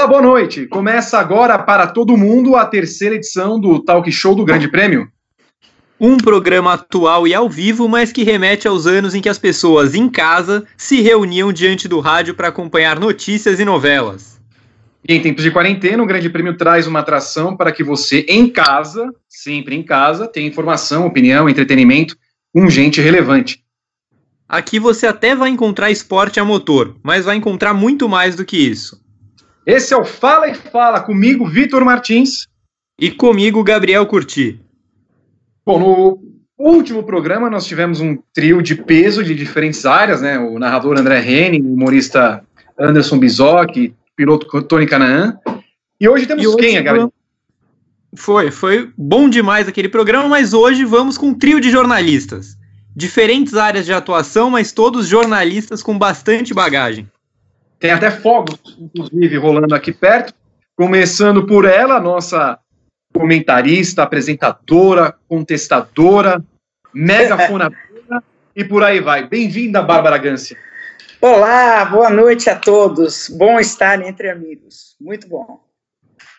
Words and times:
Olá, 0.00 0.08
boa 0.08 0.22
noite. 0.22 0.66
Começa 0.66 1.18
agora 1.18 1.58
para 1.58 1.86
todo 1.86 2.16
mundo 2.16 2.56
a 2.56 2.64
terceira 2.64 3.16
edição 3.16 3.60
do 3.60 3.78
Talk 3.80 4.10
Show 4.10 4.34
do 4.34 4.46
Grande 4.46 4.66
Prêmio. 4.66 5.06
Um 6.00 6.16
programa 6.16 6.72
atual 6.72 7.28
e 7.28 7.34
ao 7.34 7.50
vivo, 7.50 7.86
mas 7.86 8.10
que 8.10 8.24
remete 8.24 8.66
aos 8.66 8.86
anos 8.86 9.14
em 9.14 9.20
que 9.20 9.28
as 9.28 9.36
pessoas 9.36 9.94
em 9.94 10.08
casa 10.08 10.66
se 10.74 11.02
reuniam 11.02 11.52
diante 11.52 11.86
do 11.86 12.00
rádio 12.00 12.34
para 12.34 12.48
acompanhar 12.48 12.98
notícias 12.98 13.60
e 13.60 13.64
novelas. 13.66 14.40
E 15.06 15.12
em 15.12 15.20
tempos 15.20 15.44
de 15.44 15.50
quarentena, 15.50 16.02
o 16.02 16.06
Grande 16.06 16.30
Prêmio 16.30 16.56
traz 16.56 16.86
uma 16.86 17.00
atração 17.00 17.54
para 17.54 17.70
que 17.70 17.84
você, 17.84 18.24
em 18.26 18.48
casa, 18.48 19.14
sempre 19.28 19.76
em 19.76 19.82
casa, 19.82 20.26
tenha 20.26 20.48
informação, 20.48 21.04
opinião, 21.04 21.46
entretenimento 21.46 22.16
com 22.54 22.70
gente 22.70 23.02
relevante. 23.02 23.62
Aqui 24.48 24.80
você 24.80 25.06
até 25.06 25.36
vai 25.36 25.50
encontrar 25.50 25.90
esporte 25.90 26.40
a 26.40 26.44
motor, 26.44 26.96
mas 27.02 27.26
vai 27.26 27.36
encontrar 27.36 27.74
muito 27.74 28.08
mais 28.08 28.34
do 28.34 28.46
que 28.46 28.56
isso. 28.56 28.98
Esse 29.70 29.94
é 29.94 29.96
o 29.96 30.04
Fala 30.04 30.48
e 30.48 30.54
Fala 30.54 31.00
comigo, 31.00 31.46
Vitor 31.46 31.84
Martins. 31.84 32.48
E 33.00 33.08
comigo, 33.08 33.62
Gabriel 33.62 34.04
Curti. 34.04 34.60
Bom, 35.64 35.78
no 35.78 36.20
último 36.58 37.04
programa 37.04 37.48
nós 37.48 37.66
tivemos 37.66 38.00
um 38.00 38.18
trio 38.34 38.60
de 38.60 38.74
peso 38.74 39.22
de 39.22 39.32
diferentes 39.32 39.86
áreas, 39.86 40.20
né? 40.20 40.40
O 40.40 40.58
narrador 40.58 40.98
André 40.98 41.20
Henning, 41.20 41.62
o 41.62 41.74
humorista 41.74 42.44
Anderson 42.76 43.16
Bizoc, 43.20 43.94
piloto 44.16 44.60
Tony 44.62 44.88
Canaan. 44.88 45.38
E 46.00 46.08
hoje 46.08 46.26
temos 46.26 46.42
e 46.42 46.48
hoje 46.48 46.56
quem, 46.58 46.82
Gabriel? 46.82 47.12
Foi, 48.16 48.50
foi 48.50 48.90
bom 48.98 49.30
demais 49.30 49.68
aquele 49.68 49.88
programa, 49.88 50.28
mas 50.28 50.52
hoje 50.52 50.84
vamos 50.84 51.16
com 51.16 51.28
um 51.28 51.34
trio 51.34 51.60
de 51.60 51.70
jornalistas. 51.70 52.58
Diferentes 52.96 53.54
áreas 53.54 53.86
de 53.86 53.92
atuação, 53.92 54.50
mas 54.50 54.72
todos 54.72 55.06
jornalistas 55.06 55.80
com 55.80 55.96
bastante 55.96 56.52
bagagem. 56.52 57.08
Tem 57.80 57.92
até 57.92 58.10
fogos, 58.10 58.76
inclusive, 58.78 59.38
rolando 59.38 59.74
aqui 59.74 59.90
perto. 59.90 60.34
Começando 60.76 61.46
por 61.46 61.64
ela, 61.64 61.98
nossa 61.98 62.58
comentarista, 63.14 64.02
apresentadora, 64.02 65.16
contestadora, 65.26 66.44
megafonadora 66.92 68.22
e 68.54 68.62
por 68.62 68.84
aí 68.84 69.00
vai. 69.00 69.26
Bem-vinda, 69.26 69.80
Bárbara 69.80 70.18
Gância. 70.18 70.58
Olá, 71.22 71.82
boa 71.86 72.10
noite 72.10 72.50
a 72.50 72.56
todos. 72.56 73.30
Bom 73.30 73.58
estar 73.58 74.06
entre 74.06 74.28
amigos. 74.28 74.94
Muito 75.00 75.26
bom. 75.26 75.58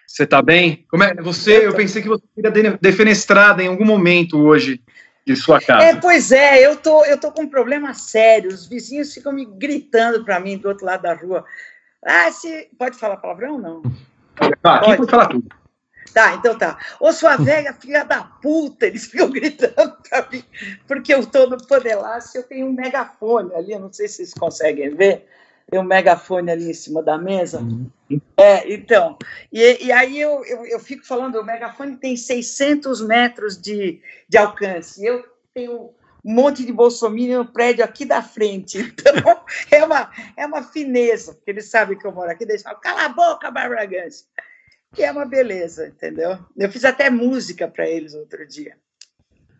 Você 0.05 0.23
está 0.25 0.43
bem? 0.43 0.85
Como 0.91 1.03
é 1.03 1.15
você? 1.15 1.65
Eu 1.65 1.73
pensei 1.73 2.03
que 2.03 2.07
você 2.07 2.23
seria 2.35 2.77
defenestrada 2.79 3.63
em 3.63 3.67
algum 3.67 3.85
momento 3.85 4.37
hoje 4.37 4.79
de 5.25 5.35
sua 5.35 5.61
casa. 5.61 5.83
É, 5.83 5.95
pois 5.95 6.31
é, 6.31 6.65
eu 6.65 6.75
tô, 6.75 7.05
eu 7.05 7.19
tô 7.19 7.31
com 7.31 7.43
um 7.43 7.49
problema 7.49 7.93
sério. 7.93 8.49
Os 8.49 8.67
vizinhos 8.67 9.13
ficam 9.13 9.31
me 9.31 9.45
gritando 9.45 10.23
para 10.23 10.39
mim 10.39 10.57
do 10.57 10.67
outro 10.67 10.85
lado 10.85 11.03
da 11.03 11.13
rua. 11.13 11.45
Ah, 12.03 12.31
se 12.31 12.69
pode 12.77 12.97
falar 12.97 13.17
palavrão 13.17 13.53
ou 13.53 13.59
não? 13.59 13.81
Tá, 14.61 14.75
aqui 14.75 14.85
pode. 14.85 14.97
pode 14.97 15.11
falar 15.11 15.27
tudo. 15.27 15.61
Tá, 16.13 16.33
então 16.33 16.57
tá. 16.57 16.77
Ô, 16.99 17.11
sua 17.13 17.37
velha 17.37 17.73
filha 17.73 18.03
da 18.03 18.23
puta, 18.23 18.87
eles 18.87 19.05
ficam 19.05 19.29
gritando 19.31 19.95
pra 20.09 20.27
mim, 20.31 20.43
porque 20.87 21.13
eu 21.13 21.25
tô 21.25 21.47
no 21.47 21.57
Podelácio, 21.65 22.39
eu 22.39 22.43
tenho 22.43 22.67
um 22.67 22.73
megafone 22.73 23.53
ali, 23.55 23.71
eu 23.71 23.79
não 23.79 23.93
sei 23.93 24.07
se 24.07 24.15
vocês 24.15 24.33
conseguem 24.33 24.93
ver, 24.95 25.27
tem 25.71 25.79
um 25.79 25.83
megafone 25.83 26.51
ali 26.51 26.69
em 26.69 26.73
cima 26.73 27.01
da 27.01 27.17
mesa. 27.17 27.61
Uhum. 27.61 27.89
É, 28.35 28.71
então, 28.71 29.17
e, 29.51 29.85
e 29.85 29.91
aí 29.91 30.19
eu, 30.19 30.43
eu, 30.43 30.65
eu, 30.65 30.79
fico 30.81 31.05
falando, 31.05 31.39
o 31.39 31.45
megafone 31.45 31.95
tem 31.95 32.17
600 32.17 33.01
metros 33.01 33.59
de, 33.59 34.01
de 34.27 34.37
alcance, 34.37 35.03
eu 35.03 35.23
tenho 35.53 35.91
um 36.23 36.33
monte 36.35 36.65
de 36.65 36.73
bolsominion 36.73 37.39
no 37.39 37.45
prédio 37.45 37.85
aqui 37.85 38.03
da 38.03 38.21
frente, 38.21 38.79
então 38.99 39.41
é 39.71 39.83
uma, 39.85 40.11
é 40.35 40.45
uma 40.45 40.61
fineza, 40.61 41.33
porque 41.33 41.51
eles 41.51 41.69
sabem 41.69 41.97
que 41.97 42.05
eu 42.05 42.11
moro 42.11 42.29
aqui, 42.29 42.43
eles 42.43 42.61
falam, 42.61 42.79
cala 42.81 43.05
a 43.05 43.09
boca, 43.09 43.49
Bárbara 43.49 43.85
Gans, 43.85 44.27
que 44.93 45.03
é 45.03 45.11
uma 45.11 45.25
beleza, 45.25 45.87
entendeu? 45.87 46.37
Eu 46.57 46.69
fiz 46.69 46.83
até 46.83 47.09
música 47.09 47.65
para 47.65 47.87
eles 47.87 48.13
outro 48.13 48.45
dia. 48.45 48.75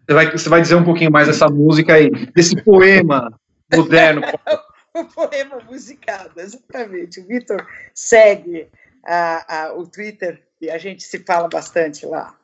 Você 0.06 0.14
vai, 0.14 0.30
você 0.30 0.50
vai 0.50 0.62
dizer 0.62 0.76
um 0.76 0.84
pouquinho 0.84 1.10
mais 1.10 1.28
dessa 1.28 1.48
música 1.48 1.94
aí, 1.94 2.10
desse 2.36 2.62
poema 2.62 3.32
moderno. 3.74 4.24
o 4.94 5.06
poema 5.14 5.60
musicado, 5.70 6.40
exatamente. 6.40 7.20
O 7.20 7.28
Vitor 7.28 7.66
segue 7.94 8.70
a, 9.06 9.64
a, 9.64 9.74
o 9.74 9.88
Twitter 9.88 10.42
e 10.60 10.70
a 10.70 10.78
gente 10.78 11.04
se 11.04 11.20
fala 11.20 11.48
bastante 11.48 12.06
lá. 12.06 12.38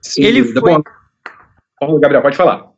Sim, 0.00 0.22
ele 0.22 0.44
foi... 0.52 0.74
Bom, 1.80 2.00
Gabriel, 2.00 2.22
pode 2.22 2.36
falar. 2.36 2.72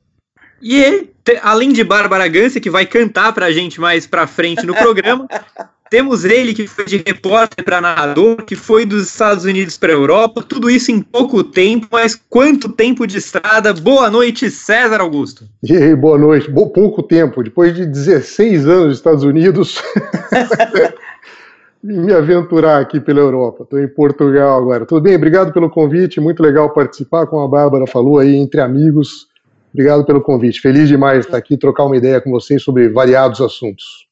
E 0.60 0.76
ele, 0.76 1.09
além 1.42 1.72
de 1.72 1.84
Bárbara 1.84 2.26
Gância, 2.28 2.60
que 2.60 2.70
vai 2.70 2.86
cantar 2.86 3.32
pra 3.32 3.50
gente 3.50 3.80
mais 3.80 4.06
pra 4.06 4.26
frente 4.26 4.64
no 4.64 4.74
programa, 4.74 5.26
temos 5.90 6.24
ele 6.24 6.54
que 6.54 6.68
foi 6.68 6.84
de 6.84 7.02
repórter 7.04 7.64
para 7.64 7.80
narrador, 7.80 8.44
que 8.44 8.54
foi 8.54 8.86
dos 8.86 9.08
Estados 9.08 9.44
Unidos 9.44 9.76
para 9.76 9.90
a 9.90 9.96
Europa, 9.96 10.42
tudo 10.42 10.70
isso 10.70 10.92
em 10.92 11.00
pouco 11.00 11.42
tempo, 11.42 11.88
mas 11.90 12.14
quanto 12.14 12.68
tempo 12.68 13.06
de 13.06 13.18
estrada. 13.18 13.74
Boa 13.74 14.08
noite, 14.08 14.50
César 14.50 15.00
Augusto. 15.00 15.44
E 15.62 15.76
aí, 15.76 15.94
boa 15.96 16.16
noite. 16.16 16.48
Bo 16.48 16.70
pouco 16.70 17.02
tempo, 17.02 17.42
depois 17.42 17.74
de 17.74 17.84
16 17.84 18.68
anos 18.68 18.86
nos 18.86 18.96
Estados 18.98 19.24
Unidos, 19.24 19.82
me 21.82 22.12
aventurar 22.12 22.80
aqui 22.80 23.00
pela 23.00 23.18
Europa. 23.18 23.64
Estou 23.64 23.80
em 23.80 23.88
Portugal 23.88 24.60
agora. 24.60 24.86
Tudo 24.86 25.00
bem? 25.00 25.16
Obrigado 25.16 25.52
pelo 25.52 25.68
convite, 25.68 26.20
muito 26.20 26.40
legal 26.40 26.70
participar, 26.70 27.26
como 27.26 27.42
a 27.42 27.48
Bárbara 27.48 27.86
falou 27.86 28.20
aí, 28.20 28.36
entre 28.36 28.60
amigos. 28.60 29.29
Obrigado 29.72 30.04
pelo 30.04 30.20
convite. 30.20 30.60
Feliz 30.60 30.88
demais 30.88 31.24
estar 31.24 31.36
aqui, 31.36 31.56
trocar 31.56 31.84
uma 31.84 31.96
ideia 31.96 32.20
com 32.20 32.30
vocês 32.30 32.62
sobre 32.62 32.88
variados 32.88 33.40
assuntos. 33.40 34.08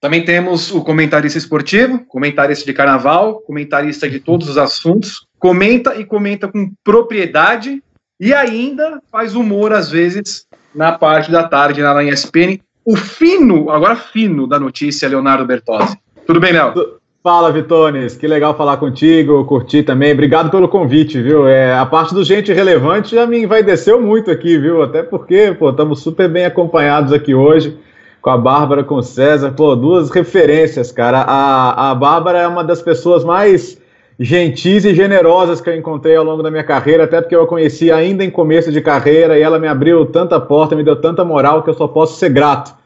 Também 0.00 0.24
temos 0.24 0.72
o 0.72 0.82
comentarista 0.82 1.38
esportivo, 1.38 2.04
comentarista 2.06 2.64
de 2.64 2.72
carnaval, 2.72 3.40
comentarista 3.40 4.08
de 4.08 4.18
todos 4.18 4.48
os 4.48 4.56
assuntos, 4.56 5.26
comenta 5.38 5.94
e 5.96 6.06
comenta 6.06 6.48
com 6.48 6.72
propriedade 6.82 7.82
e 8.18 8.32
ainda 8.32 9.02
faz 9.12 9.34
humor 9.34 9.72
às 9.72 9.90
vezes 9.90 10.46
na 10.74 10.92
parte 10.92 11.30
da 11.30 11.46
tarde 11.46 11.82
na 11.82 12.02
ESPN. 12.02 12.58
O 12.82 12.96
fino, 12.96 13.70
agora 13.70 13.94
fino 13.94 14.46
da 14.46 14.58
notícia, 14.58 15.08
Leonardo 15.08 15.44
Bertozzi. 15.44 15.98
Tudo 16.26 16.40
bem, 16.40 16.52
Léo? 16.52 16.99
Fala, 17.22 17.52
Vitones. 17.52 18.16
Que 18.16 18.26
legal 18.26 18.56
falar 18.56 18.78
contigo, 18.78 19.44
curti 19.44 19.82
também. 19.82 20.12
Obrigado 20.12 20.50
pelo 20.50 20.66
convite, 20.66 21.20
viu? 21.20 21.46
É, 21.46 21.74
a 21.74 21.84
parte 21.84 22.14
do 22.14 22.24
gente 22.24 22.50
relevante 22.50 23.14
já 23.14 23.26
me 23.26 23.42
envaideceu 23.42 24.00
muito 24.00 24.30
aqui, 24.30 24.56
viu? 24.56 24.82
Até 24.82 25.02
porque, 25.02 25.54
pô, 25.58 25.68
estamos 25.68 26.00
super 26.00 26.30
bem 26.30 26.46
acompanhados 26.46 27.12
aqui 27.12 27.34
hoje 27.34 27.76
com 28.22 28.30
a 28.30 28.38
Bárbara, 28.38 28.82
com 28.82 28.94
o 28.94 29.02
César, 29.02 29.52
pô, 29.52 29.76
duas 29.76 30.10
referências, 30.10 30.90
cara. 30.90 31.20
A, 31.20 31.90
a 31.90 31.94
Bárbara 31.94 32.38
é 32.38 32.48
uma 32.48 32.64
das 32.64 32.80
pessoas 32.80 33.22
mais 33.22 33.78
gentis 34.18 34.86
e 34.86 34.94
generosas 34.94 35.60
que 35.60 35.68
eu 35.68 35.76
encontrei 35.76 36.16
ao 36.16 36.24
longo 36.24 36.42
da 36.42 36.50
minha 36.50 36.64
carreira, 36.64 37.04
até 37.04 37.20
porque 37.20 37.36
eu 37.36 37.42
a 37.42 37.46
conheci 37.46 37.92
ainda 37.92 38.24
em 38.24 38.30
começo 38.30 38.72
de 38.72 38.80
carreira 38.80 39.38
e 39.38 39.42
ela 39.42 39.58
me 39.58 39.68
abriu 39.68 40.06
tanta 40.06 40.40
porta, 40.40 40.74
me 40.74 40.82
deu 40.82 40.96
tanta 40.96 41.22
moral 41.22 41.62
que 41.62 41.68
eu 41.68 41.74
só 41.74 41.86
posso 41.86 42.18
ser 42.18 42.30
grato. 42.30 42.79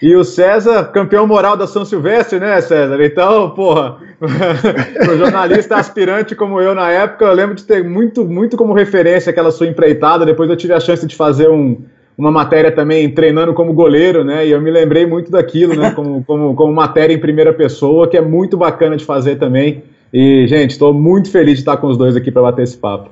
E 0.00 0.14
o 0.14 0.24
César, 0.24 0.84
campeão 0.92 1.26
moral 1.26 1.56
da 1.56 1.66
São 1.66 1.84
Silvestre, 1.84 2.38
né, 2.38 2.60
César? 2.60 3.02
Então, 3.02 3.50
porra, 3.50 3.96
o 4.20 5.16
jornalista 5.16 5.76
aspirante 5.76 6.34
como 6.34 6.60
eu 6.60 6.74
na 6.74 6.90
época, 6.90 7.24
eu 7.24 7.32
lembro 7.32 7.54
de 7.54 7.64
ter 7.64 7.82
muito, 7.82 8.24
muito 8.24 8.56
como 8.58 8.74
referência 8.74 9.30
aquela 9.30 9.50
sua 9.50 9.66
empreitada. 9.66 10.26
Depois 10.26 10.50
eu 10.50 10.56
tive 10.56 10.74
a 10.74 10.80
chance 10.80 11.06
de 11.06 11.16
fazer 11.16 11.48
um, 11.48 11.78
uma 12.16 12.30
matéria 12.30 12.70
também 12.70 13.10
treinando 13.10 13.54
como 13.54 13.72
goleiro, 13.72 14.22
né? 14.22 14.46
E 14.46 14.50
eu 14.50 14.60
me 14.60 14.70
lembrei 14.70 15.06
muito 15.06 15.30
daquilo, 15.30 15.74
né? 15.74 15.90
Como, 15.92 16.22
como, 16.24 16.54
como 16.54 16.72
matéria 16.74 17.14
em 17.14 17.18
primeira 17.18 17.54
pessoa, 17.54 18.06
que 18.06 18.18
é 18.18 18.22
muito 18.22 18.56
bacana 18.58 18.96
de 18.98 19.04
fazer 19.04 19.36
também. 19.36 19.82
E, 20.12 20.46
gente, 20.46 20.72
estou 20.72 20.92
muito 20.92 21.30
feliz 21.30 21.54
de 21.54 21.60
estar 21.60 21.78
com 21.78 21.86
os 21.86 21.96
dois 21.96 22.14
aqui 22.14 22.30
para 22.30 22.42
bater 22.42 22.62
esse 22.62 22.76
papo. 22.76 23.10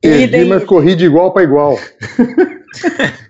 Perdi, 0.00 0.44
mas 0.44 0.64
corri 0.64 0.94
de 0.94 1.06
igual 1.06 1.32
para 1.32 1.42
igual. 1.42 1.76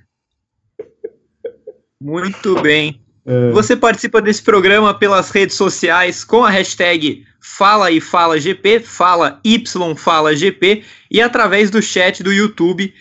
muito 2.00 2.60
bem. 2.60 3.00
É. 3.26 3.50
Você 3.50 3.76
participa 3.76 4.22
desse 4.22 4.42
programa 4.42 4.94
pelas 4.94 5.30
redes 5.30 5.56
sociais 5.56 6.24
com 6.24 6.44
a 6.44 6.50
hashtag 6.50 7.24
Fala 7.40 7.90
e 7.90 8.00
Fala 8.00 8.38
GP, 8.38 8.80
Fala 8.80 9.40
Y 9.44 9.96
Fala 9.96 10.34
GP 10.34 10.82
e 11.10 11.20
através 11.20 11.70
do 11.70 11.82
chat 11.82 12.22
do 12.22 12.32
YouTube 12.32 12.92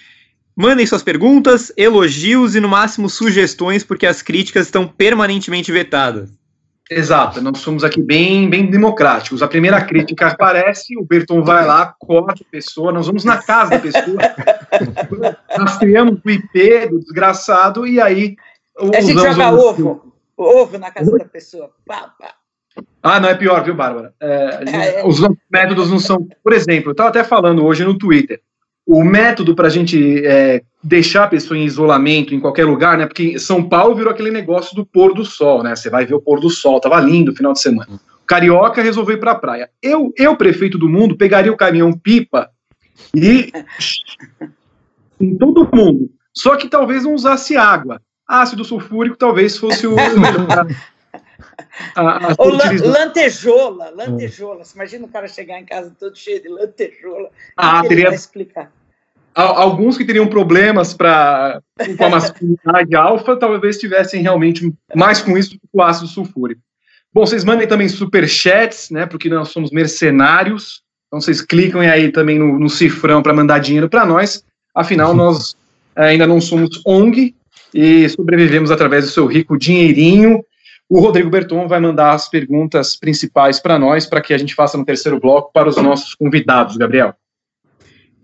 Mandem 0.59 0.87
suas 0.87 1.03
perguntas, 1.03 1.71
elogios 1.77 2.55
e, 2.55 2.59
no 2.59 2.67
máximo, 2.67 3.07
sugestões, 3.11 3.83
porque 3.83 4.07
as 4.07 4.23
críticas 4.23 4.65
estão 4.65 4.87
permanentemente 4.87 5.71
vetadas. 5.71 6.31
Exato, 6.89 7.39
nós 7.43 7.59
somos 7.59 7.83
aqui 7.83 8.01
bem, 8.01 8.49
bem 8.49 8.65
democráticos. 8.65 9.43
A 9.43 9.47
primeira 9.47 9.79
crítica 9.85 10.29
aparece, 10.29 10.97
o 10.97 11.05
Berton 11.05 11.43
vai 11.43 11.63
lá, 11.63 11.93
corta 11.99 12.41
a 12.41 12.51
pessoa, 12.51 12.91
nós 12.91 13.05
vamos 13.05 13.23
na 13.23 13.37
casa 13.37 13.71
da 13.71 13.79
pessoa, 13.79 14.17
rastreamos 15.55 16.19
o 16.25 16.29
IP 16.31 16.87
do 16.89 17.01
desgraçado 17.01 17.85
e 17.85 18.01
aí. 18.01 18.35
A 18.93 19.01
gente 19.01 19.13
joga 19.13 19.51
ovo, 19.51 20.13
ovo 20.35 20.77
na 20.77 20.91
casa 20.91 21.17
da 21.17 21.25
pessoa. 21.25 21.71
Pá, 21.85 22.13
pá. 22.19 22.33
Ah, 23.01 23.19
não, 23.19 23.29
é 23.29 23.35
pior, 23.35 23.63
viu, 23.63 23.73
Bárbara? 23.73 24.13
É, 24.19 24.59
gente, 24.59 24.75
é, 24.75 24.99
é. 24.99 25.05
Os 25.05 25.19
métodos 25.51 25.89
não 25.89 25.99
são. 25.99 26.27
Por 26.43 26.53
exemplo, 26.53 26.89
eu 26.89 26.91
estava 26.91 27.09
até 27.09 27.23
falando 27.23 27.65
hoje 27.65 27.83
no 27.83 27.97
Twitter 27.97 28.41
o 28.87 29.03
método 29.03 29.53
para 29.53 29.67
a 29.67 29.69
gente 29.69 30.25
é, 30.25 30.63
deixar 30.81 31.25
a 31.25 31.27
pessoa 31.27 31.57
em 31.57 31.65
isolamento 31.65 32.33
em 32.33 32.39
qualquer 32.39 32.63
lugar, 32.63 32.97
né? 32.97 33.05
Porque 33.05 33.37
São 33.37 33.61
Paulo 33.61 33.93
virou 33.93 34.11
aquele 34.13 34.31
negócio 34.31 34.73
do 34.73 34.85
pôr 34.85 35.13
do 35.13 35.25
sol, 35.25 35.61
né? 35.61 35.75
Você 35.75 35.89
vai 35.89 36.05
ver 36.05 36.13
o 36.13 36.21
pôr 36.21 36.39
do 36.39 36.49
sol, 36.49 36.79
tava 36.79 36.97
lindo 37.01 37.33
o 37.33 37.35
final 37.35 37.51
de 37.51 37.59
semana. 37.59 37.99
Carioca 38.25 38.81
resolveu 38.81 39.17
ir 39.17 39.19
para 39.19 39.31
a 39.31 39.35
praia. 39.35 39.69
Eu, 39.81 40.13
eu, 40.15 40.37
prefeito 40.37 40.77
do 40.77 40.87
mundo, 40.87 41.17
pegaria 41.17 41.51
o 41.51 41.57
caminhão 41.57 41.91
pipa 41.91 42.49
e 43.13 43.51
em 45.19 45.37
todo 45.37 45.69
mundo. 45.73 46.09
Só 46.33 46.55
que 46.55 46.69
talvez 46.69 47.03
não 47.03 47.13
usasse 47.13 47.57
água. 47.57 48.01
Ácido 48.27 48.65
sulfúrico 48.65 49.15
talvez 49.15 49.57
fosse 49.57 49.87
o 49.87 49.95
melhor. 49.95 50.67
A, 51.95 52.31
a 52.31 52.35
Ou 52.39 52.49
lantejola, 52.49 53.91
lantejola. 53.91 54.63
Você 54.63 54.75
imagina 54.75 55.05
o 55.05 55.09
cara 55.09 55.27
chegar 55.27 55.59
em 55.59 55.65
casa 55.65 55.95
todo 55.99 56.17
cheio 56.17 56.41
de 56.41 56.49
lantejola. 56.49 57.29
Ah, 57.55 57.81
teria. 57.87 58.09
explicar. 58.09 58.71
Alguns 59.33 59.97
que 59.97 60.05
teriam 60.05 60.25
problemas 60.27 60.95
pra, 60.95 61.61
com 61.97 62.05
a 62.05 62.09
masculinidade 62.09 62.95
alfa, 62.95 63.37
talvez 63.37 63.77
tivessem 63.77 64.23
realmente 64.23 64.73
mais 64.95 65.21
com 65.21 65.37
isso 65.37 65.51
do 65.51 65.59
que 65.59 65.67
com 65.71 65.79
o 65.79 65.83
ácido 65.83 66.07
sulfúrico. 66.07 66.61
Bom, 67.13 67.25
vocês 67.25 67.43
mandem 67.43 67.67
também 67.67 67.87
superchats, 67.87 68.89
né? 68.89 69.05
Porque 69.05 69.29
nós 69.29 69.49
somos 69.49 69.69
mercenários. 69.69 70.81
Então 71.07 71.21
vocês 71.21 71.39
clicam 71.39 71.81
aí 71.81 72.11
também 72.11 72.39
no, 72.39 72.59
no 72.59 72.69
cifrão 72.69 73.21
para 73.21 73.33
mandar 73.33 73.59
dinheiro 73.59 73.87
para 73.87 74.05
nós. 74.05 74.43
Afinal, 74.73 75.13
nós 75.15 75.55
ainda 75.95 76.25
não 76.25 76.41
somos 76.41 76.81
ONG 76.85 77.35
e 77.73 78.07
sobrevivemos 78.09 78.71
através 78.71 79.05
do 79.05 79.11
seu 79.11 79.25
rico 79.25 79.57
dinheirinho. 79.57 80.43
O 80.89 80.99
Rodrigo 80.99 81.29
Berton 81.29 81.67
vai 81.67 81.79
mandar 81.79 82.13
as 82.13 82.29
perguntas 82.29 82.95
principais 82.95 83.59
para 83.59 83.77
nós, 83.77 84.05
para 84.05 84.21
que 84.21 84.33
a 84.33 84.37
gente 84.37 84.55
faça 84.55 84.77
no 84.77 84.85
terceiro 84.85 85.19
bloco 85.19 85.51
para 85.51 85.67
os 85.67 85.75
nossos 85.77 86.15
convidados, 86.15 86.77
Gabriel. 86.77 87.13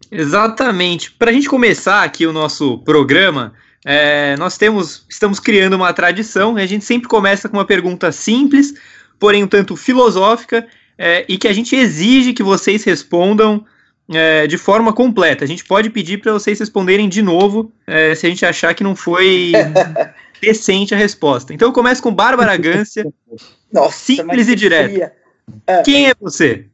Exatamente. 0.09 1.11
Para 1.11 1.31
a 1.31 1.33
gente 1.33 1.49
começar 1.49 2.03
aqui 2.03 2.25
o 2.25 2.31
nosso 2.31 2.77
programa, 2.79 3.53
é, 3.85 4.37
nós 4.37 4.57
temos, 4.57 5.05
estamos 5.09 5.39
criando 5.39 5.73
uma 5.73 5.91
tradição. 5.91 6.55
A 6.55 6.65
gente 6.65 6.85
sempre 6.85 7.09
começa 7.09 7.49
com 7.49 7.57
uma 7.57 7.65
pergunta 7.65 8.11
simples, 8.11 8.73
porém 9.19 9.43
um 9.43 9.47
tanto 9.47 9.75
filosófica, 9.75 10.65
é, 10.97 11.25
e 11.27 11.37
que 11.37 11.47
a 11.47 11.53
gente 11.53 11.75
exige 11.75 12.33
que 12.33 12.43
vocês 12.43 12.83
respondam 12.83 13.65
é, 14.11 14.47
de 14.47 14.57
forma 14.57 14.93
completa. 14.93 15.43
A 15.43 15.47
gente 15.47 15.63
pode 15.65 15.89
pedir 15.89 16.19
para 16.19 16.33
vocês 16.33 16.59
responderem 16.59 17.07
de 17.07 17.21
novo 17.21 17.71
é, 17.87 18.13
se 18.15 18.25
a 18.25 18.29
gente 18.29 18.45
achar 18.45 18.73
que 18.73 18.83
não 18.83 18.95
foi 18.95 19.51
decente 20.41 20.93
a 20.93 20.97
resposta. 20.97 21.53
Então 21.53 21.69
eu 21.69 21.73
começo 21.73 22.01
com 22.01 22.13
Bárbara 22.13 22.55
Gância. 22.57 23.05
Nossa, 23.71 23.97
simples 23.97 24.47
e 24.47 24.55
direto. 24.55 25.11
É. 25.65 25.81
Quem 25.81 26.09
é 26.09 26.13
você? 26.19 26.65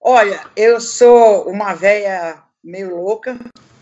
Olha, 0.00 0.40
eu 0.54 0.80
sou 0.80 1.48
uma 1.48 1.72
velha 1.72 2.42
meio 2.62 2.94
louca, 2.94 3.38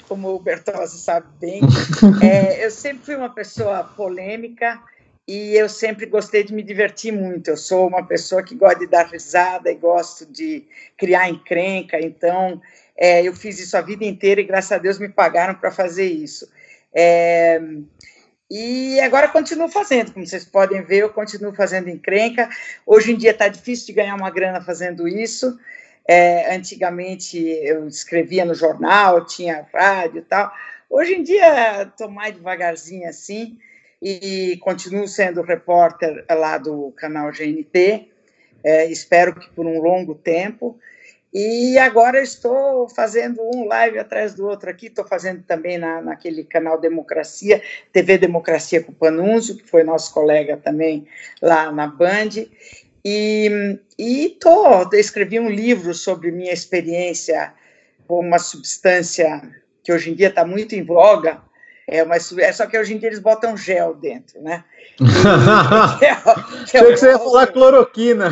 como 0.08 0.34
o 0.34 0.38
Bertozzi 0.38 0.98
sabe 0.98 1.26
bem. 1.40 1.60
É, 2.22 2.64
eu 2.64 2.70
sempre 2.70 3.04
fui 3.04 3.16
uma 3.16 3.30
pessoa 3.30 3.82
polêmica 3.82 4.80
e 5.32 5.56
eu 5.56 5.66
sempre 5.66 6.04
gostei 6.04 6.44
de 6.44 6.52
me 6.52 6.62
divertir 6.62 7.10
muito. 7.10 7.48
Eu 7.48 7.56
sou 7.56 7.88
uma 7.88 8.06
pessoa 8.06 8.42
que 8.42 8.54
gosta 8.54 8.80
de 8.80 8.86
dar 8.86 9.06
risada 9.06 9.70
e 9.70 9.74
gosto 9.74 10.26
de 10.26 10.68
criar 10.94 11.30
encrenca, 11.30 11.98
então 11.98 12.60
é, 12.94 13.26
eu 13.26 13.34
fiz 13.34 13.58
isso 13.58 13.74
a 13.74 13.80
vida 13.80 14.04
inteira 14.04 14.42
e 14.42 14.44
graças 14.44 14.72
a 14.72 14.76
Deus 14.76 14.98
me 14.98 15.08
pagaram 15.08 15.54
para 15.54 15.70
fazer 15.70 16.04
isso. 16.04 16.46
É, 16.94 17.58
e 18.50 19.00
agora 19.00 19.26
continuo 19.26 19.70
fazendo, 19.70 20.12
como 20.12 20.26
vocês 20.26 20.44
podem 20.44 20.82
ver, 20.82 20.98
eu 20.98 21.08
continuo 21.08 21.54
fazendo 21.54 21.88
encrenca. 21.88 22.50
Hoje 22.84 23.12
em 23.12 23.16
dia 23.16 23.30
está 23.30 23.48
difícil 23.48 23.86
de 23.86 23.94
ganhar 23.94 24.14
uma 24.14 24.28
grana 24.28 24.60
fazendo 24.60 25.08
isso. 25.08 25.58
É, 26.06 26.54
antigamente 26.54 27.38
eu 27.38 27.88
escrevia 27.88 28.44
no 28.44 28.54
jornal, 28.54 29.24
tinha 29.24 29.66
rádio 29.72 30.18
e 30.18 30.24
tal. 30.24 30.52
Hoje 30.90 31.14
em 31.14 31.22
dia 31.22 31.84
estou 31.84 32.10
mais 32.10 32.34
devagarzinho 32.34 33.08
assim 33.08 33.58
e 34.02 34.56
continuo 34.56 35.06
sendo 35.06 35.42
repórter 35.42 36.24
lá 36.28 36.58
do 36.58 36.92
canal 36.96 37.30
GNT, 37.30 38.08
é, 38.64 38.86
espero 38.86 39.38
que 39.38 39.48
por 39.50 39.64
um 39.64 39.80
longo 39.80 40.16
tempo. 40.16 40.76
E 41.32 41.78
agora 41.78 42.20
estou 42.20 42.88
fazendo 42.88 43.40
um 43.40 43.66
live 43.66 43.98
atrás 43.98 44.34
do 44.34 44.46
outro 44.46 44.68
aqui, 44.68 44.88
estou 44.88 45.06
fazendo 45.06 45.42
também 45.44 45.78
na, 45.78 46.02
naquele 46.02 46.44
canal 46.44 46.78
Democracia, 46.78 47.62
TV 47.92 48.18
Democracia 48.18 48.82
com 48.82 48.92
o 48.92 48.94
Panunzio, 48.94 49.56
que 49.56 49.66
foi 49.66 49.84
nosso 49.84 50.12
colega 50.12 50.56
também 50.56 51.06
lá 51.40 51.70
na 51.70 51.86
Band. 51.86 52.46
E, 53.04 53.78
e 53.98 54.38
escrevi 54.92 55.40
um 55.40 55.48
livro 55.48 55.94
sobre 55.94 56.30
minha 56.30 56.52
experiência 56.52 57.54
com 58.06 58.20
uma 58.20 58.38
substância 58.38 59.40
que 59.82 59.92
hoje 59.92 60.10
em 60.10 60.14
dia 60.14 60.28
está 60.28 60.44
muito 60.44 60.74
em 60.74 60.84
voga, 60.84 61.40
é, 61.86 62.02
uma, 62.02 62.16
é 62.16 62.52
só 62.52 62.66
que 62.66 62.78
hoje 62.78 62.94
em 62.94 62.98
dia 62.98 63.08
eles 63.08 63.18
botam 63.18 63.56
gel 63.56 63.94
dentro, 63.94 64.40
né? 64.40 64.64
E, 65.00 65.04
que 65.98 66.04
é, 66.04 66.14
que 66.70 66.76
é 66.76 66.80
Achei 66.80 66.92
que 66.92 66.96
você 66.96 67.10
ia 67.10 67.18
falar 67.18 67.46
cloroquina. 67.48 68.30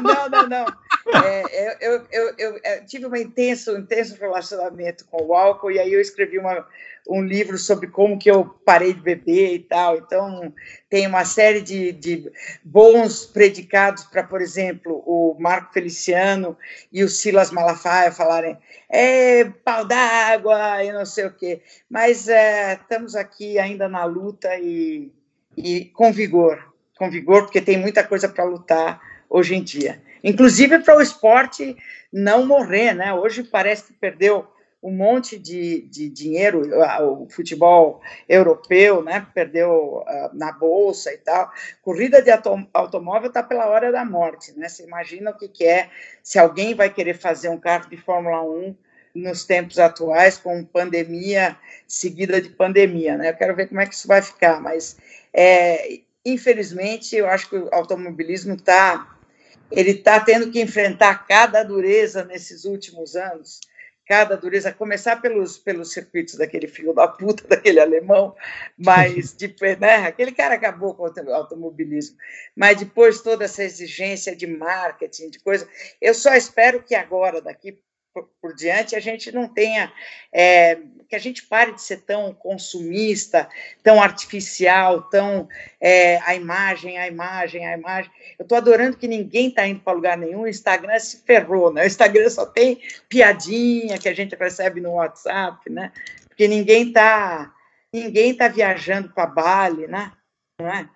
Não, 0.00 0.28
não, 0.28 0.48
não. 0.48 0.66
É, 1.14 1.76
eu, 1.86 1.92
eu, 1.92 2.06
eu, 2.10 2.34
eu, 2.38 2.60
é, 2.64 2.80
tive 2.80 3.06
um 3.06 3.14
intenso, 3.14 3.76
intenso 3.76 4.16
relacionamento 4.20 5.04
com 5.06 5.22
o 5.24 5.34
álcool 5.34 5.70
e 5.70 5.78
aí 5.78 5.92
eu 5.92 6.00
escrevi 6.00 6.38
uma, 6.38 6.66
um 7.08 7.22
livro 7.22 7.56
sobre 7.56 7.86
como 7.86 8.18
que 8.18 8.30
eu 8.30 8.44
parei 8.44 8.92
de 8.92 9.00
beber 9.00 9.54
e 9.54 9.58
tal. 9.60 9.96
Então, 9.96 10.52
tem 10.90 11.06
uma 11.06 11.24
série 11.24 11.60
de, 11.60 11.92
de 11.92 12.32
bons 12.64 13.24
predicados 13.26 14.04
para, 14.04 14.24
por 14.24 14.40
exemplo, 14.40 15.02
o 15.06 15.36
Marco 15.38 15.72
Feliciano 15.72 16.56
e 16.92 17.04
o 17.04 17.08
Silas 17.08 17.50
Malafaia 17.50 18.10
falarem 18.10 18.58
é 18.88 19.44
pau 19.44 19.84
d'água 19.84 20.82
e 20.84 20.92
não 20.92 21.06
sei 21.06 21.26
o 21.26 21.32
quê. 21.32 21.62
Mas 21.88 22.28
é, 22.28 22.74
estamos 22.74 23.14
aqui 23.14 23.58
ainda 23.58 23.88
na 23.88 24.04
luta 24.04 24.56
e, 24.58 25.12
e 25.56 25.84
com 25.86 26.12
vigor, 26.12 26.74
com 26.98 27.10
vigor, 27.10 27.42
porque 27.42 27.60
tem 27.60 27.78
muita 27.78 28.02
coisa 28.02 28.28
para 28.28 28.44
lutar 28.44 29.00
hoje 29.28 29.54
em 29.54 29.62
dia. 29.62 30.02
Inclusive 30.22 30.78
para 30.80 30.96
o 30.96 31.02
esporte 31.02 31.76
não 32.12 32.46
morrer, 32.46 32.94
né? 32.94 33.12
Hoje 33.12 33.42
parece 33.42 33.84
que 33.84 33.92
perdeu 33.92 34.46
um 34.82 34.90
monte 34.90 35.38
de, 35.38 35.82
de 35.82 36.08
dinheiro, 36.08 36.62
o 37.02 37.28
futebol 37.28 38.00
europeu, 38.28 39.02
né? 39.02 39.26
Perdeu 39.34 40.04
uh, 40.06 40.30
na 40.32 40.52
bolsa 40.52 41.12
e 41.12 41.18
tal. 41.18 41.50
Corrida 41.82 42.22
de 42.22 42.30
automóvel 42.72 43.28
está 43.28 43.42
pela 43.42 43.66
hora 43.66 43.90
da 43.90 44.04
morte, 44.04 44.56
né? 44.56 44.68
Você 44.68 44.84
imagina 44.84 45.30
o 45.30 45.34
que, 45.36 45.48
que 45.48 45.64
é 45.64 45.90
se 46.22 46.38
alguém 46.38 46.74
vai 46.74 46.88
querer 46.88 47.14
fazer 47.14 47.48
um 47.48 47.58
carro 47.58 47.88
de 47.90 47.96
Fórmula 47.96 48.42
1 48.42 48.76
nos 49.16 49.44
tempos 49.44 49.78
atuais, 49.78 50.38
com 50.38 50.62
pandemia 50.62 51.56
seguida 51.88 52.40
de 52.40 52.50
pandemia, 52.50 53.16
né? 53.16 53.30
Eu 53.30 53.36
quero 53.36 53.56
ver 53.56 53.68
como 53.68 53.80
é 53.80 53.86
que 53.86 53.94
isso 53.94 54.06
vai 54.06 54.22
ficar, 54.22 54.60
mas 54.60 54.96
é, 55.32 56.00
infelizmente 56.24 57.16
eu 57.16 57.28
acho 57.28 57.48
que 57.48 57.56
o 57.56 57.68
automobilismo 57.72 58.54
está 58.54 59.15
ele 59.70 59.90
está 59.90 60.20
tendo 60.20 60.50
que 60.50 60.60
enfrentar 60.60 61.26
cada 61.26 61.62
dureza 61.62 62.24
nesses 62.24 62.64
últimos 62.64 63.16
anos, 63.16 63.60
cada 64.06 64.36
dureza, 64.36 64.72
começar 64.72 65.16
pelos, 65.16 65.58
pelos 65.58 65.92
circuitos 65.92 66.36
daquele 66.36 66.68
filho 66.68 66.92
da 66.94 67.08
puta, 67.08 67.42
daquele 67.48 67.80
alemão, 67.80 68.34
mas 68.78 69.32
depois, 69.32 69.78
né, 69.78 69.96
aquele 70.06 70.32
cara 70.32 70.54
acabou 70.54 70.94
com 70.94 71.02
o 71.02 71.34
automobilismo, 71.34 72.16
mas 72.54 72.78
depois 72.78 73.20
toda 73.20 73.44
essa 73.44 73.64
exigência 73.64 74.34
de 74.34 74.46
marketing, 74.46 75.30
de 75.30 75.40
coisa, 75.40 75.68
eu 76.00 76.14
só 76.14 76.34
espero 76.34 76.82
que 76.82 76.94
agora, 76.94 77.40
daqui 77.40 77.78
por, 78.16 78.30
por 78.40 78.54
diante, 78.54 78.96
a 78.96 79.00
gente 79.00 79.30
não 79.30 79.46
tenha, 79.46 79.92
é, 80.32 80.78
que 81.06 81.14
a 81.14 81.18
gente 81.18 81.42
pare 81.42 81.72
de 81.72 81.82
ser 81.82 81.98
tão 81.98 82.32
consumista, 82.32 83.46
tão 83.82 84.02
artificial, 84.02 85.02
tão 85.02 85.46
é, 85.78 86.18
a 86.22 86.34
imagem, 86.34 86.96
a 86.96 87.06
imagem, 87.06 87.66
a 87.66 87.76
imagem. 87.76 88.10
Eu 88.38 88.44
estou 88.44 88.56
adorando 88.56 88.96
que 88.96 89.06
ninguém 89.06 89.48
está 89.48 89.66
indo 89.66 89.80
para 89.80 89.92
lugar 89.92 90.16
nenhum, 90.16 90.42
o 90.42 90.48
Instagram 90.48 90.98
se 90.98 91.18
ferrou, 91.26 91.70
né? 91.70 91.82
O 91.82 91.86
Instagram 91.86 92.30
só 92.30 92.46
tem 92.46 92.80
piadinha 93.06 93.98
que 93.98 94.08
a 94.08 94.14
gente 94.14 94.34
recebe 94.34 94.80
no 94.80 94.92
WhatsApp, 94.92 95.70
né? 95.70 95.92
Porque 96.26 96.48
ninguém 96.48 96.88
está 96.88 97.52
ninguém 97.92 98.34
tá 98.34 98.48
viajando 98.48 99.10
para 99.10 99.26
Bali, 99.26 99.86
né? 99.86 100.12
Não 100.58 100.68
é? 100.68 100.88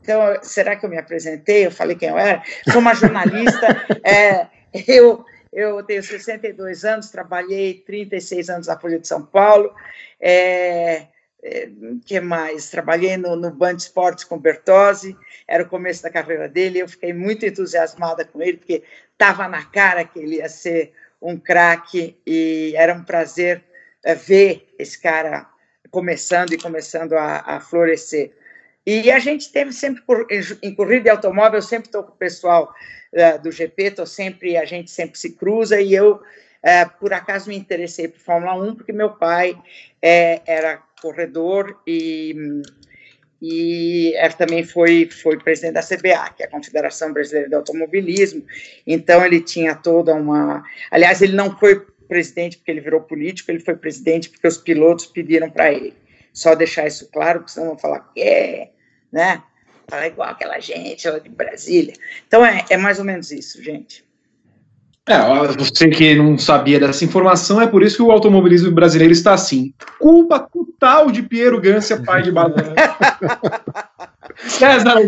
Então, 0.00 0.20
será 0.42 0.74
que 0.74 0.86
eu 0.86 0.90
me 0.90 0.98
apresentei? 0.98 1.66
Eu 1.66 1.70
falei 1.70 1.96
quem 1.96 2.08
eu 2.08 2.18
era? 2.18 2.42
Sou 2.70 2.80
uma 2.80 2.94
jornalista. 2.94 3.66
é, 4.02 4.48
eu 4.88 5.24
eu 5.52 5.82
tenho 5.82 6.02
62 6.02 6.84
anos, 6.84 7.10
trabalhei 7.10 7.74
36 7.74 8.48
anos 8.48 8.66
na 8.68 8.78
Folha 8.78 8.98
de 8.98 9.06
São 9.06 9.24
Paulo. 9.24 9.74
É, 10.18 11.08
é, 11.42 11.68
que 12.06 12.20
mais? 12.20 12.70
Trabalhei 12.70 13.16
no, 13.16 13.36
no 13.36 13.50
Band 13.50 13.74
Esportes 13.74 14.24
com 14.24 14.38
Bertozzi, 14.38 15.16
era 15.46 15.64
o 15.64 15.68
começo 15.68 16.02
da 16.02 16.10
carreira 16.10 16.48
dele, 16.48 16.78
eu 16.78 16.88
fiquei 16.88 17.12
muito 17.12 17.44
entusiasmada 17.44 18.24
com 18.24 18.40
ele, 18.40 18.58
porque 18.58 18.84
estava 19.12 19.48
na 19.48 19.64
cara 19.64 20.04
que 20.04 20.20
ele 20.20 20.36
ia 20.36 20.48
ser 20.48 20.92
um 21.20 21.36
craque, 21.36 22.16
e 22.26 22.72
era 22.76 22.94
um 22.94 23.04
prazer 23.04 23.62
é, 24.04 24.14
ver 24.14 24.72
esse 24.78 25.00
cara 25.00 25.48
começando 25.90 26.52
e 26.52 26.58
começando 26.58 27.12
a, 27.14 27.56
a 27.56 27.60
florescer. 27.60 28.32
E 28.84 29.10
a 29.10 29.18
gente 29.18 29.52
teve 29.52 29.72
sempre, 29.72 30.02
em 30.62 30.74
corrida 30.74 31.04
de 31.04 31.10
automóvel, 31.10 31.58
eu 31.58 31.62
sempre 31.62 31.86
estou 31.86 32.02
com 32.02 32.12
o 32.12 32.16
pessoal 32.16 32.74
uh, 33.12 33.42
do 33.42 33.52
GP, 33.52 33.92
tô 33.92 34.06
sempre, 34.06 34.56
a 34.56 34.64
gente 34.64 34.90
sempre 34.90 35.18
se 35.18 35.30
cruza, 35.36 35.80
e 35.80 35.94
eu 35.94 36.20
é, 36.62 36.84
por 36.84 37.12
acaso 37.12 37.48
me 37.48 37.56
interessei 37.56 38.06
por 38.06 38.20
Fórmula 38.20 38.54
1, 38.54 38.76
porque 38.76 38.92
meu 38.92 39.10
pai 39.10 39.58
é, 40.00 40.40
era 40.46 40.80
corredor 41.00 41.76
e, 41.84 42.62
e 43.40 44.14
era, 44.14 44.32
também 44.32 44.62
foi, 44.62 45.08
foi 45.10 45.38
presidente 45.38 45.74
da 45.74 45.82
CBA, 45.82 46.34
que 46.36 46.44
é 46.44 46.46
a 46.46 46.50
Confederação 46.50 47.12
Brasileira 47.12 47.48
de 47.48 47.54
Automobilismo, 47.56 48.44
então 48.86 49.24
ele 49.24 49.40
tinha 49.40 49.74
toda 49.74 50.14
uma... 50.14 50.64
Aliás, 50.88 51.20
ele 51.20 51.34
não 51.34 51.58
foi 51.58 51.84
presidente 52.06 52.58
porque 52.58 52.70
ele 52.70 52.80
virou 52.80 53.00
político, 53.00 53.50
ele 53.50 53.58
foi 53.58 53.74
presidente 53.74 54.30
porque 54.30 54.46
os 54.46 54.58
pilotos 54.58 55.06
pediram 55.06 55.50
para 55.50 55.72
ele. 55.72 55.94
Só 56.32 56.54
deixar 56.54 56.86
isso 56.86 57.10
claro, 57.10 57.40
porque 57.40 57.52
senão 57.52 57.68
vão 57.68 57.78
falar 57.78 58.00
que 58.14 58.20
é, 58.20 58.70
né? 59.12 59.42
Fala 59.88 60.06
igual 60.06 60.30
aquela 60.30 60.58
gente 60.58 61.08
de 61.20 61.28
Brasília. 61.28 61.94
Então 62.26 62.44
é, 62.44 62.64
é 62.70 62.76
mais 62.76 62.98
ou 62.98 63.04
menos 63.04 63.30
isso, 63.30 63.62
gente. 63.62 64.04
É, 65.04 65.18
você 65.58 65.88
que 65.88 66.14
não 66.14 66.38
sabia 66.38 66.78
dessa 66.78 67.04
informação, 67.04 67.60
é 67.60 67.66
por 67.66 67.82
isso 67.82 67.96
que 67.96 68.02
o 68.02 68.12
automobilismo 68.12 68.70
brasileiro 68.70 69.12
está 69.12 69.34
assim. 69.34 69.74
Culpa 69.98 70.38
total 70.38 71.10
de 71.10 71.22
Piero 71.22 71.60
Gância, 71.60 72.00
pai 72.00 72.22
de 72.22 72.30
Banana. 72.30 72.74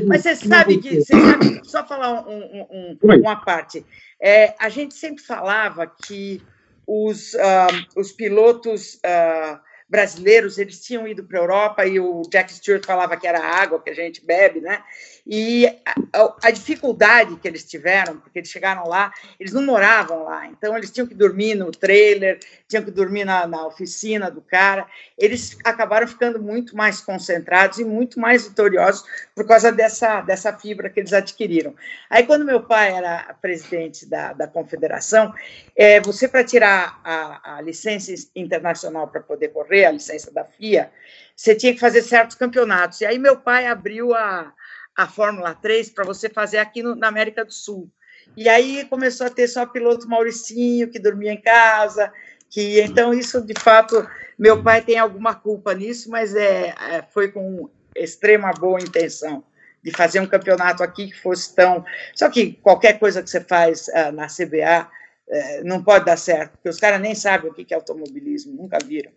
Mas 0.07 0.23
você 0.23 0.35
sabe 0.35 0.79
que, 0.79 1.01
você 1.01 1.13
sabe, 1.13 1.61
só 1.65 1.87
falar 1.87 2.27
um, 2.29 2.67
um, 2.71 2.99
uma 3.21 3.37
parte. 3.37 3.87
É, 4.21 4.55
a 4.59 4.69
gente 4.69 4.95
sempre 4.95 5.23
falava 5.23 5.87
que 5.87 6.43
os, 6.87 7.35
uh, 7.35 7.87
os 7.97 8.13
pilotos 8.13 8.95
uh, 8.97 9.59
brasileiros, 9.89 10.59
eles 10.59 10.81
tinham 10.81 11.07
ido 11.07 11.25
para 11.25 11.39
a 11.39 11.43
Europa 11.43 11.87
e 11.87 12.01
o 12.01 12.23
Jack 12.31 12.53
Stewart 12.53 12.85
falava 12.85 13.17
que 13.17 13.27
era 13.27 13.41
água 13.41 13.83
que 13.83 13.91
a 13.91 13.95
gente 13.95 14.25
bebe, 14.25 14.61
né? 14.61 14.83
E 15.27 15.67
a, 16.13 16.35
a, 16.43 16.51
dificuldade 16.51 17.37
que 17.37 17.49
eles 17.49 17.65
tiveram, 17.65 18.19
porque 18.19 18.41
eles 18.41 18.51
chegaram 18.51 18.87
lá, 18.87 19.11
eles 19.41 19.55
não 19.55 19.65
moravam 19.65 20.25
lá, 20.25 20.47
então 20.47 20.77
eles 20.77 20.91
tinham 20.91 21.07
que 21.07 21.15
dormir 21.15 21.55
no 21.55 21.71
trailer, 21.71 22.39
tinham 22.69 22.85
que 22.85 22.91
dormir 22.91 23.25
na, 23.25 23.47
na 23.47 23.67
oficina 23.67 24.31
do 24.31 24.43
cara. 24.43 24.87
Eles 25.17 25.57
acabaram 25.65 26.07
ficando 26.07 26.43
muito 26.43 26.77
mais 26.77 27.01
concentrados 27.01 27.79
e 27.79 27.85
muito 27.85 28.21
mais 28.21 28.47
vitoriosos 28.47 29.03
por 29.35 29.47
causa 29.47 29.73
dessa, 29.73 30.21
dessa 30.21 30.53
fibra 30.53 30.91
que 30.91 31.01
eles 31.01 31.15
adquiriram. 31.15 31.75
Aí, 32.11 32.27
quando 32.27 32.45
meu 32.45 32.63
pai 32.63 32.93
era 32.93 33.35
presidente 33.41 34.05
da, 34.05 34.35
da 34.35 34.47
confederação, 34.47 35.33
é, 35.75 36.03
você, 36.03 36.29
para 36.29 36.45
tirar 36.45 37.01
a, 37.03 37.57
a 37.57 37.61
licença 37.63 38.13
internacional 38.37 39.09
para 39.09 39.23
poder 39.23 39.49
correr, 39.49 39.87
a 39.87 39.93
licença 39.93 40.31
da 40.31 40.45
FIA, 40.45 40.93
você 41.35 41.55
tinha 41.55 41.73
que 41.73 41.81
fazer 41.81 42.03
certos 42.03 42.37
campeonatos. 42.37 43.01
E 43.01 43.07
aí, 43.07 43.19
meu 43.19 43.39
pai 43.39 43.67
abriu 43.67 44.15
a 44.15 44.53
a 44.97 45.07
Fórmula 45.07 45.55
3 45.55 45.91
para 45.91 46.05
você 46.05 46.29
fazer 46.29 46.59
aqui 46.59 46.83
no, 46.83 46.95
na 46.95 47.09
América 47.09 47.45
do 47.45 47.53
Sul. 47.53 47.91
E 48.37 48.49
aí 48.49 48.85
começou 48.87 49.27
a 49.27 49.31
ter 49.31 49.49
só 49.49 49.67
piloto 49.67 50.09
Mauricinho, 50.09 50.91
que 50.91 50.99
dormia 50.99 51.33
em 51.33 51.41
casa, 51.41 52.13
que 52.49 52.81
então 52.81 53.13
isso, 53.13 53.45
de 53.45 53.55
fato, 53.59 54.07
meu 54.39 54.63
pai 54.63 54.83
tem 54.83 54.99
alguma 54.99 55.35
culpa 55.35 55.75
nisso, 55.75 56.11
mas 56.11 56.35
é, 56.35 56.75
é 56.91 57.03
foi 57.13 57.31
com 57.31 57.69
extrema 57.95 58.53
boa 58.53 58.81
intenção 58.81 59.45
de 59.83 59.91
fazer 59.91 60.21
um 60.21 60.27
campeonato 60.27 60.83
aqui 60.83 61.09
que 61.09 61.21
fosse 61.21 61.55
tão... 61.55 61.85
Só 62.15 62.31
que 62.31 62.53
qualquer 62.63 62.99
coisa 62.99 63.23
que 63.23 63.29
você 63.29 63.41
faz 63.41 63.89
uh, 63.89 64.13
na 64.13 64.27
CBA 64.27 64.89
uh, 65.29 65.65
não 65.65 65.83
pode 65.83 66.07
dar 66.07 66.17
certo, 66.17 66.53
porque 66.53 66.71
os 66.71 66.79
caras 66.79 67.01
nem 67.01 67.15
sabem 67.15 67.51
o 67.51 67.55
que 67.55 67.73
é 67.73 67.77
automobilismo, 67.77 68.55
nunca 68.55 68.79
viram. 68.83 69.13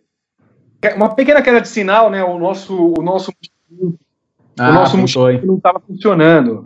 Uma 0.94 1.14
pequena 1.14 1.42
queda 1.42 1.60
de 1.60 1.68
sinal, 1.68 2.10
né? 2.10 2.22
O 2.22 2.38
nosso, 2.38 2.94
o 2.98 3.02
nosso 3.02 3.32
ah, 4.58 4.70
o 4.70 4.74
nosso 4.74 4.96
mochilink 4.96 5.46
não 5.46 5.56
estava 5.56 5.80
funcionando. 5.80 6.62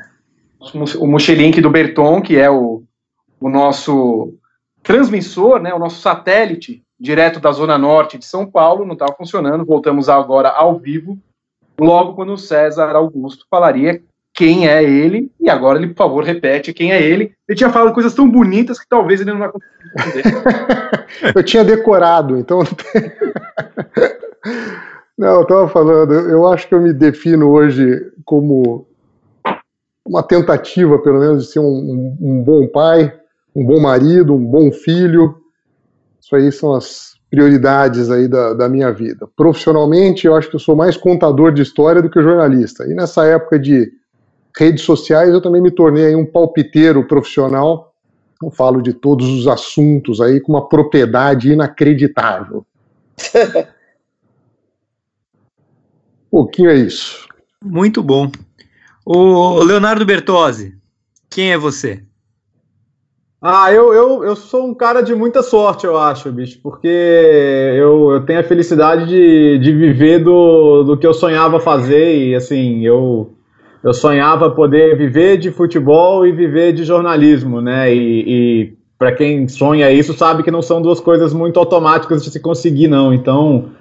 O 0.99 1.07
mochilink 1.07 1.61
do 1.61 1.71
Berton, 1.71 2.23
que 2.23 2.39
é 2.39 2.49
o, 2.49 2.85
o 3.41 3.49
nosso 3.49 4.35
transmissor, 4.83 5.61
né, 5.61 5.75
o 5.75 5.79
nosso 5.79 6.01
satélite 6.01 6.83
direto 6.99 7.41
da 7.41 7.51
zona 7.51 7.77
norte 7.77 8.17
de 8.17 8.25
São 8.25 8.47
Paulo, 8.47 8.85
não 8.85 8.93
estava 8.93 9.15
funcionando. 9.15 9.65
Voltamos 9.65 10.09
agora 10.09 10.51
ao 10.51 10.79
vivo, 10.79 11.19
logo 11.79 12.15
quando 12.15 12.33
o 12.33 12.39
César 12.39 12.95
Augusto 12.95 13.45
falaria 13.51 14.01
quem 14.35 14.67
é 14.67 14.83
ele, 14.83 15.31
e 15.39 15.51
agora 15.51 15.79
ele, 15.79 15.89
por 15.89 15.97
favor, 15.97 16.25
repete 16.25 16.73
quem 16.73 16.93
é 16.93 17.03
ele. 17.03 17.35
Ele 17.47 17.59
tinha 17.59 17.71
falado 17.71 17.93
coisas 17.93 18.15
tão 18.15 18.31
bonitas 18.31 18.79
que 18.79 18.89
talvez 18.89 19.21
ele 19.21 19.33
não 19.33 19.41
vai 19.41 19.51
conseguir 19.51 19.75
entender. 20.09 21.35
Eu 21.35 21.43
tinha 21.43 21.63
decorado, 21.63 22.39
então. 22.39 22.61
Não, 25.17 25.37
eu 25.37 25.43
estava 25.43 25.69
falando, 25.69 26.13
eu 26.13 26.47
acho 26.47 26.67
que 26.67 26.75
eu 26.75 26.81
me 26.81 26.93
defino 26.93 27.51
hoje 27.51 28.11
como 28.25 28.87
uma 30.07 30.23
tentativa, 30.23 30.99
pelo 30.99 31.21
menos, 31.21 31.45
de 31.45 31.53
ser 31.53 31.61
um, 31.61 32.17
um, 32.21 32.43
bom 32.43 32.67
pai, 32.67 33.13
um 33.55 33.65
bom 33.65 33.81
marido, 33.81 34.35
um 34.35 34.45
bom 34.45 34.73
filho. 34.73 35.37
Isso 36.21 36.35
aí 36.35 36.51
são 36.51 36.75
as 36.75 37.13
prioridades 37.31 38.11
aí 38.11 38.27
da, 38.27 38.53
da 38.53 38.69
minha 38.69 38.93
vida. 38.93 39.29
Profissionalmente, 39.37 40.27
eu 40.27 40.35
acho 40.35 40.51
que 40.51 40.57
eu 40.57 40.61
sou 40.61 40.77
mais 40.77 40.97
contador 40.97 41.53
de 41.53 41.63
história 41.63 42.03
do 42.03 42.11
que 42.11 42.23
jornalista. 42.23 42.85
E 42.85 42.95
nessa 42.95 43.25
época 43.27 43.59
de 43.59 43.91
redes 44.57 44.83
sociais, 44.85 45.31
eu 45.31 45.41
também 45.41 45.63
me 45.63 45.71
tornei 45.71 46.15
um 46.15 46.27
palpiteiro 46.27 47.07
profissional. 47.07 47.95
Eu 48.43 48.51
falo 48.51 48.83
de 48.83 48.93
todos 48.93 49.29
os 49.29 49.47
assuntos 49.47 50.21
aí 50.21 50.41
com 50.41 50.53
uma 50.53 50.69
propriedade 50.69 51.53
inacreditável. 51.53 52.67
pouquinho 56.33 56.71
é 56.71 56.77
isso. 56.77 57.29
Muito 57.63 58.03
bom. 58.03 58.33
O 59.05 59.63
Leonardo 59.63 60.07
Bertozzi, 60.07 60.75
quem 61.29 61.53
é 61.53 61.59
você? 61.59 62.03
Ah, 63.45 63.73
eu, 63.73 63.93
eu, 63.93 64.25
eu 64.25 64.37
sou 64.37 64.67
um 64.67 64.73
cara 64.73 65.03
de 65.03 65.15
muita 65.15 65.43
sorte, 65.43 65.85
eu 65.85 65.99
acho, 65.99 66.31
bicho, 66.31 66.61
porque 66.63 66.87
eu, 66.89 68.13
eu 68.13 68.25
tenho 68.25 68.39
a 68.39 68.45
felicidade 68.45 69.07
de, 69.07 69.59
de 69.59 69.73
viver 69.73 70.21
do, 70.21 70.85
do 70.85 70.97
que 70.97 71.07
eu 71.07 71.13
sonhava 71.13 71.59
fazer 71.59 72.17
e, 72.17 72.35
assim, 72.37 72.87
eu, 72.87 73.33
eu 73.83 73.93
sonhava 73.93 74.49
poder 74.49 74.97
viver 74.97 75.39
de 75.39 75.51
futebol 75.51 76.25
e 76.25 76.31
viver 76.31 76.73
de 76.73 76.85
jornalismo, 76.85 77.61
né, 77.61 77.93
e, 77.93 78.25
e 78.29 78.73
para 78.97 79.11
quem 79.11 79.49
sonha 79.49 79.91
isso 79.91 80.15
sabe 80.15 80.45
que 80.45 80.51
não 80.53 80.63
são 80.63 80.81
duas 80.81 81.01
coisas 81.01 81.35
muito 81.35 81.59
automáticas 81.59 82.23
de 82.23 82.31
se 82.31 82.39
conseguir, 82.39 82.87
não, 82.87 83.13
então 83.13 83.73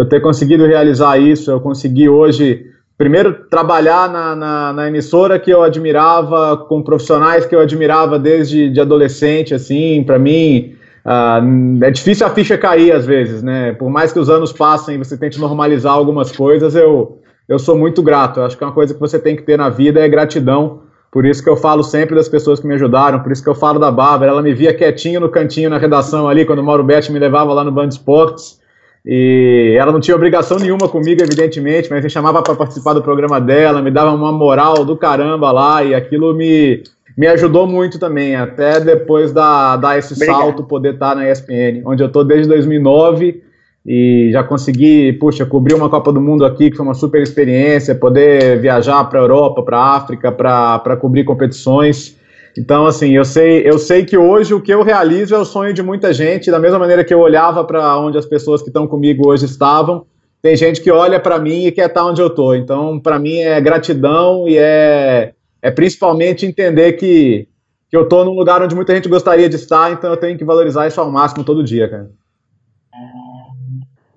eu 0.00 0.06
ter 0.06 0.20
conseguido 0.20 0.64
realizar 0.64 1.18
isso, 1.18 1.50
eu 1.50 1.60
consegui 1.60 2.08
hoje, 2.08 2.64
primeiro, 2.96 3.34
trabalhar 3.50 4.10
na, 4.10 4.34
na, 4.34 4.72
na, 4.72 4.88
emissora 4.88 5.38
que 5.38 5.50
eu 5.50 5.62
admirava, 5.62 6.56
com 6.56 6.82
profissionais 6.82 7.44
que 7.44 7.54
eu 7.54 7.60
admirava 7.60 8.18
desde 8.18 8.70
de 8.70 8.80
adolescente, 8.80 9.52
assim, 9.52 10.02
para 10.02 10.18
mim, 10.18 10.74
uh, 11.04 11.84
é 11.84 11.90
difícil 11.90 12.26
a 12.26 12.30
ficha 12.30 12.56
cair 12.56 12.92
às 12.92 13.04
vezes, 13.04 13.42
né? 13.42 13.74
Por 13.74 13.90
mais 13.90 14.10
que 14.10 14.18
os 14.18 14.30
anos 14.30 14.54
passem 14.54 14.94
e 14.94 14.98
você 14.98 15.18
tente 15.18 15.38
normalizar 15.38 15.92
algumas 15.92 16.32
coisas, 16.32 16.74
eu, 16.74 17.20
eu 17.46 17.58
sou 17.58 17.76
muito 17.76 18.02
grato. 18.02 18.40
Eu 18.40 18.46
acho 18.46 18.56
que 18.56 18.64
é 18.64 18.66
uma 18.66 18.72
coisa 18.72 18.94
que 18.94 19.00
você 19.00 19.18
tem 19.18 19.36
que 19.36 19.42
ter 19.42 19.58
na 19.58 19.68
vida 19.68 20.00
é 20.00 20.08
gratidão. 20.08 20.80
Por 21.12 21.26
isso 21.26 21.44
que 21.44 21.50
eu 21.50 21.58
falo 21.58 21.82
sempre 21.82 22.14
das 22.14 22.28
pessoas 22.28 22.58
que 22.58 22.66
me 22.66 22.72
ajudaram, 22.72 23.20
por 23.20 23.32
isso 23.32 23.42
que 23.42 23.50
eu 23.50 23.54
falo 23.54 23.78
da 23.78 23.90
Bárbara. 23.90 24.30
Ela 24.30 24.40
me 24.40 24.54
via 24.54 24.72
quietinho 24.72 25.20
no 25.20 25.28
cantinho 25.28 25.68
na 25.68 25.76
redação 25.76 26.26
ali, 26.26 26.46
quando 26.46 26.60
o 26.60 26.64
Mauro 26.64 26.84
Betti 26.84 27.12
me 27.12 27.18
levava 27.18 27.52
lá 27.52 27.62
no 27.62 27.70
Band 27.70 27.88
Esportes. 27.88 28.59
E 29.04 29.76
ela 29.78 29.92
não 29.92 30.00
tinha 30.00 30.14
obrigação 30.14 30.58
nenhuma 30.58 30.88
comigo, 30.88 31.22
evidentemente, 31.22 31.88
mas 31.90 32.04
me 32.04 32.10
chamava 32.10 32.42
para 32.42 32.54
participar 32.54 32.92
do 32.92 33.02
programa 33.02 33.40
dela, 33.40 33.80
me 33.80 33.90
dava 33.90 34.12
uma 34.12 34.30
moral 34.30 34.84
do 34.84 34.96
caramba 34.96 35.50
lá, 35.50 35.82
e 35.82 35.94
aquilo 35.94 36.34
me, 36.34 36.82
me 37.16 37.26
ajudou 37.26 37.66
muito 37.66 37.98
também, 37.98 38.36
até 38.36 38.78
depois 38.78 39.32
da 39.32 39.76
dar 39.76 39.98
esse 39.98 40.14
Obrigado. 40.14 40.36
salto, 40.36 40.64
poder 40.64 40.94
estar 40.94 41.14
na 41.14 41.30
ESPN, 41.30 41.82
onde 41.84 42.02
eu 42.02 42.08
estou 42.08 42.24
desde 42.24 42.48
2009 42.48 43.42
e 43.86 44.28
já 44.30 44.44
consegui, 44.44 45.14
puxa, 45.14 45.46
cobrir 45.46 45.74
uma 45.74 45.88
Copa 45.88 46.12
do 46.12 46.20
Mundo 46.20 46.44
aqui, 46.44 46.70
que 46.70 46.76
foi 46.76 46.84
uma 46.84 46.94
super 46.94 47.22
experiência, 47.22 47.94
poder 47.94 48.60
viajar 48.60 49.02
para 49.04 49.18
a 49.18 49.22
Europa, 49.22 49.62
para 49.62 49.78
a 49.78 49.96
África, 49.96 50.30
para 50.30 50.96
cobrir 51.00 51.24
competições. 51.24 52.19
Então, 52.56 52.86
assim, 52.86 53.10
eu 53.10 53.24
sei, 53.24 53.68
eu 53.68 53.78
sei 53.78 54.04
que 54.04 54.16
hoje 54.16 54.52
o 54.52 54.60
que 54.60 54.72
eu 54.72 54.82
realizo 54.82 55.34
é 55.34 55.38
o 55.38 55.44
sonho 55.44 55.72
de 55.72 55.82
muita 55.82 56.12
gente, 56.12 56.50
da 56.50 56.58
mesma 56.58 56.78
maneira 56.78 57.04
que 57.04 57.14
eu 57.14 57.20
olhava 57.20 57.64
para 57.64 57.96
onde 57.98 58.18
as 58.18 58.26
pessoas 58.26 58.60
que 58.60 58.68
estão 58.68 58.86
comigo 58.86 59.28
hoje 59.28 59.44
estavam, 59.44 60.04
tem 60.42 60.56
gente 60.56 60.80
que 60.80 60.90
olha 60.90 61.20
para 61.20 61.38
mim 61.38 61.66
e 61.66 61.72
quer 61.72 61.86
estar 61.86 62.04
onde 62.04 62.20
eu 62.20 62.26
estou. 62.26 62.56
Então, 62.56 62.98
para 62.98 63.18
mim 63.18 63.38
é 63.38 63.60
gratidão 63.60 64.48
e 64.48 64.56
é, 64.58 65.32
é 65.62 65.70
principalmente 65.70 66.46
entender 66.46 66.94
que, 66.94 67.46
que 67.88 67.96
eu 67.96 68.04
estou 68.04 68.24
num 68.24 68.34
lugar 68.34 68.62
onde 68.62 68.74
muita 68.74 68.94
gente 68.94 69.08
gostaria 69.08 69.48
de 69.48 69.56
estar, 69.56 69.92
então 69.92 70.10
eu 70.10 70.16
tenho 70.16 70.36
que 70.36 70.44
valorizar 70.44 70.88
isso 70.88 71.00
ao 71.00 71.10
máximo 71.10 71.44
todo 71.44 71.62
dia, 71.62 71.88
cara. 71.88 72.10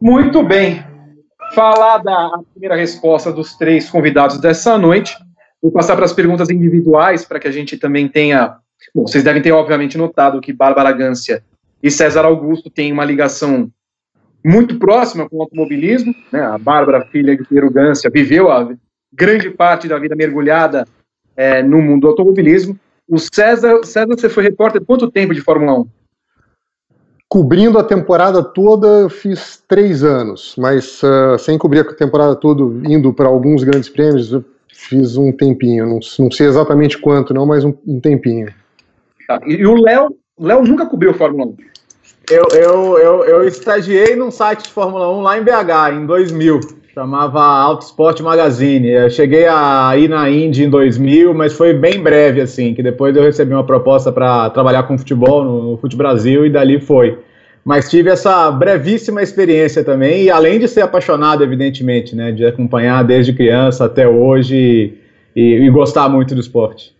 Muito 0.01 0.43
bem. 0.43 0.83
Falar 1.53 1.99
da 1.99 2.31
primeira 2.51 2.75
resposta 2.75 3.31
dos 3.31 3.55
três 3.55 3.89
convidados 3.89 4.37
dessa 4.39 4.77
noite. 4.77 5.15
Vou 5.63 5.71
passar 5.71 5.95
para 5.95 6.03
as 6.03 6.11
perguntas 6.11 6.49
individuais, 6.49 7.23
para 7.23 7.39
que 7.39 7.47
a 7.47 7.51
gente 7.51 7.77
também 7.77 8.09
tenha. 8.09 8.57
Bom, 8.93 9.07
vocês 9.07 9.23
devem 9.23 9.41
ter, 9.41 9.53
obviamente, 9.53 9.97
notado 9.97 10.41
que 10.41 10.51
Bárbara 10.51 10.91
Gância 10.91 11.41
e 11.81 11.89
César 11.89 12.25
Augusto 12.25 12.69
têm 12.69 12.91
uma 12.91 13.05
ligação 13.05 13.71
muito 14.43 14.77
próxima 14.77 15.29
com 15.29 15.37
o 15.37 15.41
automobilismo. 15.41 16.13
Né? 16.33 16.41
A 16.41 16.57
Bárbara, 16.57 17.05
filha 17.05 17.37
de 17.37 17.45
Piero 17.45 17.71
Gância, 17.71 18.11
viveu 18.13 18.51
a 18.51 18.75
grande 19.13 19.49
parte 19.49 19.87
da 19.87 19.97
vida 19.97 20.17
mergulhada 20.17 20.85
é, 21.33 21.63
no 21.63 21.81
mundo 21.81 22.01
do 22.01 22.07
automobilismo. 22.09 22.77
O 23.07 23.17
César, 23.17 23.85
César, 23.85 24.07
você 24.07 24.27
foi 24.27 24.43
repórter 24.43 24.83
quanto 24.83 25.09
tempo 25.09 25.33
de 25.33 25.39
Fórmula 25.39 25.79
1? 25.79 25.87
cobrindo 27.33 27.79
a 27.79 27.83
temporada 27.83 28.43
toda, 28.43 28.85
eu 28.99 29.09
fiz 29.09 29.59
três 29.67 30.03
anos, 30.03 30.53
mas 30.55 31.01
uh, 31.01 31.35
sem 31.39 31.57
cobrir 31.57 31.79
a 31.79 31.91
temporada 31.91 32.35
toda, 32.35 32.61
indo 32.87 33.11
para 33.11 33.27
alguns 33.27 33.63
grandes 33.63 33.89
prêmios, 33.89 34.31
fiz 34.87 35.17
um 35.17 35.31
tempinho. 35.31 35.85
Não, 35.85 35.99
não 36.19 36.31
sei 36.31 36.47
exatamente 36.47 36.97
quanto, 36.97 37.33
não, 37.33 37.45
mas 37.45 37.63
um, 37.63 37.73
um 37.87 37.99
tempinho. 37.99 38.47
Tá. 39.27 39.39
E, 39.45 39.53
e, 39.53 39.65
o 39.65 39.75
Léo, 39.75 40.15
Léo 40.39 40.63
nunca 40.63 40.85
cobriu 40.85 41.13
Fórmula 41.13 41.45
1. 41.47 41.55
Eu, 42.31 42.47
eu, 42.53 42.97
eu, 42.97 43.23
eu 43.25 43.47
estagiei 43.47 44.15
num 44.15 44.31
site 44.31 44.63
de 44.63 44.71
Fórmula 44.71 45.11
1 45.17 45.21
lá 45.21 45.37
em 45.37 45.43
BH, 45.43 46.01
em 46.01 46.05
2000. 46.05 46.59
Chamava 46.93 47.41
Auto 47.41 47.85
Sport 47.85 48.21
Magazine. 48.21 48.87
Eu 48.87 49.09
cheguei 49.09 49.47
a 49.47 49.91
ir 49.97 50.07
na 50.07 50.29
Indy 50.29 50.65
em 50.65 50.69
2000, 50.69 51.33
mas 51.33 51.53
foi 51.53 51.73
bem 51.73 52.01
breve, 52.01 52.39
assim, 52.39 52.73
que 52.73 52.83
depois 52.83 53.15
eu 53.15 53.23
recebi 53.23 53.51
uma 53.51 53.65
proposta 53.65 54.11
para 54.11 54.49
trabalhar 54.51 54.83
com 54.83 54.97
futebol 54.97 55.43
no, 55.43 55.71
no 55.71 55.77
Fute 55.77 55.95
Brasil 55.97 56.45
e 56.45 56.51
dali 56.51 56.79
foi. 56.79 57.17
Mas 57.63 57.89
tive 57.89 58.09
essa 58.09 58.51
brevíssima 58.51 59.21
experiência 59.21 59.83
também, 59.83 60.23
e 60.23 60.29
além 60.29 60.59
de 60.59 60.67
ser 60.67 60.81
apaixonado, 60.81 61.43
evidentemente, 61.43 62.15
né, 62.15 62.31
de 62.31 62.45
acompanhar 62.45 63.03
desde 63.03 63.31
criança 63.31 63.85
até 63.85 64.07
hoje 64.07 64.97
e, 65.35 65.41
e 65.55 65.69
gostar 65.69 66.09
muito 66.09 66.35
do 66.35 66.41
esporte. 66.41 66.93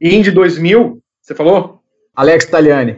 Indy 0.00 0.30
2000, 0.30 1.00
você 1.20 1.34
falou? 1.34 1.82
Alex 2.14 2.46
Taliani. 2.46 2.96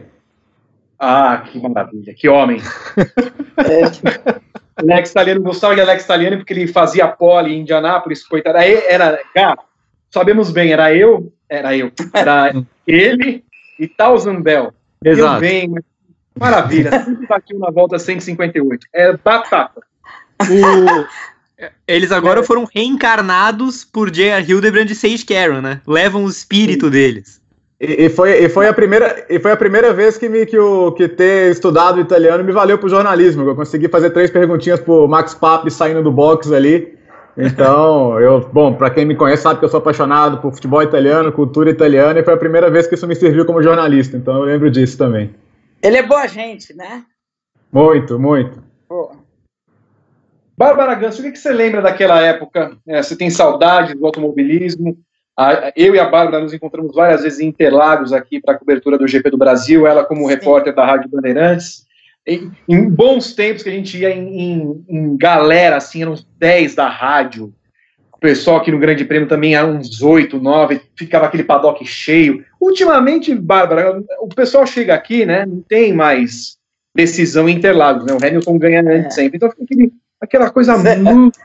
Ah, 0.99 1.43
que 1.51 1.59
maravilha, 1.59 2.13
que 2.13 2.29
homem. 2.29 2.61
é. 3.57 4.51
Alex 4.75 5.11
Taliani, 5.11 5.39
gostava 5.39 5.73
de 5.73 5.81
Alex 5.81 6.05
Taliani 6.05 6.37
porque 6.37 6.53
ele 6.53 6.67
fazia 6.67 7.07
pole 7.07 7.51
em 7.51 7.61
Indianápolis, 7.61 8.23
coitado. 8.27 8.59
Era, 8.59 9.07
era 9.07 9.19
cara, 9.33 9.57
sabemos 10.11 10.51
bem, 10.51 10.71
era 10.71 10.93
eu, 10.93 11.33
era 11.49 11.75
eu, 11.75 11.91
era 12.13 12.53
ele 12.85 13.43
e 13.79 13.87
Tarzan 13.87 14.41
Bell. 14.41 14.71
Exato. 15.03 15.35
Eu 15.35 15.39
bem, 15.39 15.73
maravilha, 16.39 16.91
sempre 17.03 17.27
bateu 17.27 17.59
na 17.59 17.69
volta 17.69 17.99
158. 17.99 18.87
É 18.93 19.17
batata. 19.17 19.81
O... 20.41 21.05
Eles 21.87 22.11
agora 22.11 22.41
foram 22.41 22.67
reencarnados 22.73 23.85
por 23.85 24.09
J.R. 24.09 24.51
Hildebrand 24.51 24.89
e 24.89 24.95
Sage 24.95 25.23
Caron, 25.23 25.61
né? 25.61 25.81
Levam 25.85 26.25
o 26.25 26.29
espírito 26.29 26.87
Sim. 26.87 26.91
deles. 26.91 27.41
E, 27.79 28.05
e, 28.05 28.09
foi, 28.09 28.43
e, 28.43 28.49
foi 28.49 28.67
a 28.67 28.73
primeira, 28.73 29.25
e 29.29 29.39
foi 29.39 29.51
a 29.51 29.57
primeira 29.57 29.93
vez 29.93 30.17
que, 30.17 30.29
me, 30.29 30.45
que, 30.45 30.57
o, 30.57 30.91
que 30.91 31.07
ter 31.07 31.51
estudado 31.51 31.99
italiano 31.99 32.43
me 32.43 32.51
valeu 32.51 32.77
para 32.77 32.87
o 32.87 32.89
jornalismo. 32.89 33.43
Eu 33.43 33.55
consegui 33.55 33.87
fazer 33.87 34.11
três 34.11 34.29
perguntinhas 34.29 34.79
pro 34.79 35.07
Max 35.07 35.33
Papi 35.33 35.69
saindo 35.71 36.03
do 36.03 36.11
box 36.11 36.51
ali. 36.51 36.95
Então, 37.37 38.19
eu, 38.19 38.47
bom, 38.51 38.73
para 38.73 38.89
quem 38.89 39.05
me 39.05 39.15
conhece 39.15 39.43
sabe 39.43 39.59
que 39.59 39.65
eu 39.65 39.69
sou 39.69 39.79
apaixonado 39.79 40.37
por 40.37 40.53
futebol 40.53 40.83
italiano, 40.83 41.31
cultura 41.31 41.69
italiana, 41.69 42.19
e 42.19 42.23
foi 42.23 42.33
a 42.33 42.37
primeira 42.37 42.69
vez 42.69 42.87
que 42.87 42.95
isso 42.95 43.07
me 43.07 43.15
serviu 43.15 43.45
como 43.45 43.63
jornalista. 43.63 44.17
Então, 44.17 44.35
eu 44.35 44.43
lembro 44.43 44.69
disso 44.69 44.97
também. 44.97 45.33
Ele 45.81 45.97
é 45.97 46.03
boa 46.03 46.27
gente, 46.27 46.73
né? 46.73 47.03
Muito, 47.71 48.19
muito. 48.19 48.63
Pô. 48.87 49.15
Bárbara 50.57 50.93
Ganso, 50.95 51.21
o 51.21 51.23
que, 51.23 51.31
que 51.31 51.39
você 51.39 51.51
lembra 51.51 51.81
daquela 51.81 52.21
época? 52.21 52.77
É, 52.87 53.01
você 53.01 53.15
tem 53.15 53.29
saudade 53.29 53.95
do 53.95 54.05
automobilismo? 54.05 54.97
eu 55.75 55.95
e 55.95 55.99
a 55.99 56.07
Bárbara 56.07 56.43
nos 56.43 56.53
encontramos 56.53 56.93
várias 56.93 57.23
vezes 57.23 57.39
em 57.39 57.47
Interlagos 57.47 58.13
aqui 58.13 58.39
para 58.39 58.53
a 58.53 58.57
cobertura 58.57 58.97
do 58.97 59.07
GP 59.07 59.31
do 59.31 59.37
Brasil, 59.37 59.87
ela 59.87 60.05
como 60.05 60.21
Sim. 60.21 60.27
repórter 60.27 60.75
da 60.75 60.85
Rádio 60.85 61.09
Bandeirantes. 61.09 61.85
Em, 62.27 62.51
em, 62.69 62.87
bons 62.87 63.33
tempos 63.33 63.63
que 63.63 63.69
a 63.69 63.71
gente 63.71 63.97
ia 63.97 64.11
em, 64.11 64.39
em, 64.39 64.85
em, 64.87 65.17
galera, 65.17 65.77
assim, 65.77 66.03
eram 66.03 66.11
uns 66.11 66.27
10 66.37 66.75
da 66.75 66.87
rádio. 66.87 67.51
Pessoal 68.21 68.57
aqui 68.57 68.71
no 68.71 68.79
Grande 68.79 69.03
Prêmio 69.03 69.27
também 69.27 69.55
era 69.55 69.67
uns 69.67 70.01
8, 70.01 70.39
9, 70.39 70.79
ficava 70.95 71.25
aquele 71.25 71.43
paddock 71.43 71.83
cheio. 71.85 72.45
Ultimamente, 72.59 73.35
Bárbara, 73.35 74.01
o 74.19 74.29
pessoal 74.29 74.65
chega 74.65 74.93
aqui, 74.93 75.25
né? 75.25 75.45
Não 75.45 75.61
tem 75.61 75.91
mais 75.91 76.55
decisão 76.95 77.49
em 77.49 77.55
Interlagos, 77.55 78.05
né? 78.05 78.13
O 78.13 78.23
Hamilton 78.23 78.59
ganha 78.59 78.81
é. 78.81 79.09
sempre. 79.09 79.37
Então 79.37 79.49
fica 79.49 79.63
aquele, 79.63 79.91
aquela 80.21 80.49
coisa 80.51 80.77
muito 80.77 81.39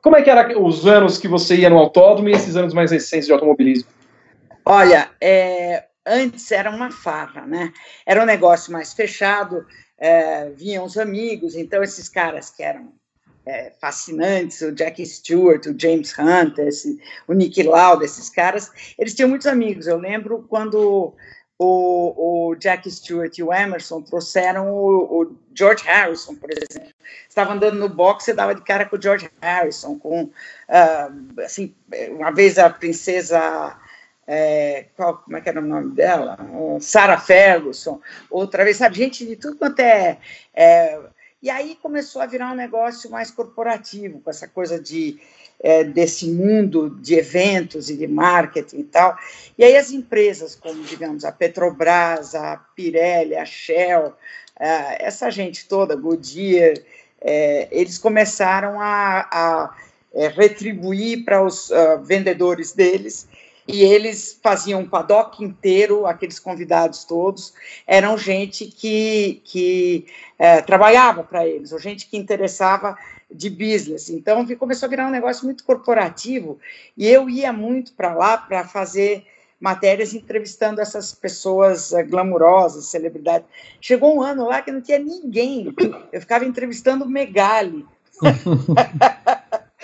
como 0.00 0.16
é 0.16 0.22
que 0.22 0.30
eram 0.30 0.64
os 0.64 0.86
anos 0.86 1.18
que 1.18 1.28
você 1.28 1.56
ia 1.56 1.70
no 1.70 1.78
autódromo 1.78 2.28
e 2.28 2.32
esses 2.32 2.56
anos 2.56 2.72
mais 2.72 2.90
recentes 2.90 3.26
de 3.26 3.32
automobilismo? 3.32 3.88
Olha, 4.64 5.10
é, 5.20 5.84
antes 6.06 6.50
era 6.52 6.70
uma 6.70 6.90
farra, 6.90 7.46
né? 7.46 7.72
Era 8.06 8.22
um 8.22 8.26
negócio 8.26 8.72
mais 8.72 8.92
fechado, 8.92 9.66
é, 9.98 10.50
vinham 10.50 10.84
os 10.84 10.96
amigos, 10.96 11.54
então 11.54 11.82
esses 11.82 12.08
caras 12.08 12.50
que 12.50 12.62
eram 12.62 12.92
é, 13.46 13.72
fascinantes, 13.80 14.60
o 14.62 14.72
Jack 14.72 15.04
Stewart, 15.04 15.66
o 15.66 15.78
James 15.78 16.14
Hunt, 16.18 16.58
esse, 16.58 16.98
o 17.28 17.32
Nick 17.32 17.62
Lauda, 17.62 18.04
esses 18.04 18.30
caras, 18.30 18.70
eles 18.98 19.14
tinham 19.14 19.28
muitos 19.28 19.46
amigos. 19.46 19.86
Eu 19.86 19.98
lembro 19.98 20.46
quando 20.48 21.14
o, 21.58 22.50
o 22.50 22.54
Jack 22.56 22.90
Stewart 22.90 23.36
e 23.38 23.42
o 23.42 23.52
Emerson 23.52 24.02
trouxeram 24.02 24.70
o, 24.70 25.22
o, 25.22 25.36
George 25.54 25.84
Harrison, 25.84 26.34
por 26.34 26.50
exemplo. 26.50 26.92
Estava 27.28 27.52
andando 27.52 27.78
no 27.78 27.88
boxe 27.88 28.30
e 28.30 28.34
dava 28.34 28.54
de 28.54 28.62
cara 28.62 28.86
com 28.86 28.96
o 28.96 29.02
George 29.02 29.30
Harrison, 29.40 29.98
com, 29.98 30.24
uh, 30.24 31.42
assim, 31.44 31.74
uma 32.10 32.32
vez 32.32 32.58
a 32.58 32.68
princesa, 32.70 33.78
é, 34.26 34.86
qual, 34.96 35.18
como 35.18 35.36
é 35.36 35.40
que 35.40 35.48
era 35.48 35.60
o 35.60 35.64
nome 35.64 35.94
dela? 35.94 36.38
Sarah 36.80 37.18
Ferguson, 37.18 38.00
outra 38.30 38.64
vez, 38.64 38.78
sabe, 38.78 38.96
gente 38.96 39.24
de 39.24 39.36
tudo 39.36 39.56
quanto 39.56 39.80
é, 39.80 40.18
é 40.52 40.98
e 41.44 41.50
aí 41.50 41.76
começou 41.82 42.22
a 42.22 42.26
virar 42.26 42.50
um 42.52 42.56
negócio 42.56 43.10
mais 43.10 43.30
corporativo, 43.30 44.18
com 44.20 44.30
essa 44.30 44.48
coisa 44.48 44.80
de 44.80 45.20
é, 45.60 45.84
desse 45.84 46.26
mundo 46.26 46.88
de 46.88 47.16
eventos 47.16 47.90
e 47.90 47.96
de 47.98 48.06
marketing 48.06 48.78
e 48.78 48.84
tal. 48.84 49.14
E 49.58 49.62
aí 49.62 49.76
as 49.76 49.90
empresas, 49.90 50.54
como, 50.54 50.82
digamos, 50.84 51.22
a 51.22 51.30
Petrobras, 51.30 52.34
a 52.34 52.56
Pirelli, 52.74 53.36
a 53.36 53.44
Shell, 53.44 54.14
é, 54.58 55.04
essa 55.04 55.30
gente 55.30 55.68
toda, 55.68 55.94
Goodyear, 55.94 56.78
é, 57.20 57.68
eles 57.70 57.98
começaram 57.98 58.80
a, 58.80 59.28
a 59.30 59.76
é, 60.14 60.28
retribuir 60.28 61.26
para 61.26 61.44
os 61.44 61.68
uh, 61.68 62.02
vendedores 62.02 62.72
deles 62.72 63.28
e 63.66 63.82
eles 63.82 64.38
faziam 64.42 64.80
um 64.80 64.88
paddock 64.88 65.42
inteiro, 65.42 66.06
aqueles 66.06 66.38
convidados 66.38 67.04
todos, 67.04 67.54
eram 67.86 68.18
gente 68.18 68.66
que, 68.66 69.40
que 69.44 70.06
é, 70.38 70.60
trabalhava 70.60 71.22
para 71.22 71.46
eles, 71.46 71.72
ou 71.72 71.78
gente 71.78 72.06
que 72.06 72.16
interessava 72.16 72.96
de 73.30 73.48
business. 73.50 74.10
Então 74.10 74.46
começou 74.56 74.86
a 74.86 74.90
virar 74.90 75.08
um 75.08 75.10
negócio 75.10 75.44
muito 75.44 75.64
corporativo 75.64 76.58
e 76.96 77.08
eu 77.08 77.28
ia 77.28 77.52
muito 77.52 77.92
para 77.94 78.14
lá 78.14 78.36
para 78.36 78.64
fazer 78.64 79.26
matérias 79.60 80.12
entrevistando 80.12 80.80
essas 80.80 81.14
pessoas 81.14 81.90
uh, 81.92 82.04
glamourosas, 82.06 82.86
celebridades. 82.86 83.48
Chegou 83.80 84.14
um 84.14 84.22
ano 84.22 84.46
lá 84.46 84.60
que 84.60 84.70
não 84.70 84.82
tinha 84.82 84.98
ninguém. 84.98 85.74
Eu 86.12 86.20
ficava 86.20 86.44
entrevistando 86.44 87.08
Megali. 87.08 87.86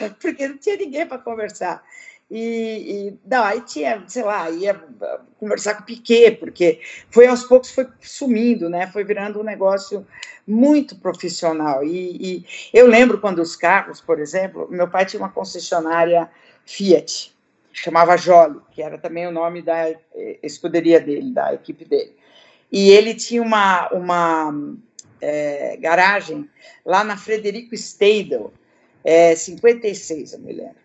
Porque 0.20 0.48
não 0.48 0.58
tinha 0.58 0.76
ninguém 0.76 1.06
para 1.06 1.18
conversar. 1.18 1.82
E, 2.30 3.08
e, 3.08 3.18
não, 3.28 3.42
aí 3.42 3.60
tinha, 3.62 4.04
sei 4.06 4.22
lá, 4.22 4.48
ia 4.50 4.80
conversar 5.38 5.74
com 5.74 5.82
o 5.82 5.84
Piquet, 5.84 6.36
porque 6.36 6.80
foi 7.10 7.26
aos 7.26 7.42
poucos 7.42 7.72
foi 7.72 7.88
sumindo, 8.00 8.70
né? 8.70 8.86
Foi 8.86 9.02
virando 9.02 9.40
um 9.40 9.42
negócio 9.42 10.06
muito 10.46 10.94
profissional. 10.94 11.82
E, 11.82 12.44
e 12.44 12.46
eu 12.72 12.86
lembro 12.86 13.20
quando 13.20 13.40
os 13.40 13.56
carros, 13.56 14.00
por 14.00 14.20
exemplo, 14.20 14.68
meu 14.70 14.88
pai 14.88 15.06
tinha 15.06 15.20
uma 15.20 15.28
concessionária 15.28 16.30
Fiat, 16.64 17.34
chamava 17.72 18.16
Jolly, 18.16 18.60
que 18.70 18.80
era 18.80 18.96
também 18.96 19.26
o 19.26 19.32
nome 19.32 19.60
da 19.60 19.92
escuderia 20.40 21.00
dele, 21.00 21.32
da 21.32 21.52
equipe 21.52 21.84
dele. 21.84 22.14
E 22.70 22.90
ele 22.90 23.12
tinha 23.14 23.42
uma, 23.42 23.88
uma 23.88 24.54
é, 25.20 25.76
garagem 25.78 26.48
lá 26.86 27.02
na 27.02 27.16
Frederico 27.16 27.76
Steidel, 27.76 28.52
é, 29.02 29.34
56, 29.34 30.34
eu 30.34 30.38
me 30.38 30.52
lembro 30.52 30.80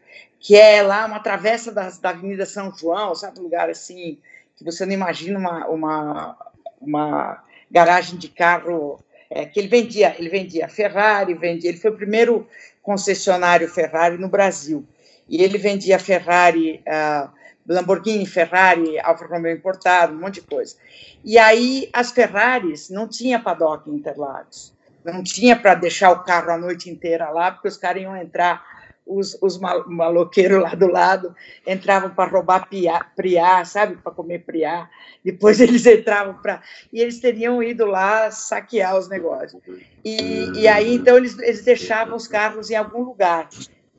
que 0.45 0.55
é 0.55 0.83
lá 0.83 1.07
uma 1.07 1.19
travessa 1.19 1.71
da, 1.71 1.89
da 1.89 2.11
Avenida 2.11 2.45
São 2.45 2.71
João, 2.71 3.15
sabe, 3.15 3.39
um 3.39 3.43
lugar 3.43 3.67
assim, 3.67 4.19
que 4.55 4.63
você 4.63 4.85
não 4.85 4.93
imagina 4.93 5.39
uma, 5.39 5.65
uma, 5.65 6.37
uma 6.79 7.43
garagem 7.71 8.15
de 8.19 8.29
carro, 8.29 9.03
é, 9.27 9.47
que 9.47 9.59
ele 9.59 9.67
vendia, 9.67 10.15
ele 10.19 10.29
vendia 10.29 10.69
Ferrari, 10.69 11.33
vendia, 11.33 11.71
ele 11.71 11.79
foi 11.79 11.89
o 11.89 11.97
primeiro 11.97 12.47
concessionário 12.83 13.67
Ferrari 13.67 14.19
no 14.19 14.29
Brasil, 14.29 14.85
e 15.27 15.43
ele 15.43 15.57
vendia 15.57 15.97
Ferrari, 15.97 16.79
uh, 16.87 17.27
Lamborghini, 17.67 18.27
Ferrari, 18.27 18.99
Alfa 18.99 19.25
Romeo 19.25 19.55
importado, 19.55 20.13
um 20.13 20.19
monte 20.19 20.35
de 20.35 20.41
coisa. 20.41 20.75
E 21.23 21.39
aí 21.39 21.89
as 21.91 22.11
Ferraris 22.11 22.91
não 22.91 23.07
tinha 23.07 23.39
paddock 23.39 23.89
em 23.89 23.95
Interlagos, 23.95 24.71
não 25.03 25.23
tinha 25.23 25.55
para 25.55 25.73
deixar 25.73 26.11
o 26.11 26.23
carro 26.23 26.51
a 26.51 26.57
noite 26.59 26.87
inteira 26.87 27.31
lá, 27.31 27.49
porque 27.49 27.67
os 27.67 27.77
caras 27.77 28.03
iam 28.03 28.15
entrar 28.15 28.74
os, 29.05 29.37
os 29.41 29.59
maloqueiros 29.59 30.61
lá 30.61 30.73
do 30.73 30.87
lado 30.87 31.35
entravam 31.65 32.09
para 32.09 32.29
roubar 32.29 32.67
piá, 32.67 33.05
priá, 33.15 33.63
sabe, 33.63 33.97
para 33.97 34.11
comer 34.11 34.39
priá. 34.39 34.89
Depois 35.23 35.59
eles 35.61 35.85
entravam 35.85 36.35
para. 36.41 36.61
E 36.91 37.01
eles 37.01 37.19
teriam 37.19 37.61
ido 37.61 37.85
lá 37.85 38.31
saquear 38.31 38.97
os 38.97 39.07
negócios. 39.07 39.61
E, 40.03 40.59
e 40.59 40.67
aí, 40.67 40.95
então, 40.95 41.17
eles, 41.17 41.37
eles 41.39 41.63
deixavam 41.63 42.15
os 42.15 42.27
carros 42.27 42.69
em 42.71 42.75
algum 42.75 43.03
lugar. 43.03 43.47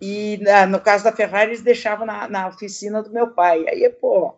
E 0.01 0.39
no 0.69 0.81
caso 0.81 1.05
da 1.05 1.13
Ferrari, 1.13 1.51
eles 1.51 1.63
deixavam 1.63 2.05
na, 2.05 2.29
na 2.29 2.49
oficina 2.49 3.03
do 3.03 3.11
meu 3.11 3.29
pai. 3.29 3.67
Aí, 3.69 3.89
pô, 3.89 4.35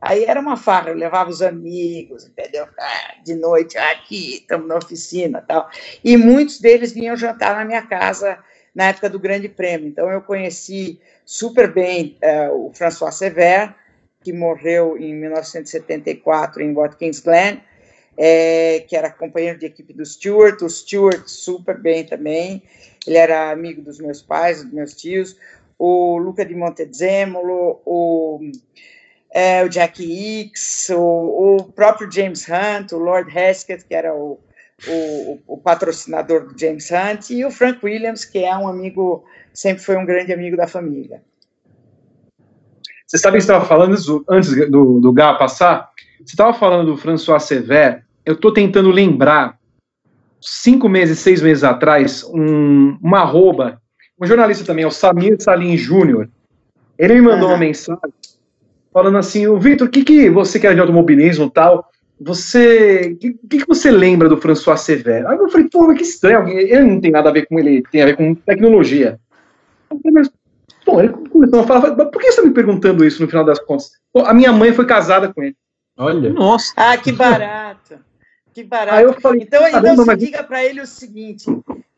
Aí 0.00 0.24
era 0.24 0.38
uma 0.38 0.56
farra, 0.56 0.90
eu 0.90 0.94
levava 0.94 1.28
os 1.28 1.42
amigos, 1.42 2.24
entendeu? 2.24 2.68
Ah, 2.78 3.14
de 3.24 3.34
noite, 3.34 3.76
aqui, 3.76 4.36
estamos 4.36 4.68
na 4.68 4.76
oficina 4.76 5.42
tal. 5.46 5.68
E 6.04 6.16
muitos 6.16 6.60
deles 6.60 6.92
vinham 6.92 7.16
jantar 7.16 7.56
na 7.56 7.64
minha 7.64 7.82
casa 7.82 8.38
na 8.74 8.88
época 8.88 9.08
do 9.08 9.18
Grande 9.18 9.48
Prêmio. 9.48 9.88
Então 9.88 10.10
eu 10.10 10.20
conheci 10.20 11.00
super 11.24 11.72
bem 11.72 12.16
uh, 12.22 12.66
o 12.66 12.72
François 12.72 13.14
Sever, 13.14 13.74
que 14.22 14.32
morreu 14.32 14.96
em 14.98 15.14
1974 15.14 16.62
em 16.62 16.74
Watkins 16.74 17.20
Glen, 17.20 17.60
é, 18.16 18.84
que 18.88 18.96
era 18.96 19.10
companheiro 19.10 19.58
de 19.58 19.66
equipe 19.66 19.92
do 19.92 20.04
Stuart, 20.04 20.60
o 20.62 20.68
Stuart 20.68 21.28
super 21.28 21.78
bem 21.78 22.04
também, 22.04 22.62
ele 23.06 23.16
era 23.16 23.50
amigo 23.50 23.80
dos 23.80 24.00
meus 24.00 24.20
pais, 24.20 24.62
dos 24.62 24.72
meus 24.72 24.94
tios, 24.94 25.36
o 25.78 26.18
Luca 26.18 26.44
di 26.44 26.54
Montezemolo, 26.54 27.80
o, 27.86 28.40
é, 29.30 29.62
o 29.64 29.68
Jack 29.68 30.02
Hicks, 30.02 30.90
o, 30.90 31.56
o, 31.56 31.72
próprio 31.72 32.10
James 32.10 32.46
Hunt, 32.48 32.92
o 32.92 32.98
Lord 32.98 33.30
Hesketh, 33.30 33.84
que 33.86 33.94
era 33.94 34.12
o, 34.12 34.40
o, 34.86 35.40
o, 35.46 35.58
patrocinador 35.58 36.46
do 36.46 36.58
James 36.58 36.88
Hunt, 36.90 37.30
e 37.30 37.44
o 37.44 37.50
Frank 37.50 37.84
Williams, 37.84 38.24
que 38.24 38.44
é 38.44 38.56
um 38.56 38.68
amigo, 38.68 39.24
sempre 39.52 39.82
foi 39.82 39.96
um 39.96 40.06
grande 40.06 40.32
amigo 40.32 40.56
da 40.56 40.68
família. 40.68 41.22
Você 43.06 43.18
sabe 43.18 43.38
que 43.38 43.42
estava 43.42 43.64
falando 43.64 43.96
antes 44.28 44.70
do, 44.70 45.00
do 45.00 45.12
Gá 45.12 45.34
passar? 45.34 45.90
Você 46.18 46.34
estava 46.34 46.52
falando 46.52 46.92
do 46.92 46.96
François 46.96 47.42
Sever. 47.42 48.04
Eu 48.24 48.34
estou 48.34 48.52
tentando 48.52 48.90
lembrar, 48.90 49.58
cinco 50.40 50.88
meses, 50.88 51.18
seis 51.18 51.40
meses 51.40 51.64
atrás, 51.64 52.22
um, 52.24 52.98
uma 53.02 53.20
arroba, 53.20 53.80
um 54.20 54.26
jornalista 54.26 54.64
também, 54.64 54.84
o 54.84 54.90
Samir 54.90 55.40
Salim 55.40 55.76
Júnior. 55.76 56.28
Ele 56.98 57.14
me 57.14 57.22
mandou 57.22 57.48
uhum. 57.48 57.54
uma 57.54 57.58
mensagem 57.58 58.12
falando 58.92 59.18
assim: 59.18 59.46
o 59.46 59.58
Vitor, 59.58 59.88
o 59.88 59.90
que, 59.90 60.04
que 60.04 60.28
você 60.28 60.60
quer 60.60 60.74
de 60.74 60.80
automobilismo 60.80 61.48
tal? 61.48 61.88
Você. 62.20 63.12
O 63.12 63.16
que, 63.16 63.32
que, 63.32 63.66
você 63.66 63.90
lembra 63.90 64.28
do 64.28 64.40
François 64.40 64.80
Sever? 64.80 65.26
Aí 65.26 65.36
eu 65.36 65.48
falei, 65.48 65.68
pô, 65.70 65.86
mas 65.86 65.98
que 65.98 66.04
estranho, 66.04 66.48
ele 66.48 66.80
não 66.80 67.00
tem 67.00 67.10
nada 67.10 67.28
a 67.28 67.32
ver 67.32 67.46
com 67.46 67.58
ele, 67.58 67.82
tem 67.90 68.02
a 68.02 68.06
ver 68.06 68.16
com 68.16 68.34
tecnologia. 68.34 69.18
Eu 69.90 69.98
falei, 70.00 70.12
mas 70.12 70.30
Bom, 70.88 71.00
ele 71.02 71.12
começou 71.28 71.60
a 71.60 71.66
falar, 71.66 71.94
mas 71.94 72.08
por 72.10 72.18
que 72.18 72.32
você 72.32 72.40
está 72.40 72.42
me 72.42 72.54
perguntando 72.54 73.04
isso 73.04 73.20
no 73.20 73.28
final 73.28 73.44
das 73.44 73.58
contas? 73.58 73.90
Pô, 74.10 74.20
a 74.20 74.32
minha 74.32 74.50
mãe 74.50 74.72
foi 74.72 74.86
casada 74.86 75.30
com 75.30 75.42
ele. 75.42 75.54
Olha. 75.98 76.32
Nossa. 76.32 76.72
Ah, 76.74 76.96
que 76.96 77.12
barato. 77.12 77.98
Que 78.54 78.64
barato. 78.64 79.20
Falei, 79.20 79.42
então, 79.42 79.60
tá 79.70 79.78
então 79.78 80.06
mas... 80.06 80.18
diga 80.18 80.42
para 80.42 80.64
ele 80.64 80.80
o 80.80 80.86
seguinte: 80.86 81.44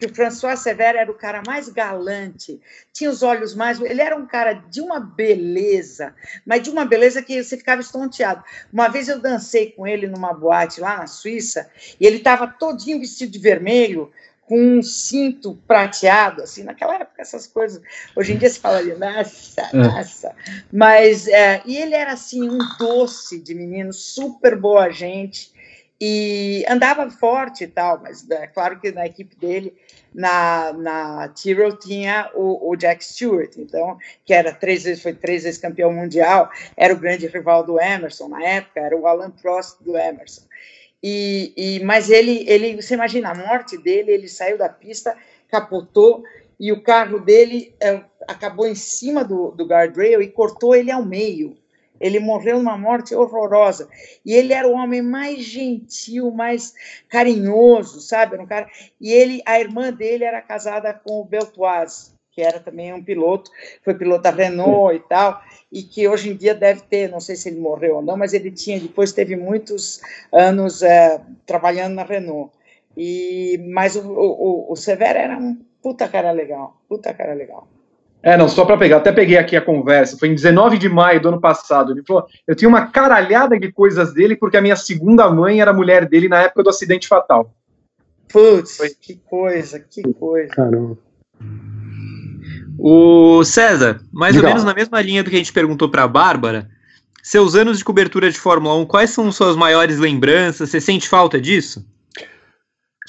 que 0.00 0.06
o 0.06 0.14
François 0.14 0.58
Severo 0.58 0.96
era 0.96 1.10
o 1.10 1.14
cara 1.14 1.42
mais 1.46 1.68
galante, 1.68 2.58
tinha 2.90 3.10
os 3.10 3.22
olhos 3.22 3.54
mais. 3.54 3.78
Ele 3.78 4.00
era 4.00 4.16
um 4.16 4.26
cara 4.26 4.54
de 4.54 4.80
uma 4.80 4.98
beleza, 4.98 6.14
mas 6.46 6.62
de 6.62 6.70
uma 6.70 6.86
beleza 6.86 7.22
que 7.22 7.44
você 7.44 7.54
ficava 7.58 7.82
estonteado. 7.82 8.42
Uma 8.72 8.88
vez 8.88 9.08
eu 9.08 9.20
dancei 9.20 9.72
com 9.72 9.86
ele 9.86 10.06
numa 10.06 10.32
boate 10.32 10.80
lá 10.80 10.96
na 10.96 11.06
Suíça, 11.06 11.70
e 12.00 12.06
ele 12.06 12.16
estava 12.16 12.46
todinho 12.46 12.98
vestido 12.98 13.30
de 13.30 13.38
vermelho, 13.38 14.10
com 14.46 14.78
um 14.78 14.82
cinto 14.82 15.56
prateado, 15.68 16.42
assim, 16.42 16.64
naquela 16.64 16.96
época 16.96 17.22
essas 17.22 17.46
coisas, 17.46 17.80
hoje 18.16 18.32
em 18.32 18.36
dia 18.36 18.50
se 18.50 18.58
fala 18.58 18.78
ali, 18.78 18.94
nossa, 18.94 19.60
é. 19.72 19.76
nossa, 19.76 20.34
mas, 20.72 21.28
é, 21.28 21.62
e 21.64 21.76
ele 21.76 21.94
era 21.94 22.14
assim, 22.14 22.50
um 22.50 22.58
doce 22.76 23.38
de 23.38 23.54
menino, 23.54 23.92
super 23.92 24.56
boa 24.56 24.90
gente, 24.90 25.52
e 26.00 26.64
andava 26.68 27.08
forte 27.10 27.64
e 27.64 27.68
tal, 27.68 28.00
mas 28.02 28.28
é 28.28 28.46
claro 28.46 28.80
que 28.80 28.90
na 28.90 29.06
equipe 29.06 29.36
dele, 29.36 29.72
na, 30.14 30.72
na 30.72 31.28
Tyrrell 31.28 31.78
tinha 31.78 32.30
o, 32.34 32.70
o, 32.70 32.76
Jack 32.76 33.04
Stewart, 33.04 33.56
então, 33.56 33.96
que 34.24 34.34
era 34.34 34.52
três 34.52 34.84
vezes, 34.84 35.02
foi 35.02 35.12
três 35.12 35.44
vezes 35.44 35.60
campeão 35.60 35.92
mundial, 35.92 36.50
era 36.76 36.92
o 36.92 36.98
grande 36.98 37.26
rival 37.26 37.64
do 37.64 37.80
Emerson 37.80 38.28
na 38.28 38.42
época, 38.42 38.80
era 38.80 38.96
o 38.96 39.06
Alan 39.06 39.30
Prost 39.30 39.80
do 39.80 39.96
Emerson. 39.96 40.42
E, 41.02 41.52
e, 41.56 41.84
mas 41.84 42.10
ele, 42.10 42.44
ele, 42.48 42.80
você 42.80 42.94
imagina 42.94 43.30
a 43.30 43.34
morte 43.34 43.78
dele, 43.78 44.10
ele 44.10 44.28
saiu 44.28 44.58
da 44.58 44.68
pista, 44.68 45.16
capotou 45.48 46.22
e 46.58 46.72
o 46.72 46.82
carro 46.82 47.18
dele 47.20 47.74
é, 47.80 48.02
acabou 48.28 48.66
em 48.66 48.74
cima 48.74 49.24
do, 49.24 49.50
do 49.52 49.64
guardrail 49.64 50.20
e 50.20 50.28
cortou 50.28 50.74
ele 50.74 50.90
ao 50.90 51.04
meio. 51.04 51.56
Ele 52.00 52.18
morreu 52.18 52.58
numa 52.58 52.78
morte 52.78 53.14
horrorosa. 53.14 53.88
E 54.24 54.32
ele 54.32 54.52
era 54.52 54.66
o 54.66 54.72
homem 54.72 55.02
mais 55.02 55.44
gentil, 55.44 56.30
mais 56.30 56.74
carinhoso, 57.08 58.00
sabe? 58.00 58.34
Era 58.34 58.42
um 58.42 58.46
cara... 58.46 58.68
E 59.00 59.12
ele, 59.12 59.42
a 59.44 59.60
irmã 59.60 59.92
dele 59.92 60.24
era 60.24 60.40
casada 60.40 60.94
com 60.94 61.20
o 61.20 61.24
Beltoise, 61.24 62.12
que 62.30 62.40
era 62.40 62.58
também 62.58 62.92
um 62.92 63.02
piloto, 63.02 63.50
foi 63.84 63.94
piloto 63.94 64.22
da 64.22 64.30
Renault 64.30 64.96
e 64.96 65.00
tal 65.00 65.42
e 65.72 65.82
que 65.82 66.08
hoje 66.08 66.30
em 66.30 66.36
dia 66.36 66.54
deve 66.54 66.82
ter, 66.82 67.08
não 67.08 67.20
sei 67.20 67.36
se 67.36 67.48
ele 67.48 67.60
morreu 67.60 67.96
ou 67.96 68.02
não, 68.02 68.16
mas 68.16 68.34
ele 68.34 68.50
tinha, 68.50 68.80
depois 68.80 69.12
teve 69.12 69.36
muitos 69.36 70.00
anos 70.32 70.82
é, 70.82 71.20
trabalhando 71.46 71.94
na 71.94 72.02
Renault. 72.02 72.52
E, 72.96 73.58
mas 73.72 73.94
o, 73.94 74.02
o, 74.02 74.72
o 74.72 74.76
Severo 74.76 75.18
era 75.18 75.38
um 75.38 75.56
puta 75.80 76.08
cara 76.08 76.32
legal, 76.32 76.76
puta 76.88 77.14
cara 77.14 77.34
legal. 77.34 77.68
É, 78.22 78.36
não, 78.36 78.48
só 78.48 78.66
para 78.66 78.76
pegar, 78.76 78.98
até 78.98 79.10
peguei 79.10 79.38
aqui 79.38 79.56
a 79.56 79.62
conversa, 79.62 80.18
foi 80.18 80.28
em 80.28 80.34
19 80.34 80.76
de 80.76 80.88
maio 80.88 81.20
do 81.20 81.28
ano 81.28 81.40
passado. 81.40 81.92
Ele 81.92 82.02
falou: 82.06 82.26
eu 82.46 82.54
tinha 82.54 82.68
uma 82.68 82.86
caralhada 82.86 83.58
de 83.58 83.72
coisas 83.72 84.12
dele, 84.12 84.36
porque 84.36 84.56
a 84.56 84.60
minha 84.60 84.76
segunda 84.76 85.30
mãe 85.30 85.60
era 85.60 85.72
mulher 85.72 86.06
dele 86.06 86.28
na 86.28 86.42
época 86.42 86.64
do 86.64 86.70
acidente 86.70 87.08
fatal. 87.08 87.54
Putz, 88.28 88.78
que 89.00 89.16
coisa, 89.16 89.80
que 89.80 90.02
coisa. 90.14 90.48
Caramba. 90.48 90.98
O 92.78 93.42
César, 93.44 94.00
mais 94.12 94.34
Legal. 94.34 94.50
ou 94.50 94.54
menos 94.54 94.64
na 94.64 94.74
mesma 94.74 95.00
linha 95.00 95.22
do 95.22 95.30
que 95.30 95.36
a 95.36 95.38
gente 95.38 95.52
perguntou 95.52 95.88
para 95.88 96.04
a 96.04 96.08
Bárbara, 96.08 96.68
seus 97.22 97.54
anos 97.54 97.78
de 97.78 97.84
cobertura 97.84 98.30
de 98.30 98.38
Fórmula 98.38 98.74
1, 98.76 98.86
quais 98.86 99.10
são 99.10 99.30
suas 99.32 99.56
maiores 99.56 99.98
lembranças? 99.98 100.70
Você 100.70 100.80
sente 100.80 101.08
falta 101.08 101.40
disso? 101.40 101.84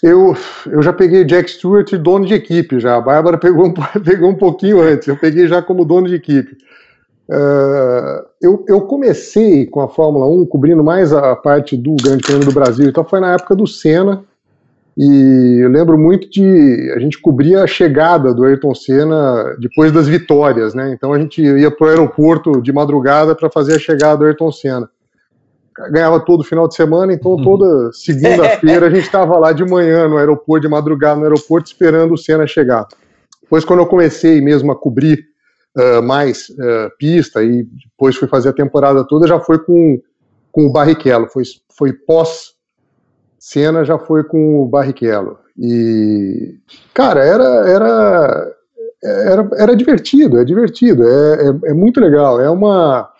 Eu, 0.01 0.35
eu 0.65 0.81
já 0.81 0.91
peguei 0.91 1.23
Jack 1.23 1.51
Stewart 1.51 1.91
dono 1.93 2.25
de 2.25 2.33
equipe 2.33 2.79
já. 2.79 2.95
A 2.95 3.01
Bárbara 3.01 3.37
pegou 3.37 3.67
um, 3.67 3.73
pegou 4.03 4.29
um 4.29 4.35
pouquinho 4.35 4.81
antes. 4.81 5.07
Eu 5.07 5.17
peguei 5.17 5.47
já 5.47 5.61
como 5.61 5.85
dono 5.85 6.07
de 6.07 6.15
equipe. 6.15 6.57
Uh, 7.29 8.25
eu, 8.41 8.65
eu, 8.67 8.81
comecei 8.81 9.65
com 9.65 9.79
a 9.79 9.87
Fórmula 9.87 10.25
1 10.27 10.45
cobrindo 10.47 10.83
mais 10.83 11.13
a 11.13 11.33
parte 11.33 11.77
do 11.77 11.95
Grande 11.95 12.23
Prêmio 12.23 12.45
do 12.45 12.51
Brasil. 12.51 12.89
Então 12.89 13.05
foi 13.05 13.19
na 13.19 13.33
época 13.33 13.55
do 13.55 13.67
Senna. 13.67 14.23
E 14.97 15.59
eu 15.61 15.69
lembro 15.69 15.97
muito 15.97 16.29
de 16.29 16.91
a 16.93 16.99
gente 16.99 17.19
cobria 17.21 17.63
a 17.63 17.67
chegada 17.67 18.33
do 18.33 18.43
Ayrton 18.43 18.75
Senna 18.75 19.55
depois 19.57 19.91
das 19.91 20.07
vitórias, 20.07 20.73
né? 20.73 20.91
Então 20.93 21.13
a 21.13 21.19
gente 21.19 21.41
ia 21.41 21.71
para 21.71 21.87
o 21.87 21.89
aeroporto 21.89 22.61
de 22.61 22.73
madrugada 22.73 23.33
para 23.33 23.49
fazer 23.49 23.75
a 23.75 23.79
chegada 23.79 24.17
do 24.17 24.25
Ayrton 24.25 24.51
Senna. 24.51 24.89
Ganhava 25.89 26.19
todo 26.19 26.43
final 26.43 26.67
de 26.67 26.75
semana, 26.75 27.13
então 27.13 27.31
uhum. 27.31 27.43
toda 27.43 27.91
segunda-feira 27.93 28.87
a 28.87 28.89
gente 28.89 29.05
estava 29.05 29.37
lá 29.37 29.51
de 29.51 29.65
manhã 29.65 30.07
no 30.07 30.17
aeroporto, 30.17 30.67
de 30.67 30.71
madrugada 30.71 31.19
no 31.19 31.23
aeroporto, 31.23 31.71
esperando 31.71 32.13
o 32.13 32.17
Senna 32.17 32.45
chegar. 32.45 32.87
Depois, 33.41 33.65
quando 33.65 33.79
eu 33.79 33.87
comecei 33.87 34.41
mesmo 34.41 34.71
a 34.71 34.75
cobrir 34.75 35.25
uh, 35.77 36.01
mais 36.01 36.49
uh, 36.49 36.91
pista 36.97 37.43
e 37.43 37.63
depois 37.63 38.15
fui 38.15 38.27
fazer 38.27 38.49
a 38.49 38.53
temporada 38.53 39.05
toda, 39.05 39.27
já 39.27 39.39
foi 39.39 39.59
com, 39.59 40.01
com 40.51 40.67
o 40.67 40.71
Barrichello, 40.71 41.27
foi, 41.27 41.43
foi 41.69 41.91
pós 41.93 42.53
Senna 43.41 43.83
já 43.83 43.97
foi 43.97 44.23
com 44.23 44.61
o 44.61 44.67
Barrichello. 44.67 45.39
E, 45.57 46.59
cara, 46.93 47.25
era, 47.25 47.43
era, 47.67 48.55
era, 49.03 49.49
era 49.57 49.75
divertido, 49.75 50.39
é 50.39 50.45
divertido, 50.45 51.03
é, 51.03 51.33
é, 51.33 51.71
é, 51.71 51.73
muito 51.73 51.99
legal. 51.99 52.39
É 52.39 52.47
uma. 52.47 53.11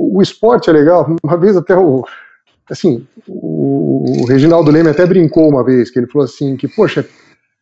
O 0.00 0.22
esporte 0.22 0.70
é 0.70 0.72
legal. 0.72 1.16
Uma 1.24 1.36
vez 1.36 1.56
até 1.56 1.76
o. 1.76 2.04
Assim, 2.70 3.04
o, 3.26 4.24
Reginaldo 4.28 4.70
Leme 4.70 4.90
até 4.90 5.04
brincou 5.04 5.48
uma 5.48 5.64
vez, 5.64 5.90
que 5.90 5.98
ele 5.98 6.06
falou 6.06 6.24
assim: 6.24 6.56
que, 6.56 6.68
poxa, 6.68 7.04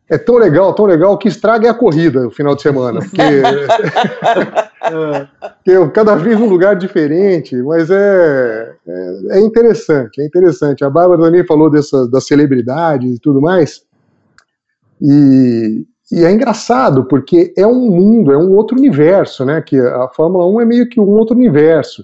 é 0.06 0.18
tão 0.18 0.36
legal, 0.36 0.74
tão 0.74 0.84
legal 0.84 1.16
que 1.16 1.28
estraga 1.28 1.70
a 1.70 1.74
corrida 1.74 2.24
no 2.24 2.30
final 2.30 2.54
de 2.54 2.60
semana. 2.60 3.00
Porque, 3.00 3.22
é, 3.22 3.32
porque 5.80 5.92
cada 5.94 6.14
vez 6.14 6.38
um 6.38 6.46
lugar 6.46 6.76
diferente, 6.76 7.56
mas 7.62 7.90
é, 7.90 8.74
é, 8.86 9.20
é, 9.30 9.40
interessante, 9.40 10.20
é 10.20 10.26
interessante. 10.26 10.84
A 10.84 10.90
Bárbara 10.90 11.22
também 11.22 11.46
falou 11.46 11.70
dessa, 11.70 12.06
das 12.06 12.26
celebridades 12.26 13.16
e 13.16 13.18
tudo 13.18 13.40
mais. 13.40 13.80
E, 15.00 15.86
e 16.12 16.22
é 16.22 16.30
engraçado, 16.30 17.06
porque 17.06 17.54
é 17.56 17.66
um 17.66 17.90
mundo, 17.90 18.30
é 18.30 18.36
um 18.36 18.54
outro 18.54 18.76
universo, 18.76 19.42
né? 19.42 19.62
Que 19.62 19.80
a 19.80 20.06
Fórmula 20.08 20.46
1 20.46 20.60
é 20.60 20.64
meio 20.66 20.86
que 20.86 21.00
um 21.00 21.08
outro 21.08 21.34
universo. 21.34 22.02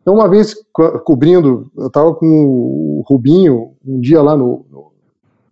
Então, 0.00 0.14
uma 0.14 0.28
vez 0.28 0.54
co 0.72 0.98
cobrindo, 1.00 1.70
eu 1.76 1.88
estava 1.88 2.14
com 2.14 2.26
o 2.26 3.04
Rubinho 3.06 3.72
um 3.86 4.00
dia 4.00 4.22
lá 4.22 4.36
no, 4.36 4.64
no, 4.70 4.92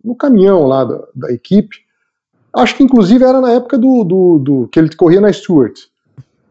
no 0.03 0.15
caminhão 0.15 0.65
lá 0.65 0.83
da, 0.83 1.07
da 1.15 1.31
equipe, 1.31 1.77
Acho 2.53 2.75
que 2.75 2.83
inclusive 2.83 3.23
era 3.23 3.39
na 3.39 3.51
época 3.51 3.77
do, 3.77 4.03
do, 4.03 4.39
do 4.39 4.67
que 4.71 4.79
ele 4.79 4.93
corria 4.95 5.21
na 5.21 5.31
Stewart. 5.31 5.79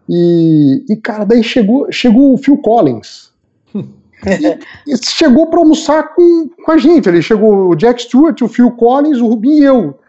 E, 0.09 0.85
e, 0.89 0.97
cara, 0.97 1.25
daí 1.25 1.43
chegou, 1.43 1.91
chegou 1.91 2.33
o 2.33 2.39
Phil 2.39 2.57
Collins. 2.59 3.31
e, 3.75 4.93
e 4.93 4.97
chegou 4.97 5.49
para 5.49 5.59
almoçar 5.59 6.15
com, 6.15 6.49
com 6.65 6.73
a 6.73 6.79
gente. 6.79 7.09
Ele 7.09 7.21
chegou 7.21 7.71
o 7.71 7.75
Jack 7.75 8.03
Stewart, 8.03 8.41
o 8.41 8.49
Phil 8.49 8.71
Collins, 8.73 9.19
o 9.19 9.27
Rubinho 9.27 9.59
e 9.59 9.65
eu. 9.65 10.01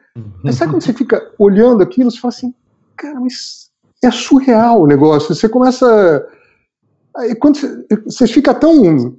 Mas 0.44 0.56
sabe 0.56 0.74
quando 0.74 0.84
você 0.84 0.94
fica 0.94 1.32
olhando 1.38 1.82
aquilo, 1.82 2.12
você 2.12 2.20
fala 2.20 2.34
assim, 2.34 2.54
cara, 2.96 3.20
mas 3.20 3.70
é 4.04 4.12
surreal 4.12 4.82
o 4.82 4.88
negócio. 4.88 5.34
Você 5.34 5.50
começa. 5.50 6.28
Aí 7.20 7.36
quando 7.36 7.60
você 8.06 8.26
fica 8.28 8.54
tão 8.54 9.18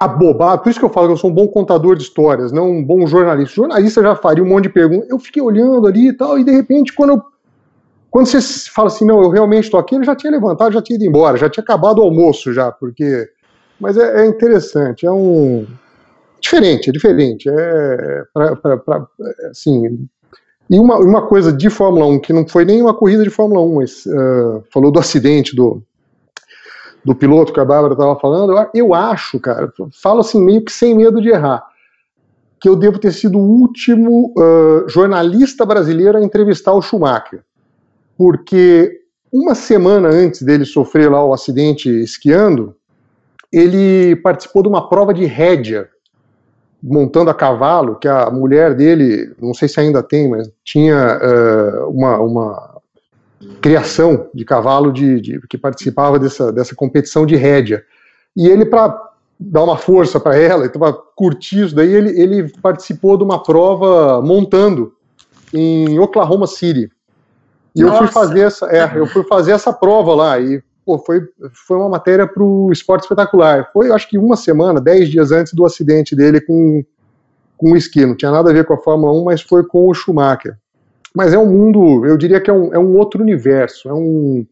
abobado, 0.00 0.62
por 0.62 0.70
isso 0.70 0.78
que 0.78 0.84
eu 0.84 0.90
falo 0.90 1.08
que 1.08 1.12
eu 1.12 1.16
sou 1.16 1.30
um 1.30 1.34
bom 1.34 1.46
contador 1.46 1.94
de 1.94 2.02
histórias, 2.02 2.50
não 2.50 2.70
um 2.70 2.84
bom 2.84 3.06
jornalista. 3.06 3.54
jornalista 3.54 4.02
já 4.02 4.16
faria 4.16 4.42
um 4.42 4.48
monte 4.48 4.64
de 4.64 4.70
perguntas. 4.70 5.08
Eu 5.10 5.18
fiquei 5.18 5.42
olhando 5.42 5.86
ali 5.86 6.08
e 6.08 6.12
tal, 6.12 6.38
e 6.38 6.44
de 6.44 6.50
repente, 6.50 6.94
quando 6.94 7.10
eu, 7.10 7.22
quando 8.10 8.26
você 8.26 8.40
fala 8.70 8.88
assim, 8.88 9.04
não, 9.04 9.22
eu 9.22 9.30
realmente 9.30 9.64
estou 9.64 9.78
aqui, 9.78 9.94
ele 9.94 10.04
já 10.04 10.16
tinha 10.16 10.32
levantado, 10.32 10.72
já 10.72 10.82
tinha 10.82 10.96
ido 10.96 11.04
embora, 11.04 11.36
já 11.36 11.48
tinha 11.48 11.62
acabado 11.62 11.98
o 11.98 12.02
almoço 12.02 12.52
já, 12.52 12.72
porque. 12.72 13.28
Mas 13.78 13.96
é, 13.96 14.24
é 14.24 14.26
interessante, 14.26 15.06
é 15.06 15.12
um. 15.12 15.66
Diferente, 16.40 16.88
é 16.88 16.92
diferente. 16.92 17.48
É. 17.48 18.24
Pra, 18.32 18.56
pra, 18.56 18.76
pra, 18.78 19.06
assim. 19.50 20.08
E 20.68 20.78
uma, 20.78 20.98
uma 20.98 21.22
coisa 21.26 21.52
de 21.52 21.68
Fórmula 21.68 22.06
1, 22.06 22.20
que 22.20 22.32
não 22.32 22.46
foi 22.46 22.64
nem 22.64 22.80
uma 22.80 22.94
corrida 22.94 23.24
de 23.24 23.30
Fórmula 23.30 23.60
1, 23.60 23.74
mas 23.74 24.06
uh, 24.06 24.62
falou 24.72 24.90
do 24.92 25.00
acidente 25.00 25.54
do, 25.54 25.82
do 27.04 27.14
piloto 27.14 27.52
que 27.52 27.60
a 27.60 27.64
Bárbara 27.64 27.94
estava 27.94 28.18
falando, 28.18 28.54
eu, 28.74 28.94
acho, 28.94 29.40
cara, 29.40 29.72
falo 30.02 30.20
assim 30.20 30.42
meio 30.42 30.64
que 30.64 30.72
sem 30.72 30.94
medo 30.94 31.20
de 31.20 31.30
errar, 31.30 31.64
que 32.60 32.68
eu 32.68 32.76
devo 32.76 32.98
ter 32.98 33.12
sido 33.12 33.38
o 33.38 33.60
último 33.60 34.34
uh, 34.36 34.88
jornalista 34.88 35.64
brasileiro 35.64 36.18
a 36.18 36.22
entrevistar 36.22 36.72
o 36.72 36.82
Schumacher, 36.82 37.42
porque 38.18 39.00
uma 39.32 39.54
semana 39.54 40.08
antes 40.08 40.42
dele 40.42 40.64
sofrer 40.64 41.10
lá 41.10 41.24
o 41.24 41.32
acidente 41.32 41.88
esquiando, 41.88 42.74
ele 43.52 44.16
participou 44.16 44.62
de 44.62 44.68
uma 44.68 44.88
prova 44.88 45.14
de 45.14 45.24
rédea, 45.24 45.88
montando 46.82 47.30
a 47.30 47.34
cavalo, 47.34 47.96
que 47.96 48.08
a 48.08 48.30
mulher 48.30 48.74
dele, 48.74 49.34
não 49.40 49.52
sei 49.54 49.68
se 49.68 49.80
ainda 49.80 50.02
tem, 50.02 50.28
mas 50.28 50.50
tinha 50.64 51.18
uh, 51.18 51.90
uma, 51.90 52.18
uma 52.18 52.69
criação 53.60 54.28
de 54.34 54.44
cavalo 54.44 54.92
de, 54.92 55.20
de, 55.20 55.40
que 55.48 55.56
participava 55.56 56.18
dessa, 56.18 56.52
dessa 56.52 56.74
competição 56.74 57.24
de 57.24 57.36
rédea. 57.36 57.82
E 58.36 58.48
ele, 58.48 58.64
para 58.64 59.10
dar 59.38 59.64
uma 59.64 59.76
força 59.76 60.20
para 60.20 60.36
ela, 60.36 60.68
para 60.68 60.92
curtir 60.92 61.64
isso 61.64 61.74
daí, 61.74 61.92
ele, 61.92 62.20
ele 62.20 62.52
participou 62.60 63.16
de 63.16 63.24
uma 63.24 63.42
prova 63.42 64.20
montando 64.20 64.92
em 65.52 65.98
Oklahoma 65.98 66.46
City. 66.46 66.90
E 67.74 67.82
Nossa. 67.82 67.94
eu 67.94 67.98
fui 67.98 68.08
fazer 68.08 68.40
essa, 68.40 68.66
é, 68.66 68.98
eu 68.98 69.06
fui 69.06 69.24
fazer 69.24 69.52
essa 69.52 69.72
prova 69.72 70.14
lá 70.14 70.38
e 70.38 70.62
pô, 70.84 70.98
foi, 70.98 71.22
foi 71.66 71.76
uma 71.76 71.88
matéria 71.88 72.26
para 72.26 72.42
o 72.42 72.70
esporte 72.70 73.02
espetacular. 73.02 73.70
Foi, 73.72 73.90
acho 73.90 74.08
que 74.08 74.18
uma 74.18 74.36
semana, 74.36 74.80
dez 74.80 75.08
dias 75.08 75.32
antes 75.32 75.54
do 75.54 75.64
acidente 75.64 76.14
dele 76.14 76.40
com, 76.40 76.84
com 77.56 77.72
o 77.72 77.76
esqui. 77.76 78.04
Não 78.04 78.16
tinha 78.16 78.30
nada 78.30 78.50
a 78.50 78.52
ver 78.52 78.66
com 78.66 78.74
a 78.74 78.78
Fórmula 78.78 79.12
1, 79.12 79.24
mas 79.24 79.40
foi 79.40 79.64
com 79.64 79.88
o 79.88 79.94
Schumacher. 79.94 80.58
Mas 81.14 81.32
é 81.32 81.38
um 81.38 81.46
mundo, 81.46 82.06
eu 82.06 82.16
diria 82.16 82.40
que 82.40 82.50
é 82.50 82.52
um, 82.52 82.72
é 82.74 82.78
um 82.78 82.96
outro 82.96 83.22
universo, 83.22 83.88
é 83.88 83.94
um, 83.94 84.46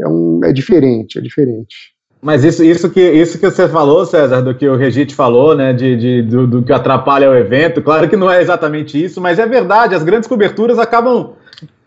é 0.00 0.08
um. 0.08 0.40
é 0.44 0.52
diferente, 0.52 1.18
é 1.18 1.20
diferente. 1.20 1.94
Mas 2.20 2.42
isso, 2.44 2.64
isso, 2.64 2.90
que, 2.90 3.00
isso 3.00 3.38
que 3.38 3.48
você 3.48 3.68
falou, 3.68 4.04
César, 4.04 4.40
do 4.40 4.54
que 4.54 4.66
o 4.66 4.74
Regite 4.74 5.14
falou, 5.14 5.54
né, 5.54 5.72
de, 5.72 5.96
de 5.96 6.22
do, 6.22 6.46
do, 6.46 6.62
que 6.62 6.72
atrapalha 6.72 7.30
o 7.30 7.34
evento, 7.34 7.82
claro 7.82 8.08
que 8.08 8.16
não 8.16 8.30
é 8.30 8.40
exatamente 8.40 9.02
isso, 9.02 9.20
mas 9.20 9.38
é 9.38 9.46
verdade, 9.46 9.94
as 9.94 10.02
grandes 10.02 10.28
coberturas 10.28 10.78
acabam 10.78 11.34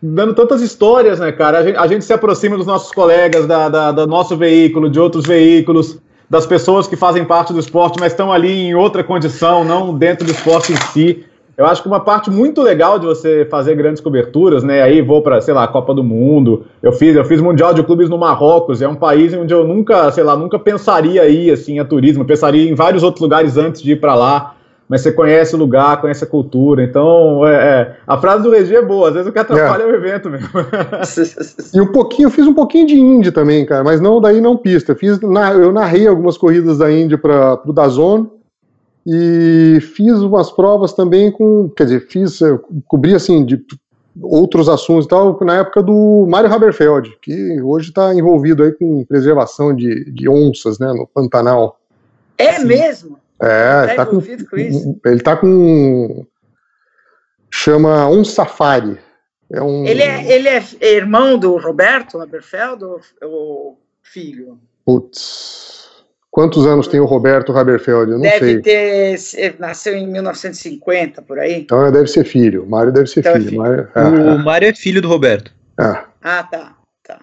dando 0.00 0.32
tantas 0.34 0.62
histórias, 0.62 1.20
né, 1.20 1.30
cara? 1.32 1.58
A 1.58 1.62
gente, 1.62 1.76
a 1.76 1.86
gente 1.86 2.04
se 2.04 2.12
aproxima 2.12 2.56
dos 2.56 2.66
nossos 2.66 2.92
colegas, 2.92 3.46
da, 3.46 3.68
da, 3.68 3.92
do 3.92 4.06
nosso 4.06 4.36
veículo, 4.36 4.88
de 4.88 4.98
outros 4.98 5.26
veículos, 5.26 5.98
das 6.28 6.46
pessoas 6.46 6.86
que 6.86 6.96
fazem 6.96 7.24
parte 7.24 7.52
do 7.52 7.58
esporte, 7.58 7.98
mas 7.98 8.12
estão 8.12 8.32
ali 8.32 8.50
em 8.50 8.74
outra 8.74 9.02
condição, 9.02 9.64
não 9.64 9.92
dentro 9.92 10.24
do 10.24 10.30
esporte 10.30 10.72
em 10.72 10.76
si. 10.92 11.24
Eu 11.60 11.66
acho 11.66 11.82
que 11.82 11.88
uma 11.88 12.00
parte 12.00 12.30
muito 12.30 12.62
legal 12.62 12.98
de 12.98 13.04
você 13.04 13.46
fazer 13.50 13.74
grandes 13.74 14.00
coberturas, 14.00 14.64
né? 14.64 14.80
Aí 14.80 15.02
vou 15.02 15.20
para, 15.20 15.42
sei 15.42 15.52
lá, 15.52 15.68
Copa 15.68 15.92
do 15.92 16.02
Mundo. 16.02 16.64
Eu 16.82 16.90
fiz, 16.90 17.14
eu 17.14 17.22
fiz 17.22 17.38
Mundial 17.38 17.74
de 17.74 17.82
Clubes 17.82 18.08
no 18.08 18.16
Marrocos, 18.16 18.80
é 18.80 18.88
um 18.88 18.94
país 18.94 19.34
onde 19.34 19.52
eu 19.52 19.62
nunca, 19.62 20.10
sei 20.10 20.24
lá, 20.24 20.34
nunca 20.34 20.58
pensaria 20.58 21.28
ir 21.28 21.50
assim 21.50 21.78
a 21.78 21.84
turismo, 21.84 22.22
eu 22.22 22.26
pensaria 22.26 22.70
em 22.70 22.74
vários 22.74 23.02
outros 23.02 23.20
lugares 23.20 23.58
antes 23.58 23.82
de 23.82 23.92
ir 23.92 24.00
para 24.00 24.14
lá. 24.14 24.54
Mas 24.88 25.02
você 25.02 25.12
conhece 25.12 25.54
o 25.54 25.58
lugar, 25.58 26.00
conhece 26.00 26.24
a 26.24 26.26
cultura, 26.26 26.82
então 26.82 27.46
é, 27.46 27.54
é. 27.54 27.96
a 28.06 28.16
frase 28.16 28.42
do 28.42 28.50
Regi 28.50 28.74
é 28.74 28.82
boa, 28.82 29.08
às 29.08 29.14
vezes 29.14 29.28
o 29.28 29.32
que 29.32 29.38
atrapalha 29.38 29.82
é, 29.82 29.84
é 29.84 29.86
o 29.86 29.94
evento 29.94 30.30
mesmo. 30.30 30.48
e 31.74 31.80
um 31.80 31.92
pouquinho, 31.92 32.26
eu 32.26 32.30
fiz 32.30 32.46
um 32.46 32.54
pouquinho 32.54 32.86
de 32.86 32.98
Indy 32.98 33.30
também, 33.30 33.66
cara, 33.66 33.84
mas 33.84 34.00
não 34.00 34.18
daí 34.18 34.40
não 34.40 34.56
pista. 34.56 34.92
Eu, 34.92 34.96
fiz, 34.96 35.20
eu 35.20 35.72
narrei 35.72 36.06
algumas 36.06 36.38
corridas 36.38 36.78
da 36.78 36.90
Indy 36.90 37.18
para 37.18 37.60
o 37.66 37.72
Dazone, 37.72 38.28
e 39.12 39.80
fiz 39.80 40.18
umas 40.20 40.52
provas 40.52 40.92
também 40.92 41.32
com, 41.32 41.68
quer 41.70 41.82
dizer, 41.82 42.06
fiz, 42.06 42.38
cobri 42.86 43.12
assim 43.12 43.44
de 43.44 43.60
outros 44.22 44.68
assuntos 44.68 45.06
e 45.06 45.08
tal, 45.08 45.36
na 45.42 45.58
época 45.58 45.82
do 45.82 46.26
Mário 46.28 46.52
Haberfeld, 46.52 47.18
que 47.20 47.60
hoje 47.60 47.88
está 47.88 48.14
envolvido 48.14 48.62
aí 48.62 48.70
com 48.70 49.04
preservação 49.04 49.74
de, 49.74 50.04
de 50.12 50.28
onças, 50.28 50.78
né, 50.78 50.92
no 50.92 51.08
Pantanal. 51.08 51.80
É 52.38 52.52
Sim. 52.52 52.66
mesmo? 52.66 53.18
É, 53.42 53.86
tá, 53.88 53.96
tá 53.96 54.06
com, 54.06 54.20
com 54.20 54.56
ele 54.56 55.16
está 55.16 55.36
com 55.36 56.24
chama 57.50 58.08
um 58.08 58.24
safari. 58.24 58.96
É 59.50 59.60
um, 59.60 59.84
ele, 59.84 60.02
é, 60.02 60.32
ele 60.32 60.48
é 60.48 60.62
irmão 60.94 61.36
do 61.36 61.56
Roberto 61.56 62.20
Haberfeld 62.20 62.84
ou, 62.84 63.00
ou 63.22 63.80
filho? 64.02 64.56
Putz, 64.84 65.89
Quantos 66.30 66.64
anos 66.64 66.86
tem 66.86 67.00
o 67.00 67.06
Roberto 67.06 67.52
Haberfeld? 67.56 68.12
Eu 68.12 68.18
não 68.18 68.22
deve 68.22 68.62
sei. 68.62 69.16
ter. 69.18 69.56
Nasceu 69.58 69.96
em 69.96 70.06
1950, 70.06 71.22
por 71.22 71.40
aí. 71.40 71.62
Então 71.62 71.90
deve 71.90 72.06
ser 72.06 72.24
filho. 72.24 72.62
O 72.62 72.70
Mário 72.70 72.92
deve 72.92 73.08
ser 73.08 73.20
então 73.20 73.32
filho. 73.32 73.46
É 73.46 73.48
filho. 73.48 73.60
Mário, 73.60 73.88
é, 73.94 74.00
o 74.00 74.30
é. 74.30 74.38
Mário 74.38 74.68
é 74.68 74.74
filho 74.74 75.02
do 75.02 75.08
Roberto. 75.08 75.52
É. 75.78 76.04
Ah, 76.22 76.44
tá. 76.44 76.76
tá. 77.02 77.18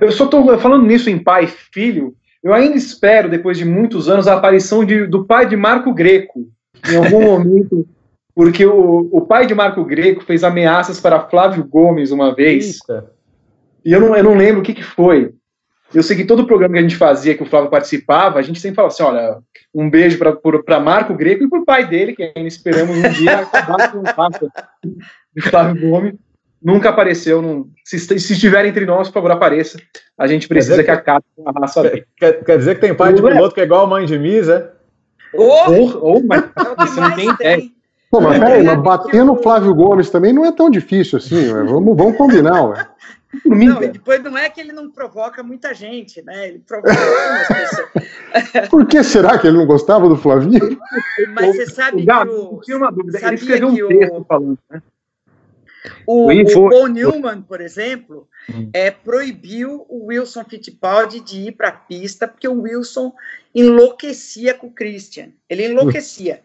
Eu 0.00 0.10
só 0.12 0.24
estou 0.24 0.58
falando 0.58 0.86
nisso 0.86 1.10
em 1.10 1.18
pai 1.18 1.44
e 1.44 1.48
filho. 1.48 2.14
Eu 2.42 2.54
ainda 2.54 2.76
espero, 2.76 3.28
depois 3.28 3.58
de 3.58 3.66
muitos 3.66 4.08
anos, 4.08 4.26
a 4.26 4.34
aparição 4.34 4.82
de, 4.82 5.06
do 5.06 5.26
pai 5.26 5.46
de 5.46 5.56
Marco 5.56 5.92
Greco. 5.92 6.48
Em 6.90 6.96
algum 6.96 7.20
momento. 7.36 7.86
Porque 8.34 8.64
o, 8.64 9.10
o 9.12 9.20
pai 9.20 9.46
de 9.46 9.54
Marco 9.54 9.84
Greco 9.84 10.24
fez 10.24 10.42
ameaças 10.42 10.98
para 10.98 11.28
Flávio 11.28 11.64
Gomes 11.64 12.12
uma 12.12 12.34
vez. 12.34 12.78
Eita. 12.88 13.12
E 13.84 13.92
eu 13.92 14.00
não, 14.00 14.16
eu 14.16 14.24
não 14.24 14.34
lembro 14.34 14.60
o 14.60 14.64
que, 14.64 14.72
que 14.72 14.82
foi 14.82 15.34
eu 15.92 16.02
segui 16.02 16.24
todo 16.24 16.40
o 16.40 16.46
programa 16.46 16.74
que 16.74 16.78
a 16.78 16.82
gente 16.82 16.96
fazia, 16.96 17.36
que 17.36 17.42
o 17.42 17.46
Flávio 17.46 17.70
participava, 17.70 18.38
a 18.38 18.42
gente 18.42 18.60
sempre 18.60 18.76
falava 18.76 18.92
assim, 18.92 19.02
olha, 19.02 19.38
um 19.74 19.90
beijo 19.90 20.18
para 20.64 20.80
Marco 20.80 21.14
Greco 21.14 21.44
e 21.44 21.48
para 21.48 21.58
o 21.58 21.64
pai 21.64 21.86
dele, 21.86 22.14
que 22.14 22.22
ainda 22.22 22.48
esperamos 22.48 22.96
um 22.96 23.08
dia 23.10 23.40
acabar 23.52 23.90
com 23.90 23.98
o 23.98 24.50
de 25.34 25.42
Flávio 25.42 25.90
Gomes. 25.90 26.14
Nunca 26.62 26.90
apareceu. 26.90 27.40
Não, 27.40 27.66
se, 27.84 27.98
se 27.98 28.32
estiver 28.34 28.66
entre 28.66 28.84
nós, 28.84 29.08
por 29.08 29.14
favor, 29.14 29.30
apareça. 29.30 29.80
A 30.18 30.26
gente 30.26 30.46
precisa 30.46 30.76
que, 30.76 30.84
que 30.84 30.90
acabe 30.90 31.24
com 31.34 31.48
a 31.48 31.52
raça 31.52 31.82
dele. 31.82 32.04
Quer, 32.16 32.44
quer, 32.44 32.58
dizer 32.58 32.74
que 32.74 32.82
tem 32.82 32.94
pai 32.94 33.14
de 33.14 33.22
piloto 33.22 33.54
que 33.54 33.62
é 33.62 33.64
igual 33.64 33.84
a 33.84 33.88
mãe 33.88 34.04
de 34.04 34.18
Misa? 34.18 34.74
Oh! 35.32 35.70
Ou, 35.70 36.16
oh, 36.16 36.22
mas 36.22 36.44
você 36.78 37.00
não 37.00 37.14
tem 37.14 37.30
ideia. 37.30 37.62
Pô, 38.10 38.20
mas 38.20 38.38
peraí, 38.38 38.62
mas 38.64 38.82
bater 38.82 39.24
no 39.24 39.36
Flávio 39.36 39.72
Gomes 39.74 40.10
também 40.10 40.32
não 40.32 40.44
é 40.44 40.50
tão 40.50 40.68
difícil 40.68 41.18
assim, 41.18 41.48
vamos, 41.48 41.96
vamos 41.96 42.16
combinar, 42.16 42.60
ué. 42.64 42.86
Não, 43.44 43.78
depois 43.78 44.22
não 44.22 44.36
é 44.36 44.50
que 44.50 44.60
ele 44.60 44.72
não 44.72 44.90
provoca 44.90 45.42
muita 45.42 45.72
gente, 45.72 46.20
né? 46.22 46.48
Ele 46.48 46.58
provoca 46.58 46.92
algumas 46.92 47.48
pessoas. 47.48 48.68
Por 48.68 48.86
que 48.86 49.04
será 49.04 49.38
que 49.38 49.46
ele 49.46 49.56
não 49.56 49.66
gostava 49.66 50.08
do 50.08 50.16
Flavinho? 50.16 50.78
Mas 51.32 51.56
você 51.56 51.66
sabe 51.66 52.02
o 52.02 52.04
Gabi, 52.04 52.30
que 52.30 52.36
o. 52.36 52.60
Tinha 52.60 52.76
uma 52.76 52.90
dúvida. 52.90 53.18
Ele 53.22 53.34
escreveu 53.36 53.68
um 53.68 53.74
texto 53.74 54.16
o, 54.16 54.24
falando, 54.24 54.58
né? 54.68 54.82
O, 56.06 56.30
o 56.30 56.68
Paul 56.68 56.88
Newman, 56.88 57.42
por 57.42 57.60
exemplo, 57.60 58.28
hum. 58.52 58.68
é, 58.72 58.90
proibiu 58.90 59.86
o 59.88 60.06
Wilson 60.06 60.44
Fittipaldi 60.44 61.20
de 61.20 61.48
ir 61.48 61.52
para 61.52 61.68
a 61.68 61.72
pista 61.72 62.28
porque 62.28 62.48
o 62.48 62.62
Wilson 62.62 63.14
enlouquecia 63.54 64.54
com 64.54 64.66
o 64.66 64.72
Christian. 64.72 65.28
Ele 65.48 65.66
enlouquecia. 65.66 66.42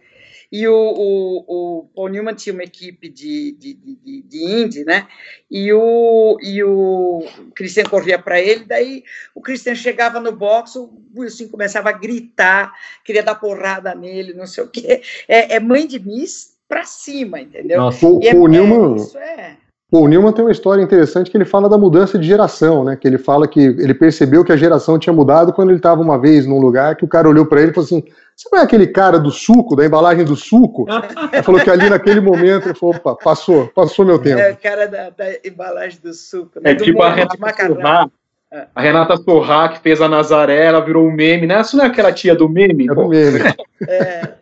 E 0.55 0.65
o, 0.69 0.73
o, 0.73 1.45
o 1.47 1.83
Paul 1.93 2.07
Newman 2.07 2.33
tinha 2.33 2.53
uma 2.53 2.63
equipe 2.63 3.09
de, 3.09 3.51
de, 3.59 3.73
de, 3.73 4.21
de 4.21 4.45
Indy, 4.45 4.85
né? 4.85 5.05
E 5.51 5.73
o, 5.73 6.37
e 6.41 6.63
o 6.63 7.25
Christian 7.53 7.83
corria 7.83 8.17
para 8.17 8.39
ele, 8.39 8.63
daí 8.63 9.03
o 9.35 9.41
Christian 9.41 9.75
chegava 9.75 10.17
no 10.17 10.31
box, 10.31 10.77
o 10.77 10.97
Wilson 11.13 11.49
começava 11.49 11.89
a 11.89 11.91
gritar, 11.91 12.73
queria 13.03 13.21
dar 13.21 13.35
porrada 13.35 13.93
nele, 13.93 14.33
não 14.33 14.47
sei 14.47 14.63
o 14.63 14.69
quê. 14.69 15.01
É, 15.27 15.55
é 15.55 15.59
mãe 15.59 15.85
de 15.85 15.99
Miss 15.99 16.55
para 16.69 16.85
cima, 16.85 17.41
entendeu? 17.41 17.81
Nossa, 17.81 18.07
o, 18.07 18.21
é, 18.23 18.33
o 18.33 18.47
Newman. 18.47 18.93
É, 18.93 18.95
isso 18.95 19.17
é. 19.17 19.57
O 19.91 20.07
Newman 20.07 20.33
tem 20.33 20.43
uma 20.43 20.51
história 20.51 20.81
interessante 20.81 21.29
que 21.29 21.37
ele 21.37 21.45
fala 21.45 21.69
da 21.69 21.77
mudança 21.77 22.17
de 22.17 22.27
geração, 22.27 22.83
né? 22.83 22.95
Que 22.95 23.07
ele 23.07 23.17
fala 23.17 23.47
que 23.47 23.59
ele 23.59 23.93
percebeu 23.93 24.43
que 24.43 24.51
a 24.51 24.57
geração 24.57 24.97
tinha 24.97 25.13
mudado 25.13 25.53
quando 25.53 25.69
ele 25.69 25.77
estava 25.77 26.01
uma 26.01 26.19
vez 26.19 26.45
num 26.45 26.59
lugar 26.59 26.95
que 26.95 27.05
o 27.05 27.07
cara 27.07 27.29
olhou 27.29 27.45
para 27.45 27.61
ele 27.61 27.71
e 27.71 27.73
falou 27.73 27.85
assim: 27.85 28.03
você 28.35 28.49
não 28.51 28.59
é 28.59 28.63
aquele 28.63 28.87
cara 28.87 29.17
do 29.17 29.31
suco, 29.31 29.75
da 29.75 29.85
embalagem 29.85 30.25
do 30.25 30.35
suco? 30.35 30.85
Ele 31.31 31.43
falou 31.43 31.61
que 31.61 31.69
ali 31.69 31.89
naquele 31.89 32.19
momento 32.19 32.67
ele 32.67 32.73
falou, 32.73 32.95
opa, 32.95 33.15
passou, 33.15 33.67
passou 33.67 34.03
meu 34.03 34.19
tempo. 34.19 34.39
É 34.39 34.51
o 34.51 34.57
cara 34.57 34.87
da, 34.87 35.09
da 35.11 35.25
embalagem 35.45 35.99
do 36.03 36.13
suco. 36.13 36.59
Né? 36.59 36.71
É 36.71 36.73
do 36.73 36.83
tipo 36.83 37.01
a 37.01 37.13
Renata 37.13 37.37
Sorrá. 37.67 38.09
É. 38.51 38.67
A 38.75 38.81
Renata 38.81 39.17
Sorrá 39.17 39.69
que 39.69 39.79
fez 39.79 40.01
a 40.01 40.09
Nazaré, 40.09 40.65
ela 40.65 40.81
virou 40.81 41.07
um 41.07 41.11
meme, 41.11 41.47
né? 41.47 41.61
Isso 41.61 41.77
não 41.77 41.85
é 41.85 41.87
aquela 41.87 42.11
tia 42.11 42.35
do 42.35 42.49
meme? 42.49 42.89
É 42.89 42.93
do 42.93 43.07
meme. 43.07 43.39
É. 43.87 44.33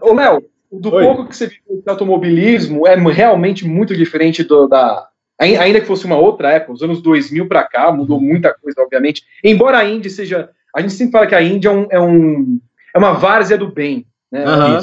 Ô, 0.00 0.12
Léo, 0.12 0.44
do 0.72 0.94
Oi. 0.94 1.04
pouco 1.04 1.26
que 1.26 1.36
você 1.36 1.46
viu 1.46 1.82
de 1.82 1.90
automobilismo 1.90 2.86
é 2.86 2.96
realmente 2.96 3.66
muito 3.66 3.96
diferente 3.96 4.42
do, 4.42 4.66
da 4.66 5.08
ainda 5.38 5.80
que 5.80 5.86
fosse 5.86 6.04
uma 6.04 6.16
outra 6.16 6.52
época, 6.52 6.72
os 6.72 6.82
anos 6.82 7.02
2000 7.02 7.48
para 7.48 7.64
cá, 7.64 7.90
mudou 7.90 8.20
muita 8.20 8.54
coisa, 8.54 8.80
obviamente. 8.80 9.22
Embora 9.42 9.78
a 9.78 9.84
Indy 9.88 10.08
seja. 10.10 10.50
A 10.74 10.80
gente 10.80 10.94
sempre 10.94 11.12
fala 11.12 11.26
que 11.26 11.34
a 11.34 11.42
Indy 11.42 11.66
é, 11.66 11.70
um, 11.70 11.86
é, 11.90 12.00
um, 12.00 12.60
é 12.94 12.98
uma 12.98 13.12
várzea 13.12 13.58
do 13.58 13.70
bem. 13.70 14.06
Né? 14.30 14.44
Uhum. 14.46 14.78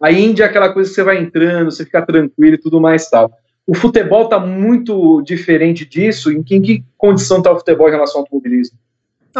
a 0.00 0.12
Índia 0.12 0.44
é 0.44 0.46
aquela 0.46 0.72
coisa 0.72 0.90
que 0.90 0.94
você 0.94 1.02
vai 1.02 1.18
entrando, 1.18 1.70
você 1.70 1.84
fica 1.84 2.04
tranquilo 2.04 2.54
e 2.54 2.58
tudo 2.58 2.80
mais 2.80 3.08
tal. 3.08 3.32
O 3.66 3.74
futebol 3.74 4.24
está 4.24 4.38
muito 4.38 5.22
diferente 5.22 5.86
disso. 5.86 6.30
Em 6.30 6.42
que, 6.42 6.56
em 6.56 6.62
que 6.62 6.84
condição 6.96 7.38
está 7.38 7.50
o 7.50 7.58
futebol 7.58 7.88
em 7.88 7.92
relação 7.92 8.16
ao 8.16 8.24
automobilismo? 8.24 8.78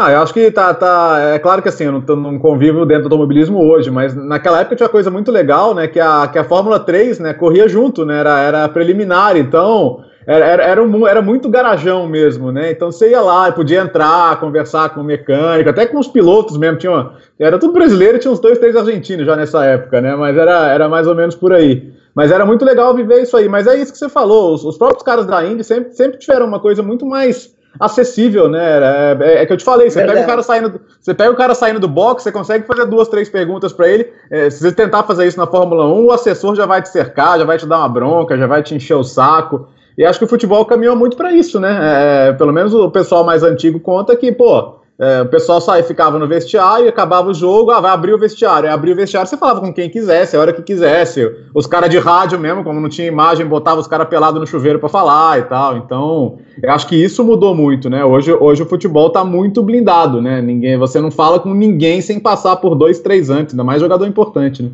Ah, 0.01 0.13
eu 0.13 0.23
acho 0.23 0.33
que 0.33 0.49
tá, 0.53 0.73
tá. 0.73 1.19
É 1.35 1.41
claro 1.41 1.61
que 1.61 1.69
assim, 1.69 1.83
eu 1.83 1.91
não, 1.91 2.17
não 2.17 2.39
convivo 2.39 2.87
dentro 2.87 3.09
do 3.09 3.15
automobilismo 3.15 3.61
hoje, 3.61 3.91
mas 3.91 4.15
naquela 4.15 4.61
época 4.61 4.77
tinha 4.77 4.87
uma 4.87 4.93
coisa 4.93 5.11
muito 5.11 5.33
legal, 5.33 5.75
né? 5.75 5.89
Que 5.89 5.99
a, 5.99 6.29
que 6.29 6.39
a 6.39 6.45
Fórmula 6.45 6.79
3 6.79 7.19
né, 7.19 7.35
corria 7.35 7.69
junto, 7.69 8.07
né? 8.07 8.21
Era, 8.21 8.41
era 8.41 8.69
preliminar, 8.69 9.37
então 9.37 10.05
era, 10.25 10.45
era, 10.47 10.63
era, 10.63 10.85
um, 10.85 11.05
era 11.05 11.21
muito 11.21 11.49
garajão 11.49 12.07
mesmo, 12.07 12.53
né? 12.53 12.71
Então 12.71 12.93
você 12.93 13.11
ia 13.11 13.21
lá, 13.21 13.51
podia 13.51 13.81
entrar, 13.81 14.39
conversar 14.39 14.91
com 14.91 15.01
o 15.01 15.05
mecânico, 15.05 15.69
até 15.69 15.85
com 15.85 15.99
os 15.99 16.07
pilotos 16.07 16.57
mesmo. 16.57 16.79
Tinha, 16.79 17.11
era 17.37 17.59
tudo 17.59 17.73
brasileiro 17.73 18.21
tinha 18.21 18.31
uns 18.31 18.39
dois, 18.39 18.57
três 18.57 18.77
argentinos 18.77 19.27
já 19.27 19.35
nessa 19.35 19.65
época, 19.65 20.01
né? 20.01 20.15
Mas 20.15 20.37
era, 20.37 20.69
era 20.69 20.89
mais 20.89 21.09
ou 21.09 21.15
menos 21.17 21.35
por 21.35 21.53
aí. 21.53 21.93
Mas 22.15 22.31
era 22.31 22.47
muito 22.47 22.65
legal 22.65 22.95
viver 22.95 23.23
isso 23.23 23.37
aí. 23.37 23.49
Mas 23.49 23.67
é 23.67 23.75
isso 23.75 23.91
que 23.91 23.99
você 23.99 24.09
falou, 24.09 24.55
os, 24.55 24.65
os 24.65 24.79
próprios 24.79 25.03
caras 25.03 25.27
da 25.27 25.45
Indy 25.45 25.65
sempre, 25.65 25.93
sempre 25.93 26.19
tiveram 26.19 26.47
uma 26.47 26.61
coisa 26.61 26.85
muito 26.85 27.05
mais 27.05 27.58
acessível, 27.79 28.49
né? 28.49 29.17
É, 29.21 29.43
é, 29.43 29.47
que 29.47 29.53
eu 29.53 29.57
te 29.57 29.65
falei, 29.65 29.91
você 29.91 30.05
pega, 30.05 30.23
o 30.23 30.27
cara 30.27 30.43
saindo, 30.43 30.81
você 31.01 31.15
pega 31.15 31.31
o 31.31 31.37
cara 31.37 31.55
saindo 31.55 31.81
do 31.81 31.89
box, 31.89 32.23
você 32.23 32.33
consegue 32.33 32.67
fazer 32.67 32.87
duas, 32.87 33.09
três 33.09 33.29
perguntas 33.29 33.73
para 33.73 33.89
ele. 33.89 34.11
É, 34.31 34.51
se 34.51 34.61
você 34.61 34.73
tentar 34.73 35.05
fazer 35.05 35.27
isso 35.27 35.39
na 35.39 35.47
Fórmula 35.47 35.87
1, 35.87 36.07
o 36.07 36.13
assessor 36.13 36.55
já 36.55 36.67
vai 36.67 36.83
te 36.83 36.89
cercar, 36.89 37.39
já 37.39 37.45
vai 37.45 37.59
te 37.59 37.67
dar 37.67 37.79
uma 37.79 37.89
bronca, 37.89 38.37
já 38.37 38.47
vai 38.47 38.63
te 38.63 38.75
encher 38.75 38.95
o 38.95 39.05
saco. 39.05 39.69
E 39.97 40.05
acho 40.05 40.19
que 40.19 40.25
o 40.25 40.29
futebol 40.29 40.65
caminhou 40.65 40.95
muito 40.95 41.17
para 41.17 41.33
isso, 41.33 41.59
né? 41.59 42.29
É, 42.29 42.33
pelo 42.33 42.53
menos 42.53 42.73
o 42.73 42.91
pessoal 42.91 43.25
mais 43.25 43.43
antigo 43.43 43.81
conta 43.81 44.15
que, 44.15 44.31
pô, 44.31 44.77
é, 45.01 45.23
o 45.23 45.29
pessoal 45.29 45.61
saia, 45.61 45.85
ficava 45.85 46.19
no 46.19 46.27
vestiário, 46.27 46.89
acabava 46.89 47.31
o 47.31 47.35
jogo, 47.35 47.71
ah, 47.71 47.81
vai 47.81 47.93
abrir 47.93 48.13
o 48.13 48.19
vestiário. 48.19 48.69
Abrir 48.69 48.91
o 48.91 48.97
vestiário, 48.97 49.29
você 49.29 49.37
falava 49.37 49.61
com 49.61 49.73
quem 49.73 49.89
quisesse, 49.89 50.37
a 50.37 50.41
hora 50.41 50.53
que 50.53 50.61
quisesse. 50.61 51.25
Os 51.55 51.69
caras 51.69 51.89
de 51.89 51.99
rádio 51.99 52.37
mesmo, 52.37 52.65
como 52.65 52.81
não 52.81 52.89
tinha 52.89 53.07
imagem, 53.07 53.47
botava 53.47 53.81
os 53.81 53.87
caras 53.87 54.09
pelados 54.09 54.41
no 54.41 54.47
chuveiro 54.47 54.81
para 54.81 54.89
falar 54.89 55.39
e 55.39 55.43
tal. 55.43 55.77
Então, 55.77 56.41
eu 56.61 56.73
acho 56.73 56.89
que 56.89 56.97
isso 56.97 57.23
mudou 57.23 57.55
muito, 57.55 57.89
né? 57.89 58.05
Hoje, 58.05 58.33
hoje 58.33 58.65
o 58.65 58.67
futebol 58.67 59.09
tá 59.11 59.25
muito 59.25 59.63
blindado, 59.63 60.21
né? 60.21 60.43
Ninguém, 60.43 60.77
você 60.77 61.01
não 61.01 61.13
fala 61.13 61.39
com 61.39 61.55
ninguém 61.55 62.01
sem 62.01 62.19
passar 62.19 62.57
por 62.57 62.75
dois, 62.75 62.99
três 62.99 63.31
antes, 63.31 63.55
ainda 63.55 63.63
mais 63.63 63.81
jogador 63.81 64.05
importante, 64.05 64.65
né? 64.65 64.71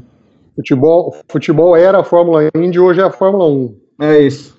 Futebol, 0.56 1.14
futebol 1.28 1.76
era 1.76 1.98
a 1.98 2.04
Fórmula 2.04 2.48
Indy, 2.54 2.80
hoje 2.80 2.98
é 2.98 3.04
a 3.04 3.10
Fórmula 3.10 3.46
1. 3.46 3.76
É 4.00 4.18
isso. 4.20 4.56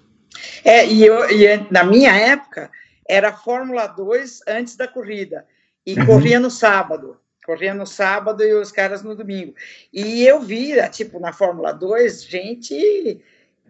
É, 0.64 0.86
e, 0.86 1.04
eu, 1.04 1.28
e 1.32 1.66
na 1.72 1.84
minha 1.84 2.12
época, 2.12 2.70
era 3.10 3.30
a 3.30 3.34
Fórmula 3.34 3.88
2 3.88 4.42
antes 4.48 4.76
da 4.76 4.88
corrida 4.88 5.44
e 5.86 5.98
uhum. 6.00 6.06
corria 6.06 6.40
no 6.40 6.50
sábado. 6.50 7.18
Corria 7.46 7.74
no 7.76 7.86
sábado 7.86 8.44
e 8.44 8.54
os 8.54 8.72
caras 8.72 9.04
no 9.04 9.16
domingo. 9.16 9.54
E 9.94 10.26
eu 10.26 10.42
via, 10.42 10.90
tipo, 10.90 11.20
na 11.20 11.32
Fórmula 11.32 11.72
2, 11.72 12.24
gente 12.24 13.22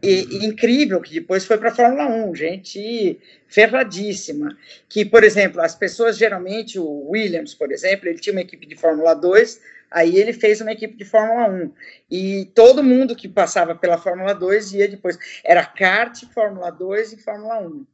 e, 0.02 0.46
incrível, 0.46 1.02
que 1.02 1.14
depois 1.14 1.46
foi 1.46 1.58
para 1.58 1.70
a 1.70 1.76
Fórmula 1.76 2.08
1, 2.08 2.36
gente 2.36 3.20
ferradíssima. 3.48 4.56
Que, 4.88 5.04
por 5.04 5.24
exemplo, 5.24 5.62
as 5.62 5.76
pessoas 5.76 6.18
geralmente, 6.18 6.78
o 6.78 7.10
Williams, 7.10 7.54
por 7.54 7.72
exemplo, 7.72 8.08
ele 8.08 8.20
tinha 8.20 8.34
uma 8.34 8.42
equipe 8.42 8.66
de 8.66 8.76
Fórmula 8.76 9.14
2, 9.14 9.60
aí 9.90 10.18
ele 10.18 10.34
fez 10.34 10.62
uma 10.62 10.72
equipe 10.72 10.96
de 10.96 11.06
Fórmula 11.06 11.50
1. 11.50 11.72
E 12.12 12.46
todo 12.54 12.84
mundo 12.84 13.16
que 13.16 13.28
passava 13.28 13.74
pela 13.74 13.98
Fórmula 13.98 14.34
2 14.34 14.74
ia 14.74 14.88
depois. 14.88 15.18
Era 15.44 15.66
kart, 15.66 16.24
Fórmula 16.34 16.70
2 16.70 17.14
e 17.14 17.18
Fórmula 17.18 17.60
1. 17.60 17.86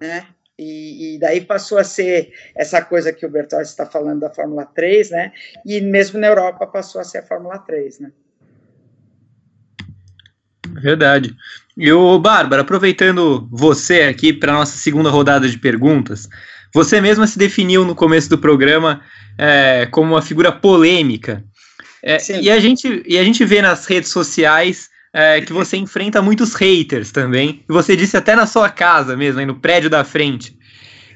Né? 0.00 0.26
E, 0.58 1.14
e, 1.14 1.18
daí 1.18 1.40
passou 1.40 1.78
a 1.78 1.84
ser 1.84 2.32
essa 2.54 2.82
coisa 2.82 3.12
que 3.12 3.24
o 3.24 3.30
Bertolli 3.30 3.62
está 3.62 3.86
falando 3.86 4.20
da 4.20 4.30
Fórmula 4.30 4.66
3, 4.66 5.10
né? 5.10 5.32
E 5.64 5.80
mesmo 5.80 6.18
na 6.18 6.26
Europa 6.26 6.66
passou 6.66 7.00
a 7.00 7.04
ser 7.04 7.18
a 7.18 7.22
Fórmula 7.22 7.58
3, 7.58 8.00
né? 8.00 8.10
Verdade. 10.82 11.34
E 11.76 11.92
o 11.92 12.18
Bárbara, 12.18 12.62
aproveitando 12.62 13.48
você 13.52 14.02
aqui 14.02 14.32
para 14.32 14.52
nossa 14.52 14.76
segunda 14.76 15.10
rodada 15.10 15.48
de 15.48 15.56
perguntas, 15.56 16.28
você 16.74 17.00
mesma 17.00 17.26
se 17.26 17.38
definiu 17.38 17.84
no 17.84 17.94
começo 17.94 18.28
do 18.28 18.36
programa 18.36 19.00
é, 19.38 19.86
como 19.86 20.14
uma 20.14 20.22
figura 20.22 20.50
polêmica. 20.50 21.44
É, 22.02 22.18
e, 22.40 22.50
a 22.50 22.58
gente, 22.58 23.02
e 23.06 23.16
a 23.16 23.22
gente 23.22 23.44
vê 23.44 23.62
nas 23.62 23.86
redes 23.86 24.10
sociais 24.10 24.90
é, 25.18 25.40
que 25.40 25.52
você 25.52 25.76
enfrenta 25.76 26.22
muitos 26.22 26.54
haters 26.54 27.10
também. 27.10 27.64
E 27.68 27.72
você 27.72 27.96
disse 27.96 28.16
até 28.16 28.36
na 28.36 28.46
sua 28.46 28.70
casa 28.70 29.16
mesmo, 29.16 29.40
aí 29.40 29.46
no 29.46 29.58
prédio 29.58 29.90
da 29.90 30.04
frente. 30.04 30.56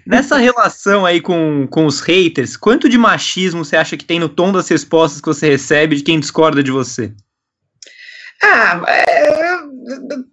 Nessa 0.05 0.38
relação 0.43 1.07
aí 1.07 1.21
com, 1.21 1.69
com 1.71 1.87
os 1.87 2.01
haters, 2.01 2.57
quanto 2.57 2.88
de 2.88 2.99
machismo 2.99 3.65
você 3.65 3.77
acha 3.77 3.97
que 3.97 4.05
tem 4.05 4.19
no 4.19 4.29
tom 4.29 4.51
das 4.51 4.69
respostas 4.69 5.21
que 5.21 5.29
você 5.29 5.51
recebe 5.51 5.95
de 5.95 6.03
quem 6.03 6.19
discorda 6.19 6.65
de 6.65 6.73
você? 6.73 7.15
Ah, 8.43 8.83
é, 8.88 9.59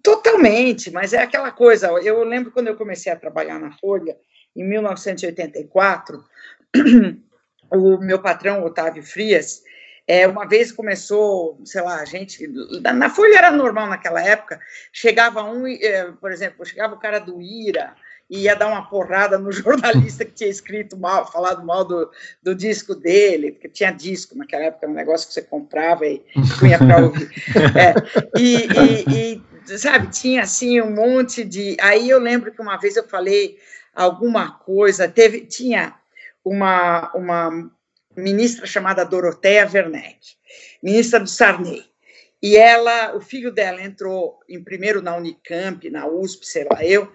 totalmente, 0.02 0.90
mas 0.90 1.12
é 1.12 1.22
aquela 1.22 1.52
coisa. 1.52 1.86
Eu 2.02 2.24
lembro 2.24 2.50
quando 2.50 2.66
eu 2.66 2.76
comecei 2.76 3.12
a 3.12 3.16
trabalhar 3.16 3.60
na 3.60 3.70
Folha, 3.78 4.16
em 4.56 4.68
1984, 4.68 6.24
o 7.70 7.98
meu 7.98 8.18
patrão, 8.18 8.64
Otávio 8.64 9.04
Frias, 9.04 9.62
é, 10.10 10.26
uma 10.26 10.44
vez 10.44 10.72
começou, 10.72 11.60
sei 11.64 11.80
lá, 11.82 12.00
a 12.00 12.04
gente. 12.04 12.44
Na 12.82 13.08
Folha 13.08 13.38
era 13.38 13.52
normal 13.52 13.86
naquela 13.86 14.20
época, 14.20 14.58
chegava 14.92 15.44
um, 15.44 15.68
é, 15.68 16.10
por 16.20 16.32
exemplo, 16.32 16.66
chegava 16.66 16.96
o 16.96 16.98
cara 16.98 17.20
do 17.20 17.40
IRA 17.40 17.94
e 18.28 18.40
ia 18.40 18.56
dar 18.56 18.66
uma 18.66 18.88
porrada 18.88 19.38
no 19.38 19.52
jornalista 19.54 20.24
que 20.24 20.32
tinha 20.32 20.50
escrito 20.50 20.96
mal, 20.96 21.30
falado 21.30 21.64
mal 21.64 21.84
do, 21.84 22.10
do 22.42 22.56
disco 22.56 22.92
dele, 22.92 23.52
porque 23.52 23.68
tinha 23.68 23.92
disco 23.92 24.36
naquela 24.36 24.64
época, 24.64 24.88
um 24.88 24.94
negócio 24.94 25.28
que 25.28 25.34
você 25.34 25.42
comprava 25.42 26.04
e 26.04 26.20
punha 26.58 26.76
para 26.76 27.04
ouvir. 27.04 27.30
É, 27.78 27.94
e, 28.36 28.66
e, 28.66 29.42
e, 29.68 29.78
sabe, 29.78 30.08
tinha 30.08 30.42
assim 30.42 30.80
um 30.80 30.92
monte 30.92 31.44
de. 31.44 31.76
Aí 31.80 32.10
eu 32.10 32.18
lembro 32.18 32.50
que 32.50 32.60
uma 32.60 32.76
vez 32.76 32.96
eu 32.96 33.06
falei 33.06 33.58
alguma 33.94 34.50
coisa, 34.50 35.06
teve, 35.06 35.42
tinha 35.42 35.94
uma, 36.44 37.12
uma 37.14 37.70
ministra 38.16 38.66
chamada 38.66 39.04
Doroteia 39.04 39.68
Werneck, 39.72 40.18
ministra 40.82 41.20
do 41.20 41.28
Sarney. 41.28 41.84
E 42.42 42.56
ela, 42.56 43.14
o 43.14 43.20
filho 43.20 43.52
dela 43.52 43.82
entrou 43.82 44.40
em 44.48 44.62
primeiro 44.62 45.02
na 45.02 45.14
Unicamp, 45.14 45.88
na 45.90 46.06
USP, 46.06 46.46
sei 46.46 46.66
lá 46.70 46.82
eu, 46.82 47.12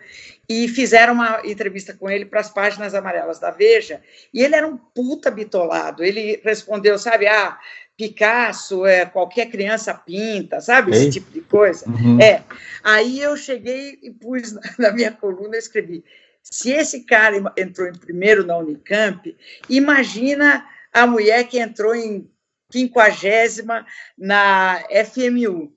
e 0.47 0.67
fizeram 0.67 1.13
uma 1.13 1.41
entrevista 1.43 1.95
com 1.95 2.07
ele 2.07 2.25
para 2.25 2.41
as 2.41 2.49
páginas 2.51 2.93
amarelas 2.93 3.39
da 3.39 3.49
Veja, 3.49 4.01
e 4.31 4.43
ele 4.43 4.55
era 4.55 4.67
um 4.67 4.77
puta 4.77 5.31
bitolado. 5.31 6.03
Ele 6.03 6.39
respondeu, 6.43 6.99
sabe, 6.99 7.25
ah, 7.25 7.57
Picasso, 7.97 8.85
é, 8.85 9.05
qualquer 9.05 9.49
criança 9.49 9.93
pinta, 9.93 10.59
sabe? 10.59 10.91
Esse 10.91 11.05
Ei. 11.05 11.11
tipo 11.11 11.31
de 11.31 11.41
coisa. 11.41 11.89
Uhum. 11.89 12.19
É. 12.21 12.43
Aí 12.83 13.21
eu 13.21 13.37
cheguei 13.37 13.97
e 14.03 14.11
pus 14.11 14.53
na 14.77 14.91
minha 14.91 15.11
coluna, 15.11 15.57
escrevi: 15.57 16.03
se 16.43 16.71
esse 16.71 17.05
cara 17.05 17.35
entrou 17.57 17.87
em 17.87 17.93
primeiro 17.93 18.45
na 18.45 18.57
Unicamp, 18.57 19.35
imagina 19.69 20.67
a 20.95 21.05
mulher 21.05 21.43
que 21.43 21.59
entrou 21.59 21.93
em 21.93 22.29
quinquagésima 22.71 23.85
na 24.17 24.81
FMU. 25.11 25.73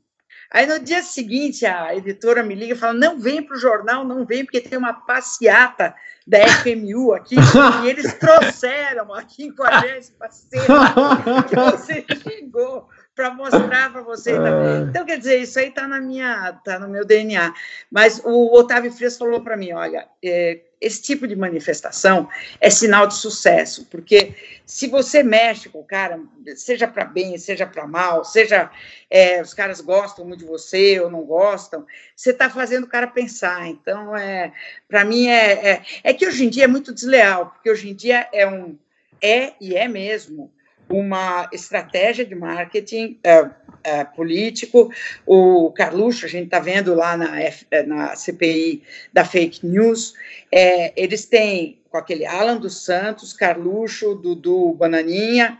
Aí 0.50 0.64
no 0.64 0.78
dia 0.78 1.02
seguinte 1.02 1.66
a 1.66 1.94
editora 1.94 2.42
me 2.42 2.54
liga 2.54 2.72
e 2.72 2.78
fala: 2.78 2.94
não 2.94 3.18
vem 3.18 3.42
para 3.42 3.56
o 3.56 3.60
jornal, 3.60 4.04
não 4.04 4.24
vem, 4.24 4.44
porque 4.44 4.60
tem 4.60 4.78
uma 4.78 4.94
passeata 4.94 5.94
da 6.26 6.38
FMU 6.46 7.12
aqui, 7.12 7.36
e 7.82 7.88
eles 7.88 8.14
trouxeram 8.18 9.12
a 9.12 9.24
quinquagésima 9.24 10.30
cena 10.30 11.42
que 11.48 11.54
você 11.56 12.04
chegou 12.22 12.88
para 13.18 13.34
mostrar 13.34 13.92
para 13.92 14.00
você. 14.00 14.30
É. 14.30 14.82
Então, 14.88 15.04
quer 15.04 15.18
dizer, 15.18 15.40
isso 15.40 15.58
aí 15.58 15.70
está 15.70 15.88
na 15.88 16.00
minha, 16.00 16.52
tá 16.64 16.78
no 16.78 16.88
meu 16.88 17.04
DNA. 17.04 17.52
Mas 17.90 18.22
o 18.24 18.54
Otávio 18.54 18.92
Frias 18.92 19.18
falou 19.18 19.42
para 19.42 19.56
mim: 19.56 19.72
olha, 19.72 20.06
é, 20.24 20.60
esse 20.80 21.02
tipo 21.02 21.26
de 21.26 21.34
manifestação 21.34 22.28
é 22.60 22.70
sinal 22.70 23.08
de 23.08 23.16
sucesso, 23.16 23.88
porque 23.90 24.36
se 24.64 24.86
você 24.86 25.24
mexe 25.24 25.68
com 25.68 25.80
o 25.80 25.84
cara, 25.84 26.20
seja 26.54 26.86
para 26.86 27.04
bem, 27.04 27.36
seja 27.38 27.66
para 27.66 27.88
mal, 27.88 28.24
seja 28.24 28.70
é, 29.10 29.42
os 29.42 29.52
caras 29.52 29.80
gostam 29.80 30.24
muito 30.24 30.38
de 30.38 30.46
você 30.46 31.00
ou 31.00 31.10
não 31.10 31.22
gostam, 31.22 31.84
você 32.14 32.30
está 32.30 32.48
fazendo 32.48 32.84
o 32.84 32.88
cara 32.88 33.08
pensar. 33.08 33.66
Então, 33.66 34.16
é, 34.16 34.52
para 34.86 35.04
mim 35.04 35.26
é, 35.26 35.70
é, 35.70 35.82
é 36.04 36.14
que 36.14 36.24
hoje 36.24 36.44
em 36.44 36.48
dia 36.48 36.64
é 36.64 36.68
muito 36.68 36.94
desleal, 36.94 37.46
porque 37.46 37.68
hoje 37.68 37.90
em 37.90 37.94
dia 37.96 38.28
é 38.32 38.46
um 38.46 38.78
é 39.20 39.54
e 39.60 39.74
é 39.74 39.88
mesmo 39.88 40.52
uma 40.88 41.48
estratégia 41.52 42.24
de 42.24 42.34
marketing 42.34 43.18
é, 43.22 43.50
é, 43.82 44.04
político. 44.04 44.90
O 45.26 45.70
Carluxo, 45.72 46.24
a 46.24 46.28
gente 46.28 46.46
está 46.46 46.58
vendo 46.58 46.94
lá 46.94 47.16
na, 47.16 47.40
F, 47.40 47.66
é, 47.70 47.82
na 47.82 48.16
CPI 48.16 48.82
da 49.12 49.24
fake 49.24 49.66
news, 49.66 50.14
é, 50.50 50.92
eles 51.00 51.24
têm 51.24 51.78
com 51.90 51.96
aquele 51.96 52.26
Alan 52.26 52.56
dos 52.56 52.84
Santos, 52.84 53.32
Carluxo, 53.32 54.14
Dudu 54.14 54.74
Bananinha 54.74 55.58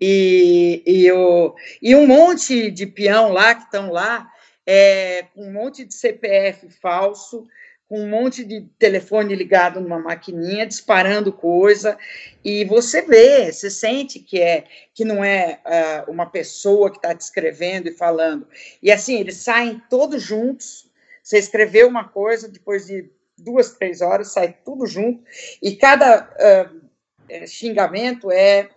e, 0.00 0.82
e, 0.86 1.10
o, 1.12 1.54
e 1.80 1.94
um 1.94 2.06
monte 2.06 2.70
de 2.70 2.86
peão 2.86 3.32
lá 3.32 3.54
que 3.54 3.64
estão 3.64 3.90
lá 3.90 4.28
é, 4.66 5.24
com 5.34 5.46
um 5.48 5.52
monte 5.52 5.84
de 5.84 5.94
CPF 5.94 6.68
falso, 6.80 7.46
com 7.88 8.00
um 8.00 8.08
monte 8.08 8.44
de 8.44 8.66
telefone 8.78 9.34
ligado 9.34 9.80
numa 9.80 9.98
maquininha, 9.98 10.66
disparando 10.66 11.32
coisa, 11.32 11.96
e 12.44 12.64
você 12.66 13.00
vê, 13.00 13.50
você 13.50 13.70
sente 13.70 14.18
que 14.20 14.40
é 14.40 14.64
que 14.92 15.04
não 15.06 15.24
é 15.24 15.60
uh, 16.06 16.10
uma 16.10 16.26
pessoa 16.26 16.90
que 16.90 16.98
está 16.98 17.14
descrevendo 17.14 17.88
e 17.88 17.94
falando. 17.94 18.46
E 18.82 18.92
assim, 18.92 19.18
eles 19.18 19.36
saem 19.38 19.82
todos 19.88 20.22
juntos. 20.22 20.86
Você 21.22 21.38
escreveu 21.38 21.88
uma 21.88 22.06
coisa, 22.06 22.48
depois 22.48 22.86
de 22.86 23.10
duas, 23.38 23.72
três 23.72 24.02
horas, 24.02 24.32
sai 24.32 24.54
tudo 24.64 24.86
junto, 24.86 25.24
e 25.62 25.74
cada 25.76 26.28
uh, 26.28 27.46
xingamento 27.46 28.30
é 28.30 28.68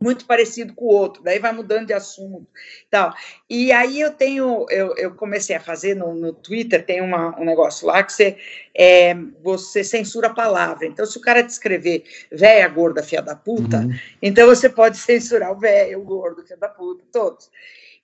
muito 0.00 0.24
parecido 0.24 0.72
com 0.74 0.86
o 0.86 0.88
outro, 0.88 1.22
daí 1.22 1.38
vai 1.38 1.52
mudando 1.52 1.88
de 1.88 1.92
assunto 1.92 2.46
tal. 2.90 3.14
E 3.48 3.70
aí 3.70 4.00
eu 4.00 4.10
tenho, 4.10 4.66
eu, 4.70 4.94
eu 4.96 5.14
comecei 5.14 5.54
a 5.54 5.60
fazer 5.60 5.94
no, 5.94 6.14
no 6.14 6.32
Twitter, 6.32 6.84
tem 6.84 7.02
uma, 7.02 7.38
um 7.38 7.44
negócio 7.44 7.86
lá 7.86 8.02
que 8.02 8.12
você, 8.12 8.38
é, 8.74 9.14
você 9.42 9.84
censura 9.84 10.28
a 10.28 10.34
palavra. 10.34 10.86
Então, 10.86 11.04
se 11.04 11.18
o 11.18 11.20
cara 11.20 11.42
descrever 11.42 12.04
véia, 12.32 12.66
gorda, 12.68 13.02
filha 13.02 13.20
da 13.20 13.36
puta, 13.36 13.78
uhum. 13.78 13.94
então 14.22 14.46
você 14.46 14.68
pode 14.70 14.96
censurar 14.96 15.52
o 15.52 15.58
velho, 15.58 16.00
o 16.00 16.04
gordo, 16.04 16.42
filha 16.42 16.56
da 16.56 16.68
puta, 16.68 17.04
todos. 17.12 17.50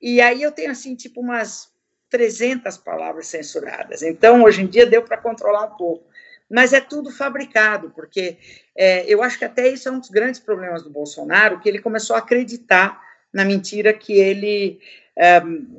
E 0.00 0.20
aí 0.20 0.42
eu 0.42 0.52
tenho, 0.52 0.70
assim, 0.70 0.94
tipo 0.94 1.22
umas 1.22 1.70
300 2.10 2.76
palavras 2.76 3.26
censuradas. 3.26 4.02
Então, 4.02 4.44
hoje 4.44 4.62
em 4.62 4.66
dia 4.66 4.84
deu 4.84 5.02
para 5.02 5.16
controlar 5.16 5.64
um 5.64 5.76
pouco 5.76 6.05
mas 6.50 6.72
é 6.72 6.80
tudo 6.80 7.10
fabricado, 7.10 7.90
porque 7.90 8.38
é, 8.76 9.04
eu 9.06 9.22
acho 9.22 9.38
que 9.38 9.44
até 9.44 9.68
isso 9.68 9.88
é 9.88 9.92
um 9.92 9.98
dos 9.98 10.10
grandes 10.10 10.40
problemas 10.40 10.82
do 10.82 10.90
Bolsonaro, 10.90 11.60
que 11.60 11.68
ele 11.68 11.80
começou 11.80 12.14
a 12.14 12.20
acreditar 12.20 13.00
na 13.32 13.44
mentira 13.44 13.92
que 13.92 14.12
ele 14.14 14.80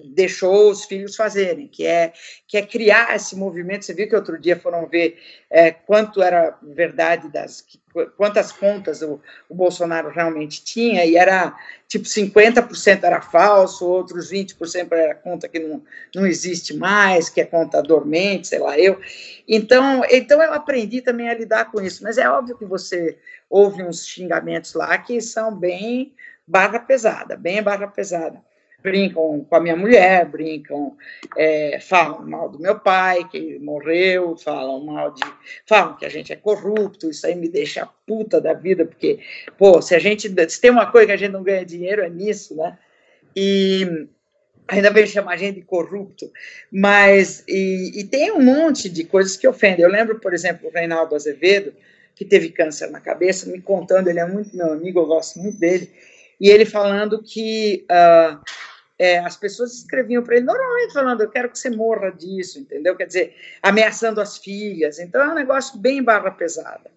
deixou 0.05 0.71
os 0.71 0.85
filhos 0.85 1.15
fazerem, 1.15 1.67
que 1.67 1.85
é, 1.85 2.11
que 2.47 2.57
é 2.57 2.65
criar 2.65 3.15
esse 3.15 3.35
movimento. 3.35 3.85
Você 3.85 3.93
viu 3.93 4.09
que 4.09 4.15
outro 4.15 4.39
dia 4.39 4.59
foram 4.59 4.88
ver 4.88 5.19
é, 5.49 5.69
quanto 5.71 6.23
era 6.23 6.57
verdade 6.63 7.29
das 7.29 7.63
quantas 8.15 8.51
contas 8.51 9.01
o, 9.01 9.19
o, 9.49 9.55
Bolsonaro 9.55 10.09
realmente 10.09 10.63
tinha, 10.63 11.03
e 11.03 11.15
era 11.15 11.55
tipo 11.88 12.05
50% 12.05 13.03
era 13.03 13.21
falso, 13.21 13.88
outros 13.88 14.31
20% 14.31 14.91
era 14.91 15.15
conta 15.15 15.47
que 15.47 15.57
não, 15.57 15.83
não 16.13 16.25
existe 16.27 16.75
mais, 16.75 17.27
que 17.27 17.41
é 17.41 17.45
conta 17.45 17.81
dormente, 17.81 18.49
sei 18.49 18.59
lá 18.59 18.77
eu. 18.77 18.99
Então, 19.47 20.03
então 20.11 20.43
eu 20.43 20.53
aprendi 20.53 21.01
também 21.01 21.27
a 21.27 21.33
lidar 21.33 21.71
com 21.71 21.81
isso, 21.81 22.03
mas 22.03 22.19
é 22.19 22.29
óbvio 22.29 22.57
que 22.57 22.65
você 22.65 23.17
ouve 23.49 23.81
uns 23.81 24.05
xingamentos 24.05 24.75
lá 24.75 24.95
que 24.99 25.19
são 25.19 25.55
bem 25.55 26.13
barra 26.45 26.79
pesada, 26.79 27.35
bem 27.35 27.63
barra 27.63 27.88
pesada 27.88 28.43
brincam 28.82 29.45
com 29.49 29.55
a 29.55 29.59
minha 29.59 29.75
mulher, 29.75 30.25
brincam, 30.25 30.95
é, 31.36 31.80
falam 31.80 32.28
mal 32.28 32.49
do 32.49 32.59
meu 32.59 32.80
pai, 32.80 33.28
que 33.30 33.57
morreu, 33.59 34.38
falam 34.38 34.84
mal 34.84 35.11
de. 35.11 35.21
falam 35.65 35.95
que 35.97 36.05
a 36.05 36.09
gente 36.09 36.32
é 36.32 36.36
corrupto, 36.36 37.09
isso 37.09 37.25
aí 37.25 37.36
me 37.36 37.49
deixa 37.49 37.88
puta 38.05 38.39
da 38.39 38.53
vida, 38.53 38.86
porque, 38.86 39.19
pô, 39.57 39.82
se 39.82 39.95
a 39.95 39.99
gente. 39.99 40.30
Se 40.49 40.61
tem 40.61 40.71
uma 40.71 40.91
coisa 40.91 41.07
que 41.07 41.13
a 41.13 41.17
gente 41.17 41.32
não 41.32 41.43
ganha 41.43 41.65
dinheiro, 41.65 42.01
é 42.01 42.09
nisso, 42.09 42.55
né? 42.55 42.78
E 43.36 44.07
ainda 44.67 44.91
bem 44.91 45.07
chamar 45.07 45.34
a 45.34 45.38
gente 45.38 45.55
de 45.55 45.61
corrupto, 45.61 46.32
mas. 46.71 47.43
E, 47.47 47.91
e 47.95 48.03
tem 48.03 48.32
um 48.32 48.41
monte 48.41 48.89
de 48.89 49.03
coisas 49.03 49.36
que 49.36 49.47
ofendem. 49.47 49.84
Eu 49.84 49.91
lembro, 49.91 50.19
por 50.19 50.34
exemplo, 50.34 50.69
o 50.69 50.71
Reinaldo 50.71 51.15
Azevedo, 51.15 51.73
que 52.15 52.25
teve 52.25 52.49
câncer 52.49 52.89
na 52.89 52.99
cabeça, 52.99 53.49
me 53.49 53.61
contando, 53.61 54.07
ele 54.07 54.19
é 54.19 54.25
muito 54.25 54.55
meu 54.55 54.71
amigo, 54.71 54.99
eu 54.99 55.05
gosto 55.05 55.39
muito 55.39 55.59
dele, 55.59 55.91
e 56.39 56.49
ele 56.49 56.65
falando 56.65 57.21
que 57.21 57.85
uh, 57.91 58.39
é, 58.99 59.19
as 59.19 59.35
pessoas 59.35 59.73
escreviam 59.73 60.23
para 60.23 60.35
ele 60.35 60.45
normalmente 60.45 60.93
falando, 60.93 61.21
eu 61.21 61.29
quero 61.29 61.49
que 61.49 61.57
você 61.57 61.69
morra 61.69 62.11
disso, 62.11 62.59
entendeu? 62.59 62.95
Quer 62.95 63.07
dizer, 63.07 63.35
ameaçando 63.61 64.19
as 64.19 64.38
filhas. 64.38 64.99
Então 64.99 65.21
é 65.21 65.29
um 65.29 65.35
negócio 65.35 65.77
bem 65.77 66.01
barra 66.01 66.31
pesada. 66.31 66.89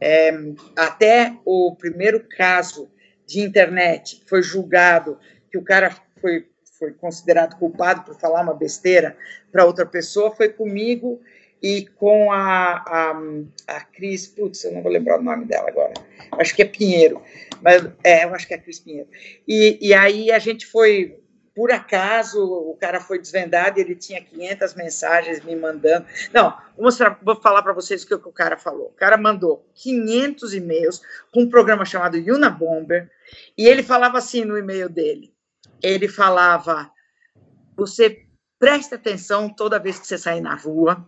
É, 0.00 0.32
até 0.76 1.36
o 1.44 1.74
primeiro 1.76 2.24
caso 2.36 2.88
de 3.26 3.40
internet 3.40 4.22
foi 4.26 4.42
julgado 4.42 5.18
que 5.50 5.58
o 5.58 5.64
cara 5.64 5.94
foi, 6.20 6.46
foi 6.78 6.92
considerado 6.92 7.58
culpado 7.58 8.02
por 8.02 8.14
falar 8.14 8.42
uma 8.42 8.54
besteira 8.54 9.16
para 9.50 9.64
outra 9.64 9.84
pessoa, 9.84 10.34
foi 10.34 10.48
comigo 10.48 11.20
e 11.62 11.86
com 11.96 12.30
a, 12.32 12.84
a, 12.86 13.22
a 13.66 13.80
Cris, 13.80 14.26
putz, 14.26 14.64
eu 14.64 14.72
não 14.72 14.82
vou 14.82 14.92
lembrar 14.92 15.18
o 15.18 15.22
nome 15.22 15.44
dela 15.44 15.68
agora, 15.68 15.94
acho 16.32 16.54
que 16.54 16.62
é 16.62 16.64
Pinheiro, 16.64 17.22
mas 17.60 17.86
é, 18.04 18.24
eu 18.24 18.34
acho 18.34 18.46
que 18.46 18.54
é 18.54 18.58
Cris 18.58 18.78
Pinheiro. 18.78 19.08
E, 19.46 19.78
e 19.80 19.94
aí 19.94 20.30
a 20.30 20.38
gente 20.38 20.66
foi 20.66 21.18
por 21.58 21.72
acaso 21.72 22.40
o 22.40 22.76
cara 22.76 23.00
foi 23.00 23.18
desvendado 23.18 23.80
e 23.80 23.82
ele 23.82 23.96
tinha 23.96 24.22
500 24.22 24.74
mensagens 24.74 25.44
me 25.44 25.56
mandando. 25.56 26.06
Não, 26.32 26.50
vou, 26.76 26.84
mostrar, 26.84 27.18
vou 27.20 27.34
falar 27.34 27.64
para 27.64 27.72
vocês 27.72 28.04
o 28.04 28.06
que 28.06 28.14
o 28.14 28.32
cara 28.32 28.56
falou. 28.56 28.86
O 28.86 28.92
cara 28.92 29.16
mandou 29.16 29.68
500 29.74 30.54
e-mails 30.54 31.02
com 31.32 31.40
um 31.40 31.50
programa 31.50 31.84
chamado 31.84 32.16
Yuna 32.16 32.48
Bomber 32.48 33.10
e 33.56 33.66
ele 33.66 33.82
falava 33.82 34.18
assim 34.18 34.44
no 34.44 34.56
e-mail 34.56 34.88
dele. 34.88 35.34
Ele 35.82 36.06
falava: 36.06 36.92
você 37.76 38.24
preste 38.56 38.94
atenção 38.94 39.48
toda 39.48 39.80
vez 39.80 39.98
que 39.98 40.06
você 40.06 40.16
sair 40.16 40.40
na 40.40 40.54
rua, 40.54 41.04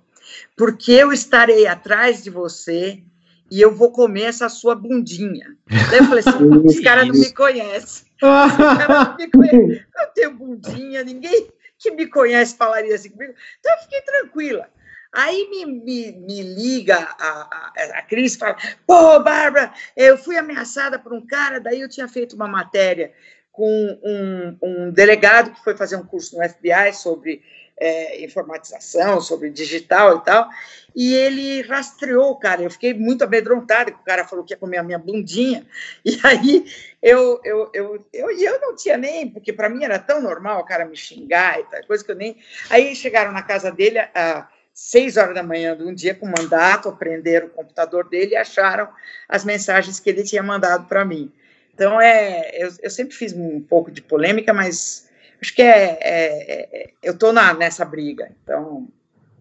porque 0.56 0.92
eu 0.92 1.12
estarei 1.12 1.66
atrás 1.66 2.22
de 2.22 2.30
você 2.30 3.02
e 3.50 3.60
eu 3.60 3.74
vou 3.74 3.90
comer 3.90 4.24
essa 4.24 4.48
sua 4.48 4.74
bundinha. 4.74 5.56
Eu 5.92 6.04
falei 6.04 6.24
assim, 6.26 6.66
esse 6.66 6.82
cara 6.82 7.04
não 7.04 7.14
me 7.14 7.32
conhece. 7.32 8.04
Não 8.22 9.16
me 9.16 9.30
conhece. 9.30 9.86
Eu 9.96 10.06
tenho 10.14 10.34
bundinha, 10.34 11.02
ninguém 11.02 11.48
que 11.78 11.90
me 11.90 12.06
conhece 12.06 12.56
falaria 12.56 12.94
assim 12.94 13.10
comigo. 13.10 13.34
Então 13.58 13.72
eu 13.72 13.82
fiquei 13.82 14.00
tranquila. 14.02 14.68
Aí 15.12 15.48
me, 15.50 15.66
me, 15.66 16.12
me 16.12 16.42
liga 16.42 16.96
a, 16.96 17.72
a, 17.76 17.98
a 17.98 18.02
Cris 18.02 18.34
e 18.34 18.38
fala: 18.38 18.56
Pô, 18.86 19.18
Bárbara, 19.18 19.72
eu 19.96 20.16
fui 20.16 20.36
ameaçada 20.36 20.98
por 20.98 21.12
um 21.12 21.26
cara, 21.26 21.58
daí 21.58 21.80
eu 21.80 21.88
tinha 21.88 22.06
feito 22.06 22.36
uma 22.36 22.46
matéria 22.46 23.12
com 23.50 24.00
um, 24.04 24.58
um 24.62 24.90
delegado 24.90 25.50
que 25.52 25.64
foi 25.64 25.76
fazer 25.76 25.96
um 25.96 26.04
curso 26.04 26.38
no 26.38 26.48
FBI 26.48 26.94
sobre 26.94 27.42
é, 27.80 28.22
informatização, 28.22 29.20
sobre 29.20 29.48
digital 29.48 30.18
e 30.18 30.24
tal, 30.24 30.48
e 30.94 31.14
ele 31.14 31.62
rastreou 31.62 32.30
o 32.30 32.36
cara. 32.36 32.62
Eu 32.62 32.70
fiquei 32.70 32.92
muito 32.92 33.24
amedrontada, 33.24 33.90
que 33.90 33.98
o 33.98 34.04
cara 34.04 34.26
falou 34.26 34.44
que 34.44 34.52
ia 34.52 34.58
comer 34.58 34.76
a 34.76 34.82
minha 34.82 34.98
bundinha, 34.98 35.66
e 36.04 36.20
aí 36.22 36.66
eu, 37.02 37.40
eu, 37.42 37.70
eu, 37.72 38.06
eu, 38.12 38.30
eu 38.30 38.60
não 38.60 38.76
tinha 38.76 38.98
nem, 38.98 39.28
porque 39.28 39.52
para 39.52 39.70
mim 39.70 39.82
era 39.82 39.98
tão 39.98 40.20
normal 40.20 40.60
o 40.60 40.64
cara 40.64 40.84
me 40.84 40.96
xingar 40.96 41.58
e 41.58 41.64
tal, 41.64 41.82
coisa 41.86 42.04
que 42.04 42.10
eu 42.10 42.16
nem. 42.16 42.36
Aí 42.68 42.94
chegaram 42.94 43.32
na 43.32 43.42
casa 43.42 43.72
dele 43.72 43.98
às 44.14 44.44
seis 44.74 45.16
horas 45.16 45.34
da 45.34 45.42
manhã 45.42 45.76
de 45.76 45.82
um 45.82 45.94
dia 45.94 46.14
com 46.14 46.26
mandato, 46.26 46.92
prenderam 46.92 47.46
o 47.46 47.50
computador 47.50 48.08
dele 48.08 48.32
e 48.32 48.36
acharam 48.36 48.88
as 49.28 49.44
mensagens 49.44 49.98
que 49.98 50.10
ele 50.10 50.22
tinha 50.22 50.42
mandado 50.42 50.86
para 50.86 51.04
mim. 51.04 51.32
Então, 51.74 51.98
é, 51.98 52.50
eu, 52.62 52.68
eu 52.82 52.90
sempre 52.90 53.14
fiz 53.14 53.32
um 53.32 53.60
pouco 53.60 53.90
de 53.90 54.02
polêmica, 54.02 54.52
mas 54.52 55.09
acho 55.40 55.54
que 55.54 55.62
é, 55.62 55.98
é, 56.00 56.82
é 56.82 56.90
eu 57.02 57.14
estou 57.14 57.32
nessa 57.32 57.84
briga, 57.84 58.30
então 58.42 58.88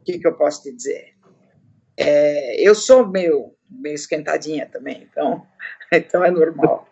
o 0.02 0.04
que, 0.06 0.18
que 0.18 0.28
eu 0.28 0.34
posso 0.34 0.64
te 0.64 0.72
dizer? 0.72 1.14
É, 1.98 2.62
eu 2.66 2.74
sou 2.74 3.08
meio, 3.08 3.54
meio 3.70 3.96
esquentadinha 3.96 4.66
também, 4.66 5.08
então, 5.10 5.46
então 5.92 6.24
é 6.24 6.32
normal. 6.32 6.88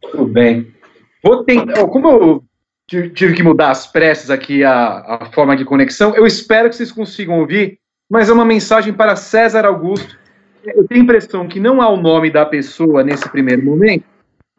Tudo 0.00 0.26
bem. 0.26 0.74
Vou 1.22 1.44
tentar, 1.44 1.86
como 1.88 2.08
eu 2.08 2.44
tive 2.86 3.34
que 3.34 3.42
mudar 3.42 3.70
as 3.70 3.86
pressas 3.86 4.30
aqui 4.30 4.62
a, 4.64 4.98
a 5.22 5.32
forma 5.32 5.56
de 5.56 5.64
conexão, 5.64 6.14
eu 6.14 6.26
espero 6.26 6.68
que 6.68 6.76
vocês 6.76 6.92
consigam 6.92 7.40
ouvir, 7.40 7.78
mas 8.10 8.28
é 8.28 8.32
uma 8.32 8.44
mensagem 8.44 8.92
para 8.92 9.16
César 9.16 9.64
Augusto. 9.64 10.18
Eu 10.64 10.86
tenho 10.86 11.02
a 11.02 11.04
impressão 11.04 11.46
que 11.46 11.60
não 11.60 11.80
há 11.82 11.88
o 11.88 11.96
nome 11.96 12.30
da 12.30 12.44
pessoa 12.46 13.02
nesse 13.02 13.28
primeiro 13.28 13.62
momento, 13.62 14.04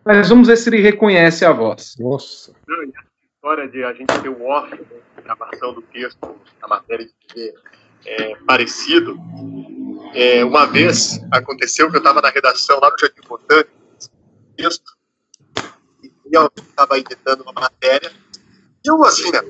mas 0.04 0.30
vamos 0.30 0.48
ver 0.48 0.58
se 0.58 0.70
ele 0.70 0.82
reconhece 0.82 1.44
a 1.44 1.52
voz. 1.52 1.96
Nossa 2.00 2.54
história 3.46 3.68
de 3.68 3.84
a 3.84 3.94
gente 3.94 4.08
ter 4.22 4.30
o 4.30 4.44
off, 4.44 4.72
né, 4.72 5.02
gravação 5.24 5.72
do 5.72 5.82
texto, 5.84 6.36
a 6.64 6.68
matéria 6.68 7.06
de 7.06 7.14
TV 7.28 7.54
é, 8.04 8.36
parecido. 8.38 9.20
É, 10.16 10.44
uma 10.44 10.66
vez 10.66 11.20
aconteceu 11.32 11.92
que 11.92 11.98
eu 11.98 12.00
estava 12.00 12.24
na 12.24 12.30
redação 12.32 12.80
lá 12.80 12.90
no 12.90 12.98
Jardim 12.98 13.22
Botânico, 13.28 13.70
texto, 14.58 14.92
e 16.02 16.36
eu 16.36 16.52
estava 16.58 16.98
editando 16.98 17.44
uma 17.44 17.54
matéria, 17.54 18.12
e 18.84 18.90
eu, 18.90 19.04
assim, 19.04 19.32
né, 19.32 19.42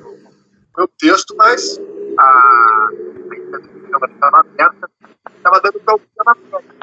meu 0.76 0.88
texto, 0.88 1.34
mas 1.34 1.80
a, 2.18 2.88
a 4.02 4.06
estava 4.12 4.40
aberta, 4.40 4.90
estava 5.38 5.60
dando 5.62 5.80
para 5.80 5.94
ouvir 5.94 6.06
a 6.18 6.24
matéria. 6.24 6.76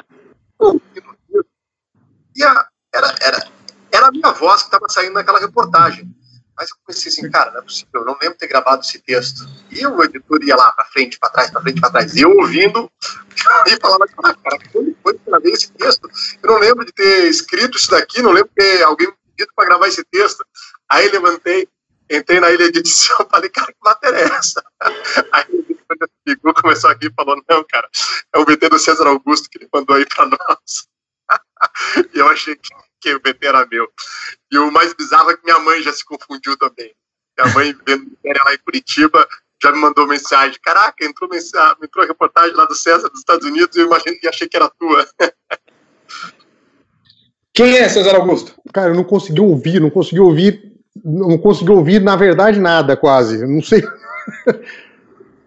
E 2.34 2.42
a, 2.42 2.68
era, 2.92 3.14
era, 3.22 3.48
era 3.92 4.08
a 4.08 4.10
minha 4.10 4.32
voz 4.32 4.62
que 4.62 4.66
estava 4.66 4.88
saindo 4.88 5.14
naquela 5.14 5.38
reportagem. 5.38 6.12
Mas 6.56 6.70
eu 6.70 6.76
pensei 6.86 7.10
assim, 7.10 7.30
cara, 7.30 7.50
não 7.50 7.60
é 7.60 7.62
possível, 7.62 7.88
eu 7.94 8.04
não 8.04 8.16
lembro 8.20 8.38
ter 8.38 8.46
gravado 8.46 8.82
esse 8.82 8.98
texto. 9.00 9.46
E 9.70 9.86
o 9.86 10.02
editor 10.04 10.42
ia 10.42 10.56
lá 10.56 10.72
para 10.72 10.84
frente, 10.86 11.18
para 11.18 11.30
trás, 11.30 11.50
para 11.50 11.62
frente, 11.62 11.80
para 11.80 11.90
trás. 11.90 12.14
E 12.14 12.22
eu 12.22 12.30
ouvindo, 12.30 12.90
e 13.66 13.76
falava, 13.80 14.04
ah, 14.24 14.34
cara, 14.34 14.58
quando 14.72 14.96
foi 15.02 15.14
que 15.14 15.20
eu 15.20 15.24
gravei 15.26 15.52
esse 15.52 15.72
texto? 15.72 16.08
Eu 16.42 16.50
não 16.50 16.58
lembro 16.58 16.84
de 16.84 16.92
ter 16.92 17.26
escrito 17.28 17.76
isso 17.76 17.90
daqui, 17.90 18.22
não 18.22 18.32
lembro 18.32 18.50
de 18.56 18.64
ter 18.64 18.82
alguém 18.82 19.08
me 19.08 19.14
pedido 19.36 19.52
para 19.56 19.66
gravar 19.66 19.88
esse 19.88 20.04
texto. 20.04 20.44
Aí 20.88 21.10
levantei, 21.10 21.68
Entrei 22.10 22.38
na 22.38 22.50
ilha 22.50 22.70
de 22.70 22.80
edição, 22.80 23.16
falei, 23.30 23.48
cara, 23.48 23.72
que 23.72 23.78
matéria 23.82 24.18
é 24.18 24.24
essa? 24.24 24.62
Aí 25.32 25.46
o 25.50 26.08
Bigu 26.26 26.54
começou 26.54 26.90
aqui 26.90 27.06
e 27.06 27.14
falou, 27.14 27.42
não, 27.48 27.64
cara, 27.64 27.88
é 28.34 28.38
o 28.38 28.44
VT 28.44 28.68
do 28.68 28.78
César 28.78 29.06
Augusto 29.06 29.48
que 29.48 29.58
ele 29.58 29.68
mandou 29.72 29.96
aí 29.96 30.06
pra 30.06 30.26
nós. 30.26 30.88
e 32.14 32.18
eu 32.18 32.28
achei 32.28 32.56
que, 32.56 32.68
que 33.04 33.14
o 33.14 33.18
VT 33.20 33.46
era 33.46 33.66
meu. 33.70 33.86
E 34.50 34.58
o 34.58 34.70
mais 34.70 34.94
bizarro 34.94 35.30
é 35.30 35.36
que 35.36 35.44
minha 35.44 35.58
mãe 35.58 35.82
já 35.82 35.92
se 35.92 36.04
confundiu 36.04 36.56
também. 36.56 36.92
Minha 37.38 37.52
mãe, 37.54 37.74
vendo 37.86 38.06
matéria 38.10 38.42
lá 38.44 38.54
em 38.54 38.58
Curitiba, 38.58 39.26
já 39.62 39.70
me 39.72 39.78
mandou 39.78 40.06
mensagem. 40.06 40.58
Caraca, 40.62 41.04
entrou, 41.04 41.28
mensagem, 41.28 41.76
entrou 41.82 42.06
reportagem 42.06 42.54
lá 42.54 42.64
do 42.64 42.74
César 42.74 43.08
dos 43.08 43.18
Estados 43.18 43.46
Unidos 43.46 43.76
e 43.76 43.80
eu 43.80 43.86
imaginei 43.86 44.18
e 44.22 44.28
achei 44.28 44.48
que 44.48 44.56
era 44.56 44.70
tua. 44.70 45.06
Quem 47.52 47.76
é 47.76 47.88
César 47.88 48.16
Augusto? 48.16 48.54
Cara, 48.72 48.90
eu 48.90 48.94
não 48.94 49.04
consegui 49.04 49.40
ouvir, 49.40 49.80
não 49.80 49.90
consegui 49.90 50.20
ouvir, 50.20 50.72
não 51.04 51.38
consegui 51.38 51.70
ouvir, 51.70 52.00
na 52.00 52.16
verdade, 52.16 52.58
nada, 52.58 52.96
quase. 52.96 53.46
Não 53.46 53.62
sei. 53.62 53.82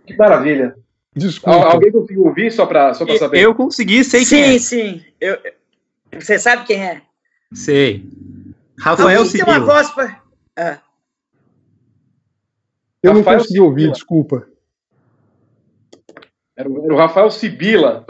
Que 0.06 0.16
maravilha. 0.16 0.74
Desculpa. 1.14 1.58
Al- 1.60 1.72
Alguém 1.74 1.92
conseguiu 1.92 2.24
ouvir 2.24 2.50
só 2.50 2.66
pra, 2.66 2.94
só 2.94 3.06
pra 3.06 3.18
saber? 3.18 3.42
Eu 3.42 3.54
consegui, 3.54 4.06
sei 4.06 4.24
sim, 4.24 4.36
quem 4.36 4.56
é. 4.56 4.60
sim. 4.60 5.06
Eu, 5.20 5.38
você 6.18 6.40
sabe 6.40 6.64
quem 6.66 6.82
é? 6.82 7.02
Sei. 7.54 8.10
Rafael 8.80 9.20
Alguém 9.20 9.32
tem 9.32 9.44
uma 9.44 9.60
voz 9.60 9.90
pra... 9.92 10.22
Ah, 10.58 10.80
Eu 13.02 13.14
não 13.14 13.22
Rafael 13.22 13.40
consegui 13.40 13.60
ouvir, 13.60 13.92
desculpa. 13.92 14.48
Era 16.56 16.70
o, 16.70 16.84
era 16.84 16.94
o 16.94 16.98
Rafael 16.98 17.30
Sibila. 17.30 18.06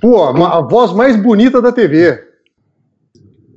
Pô, 0.00 0.24
a 0.24 0.60
voz 0.62 0.92
mais 0.92 1.16
bonita 1.16 1.60
da 1.60 1.70
TV. 1.70 2.30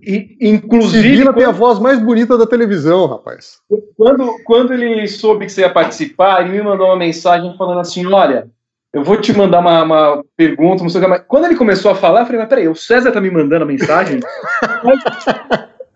E, 0.06 0.38
inclusive, 0.42 1.02
Sibila 1.02 1.34
tem 1.34 1.44
a 1.44 1.48
quando, 1.48 1.58
voz 1.58 1.80
mais 1.80 2.02
bonita 2.02 2.38
da 2.38 2.46
televisão, 2.46 3.08
rapaz. 3.08 3.60
quando, 3.96 4.44
quando 4.44 4.74
ele 4.74 5.08
soube 5.08 5.46
que 5.46 5.52
você 5.52 5.62
ia 5.62 5.70
participar, 5.70 6.42
ele 6.42 6.58
me 6.58 6.62
mandou 6.62 6.88
uma 6.88 6.98
mensagem 6.98 7.56
falando 7.58 7.80
assim: 7.80 8.06
Olha, 8.06 8.50
eu 8.94 9.04
vou 9.04 9.20
te 9.20 9.36
mandar 9.36 9.60
uma, 9.60 9.84
uma 9.84 10.26
pergunta, 10.38 10.84
não 10.84 10.90
sei 10.90 11.02
o 11.02 11.04
que 11.04 11.10
mais. 11.10 11.24
Quando 11.28 11.46
ele 11.46 11.56
começou 11.56 11.90
a 11.90 11.96
falar, 11.96 12.22
eu 12.22 12.26
falei: 12.28 12.40
Mas 12.40 12.50
peraí, 12.50 12.68
o 12.68 12.76
César 12.76 13.12
tá 13.12 13.20
me 13.20 13.32
mandando 13.32 13.64
a 13.64 13.68
mensagem? 13.68 14.20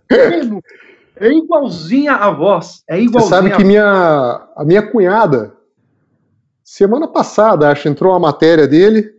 Mesmo. 0.10 0.64
é 1.16 1.32
igualzinha 1.32 2.14
a 2.14 2.32
voz. 2.32 2.84
É 2.88 2.96
Você 2.96 3.04
igualzinha 3.04 3.30
sabe 3.30 3.56
que 3.56 3.62
a 3.62 3.66
minha, 3.66 4.48
a 4.56 4.66
minha 4.66 4.82
cunhada, 4.82 5.54
semana 6.64 7.08
passada, 7.08 7.70
acho, 7.70 7.88
entrou 7.88 8.14
uma 8.14 8.20
matéria 8.20 8.68
dele, 8.68 9.14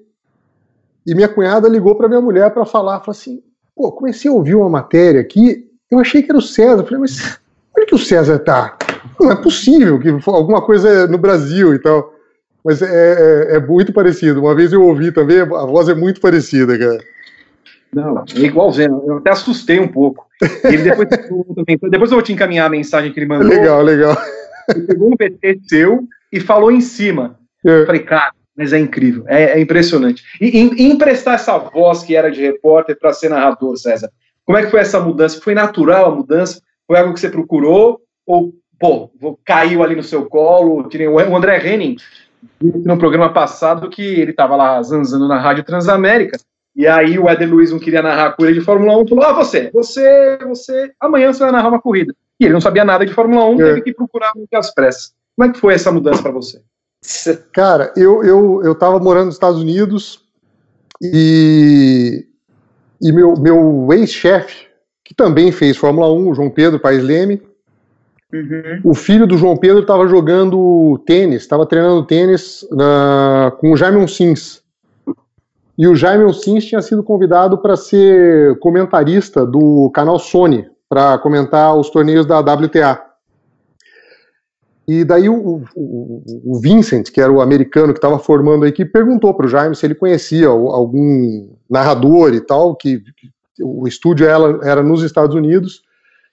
e 1.07 1.14
minha 1.14 1.29
cunhada 1.29 1.68
ligou 1.68 1.95
para 1.95 2.09
minha 2.09 2.20
mulher 2.20 2.51
para 2.53 2.66
falar, 2.66 2.99
falou 3.01 3.12
assim, 3.12 3.43
pô, 3.76 3.93
comecei 3.93 4.29
a 4.29 4.35
ouvir 4.35 4.57
uma 4.57 4.68
matéria 4.68 5.20
aqui, 5.20 5.70
eu 5.89 6.01
achei 6.01 6.20
que 6.20 6.31
era 6.31 6.39
o 6.39 6.43
César, 6.43 6.83
eu 6.83 6.85
falei, 6.85 7.01
mas 7.01 7.39
onde 7.76 7.87
que 7.87 7.95
o 7.95 7.99
César 7.99 8.41
tá? 8.41 8.76
Não 9.20 9.31
é 9.31 9.37
possível 9.37 9.99
que 10.01 10.09
alguma 10.26 10.61
coisa 10.61 11.07
no 11.07 11.16
Brasil 11.16 11.74
e 11.74 11.79
tal. 11.79 12.18
Mas 12.64 12.82
é, 12.82 12.86
é- 13.52 13.56
é 13.56 13.61
muito 13.61 13.92
parecido. 13.92 14.40
Uma 14.40 14.54
vez 14.54 14.72
eu 14.72 14.82
ouvi 14.82 15.12
também, 15.12 15.40
a 15.40 15.44
voz 15.44 15.88
é 15.88 15.94
muito 15.94 16.20
parecida, 16.20 16.78
cara. 16.78 16.98
Não, 17.92 18.18
é 18.36 18.40
igualzinho. 18.40 19.02
Eu 19.06 19.16
até 19.18 19.30
assustei 19.30 19.78
um 19.80 19.88
pouco. 19.88 20.26
Ele 20.64 20.82
depois, 20.82 21.09
também, 21.09 21.78
depois 21.90 22.11
eu 22.11 22.16
vou 22.16 22.22
te 22.22 22.32
encaminhar 22.32 22.66
a 22.66 22.70
mensagem 22.70 23.12
que 23.12 23.18
ele 23.18 23.26
mandou. 23.26 23.48
Legal, 23.48 23.82
legal. 23.82 24.16
Ele 24.68 24.82
pegou 24.86 25.09
um 25.09 25.16
VT 25.16 25.61
seu 25.68 26.06
e 26.30 26.38
falou 26.40 26.70
em 26.70 26.80
cima. 26.82 27.38
É. 27.64 27.80
Eu 27.82 27.86
falei, 27.86 28.02
cara, 28.02 28.32
mas 28.54 28.72
é 28.72 28.78
incrível, 28.78 29.24
é, 29.26 29.52
é 29.52 29.61
impressionante. 29.61 30.22
E, 30.40 30.46
e- 30.48 30.82
e 30.82 30.90
emprestar 30.92 31.34
essa 31.34 31.56
voz 31.56 32.02
que 32.02 32.14
era 32.14 32.30
de 32.30 32.42
repórter 32.42 32.98
para 32.98 33.12
ser 33.14 33.30
narrador, 33.30 33.76
César, 33.78 34.11
como 34.44 34.59
é 34.59 34.64
que 34.64 34.70
foi 34.70 34.80
essa 34.80 35.00
mudança? 35.00 35.40
Foi 35.40 35.54
natural 35.54 36.12
a 36.12 36.14
mudança? 36.14 36.61
Foi 36.86 36.98
algo 36.98 37.14
que 37.14 37.20
você 37.20 37.28
procurou? 37.30 38.00
Ou, 38.26 38.52
pô, 38.78 39.11
caiu 39.44 39.82
ali 39.82 39.94
no 39.96 40.02
seu 40.02 40.26
colo? 40.26 40.86
O 40.86 41.36
André 41.36 41.66
Henning, 41.66 41.96
disse 42.61 42.86
no 42.86 42.99
programa 42.99 43.32
passado 43.32 43.89
que 43.89 44.03
ele 44.03 44.30
estava 44.30 44.57
lá 44.57 44.82
zanzando 44.82 45.28
na 45.28 45.39
Rádio 45.39 45.64
Transamérica, 45.64 46.39
e 46.74 46.86
aí 46.86 47.18
o 47.18 47.28
Éder 47.28 47.51
Luiz 47.51 47.72
não 47.72 47.78
queria 47.78 48.03
narrar 48.03 48.26
a 48.26 48.32
corrida 48.32 48.55
de 48.55 48.64
Fórmula 48.64 48.97
1, 48.99 49.09
falou, 49.09 49.24
ah, 49.24 49.32
você, 49.32 49.70
você, 49.72 50.39
você, 50.47 50.93
amanhã 51.01 51.32
você 51.32 51.41
vai 51.41 51.53
narrar 51.53 51.68
uma 51.68 51.82
corrida. 51.82 52.14
E 52.39 52.45
ele 52.45 52.55
não 52.55 52.61
sabia 52.61 52.84
nada 52.84 53.05
de 53.05 53.12
Fórmula 53.12 53.45
1, 53.47 53.61
É. 53.61 53.64
teve 53.64 53.82
que 53.82 53.95
procurar 53.95 54.32
às 54.55 54.72
pressas. 54.72 55.12
Como 55.36 55.49
é 55.49 55.53
que 55.53 55.59
foi 55.59 55.74
essa 55.74 55.91
mudança 55.91 56.22
para 56.22 56.30
você? 56.30 56.61
Cara, 57.53 57.93
eu, 57.97 58.22
eu, 58.22 58.62
eu 58.64 58.74
tava 58.74 58.99
morando 58.99 59.26
nos 59.26 59.34
Estados 59.34 59.61
Unidos 59.61 60.24
e, 61.03 62.26
e 63.01 63.12
meu, 63.12 63.34
meu 63.36 63.89
ex-chefe, 63.93 64.66
que 65.05 65.14
também 65.14 65.51
fez 65.51 65.76
Fórmula 65.76 66.12
1, 66.12 66.28
o 66.28 66.34
João 66.34 66.51
Pedro 66.51 66.78
Paes 66.78 67.03
Leme, 67.03 67.43
uhum. 68.33 68.81
o 68.85 68.95
filho 68.95 69.26
do 69.26 69.37
João 69.37 69.57
Pedro 69.57 69.81
estava 69.81 70.07
jogando 70.09 70.99
tênis, 71.07 71.43
estava 71.43 71.66
treinando 71.66 72.05
tênis 72.07 72.66
na- 72.70 73.53
com 73.59 73.72
o 73.72 73.76
Jaime 73.76 74.07
Sims. 74.09 74.62
E 75.76 75.87
o 75.87 75.95
Jaime 75.95 76.33
Sims 76.35 76.64
tinha 76.64 76.83
sido 76.83 77.03
convidado 77.03 77.59
para 77.59 77.76
ser 77.76 78.59
comentarista 78.59 79.47
do 79.47 79.91
canal 79.95 80.18
Sony, 80.18 80.66
para 80.89 81.18
comentar 81.18 81.76
os 81.76 81.89
torneios 81.91 82.26
da 82.26 82.41
WTA. 82.41 83.01
E 84.87 85.05
daí 85.05 85.29
o, 85.29 85.62
o- 85.76 86.22
o 86.45 86.59
Vincent, 86.61 87.11
que 87.11 87.20
era 87.20 87.31
o 87.31 87.41
americano 87.43 87.93
que 87.93 87.99
estava 87.99 88.18
formando 88.18 88.64
a 88.64 88.68
equipe, 88.68 88.91
perguntou 88.91 89.35
para 89.35 89.45
o 89.47 89.49
Jaime 89.49 89.76
se 89.76 89.87
ele 89.87 89.95
conhecia 89.95 90.49
al- 90.49 90.70
algum 90.70 91.51
narrador 91.68 92.33
e 92.35 92.41
tal, 92.41 92.74
que 92.74 93.03
o 93.61 93.87
estúdio 93.87 94.26
era, 94.26 94.59
era 94.62 94.83
nos 94.83 95.03
Estados 95.03 95.35
Unidos 95.37 95.83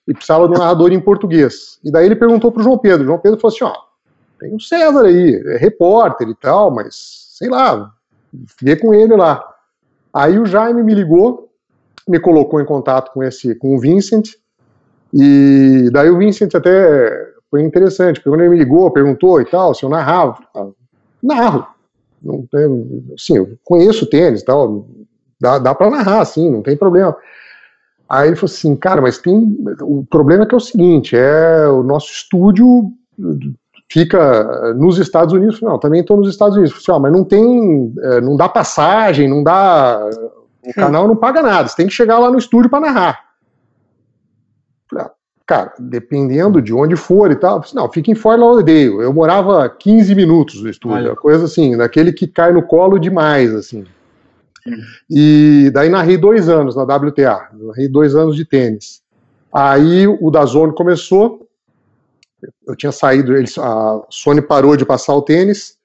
e 0.08 0.14
precisava 0.14 0.48
de 0.48 0.56
um 0.56 0.58
narrador 0.58 0.92
em 0.92 1.00
português. 1.00 1.80
E 1.84 1.92
daí 1.92 2.06
ele 2.06 2.16
perguntou 2.16 2.52
para 2.52 2.62
o 2.62 2.64
João 2.64 2.78
Pedro. 2.78 3.04
O 3.04 3.06
João 3.08 3.20
Pedro 3.20 3.40
falou 3.40 3.54
assim: 3.54 3.64
ó, 3.64 3.76
tem 4.40 4.56
o 4.56 4.60
César 4.60 5.06
aí, 5.06 5.42
é 5.48 5.58
repórter 5.58 6.30
e 6.30 6.36
tal, 6.36 6.72
mas 6.72 6.96
sei 7.38 7.50
lá, 7.50 7.92
vê 8.62 8.76
com 8.76 8.94
ele 8.94 9.16
lá. 9.16 9.44
Aí 10.14 10.40
o 10.40 10.46
Jaime 10.46 10.84
me 10.84 10.94
ligou, 10.94 11.50
me 12.08 12.20
colocou 12.20 12.62
em 12.62 12.66
contato 12.66 13.12
com 13.12 13.24
esse, 13.24 13.56
com 13.56 13.76
o 13.76 13.80
Vincent, 13.80 14.30
e 15.14 15.90
daí 15.92 16.10
o 16.10 16.18
Vincent 16.18 16.54
até 16.56 17.34
foi 17.50 17.62
interessante, 17.64 18.20
porque 18.20 18.30
quando 18.30 18.42
ele 18.42 18.50
me 18.50 18.58
ligou, 18.58 18.92
perguntou 18.92 19.42
e 19.42 19.46
tal, 19.46 19.74
se 19.74 19.84
eu 19.84 19.90
narrava, 19.90 20.38
narro. 21.22 21.68
Não 22.22 22.46
tem, 22.48 23.14
assim, 23.14 23.38
eu 23.38 23.58
conheço 23.64 24.10
tênis 24.10 24.42
e 24.42 24.46
tal, 24.46 24.88
dá, 25.40 25.60
dá 25.60 25.76
para 25.76 25.92
narrar, 25.92 26.22
assim, 26.22 26.50
não 26.50 26.62
tem 26.62 26.76
problema. 26.76 27.16
Aí 28.08 28.28
ele 28.28 28.36
falou 28.36 28.54
assim, 28.54 28.76
cara, 28.76 29.02
mas 29.02 29.18
tem. 29.18 29.58
O 29.82 30.06
problema 30.10 30.44
é 30.44 30.46
que 30.46 30.54
é 30.54 30.58
o 30.58 30.62
seguinte: 30.62 31.16
é 31.16 31.68
o 31.68 31.84
nosso 31.84 32.12
estúdio 32.12 32.92
fica 33.90 34.74
nos 34.76 34.98
Estados 34.98 35.34
Unidos. 35.34 35.62
Não, 35.62 35.80
também 35.80 36.02
estou 36.02 36.18
nos 36.18 36.30
Estados 36.30 36.56
Unidos. 36.56 36.72
Falei 36.72 36.84
assim, 36.84 36.92
ó, 36.92 37.00
mas 37.00 37.12
não 37.12 37.24
tem. 37.24 37.94
é, 38.02 38.22
não 38.22 38.36
dá 38.36 38.48
passagem, 38.48 39.28
não 39.28 39.44
dá. 39.44 40.10
O 40.66 40.74
canal 40.74 41.08
não 41.08 41.16
paga 41.16 41.44
nada, 41.44 41.68
você 41.68 41.76
tem 41.76 41.88
que 41.88 41.94
chegar 41.94 42.18
lá 42.18 42.32
no 42.32 42.40
estúdio 42.40 42.70
para 42.70 42.82
narrar. 42.82 43.20
Falei, 44.90 45.06
ah, 45.06 45.12
cara, 45.46 45.74
dependendo 45.78 46.60
de 46.60 46.74
onde 46.74 46.96
for 46.96 47.32
e 47.32 47.36
tal, 47.36 47.62
falei, 47.62 47.76
não, 47.76 47.92
fica 47.92 48.10
em 48.10 48.16
Fort 48.16 48.40
Lauderdale. 48.40 49.04
Eu 49.04 49.14
morava 49.14 49.70
15 49.70 50.16
minutos 50.16 50.64
no 50.64 50.70
estúdio, 50.70 50.98
Olha. 50.98 51.16
coisa 51.16 51.46
assim, 51.46 51.78
daquele 51.78 52.12
que 52.12 52.26
cai 52.26 52.52
no 52.52 52.64
colo 52.64 52.98
demais, 52.98 53.54
assim. 53.54 53.86
E 55.10 55.70
daí 55.74 55.90
narrei 55.90 56.18
dois 56.18 56.50
anos 56.50 56.76
na 56.76 56.84
WTA, 56.84 57.50
narrei 57.54 57.88
dois 57.88 58.16
anos 58.16 58.36
de 58.36 58.46
tênis. 58.46 59.04
Aí 59.54 60.08
o 60.08 60.30
da 60.30 60.46
Zone 60.46 60.74
começou, 60.74 61.48
eu 62.68 62.76
tinha 62.76 62.92
saído, 62.92 63.36
eles, 63.36 63.58
a 63.58 64.02
Sony 64.10 64.42
parou 64.42 64.76
de 64.76 64.86
passar 64.86 65.14
o 65.16 65.22
tênis. 65.22 65.78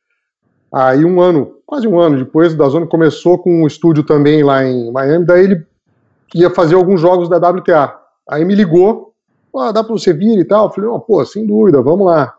Aí 0.72 1.04
um 1.04 1.20
ano, 1.20 1.56
quase 1.66 1.86
um 1.86 1.98
ano 1.98 2.18
depois, 2.18 2.54
o 2.54 2.56
da 2.56 2.68
Zone 2.68 2.86
começou 2.86 3.38
com 3.38 3.62
um 3.62 3.66
estúdio 3.66 4.02
também 4.02 4.42
lá 4.42 4.64
em 4.64 4.90
Miami. 4.90 5.24
Daí 5.24 5.44
ele 5.44 5.66
ia 6.34 6.50
fazer 6.50 6.74
alguns 6.74 7.00
jogos 7.00 7.28
da 7.28 7.36
WTA. 7.36 7.96
Aí 8.28 8.44
me 8.44 8.54
ligou, 8.54 9.12
ah, 9.56 9.72
dá 9.72 9.82
para 9.82 9.92
você 9.92 10.12
vir 10.12 10.38
e 10.38 10.44
tal. 10.44 10.66
Eu 10.66 10.70
falei, 10.70 10.90
oh, 10.90 11.00
pô, 11.00 11.24
sem 11.24 11.46
dúvida, 11.46 11.82
vamos 11.82 12.06
lá. 12.06 12.34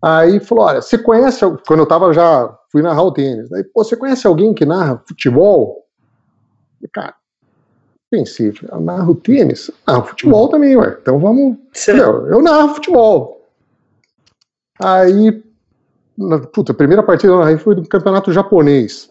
Aí 0.00 0.40
falou, 0.40 0.64
olha, 0.64 0.82
você 0.82 0.98
conhece, 0.98 1.44
quando 1.66 1.80
eu 1.80 1.86
tava 1.86 2.12
já, 2.12 2.56
fui 2.72 2.80
narrar 2.80 3.02
o 3.02 3.12
tênis, 3.12 3.52
aí, 3.52 3.62
pô, 3.62 3.84
você 3.84 3.94
conhece 3.94 4.26
alguém 4.26 4.54
que 4.54 4.64
narra 4.64 5.02
futebol? 5.06 5.86
E, 6.82 6.88
cara, 6.88 7.14
pensei, 8.10 8.52
eu 8.70 8.80
narro 8.80 9.14
tênis? 9.14 9.70
Ah, 9.86 10.02
futebol 10.02 10.48
também, 10.48 10.74
ué, 10.74 10.96
então 11.00 11.18
vamos, 11.18 11.58
eu, 11.86 12.26
eu 12.28 12.42
narro 12.42 12.74
futebol. 12.74 13.46
Aí, 14.82 15.42
na, 16.16 16.38
puta, 16.38 16.72
a 16.72 16.74
primeira 16.74 17.02
partida 17.02 17.30
que 17.30 17.36
eu 17.36 17.40
narrei 17.40 17.58
foi 17.58 17.74
do 17.74 17.86
campeonato 17.86 18.32
japonês. 18.32 19.10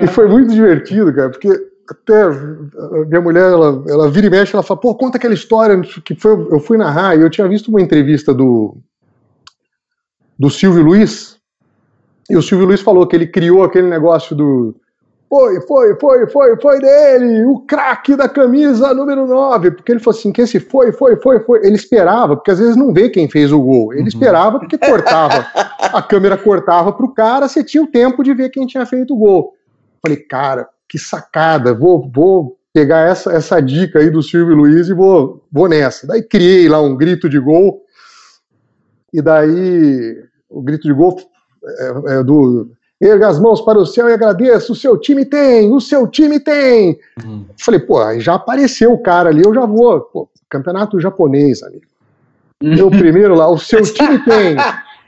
E, 0.00 0.04
e 0.04 0.06
foi 0.06 0.28
muito 0.28 0.54
divertido, 0.54 1.12
cara, 1.12 1.30
porque 1.30 1.48
até 1.90 2.22
a 2.22 3.04
minha 3.06 3.20
mulher, 3.20 3.52
ela, 3.52 3.84
ela 3.88 4.08
vira 4.08 4.28
e 4.28 4.30
mexe, 4.30 4.54
ela 4.54 4.62
fala, 4.62 4.80
pô, 4.80 4.94
conta 4.94 5.18
aquela 5.18 5.34
história 5.34 5.80
que 6.04 6.14
foi, 6.14 6.32
eu 6.32 6.60
fui 6.60 6.78
narrar, 6.78 7.16
e 7.16 7.22
eu 7.22 7.30
tinha 7.30 7.48
visto 7.48 7.68
uma 7.68 7.80
entrevista 7.80 8.32
do, 8.32 8.76
do 10.38 10.50
Silvio 10.50 10.82
Luiz, 10.82 11.36
e 12.28 12.36
o 12.36 12.42
Silvio 12.42 12.66
Luiz 12.66 12.80
falou 12.80 13.06
que 13.06 13.14
ele 13.14 13.26
criou 13.26 13.62
aquele 13.62 13.88
negócio 13.88 14.34
do 14.34 14.74
Foi, 15.28 15.60
foi, 15.62 15.96
foi, 15.98 16.26
foi, 16.26 16.56
foi 16.60 16.80
dele, 16.80 17.44
o 17.44 17.60
craque 17.60 18.16
da 18.16 18.28
camisa 18.28 18.92
número 18.92 19.26
9. 19.26 19.70
Porque 19.72 19.92
ele 19.92 20.00
falou 20.00 20.18
assim: 20.18 20.32
que 20.32 20.42
esse 20.42 20.58
foi, 20.58 20.92
foi, 20.92 21.16
foi, 21.16 21.40
foi. 21.40 21.64
Ele 21.64 21.76
esperava, 21.76 22.36
porque 22.36 22.50
às 22.50 22.58
vezes 22.58 22.76
não 22.76 22.92
vê 22.92 23.08
quem 23.08 23.28
fez 23.28 23.52
o 23.52 23.60
gol. 23.60 23.92
Ele 23.92 24.02
uhum. 24.02 24.08
esperava 24.08 24.58
porque 24.58 24.76
cortava. 24.76 25.46
a 25.80 26.02
câmera 26.02 26.36
cortava 26.36 26.92
pro 26.92 27.12
cara, 27.14 27.48
você 27.48 27.62
tinha 27.62 27.82
o 27.82 27.88
tempo 27.88 28.22
de 28.22 28.34
ver 28.34 28.50
quem 28.50 28.66
tinha 28.66 28.84
feito 28.84 29.14
o 29.14 29.18
gol. 29.18 29.54
Falei, 30.04 30.18
cara, 30.18 30.68
que 30.88 30.98
sacada, 30.98 31.74
vou, 31.74 32.08
vou 32.12 32.56
pegar 32.72 33.08
essa, 33.08 33.32
essa 33.32 33.60
dica 33.60 34.00
aí 34.00 34.10
do 34.10 34.22
Silvio 34.22 34.54
Luiz 34.54 34.88
e 34.88 34.94
vou, 34.94 35.44
vou 35.50 35.68
nessa. 35.68 36.06
Daí 36.06 36.22
criei 36.22 36.68
lá 36.68 36.80
um 36.80 36.96
grito 36.96 37.28
de 37.28 37.38
gol, 37.38 37.80
e 39.12 39.22
daí 39.22 40.22
o 40.48 40.62
grito 40.62 40.86
de 40.86 40.92
gol 40.92 41.18
é, 41.64 42.18
é 42.18 42.22
do 42.22 42.70
erga 43.00 43.28
as 43.28 43.38
mãos 43.38 43.60
para 43.60 43.78
o 43.78 43.86
céu 43.86 44.08
e 44.08 44.12
agradeça, 44.12 44.72
o 44.72 44.76
seu 44.76 44.96
time 44.96 45.24
tem, 45.24 45.70
o 45.70 45.80
seu 45.80 46.06
time 46.06 46.40
tem. 46.40 46.98
Uhum. 47.22 47.44
Falei, 47.58 47.80
pô, 47.80 47.98
já 48.18 48.34
apareceu 48.34 48.92
o 48.92 49.02
cara 49.02 49.28
ali, 49.28 49.42
eu 49.44 49.54
já 49.54 49.66
vou. 49.66 50.00
Pô, 50.00 50.28
campeonato 50.48 51.00
japonês, 51.00 51.62
amigo. 51.62 51.84
Eu 52.60 52.90
primeiro 52.90 53.34
lá, 53.34 53.48
o 53.48 53.58
seu 53.58 53.82
time 53.82 54.18
tem. 54.24 54.56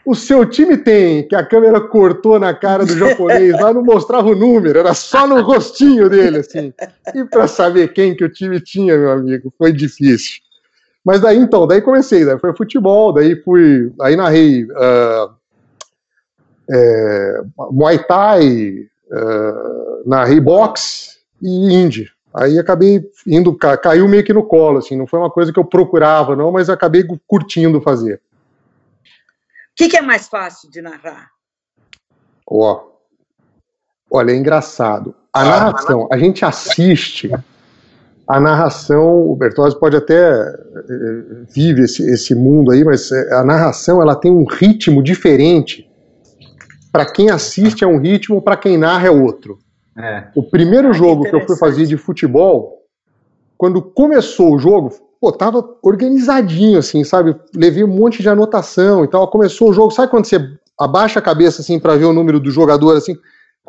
O 0.04 0.14
seu 0.14 0.46
time 0.46 0.76
tem, 0.76 1.26
que 1.28 1.34
a 1.34 1.44
câmera 1.44 1.80
cortou 1.80 2.38
na 2.38 2.54
cara 2.54 2.84
do 2.84 2.96
japonês, 2.96 3.52
lá 3.60 3.74
não 3.74 3.84
mostrava 3.84 4.28
o 4.28 4.34
número, 4.34 4.78
era 4.78 4.94
só 4.94 5.26
no 5.26 5.42
rostinho 5.42 6.08
dele, 6.08 6.38
assim. 6.38 6.72
E 7.14 7.24
para 7.24 7.46
saber 7.46 7.92
quem 7.92 8.14
que 8.14 8.24
o 8.24 8.28
time 8.28 8.58
tinha, 8.58 8.96
meu 8.96 9.10
amigo, 9.10 9.52
foi 9.58 9.70
difícil. 9.70 10.40
Mas 11.04 11.20
daí 11.20 11.38
então, 11.38 11.66
daí 11.66 11.80
comecei, 11.80 12.24
daí 12.24 12.38
foi 12.38 12.54
futebol, 12.54 13.12
daí 13.12 13.36
fui, 13.42 13.92
aí 14.00 14.16
narrei 14.16 14.64
uh, 14.64 15.34
é, 16.70 17.42
Muay 17.70 17.98
Thai, 18.04 18.86
uh, 19.10 20.08
narrei 20.08 20.40
boxe 20.40 21.18
e 21.40 21.74
Indy. 21.74 22.10
Aí 22.34 22.58
acabei 22.58 23.02
indo, 23.26 23.56
caiu 23.56 24.06
meio 24.06 24.22
que 24.22 24.34
no 24.34 24.44
colo, 24.44 24.78
assim, 24.78 24.96
não 24.96 25.06
foi 25.06 25.18
uma 25.18 25.30
coisa 25.30 25.52
que 25.52 25.58
eu 25.58 25.64
procurava, 25.64 26.36
não, 26.36 26.52
mas 26.52 26.68
acabei 26.68 27.04
curtindo 27.26 27.80
fazer. 27.80 28.16
O 28.16 29.74
que, 29.74 29.88
que 29.88 29.96
é 29.96 30.02
mais 30.02 30.28
fácil 30.28 30.70
de 30.70 30.82
narrar? 30.82 31.30
Ó, 32.46 32.84
olha, 34.10 34.32
é 34.32 34.36
engraçado. 34.36 35.14
A 35.32 35.44
narração, 35.44 36.08
a 36.12 36.18
gente 36.18 36.44
assiste 36.44 37.30
a 38.28 38.38
narração, 38.38 39.26
o 39.26 39.34
Bertozzi 39.34 39.78
pode 39.80 39.96
até 39.96 40.30
eh, 40.30 41.44
vive 41.48 41.84
esse, 41.84 42.02
esse 42.02 42.34
mundo 42.34 42.70
aí, 42.70 42.84
mas 42.84 43.10
eh, 43.10 43.34
a 43.34 43.42
narração 43.42 44.02
ela 44.02 44.14
tem 44.14 44.30
um 44.30 44.44
ritmo 44.44 45.02
diferente. 45.02 45.88
Para 46.92 47.06
quem 47.06 47.30
assiste 47.30 47.84
é 47.84 47.86
um 47.86 47.98
ritmo, 47.98 48.42
para 48.42 48.56
quem 48.56 48.76
narra 48.76 49.06
é 49.06 49.10
outro. 49.10 49.58
É. 49.96 50.24
O 50.34 50.42
primeiro 50.42 50.90
ah, 50.90 50.92
jogo 50.92 51.24
que 51.24 51.34
eu 51.34 51.46
fui 51.46 51.56
fazer 51.56 51.86
de 51.86 51.96
futebol, 51.96 52.82
quando 53.56 53.80
começou 53.80 54.54
o 54.54 54.58
jogo, 54.58 54.90
pô, 55.18 55.32
tava 55.32 55.64
organizadinho, 55.82 56.78
assim, 56.78 57.04
sabe? 57.04 57.34
Levei 57.56 57.82
um 57.82 57.88
monte 57.88 58.20
de 58.20 58.28
anotação 58.28 59.04
e 59.04 59.08
tal. 59.08 59.26
Começou 59.28 59.70
o 59.70 59.72
jogo, 59.72 59.90
sabe 59.90 60.10
quando 60.10 60.26
você 60.26 60.38
abaixa 60.78 61.18
a 61.18 61.22
cabeça, 61.22 61.62
assim, 61.62 61.80
para 61.80 61.96
ver 61.96 62.04
o 62.04 62.12
número 62.12 62.38
do 62.38 62.50
jogador, 62.50 62.94
assim? 62.94 63.16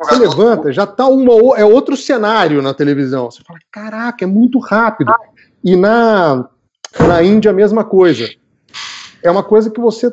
Você 0.00 0.16
levanta, 0.16 0.72
já 0.72 0.86
tá 0.86 1.06
uma, 1.06 1.58
é 1.58 1.64
outro 1.64 1.96
cenário 1.96 2.62
na 2.62 2.72
televisão. 2.72 3.30
Você 3.30 3.42
fala, 3.46 3.58
caraca, 3.70 4.24
é 4.24 4.26
muito 4.26 4.58
rápido. 4.58 5.12
E 5.62 5.76
na, 5.76 6.48
na 6.98 7.22
Índia 7.22 7.50
a 7.50 7.54
mesma 7.54 7.84
coisa. 7.84 8.28
É 9.22 9.30
uma 9.30 9.42
coisa 9.42 9.70
que 9.70 9.80
você. 9.80 10.10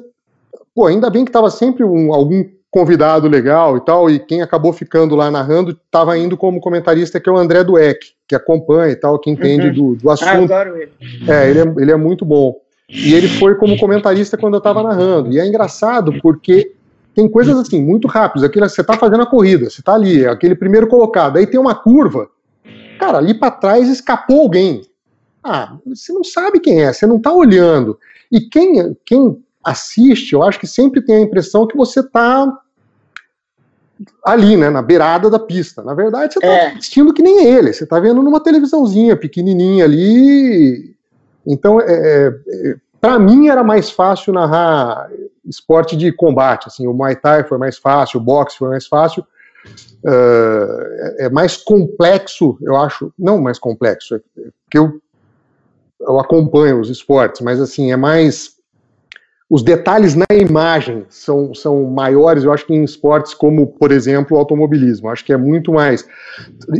Pô, 0.75 0.87
ainda 0.87 1.09
bem 1.09 1.23
que 1.23 1.31
tava 1.31 1.49
sempre 1.49 1.83
um, 1.83 2.13
algum 2.13 2.43
convidado 2.69 3.27
legal 3.29 3.77
e 3.77 3.81
tal, 3.81 4.09
e 4.09 4.19
quem 4.19 4.41
acabou 4.41 4.73
ficando 4.73 5.15
lá 5.15 5.31
narrando 5.31 5.71
estava 5.71 6.17
indo 6.17 6.35
como 6.35 6.59
comentarista, 6.59 7.19
que 7.19 7.29
é 7.29 7.31
o 7.31 7.37
André 7.37 7.63
Dueck, 7.63 8.11
que 8.27 8.35
acompanha 8.35 8.91
e 8.91 8.95
tal, 8.95 9.17
que 9.17 9.31
entende 9.31 9.67
uhum. 9.67 9.73
do, 9.73 9.95
do 9.95 10.09
assunto. 10.09 10.51
Ah, 10.51 10.61
adoro 10.61 10.77
ele. 10.77 10.91
É, 11.27 11.49
ele 11.49 11.59
é, 11.59 11.73
ele 11.77 11.91
é 11.91 11.95
muito 11.95 12.25
bom. 12.25 12.59
E 12.89 13.13
ele 13.13 13.27
foi 13.27 13.55
como 13.55 13.77
comentarista 13.77 14.37
quando 14.37 14.55
eu 14.55 14.59
estava 14.59 14.83
narrando. 14.83 15.31
E 15.31 15.39
é 15.39 15.45
engraçado 15.45 16.13
porque 16.21 16.73
tem 17.17 17.27
coisas 17.27 17.57
assim, 17.57 17.83
muito 17.83 18.07
rápidas. 18.07 18.47
Aquilo, 18.47 18.69
você 18.69 18.81
está 18.81 18.93
fazendo 18.93 19.23
a 19.23 19.25
corrida, 19.25 19.71
você 19.71 19.81
está 19.81 19.95
ali, 19.95 20.23
é 20.23 20.29
aquele 20.29 20.53
primeiro 20.53 20.87
colocado, 20.87 21.37
aí 21.37 21.47
tem 21.47 21.59
uma 21.59 21.73
curva. 21.73 22.29
Cara, 22.99 23.17
ali 23.17 23.33
para 23.33 23.49
trás 23.49 23.89
escapou 23.89 24.41
alguém. 24.41 24.83
Ah, 25.43 25.77
você 25.83 26.13
não 26.13 26.23
sabe 26.23 26.59
quem 26.59 26.83
é, 26.83 26.93
você 26.93 27.07
não 27.07 27.17
está 27.17 27.33
olhando. 27.33 27.97
E 28.31 28.41
quem, 28.41 28.95
quem 29.03 29.43
assiste, 29.63 30.33
eu 30.33 30.43
acho 30.43 30.59
que 30.59 30.67
sempre 30.67 31.01
tem 31.01 31.15
a 31.15 31.21
impressão 31.21 31.65
que 31.65 31.75
você 31.75 32.01
está 32.01 32.55
ali, 34.23 34.55
né, 34.55 34.69
na 34.69 34.83
beirada 34.83 35.27
da 35.27 35.39
pista. 35.39 35.81
Na 35.81 35.95
verdade, 35.95 36.33
você 36.33 36.39
está 36.39 36.47
é. 36.51 36.67
assistindo 36.67 37.11
que 37.11 37.23
nem 37.23 37.45
ele, 37.45 37.73
você 37.73 37.83
está 37.83 37.99
vendo 37.99 38.21
numa 38.21 38.39
televisãozinha 38.39 39.17
pequenininha 39.17 39.85
ali. 39.85 40.95
Então, 41.47 41.81
é, 41.81 41.85
é, 41.87 42.27
é 42.27 42.75
para 43.01 43.17
mim 43.17 43.47
era 43.47 43.63
mais 43.63 43.89
fácil 43.89 44.33
narrar 44.33 45.09
esporte 45.47 45.95
de 45.95 46.11
combate, 46.11 46.67
assim, 46.67 46.87
o 46.87 46.93
Muay 46.93 47.15
Thai 47.15 47.43
foi 47.43 47.57
mais 47.57 47.77
fácil, 47.77 48.19
o 48.19 48.23
boxe 48.23 48.57
foi 48.57 48.69
mais 48.69 48.87
fácil, 48.87 49.23
uh, 50.05 51.15
é, 51.19 51.29
mais 51.29 51.57
complexo, 51.57 52.57
eu 52.61 52.75
acho, 52.75 53.13
não 53.17 53.41
mais 53.41 53.57
complexo, 53.57 54.15
é 54.15 54.21
que 54.69 54.77
eu, 54.77 55.01
eu 56.01 56.19
acompanho 56.19 56.79
os 56.79 56.89
esportes, 56.89 57.41
mas 57.41 57.59
assim, 57.59 57.91
é 57.91 57.97
mais 57.97 58.57
os 59.49 59.63
detalhes 59.63 60.13
na 60.13 60.25
imagem 60.33 61.05
são, 61.09 61.53
são 61.53 61.85
maiores, 61.85 62.43
eu 62.43 62.51
acho 62.51 62.65
que 62.65 62.73
em 62.73 62.83
esportes 62.83 63.33
como, 63.33 63.65
por 63.65 63.93
exemplo, 63.93 64.35
o 64.35 64.39
automobilismo. 64.39 65.09
Acho 65.09 65.23
que 65.23 65.31
é 65.31 65.37
muito 65.37 65.71
mais. 65.71 66.05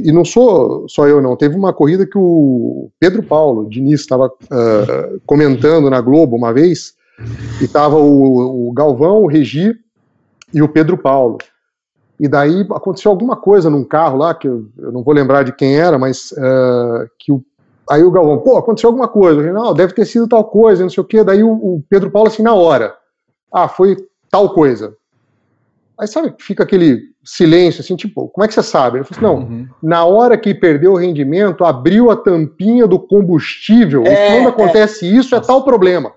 E 0.04 0.12
não 0.12 0.26
sou 0.26 0.86
só 0.90 1.08
eu, 1.08 1.22
não. 1.22 1.38
Teve 1.38 1.56
uma 1.56 1.72
corrida 1.72 2.06
que 2.06 2.18
o 2.18 2.92
Pedro 3.00 3.24
Paulo, 3.24 3.70
Diniz, 3.70 4.02
estava 4.02 4.28
uh, 4.28 5.22
comentando 5.26 5.90
na 5.90 6.02
Globo 6.02 6.36
uma 6.36 6.52
vez, 6.52 6.94
e 7.62 7.66
estava 7.66 7.98
o, 7.98 8.70
o 8.70 8.72
Galvão, 8.74 9.24
o 9.24 9.28
Regi 9.28 9.76
e 10.54 10.62
o 10.62 10.70
Pedro 10.70 10.98
Paulo. 10.98 11.38
E 12.20 12.28
daí 12.28 12.62
aconteceu 12.72 13.12
alguma 13.12 13.36
coisa 13.36 13.70
num 13.70 13.84
carro 13.84 14.18
lá, 14.18 14.34
que 14.34 14.48
eu, 14.48 14.68
eu 14.78 14.92
não 14.92 15.04
vou 15.04 15.14
lembrar 15.14 15.44
de 15.44 15.52
quem 15.52 15.78
era, 15.78 16.00
mas 16.00 16.32
uh, 16.32 17.08
que 17.20 17.32
o 17.32 17.44
Aí 17.90 18.04
o 18.04 18.12
Galvão, 18.12 18.40
pô, 18.40 18.58
aconteceu 18.58 18.90
alguma 18.90 19.08
coisa. 19.08 19.42
Não, 19.54 19.74
deve 19.74 19.94
ter 19.94 20.06
sido 20.06 20.28
tal 20.28 20.44
coisa, 20.44 20.84
não 20.84 20.90
sei 20.90 21.02
o 21.02 21.06
quê. 21.06 21.24
Daí 21.24 21.42
o, 21.42 21.52
o 21.52 21.84
Pedro 21.90 22.12
Paulo, 22.12 22.28
assim, 22.28 22.44
na 22.44 22.54
hora. 22.54 22.94
Ah, 23.52 23.68
foi 23.68 23.96
tal 24.30 24.54
coisa. 24.54 24.94
Aí 25.98 26.08
sabe, 26.08 26.34
fica 26.38 26.64
aquele 26.64 27.02
silêncio, 27.24 27.82
assim, 27.82 27.96
tipo, 27.96 28.28
como 28.28 28.44
é 28.44 28.48
que 28.48 28.54
você 28.54 28.62
sabe? 28.62 28.98
Ele 28.98 29.06
falou 29.06 29.36
assim, 29.36 29.48
não, 29.48 29.50
uhum. 29.50 29.68
na 29.82 30.06
hora 30.06 30.38
que 30.38 30.54
perdeu 30.54 30.94
o 30.94 30.98
rendimento, 30.98 31.66
abriu 31.66 32.12
a 32.12 32.16
tampinha 32.16 32.86
do 32.86 33.00
combustível, 33.00 34.06
é, 34.06 34.12
e 34.12 34.32
quando 34.36 34.50
acontece 34.50 35.08
é. 35.08 35.10
isso, 35.10 35.36
é 35.36 35.40
tal 35.40 35.64
problema. 35.64 36.12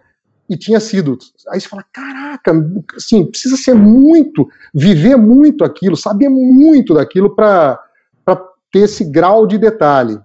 E 0.51 0.57
tinha 0.57 0.81
sido. 0.81 1.17
Aí 1.49 1.61
você 1.61 1.69
fala, 1.69 1.85
caraca, 1.93 2.53
assim, 2.97 3.25
precisa 3.25 3.57
ser 3.57 3.73
muito, 3.73 4.49
viver 4.75 5.17
muito 5.17 5.63
aquilo, 5.63 5.97
saber 5.97 6.29
muito 6.29 6.93
daquilo 6.93 7.37
para 7.37 7.79
ter 8.73 8.81
esse 8.81 9.05
grau 9.05 9.47
de 9.47 9.57
detalhe. 9.57 10.19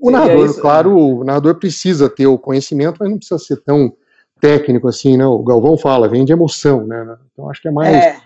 O 0.00 0.08
é 0.08 0.12
narrador, 0.12 0.46
é 0.46 0.46
isso, 0.46 0.60
claro, 0.60 0.96
o 0.96 1.22
narrador 1.22 1.56
precisa 1.56 2.08
ter 2.08 2.26
o 2.26 2.38
conhecimento, 2.38 2.96
mas 2.98 3.10
não 3.10 3.18
precisa 3.18 3.38
ser 3.38 3.58
tão 3.58 3.92
técnico 4.40 4.88
assim, 4.88 5.18
né? 5.18 5.26
O 5.26 5.40
Galvão 5.40 5.76
fala, 5.76 6.08
vem 6.08 6.24
de 6.24 6.32
emoção, 6.32 6.86
né? 6.86 7.16
Então 7.32 7.50
acho 7.50 7.60
que 7.60 7.68
é 7.68 7.70
mais, 7.70 7.94
é. 7.94 8.16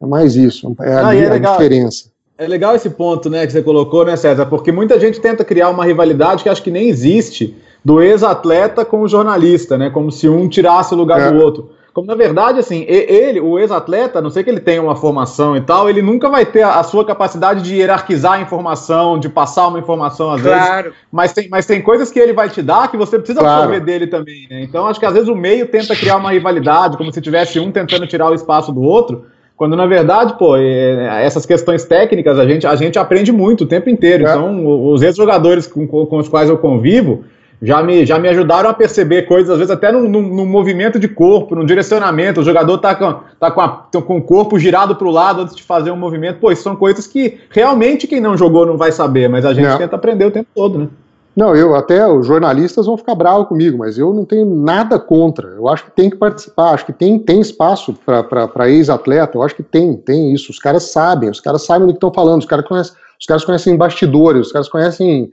é 0.00 0.06
mais 0.06 0.36
isso, 0.36 0.74
é, 0.80 0.94
ah, 0.94 1.14
é 1.14 1.26
a 1.32 1.38
diferença. 1.38 2.12
É 2.38 2.46
legal 2.46 2.76
esse 2.76 2.90
ponto, 2.90 3.28
né, 3.28 3.46
que 3.46 3.52
você 3.52 3.62
colocou, 3.62 4.04
né, 4.04 4.14
César? 4.14 4.46
Porque 4.46 4.70
muita 4.70 5.00
gente 5.00 5.20
tenta 5.20 5.44
criar 5.44 5.70
uma 5.70 5.84
rivalidade 5.84 6.42
que 6.42 6.48
acho 6.48 6.62
que 6.62 6.70
nem 6.70 6.88
existe 6.88 7.56
do 7.86 8.02
ex-atleta 8.02 8.84
com 8.84 9.02
o 9.02 9.06
jornalista, 9.06 9.78
né? 9.78 9.90
Como 9.90 10.10
se 10.10 10.28
um 10.28 10.48
tirasse 10.48 10.92
o 10.92 10.96
lugar 10.96 11.20
é. 11.20 11.30
do 11.30 11.38
outro. 11.38 11.70
Como 11.94 12.08
na 12.08 12.16
verdade, 12.16 12.58
assim, 12.58 12.84
ele, 12.88 13.40
o 13.40 13.60
ex-atleta, 13.60 14.18
a 14.18 14.22
não 14.22 14.28
sei 14.28 14.42
que 14.42 14.50
ele 14.50 14.58
tenha 14.58 14.82
uma 14.82 14.96
formação 14.96 15.56
e 15.56 15.60
tal, 15.60 15.88
ele 15.88 16.02
nunca 16.02 16.28
vai 16.28 16.44
ter 16.44 16.64
a, 16.64 16.82
sua 16.82 17.04
capacidade 17.04 17.62
de 17.62 17.76
hierarquizar 17.76 18.32
a 18.32 18.40
informação, 18.40 19.20
de 19.20 19.28
passar 19.28 19.68
uma 19.68 19.78
informação 19.78 20.32
às 20.32 20.42
claro. 20.42 20.82
vezes. 20.82 20.98
Mas 21.12 21.32
tem, 21.32 21.48
mas 21.48 21.64
tem 21.64 21.80
coisas 21.80 22.10
que 22.10 22.18
ele 22.18 22.32
vai 22.32 22.48
te 22.48 22.60
dar 22.60 22.90
que 22.90 22.96
você 22.96 23.18
precisa 23.18 23.38
claro. 23.38 23.62
absorver 23.62 23.80
dele 23.84 24.08
também, 24.08 24.48
né? 24.50 24.64
Então 24.64 24.88
acho 24.88 24.98
que 24.98 25.06
às 25.06 25.14
vezes 25.14 25.28
o 25.28 25.36
meio 25.36 25.68
tenta 25.68 25.94
criar 25.94 26.16
uma 26.16 26.32
rivalidade, 26.32 26.96
como 26.96 27.12
se 27.12 27.20
tivesse 27.20 27.60
um 27.60 27.70
tentando 27.70 28.04
tirar 28.08 28.28
o 28.28 28.34
espaço 28.34 28.72
do 28.72 28.82
outro. 28.82 29.26
Quando 29.56 29.76
na 29.76 29.86
verdade, 29.86 30.36
pô, 30.36 30.56
é, 30.56 31.24
essas 31.24 31.46
questões 31.46 31.84
técnicas 31.84 32.36
a 32.36 32.46
gente, 32.46 32.66
a 32.66 32.74
gente 32.74 32.98
aprende 32.98 33.30
muito 33.30 33.62
o 33.62 33.66
tempo 33.66 33.88
inteiro. 33.88 34.26
É. 34.26 34.30
Então, 34.30 34.90
os 34.90 35.02
ex-jogadores 35.02 35.68
com, 35.68 35.86
com 35.86 36.18
os 36.18 36.28
quais 36.28 36.50
eu 36.50 36.58
convivo, 36.58 37.24
já 37.62 37.82
me, 37.82 38.04
já 38.04 38.18
me 38.18 38.28
ajudaram 38.28 38.68
a 38.68 38.74
perceber 38.74 39.22
coisas, 39.22 39.50
às 39.50 39.58
vezes 39.58 39.70
até 39.70 39.90
no, 39.90 40.08
no, 40.08 40.20
no 40.20 40.46
movimento 40.46 40.98
de 40.98 41.08
corpo, 41.08 41.54
no 41.54 41.64
direcionamento. 41.64 42.40
O 42.40 42.44
jogador 42.44 42.78
tá 42.78 42.94
com, 42.94 43.20
tá 43.40 43.50
com, 43.50 43.60
a, 43.60 43.68
tá 43.68 44.02
com 44.02 44.18
o 44.18 44.22
corpo 44.22 44.58
girado 44.58 44.94
para 44.94 45.06
o 45.06 45.10
lado 45.10 45.42
antes 45.42 45.56
de 45.56 45.62
fazer 45.62 45.90
um 45.90 45.96
movimento. 45.96 46.38
Pô, 46.38 46.52
isso 46.52 46.62
são 46.62 46.76
coisas 46.76 47.06
que 47.06 47.38
realmente 47.50 48.06
quem 48.06 48.20
não 48.20 48.36
jogou 48.36 48.66
não 48.66 48.76
vai 48.76 48.92
saber, 48.92 49.28
mas 49.28 49.44
a 49.44 49.54
gente 49.54 49.66
não. 49.66 49.78
tenta 49.78 49.96
aprender 49.96 50.26
o 50.26 50.30
tempo 50.30 50.48
todo, 50.54 50.78
né? 50.78 50.88
Não, 51.36 51.54
eu 51.54 51.74
até 51.74 52.06
os 52.06 52.26
jornalistas 52.26 52.86
vão 52.86 52.96
ficar 52.96 53.14
bravos 53.14 53.46
comigo, 53.46 53.76
mas 53.76 53.98
eu 53.98 54.12
não 54.14 54.24
tenho 54.24 54.46
nada 54.46 54.98
contra. 54.98 55.48
Eu 55.48 55.68
acho 55.68 55.84
que 55.84 55.90
tem 55.90 56.08
que 56.08 56.16
participar, 56.16 56.70
acho 56.70 56.86
que 56.86 56.94
tem, 56.94 57.18
tem 57.18 57.40
espaço 57.40 57.94
para 58.04 58.70
ex-atleta, 58.70 59.36
eu 59.36 59.42
acho 59.42 59.54
que 59.54 59.62
tem, 59.62 59.94
tem 59.98 60.32
isso. 60.32 60.50
Os 60.50 60.58
caras 60.58 60.84
sabem, 60.84 61.28
os 61.28 61.38
caras 61.38 61.62
sabem 61.66 61.86
do 61.86 61.92
que 61.92 61.98
estão 61.98 62.12
falando, 62.12 62.40
os 62.40 62.46
caras 62.46 62.66
conhecem 62.66 62.94
Os 63.20 63.26
caras 63.26 63.44
conhecem 63.44 63.76
bastidores, 63.76 64.46
os 64.46 64.52
caras 64.52 64.66
conhecem 64.66 65.30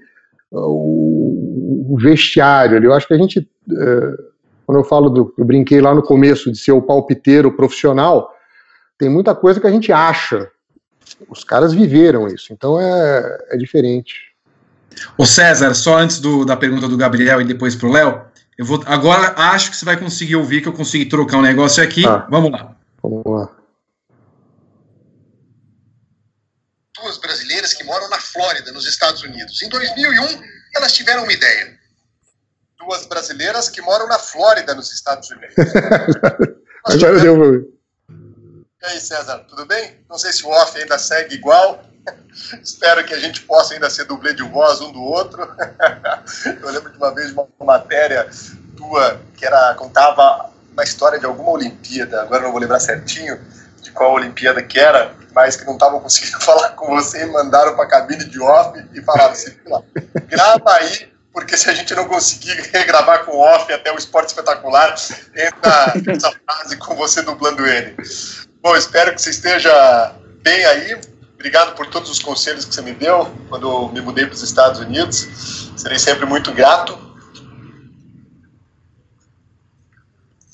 uh, 0.52 0.60
o, 0.60 1.43
o 1.94 1.98
vestiário 2.00 2.76
ali. 2.76 2.88
Eu 2.88 2.94
acho 2.94 3.08
que 3.08 3.14
a 3.14 3.18
gente, 3.18 3.40
uh, 3.40 4.18
quando 4.66 4.80
eu 4.80 4.84
falo 4.84 5.12
do, 5.12 5.34
eu 5.38 5.46
brinquei 5.46 5.80
lá 5.80 5.94
no 5.94 6.02
começo 6.02 6.52
de 6.52 6.58
ser 6.58 6.72
o 6.72 6.82
palpiteiro 6.82 7.56
profissional, 7.56 8.34
tem 8.98 9.10
muita 9.10 9.36
coisa 9.36 9.60
que 9.60 9.68
a 9.68 9.72
gente 9.72 9.92
acha. 9.92 10.50
Os 11.30 11.44
caras 11.44 11.72
viveram 11.72 12.28
isso, 12.28 12.52
então 12.52 12.82
é, 12.82 13.46
é 13.52 13.58
diferente. 13.58 14.34
O 15.16 15.26
César, 15.26 15.76
só 15.76 16.00
antes 16.00 16.20
do, 16.20 16.44
da 16.44 16.58
pergunta 16.58 16.88
do 16.88 16.98
Gabriel 16.98 17.40
e 17.40 17.46
depois 17.46 17.76
para 17.76 17.88
o 17.88 17.92
Léo, 17.92 18.22
eu 18.58 18.66
vou 18.66 18.82
agora 18.88 19.34
acho 19.38 19.70
que 19.70 19.78
você 19.78 19.86
vai 19.86 19.98
conseguir 19.98 20.36
ouvir 20.36 20.62
que 20.62 20.68
eu 20.68 20.74
consegui 20.74 21.06
trocar 21.06 21.38
um 21.38 21.42
negócio 21.44 21.84
aqui. 21.84 22.08
Ah, 22.08 22.26
vamos 22.28 22.52
lá. 22.52 22.76
Vamos 23.04 23.24
lá. 23.26 23.50
Duas 27.00 27.20
brasileiras 27.20 27.74
que 27.74 27.84
moram 27.84 28.10
na 28.10 28.20
Flórida, 28.20 28.72
nos 28.72 28.88
Estados 28.88 29.22
Unidos. 29.22 29.62
Em 29.62 29.70
2001, 29.70 30.42
elas 30.76 30.94
tiveram 30.94 31.24
uma 31.24 31.34
ideia. 31.34 31.83
Duas 32.86 33.06
brasileiras 33.06 33.70
que 33.70 33.82
moram 33.82 34.08
na 34.08 34.20
Flórida, 34.20 34.74
nos 34.74 34.92
Estados 34.92 35.30
Unidos. 35.30 35.56
agora 36.86 37.20
deu 37.20 37.72
E 38.82 38.86
aí, 38.86 39.00
César, 39.00 39.40
tudo 39.48 39.66
bem? 39.66 40.00
Não 40.10 40.18
sei 40.18 40.34
se 40.34 40.46
o 40.46 40.50
off 40.50 40.78
ainda 40.78 40.98
segue 40.98 41.36
igual. 41.36 41.84
Espero 42.62 43.04
que 43.06 43.14
a 43.14 43.20
gente 43.20 43.42
possa 43.42 43.74
ainda 43.74 43.90
ser 43.90 44.06
dublê 44.06 44.34
de 44.34 44.44
voz 44.44 44.82
um 44.82 44.92
do 44.92 45.02
outro. 45.02 45.42
Eu 46.46 46.72
lembro 46.72 46.92
de 46.92 46.98
uma 46.98 47.14
vez 47.14 47.32
uma 47.32 47.48
matéria 47.62 48.30
tua 48.76 49.22
que 49.36 49.46
era 49.46 49.74
contava 49.76 50.50
uma 50.72 50.84
história 50.84 51.20
de 51.20 51.26
alguma 51.26 51.52
Olimpíada, 51.52 52.24
agora 52.24 52.42
não 52.42 52.52
vou 52.52 52.60
lembrar 52.60 52.80
certinho 52.80 53.40
de 53.82 53.92
qual 53.92 54.14
Olimpíada 54.14 54.62
que 54.64 54.80
era, 54.80 55.14
mas 55.34 55.56
que 55.56 55.66
não 55.66 55.74
estavam 55.74 56.00
conseguindo 56.00 56.40
falar 56.42 56.70
com 56.72 56.88
você 56.88 57.24
e 57.24 57.32
mandaram 57.32 57.76
para 57.76 57.86
a 57.86 57.88
cabine 57.88 58.26
de 58.26 58.42
off 58.42 58.84
e 58.94 59.02
falaram 59.02 59.34
assim: 59.34 59.56
grava 60.28 60.72
aí, 60.74 61.13
porque 61.34 61.58
se 61.58 61.68
a 61.70 61.74
gente 61.74 61.94
não 61.96 62.06
conseguir 62.06 62.54
regravar 62.72 63.26
com 63.26 63.38
off 63.38 63.74
até 63.74 63.92
o 63.92 63.98
esporte 63.98 64.30
espetacular, 64.30 64.96
entra 65.36 65.94
essa 66.14 66.32
frase 66.32 66.78
com 66.78 66.96
você 66.96 67.24
dublando 67.24 67.66
ele. 67.66 67.96
Bom, 68.62 68.76
espero 68.76 69.14
que 69.14 69.22
você 69.22 69.32
esteja 69.32 70.14
bem 70.44 70.64
aí. 70.64 71.02
Obrigado 71.34 71.76
por 71.76 71.88
todos 71.88 72.10
os 72.10 72.20
conselhos 72.20 72.64
que 72.64 72.74
você 72.74 72.82
me 72.82 72.94
deu 72.94 73.30
quando 73.50 73.90
me 73.90 74.00
mudei 74.00 74.26
para 74.26 74.36
os 74.36 74.44
Estados 74.44 74.80
Unidos. 74.80 75.72
Serei 75.76 76.00
sempre 76.00 76.26
muito 76.26 76.54
grato. 76.54 76.98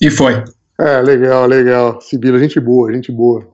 E 0.00 0.10
foi. 0.10 0.42
É, 0.80 1.00
legal, 1.02 1.46
legal. 1.46 2.00
Sibila, 2.00 2.38
gente 2.38 2.58
boa, 2.58 2.90
gente 2.92 3.12
boa. 3.12 3.46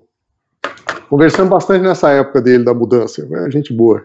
Conversamos 1.10 1.50
bastante 1.50 1.82
nessa 1.82 2.10
época 2.10 2.40
dele, 2.40 2.64
da 2.64 2.72
mudança. 2.72 3.28
É, 3.30 3.50
gente 3.50 3.72
boa. 3.74 4.02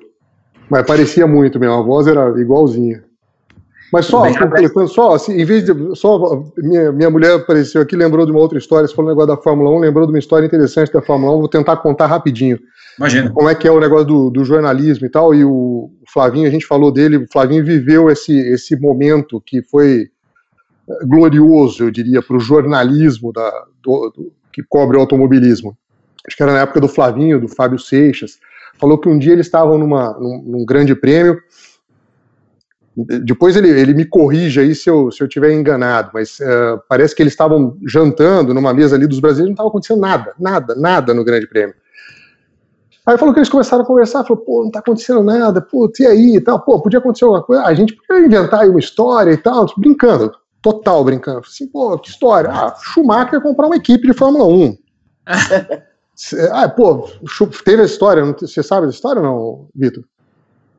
Mas 0.67 0.86
parecia 0.86 1.28
muito 1.28 1.59
mesmo, 1.59 1.76
a 1.76 1.82
voz 1.82 2.07
era 2.07 2.28
igualzinha. 2.39 3.03
Mas 3.91 4.05
só, 4.05 4.21
completando, 4.33 4.87
só, 4.87 5.15
assim, 5.15 5.33
em 5.33 5.43
vez 5.43 5.65
de. 5.65 5.73
Só, 5.95 6.43
minha, 6.57 6.91
minha 6.93 7.09
mulher 7.09 7.35
apareceu 7.35 7.81
aqui, 7.81 7.95
lembrou 7.95 8.25
de 8.25 8.31
uma 8.31 8.39
outra 8.39 8.57
história. 8.57 8.87
Você 8.87 8.95
falou 8.95 9.11
um 9.11 9.13
negócio 9.13 9.35
da 9.35 9.41
Fórmula 9.41 9.69
1, 9.71 9.79
lembrou 9.79 10.05
de 10.05 10.13
uma 10.13 10.19
história 10.19 10.45
interessante 10.45 10.93
da 10.93 11.01
Fórmula 11.01 11.35
1. 11.35 11.39
Vou 11.39 11.49
tentar 11.49 11.75
contar 11.77 12.05
rapidinho. 12.05 12.57
Imagina. 12.97 13.29
Como 13.31 13.49
é 13.49 13.55
que 13.55 13.67
é 13.67 13.71
o 13.71 13.79
negócio 13.79 14.05
do, 14.05 14.29
do, 14.29 14.45
jornalismo 14.45 15.05
e 15.05 15.09
tal. 15.09 15.33
E 15.33 15.43
o 15.43 15.91
Flavinho, 16.07 16.47
a 16.47 16.51
gente 16.51 16.65
falou 16.65 16.91
dele, 16.91 17.17
o 17.17 17.27
Flavinho 17.31 17.65
viveu 17.65 18.09
esse, 18.09 18.33
esse 18.33 18.79
momento 18.79 19.41
que 19.45 19.61
foi 19.61 20.09
eh, 20.89 21.05
glorioso, 21.05 21.83
eu 21.83 21.91
diria, 21.91 22.21
para 22.21 22.37
o 22.37 22.39
jornalismo 22.39 23.33
da, 23.33 23.49
do, 23.83 24.13
do, 24.15 24.33
que 24.53 24.63
cobre 24.63 24.95
o 24.95 25.01
automobilismo. 25.01 25.77
Acho 26.25 26.37
que 26.37 26.43
era 26.43 26.53
na 26.53 26.59
época 26.59 26.79
do 26.79 26.87
Flavinho, 26.87 27.41
do 27.41 27.49
Fábio 27.49 27.79
Seixas. 27.79 28.39
Falou 28.79 28.97
que 28.97 29.09
um 29.09 29.17
dia 29.17 29.33
eles 29.33 29.47
estavam 29.47 29.77
numa, 29.77 30.13
num, 30.17 30.43
num 30.45 30.65
grande 30.65 30.95
prêmio. 30.95 31.41
Depois 32.95 33.55
ele, 33.55 33.69
ele 33.69 33.93
me 33.93 34.03
corrige 34.03 34.59
aí 34.59 34.75
se 34.75 34.89
eu, 34.89 35.11
se 35.11 35.23
eu 35.23 35.27
tiver 35.27 35.53
enganado, 35.53 36.11
mas 36.13 36.39
uh, 36.39 36.81
parece 36.89 37.15
que 37.15 37.23
eles 37.23 37.31
estavam 37.31 37.77
jantando 37.87 38.53
numa 38.53 38.73
mesa 38.73 38.97
ali 38.97 39.07
dos 39.07 39.19
brasileiros, 39.19 39.49
não 39.49 39.53
estava 39.53 39.69
acontecendo 39.69 40.01
nada, 40.01 40.33
nada, 40.37 40.75
nada 40.75 41.13
no 41.13 41.23
Grande 41.23 41.47
Prêmio. 41.47 41.73
Aí 43.05 43.17
falou 43.17 43.33
que 43.33 43.39
eles 43.39 43.49
começaram 43.49 43.83
a 43.83 43.87
conversar, 43.87 44.23
falou, 44.23 44.43
pô, 44.43 44.63
não 44.63 44.71
tá 44.71 44.79
acontecendo 44.79 45.23
nada, 45.23 45.61
pô, 45.61 45.91
e 45.99 46.05
aí 46.05 46.35
e 46.35 46.41
tal, 46.41 46.59
pô, 46.59 46.81
podia 46.81 46.99
acontecer 46.99 47.23
alguma 47.23 47.41
coisa, 47.41 47.63
a 47.63 47.73
gente 47.73 47.95
podia 47.95 48.25
inventar 48.25 48.61
aí 48.61 48.69
uma 48.69 48.79
história 48.79 49.31
e 49.31 49.37
tal, 49.37 49.65
brincando, 49.77 50.31
total 50.61 51.03
brincando. 51.03 51.39
Assim, 51.39 51.67
pô, 51.67 51.97
que 51.97 52.09
história? 52.09 52.51
Ah, 52.51 52.75
Schumacher 52.77 53.41
comprar 53.41 53.67
uma 53.67 53.77
equipe 53.77 54.05
de 54.05 54.13
Fórmula 54.13 54.45
1. 54.45 54.77
ah, 56.51 56.69
pô, 56.69 57.09
teve 57.63 57.81
a 57.81 57.85
história, 57.85 58.23
você 58.23 58.61
sabe 58.61 58.87
a 58.87 58.89
história 58.89 59.21
ou 59.21 59.25
não, 59.25 59.69
Vitor? 59.73 60.03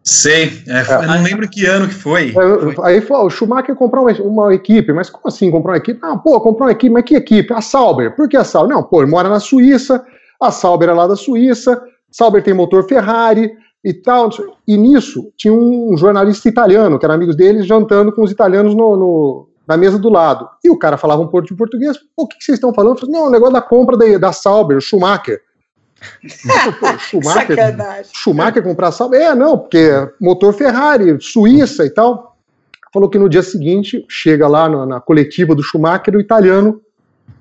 Sei, 0.05 0.63
é, 0.67 0.81
é. 0.81 1.07
não 1.07 1.23
lembro 1.23 1.49
que 1.49 1.65
ano 1.65 1.87
que 1.87 1.95
foi. 1.95 2.31
É, 2.31 2.87
aí 2.87 3.01
falou, 3.01 3.27
o 3.27 3.31
Schumacher 3.31 3.75
comprou 3.77 4.05
uma, 4.05 4.13
uma, 4.23 4.55
equipe, 4.55 4.93
mas 4.93 5.09
como 5.09 5.29
assim 5.29 5.51
comprar 5.51 5.73
uma 5.73 5.79
equipe? 5.79 6.01
Ah, 6.03 6.17
pô, 6.17 6.41
comprou 6.41 6.67
uma 6.67 6.73
equipe, 6.73 6.93
mas 6.93 7.05
que 7.05 7.15
equipe? 7.15 7.53
A 7.53 7.61
Sauber. 7.61 8.17
Por 8.17 8.29
que 8.29 8.37
a 8.37 8.43
Sauber? 8.43 8.75
Não, 8.75 8.83
pô, 8.83 9.03
ele 9.03 9.11
mora 9.11 9.29
na 9.29 9.39
Suíça, 9.39 10.05
a 10.41 10.51
Sauber 10.51 10.89
é 10.89 10.93
lá 10.93 11.07
da 11.07 11.15
Suíça, 11.15 11.81
Sauber 12.11 12.43
tem 12.43 12.53
motor 12.53 12.87
Ferrari 12.89 13.53
e 13.85 13.95
tal. 13.95 14.29
E 14.67 14.77
nisso 14.77 15.33
tinha 15.37 15.55
um 15.55 15.97
jornalista 15.97 16.49
italiano, 16.49 16.99
que 16.99 17.05
era 17.05 17.15
amigo 17.15 17.35
deles, 17.35 17.65
jantando 17.65 18.13
com 18.13 18.23
os 18.23 18.31
italianos 18.33 18.75
no, 18.75 18.97
no, 18.97 19.49
na 19.69 19.77
mesa 19.77 20.01
do 20.01 20.09
lado. 20.09 20.49
E 20.65 20.71
o 20.71 20.79
cara 20.79 20.97
falava 20.97 21.23
um 21.23 21.29
pouco 21.29 21.47
de 21.47 21.55
português. 21.55 21.97
o 22.17 22.27
que, 22.27 22.39
que 22.39 22.45
vocês 22.45 22.57
estão 22.57 22.75
falando? 22.75 22.97
Eu 22.97 23.01
falei, 23.01 23.15
não, 23.15 23.29
o 23.29 23.31
negócio 23.31 23.55
da 23.55 23.63
compra 23.63 23.97
da, 23.97 24.19
da 24.19 24.33
Sauber, 24.33 24.81
Schumacher. 24.81 25.41
Pô, 26.81 26.99
Schumacher, 26.99 27.57
Schumacher 28.13 28.63
comprar 28.63 28.93
Sauber? 28.93 29.21
É, 29.21 29.35
não, 29.35 29.59
porque 29.59 29.91
motor 30.21 30.53
Ferrari, 30.53 31.17
Suíça 31.21 31.85
e 31.85 31.91
tal. 31.91 32.37
Falou 32.93 33.09
que 33.09 33.19
no 33.19 33.29
dia 33.29 33.43
seguinte, 33.43 34.05
chega 34.09 34.47
lá 34.47 34.69
na, 34.69 34.87
na 34.87 35.01
coletiva 35.01 35.55
do 35.55 35.63
Schumacher, 35.63 36.15
o 36.15 36.21
italiano 36.21 36.81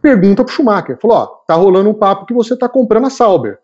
pergunta 0.02 0.44
pro 0.44 0.54
Schumacher. 0.54 0.98
Falou, 1.02 1.18
ó, 1.18 1.26
tá 1.46 1.56
rolando 1.56 1.90
um 1.90 1.94
papo 1.94 2.26
que 2.26 2.34
você 2.34 2.56
tá 2.56 2.70
comprando 2.70 3.08
a 3.08 3.10
Sauber 3.10 3.60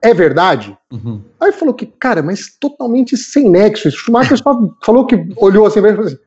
é 0.00 0.14
verdade? 0.14 0.76
Uhum. 0.92 1.22
Aí 1.40 1.52
falou 1.52 1.74
que, 1.74 1.86
cara, 1.86 2.22
mas 2.22 2.56
totalmente 2.58 3.16
sem 3.16 3.48
nexo. 3.48 3.88
O 3.88 3.90
Schumacher 3.90 4.38
só 4.38 4.58
falou 4.84 5.06
que 5.06 5.16
olhou 5.36 5.66
assim 5.66 5.80
e 5.80 5.82
falou 5.82 6.06
assim. 6.06 6.18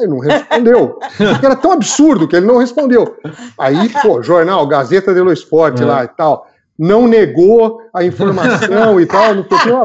Ele 0.00 0.10
não 0.10 0.18
respondeu. 0.18 0.98
era 1.42 1.56
tão 1.56 1.72
absurdo 1.72 2.26
que 2.26 2.36
ele 2.36 2.46
não 2.46 2.58
respondeu. 2.58 3.16
Aí, 3.58 3.88
pô, 4.02 4.22
jornal, 4.22 4.66
Gazeta 4.66 5.14
dello 5.14 5.32
Sport 5.32 5.80
é. 5.80 5.84
lá 5.84 6.04
e 6.04 6.08
tal, 6.08 6.46
não 6.78 7.06
negou 7.06 7.80
a 7.94 8.04
informação 8.04 9.00
e 9.00 9.06
tal, 9.06 9.34
não 9.34 9.44
sei 9.44 9.72
o 9.72 9.82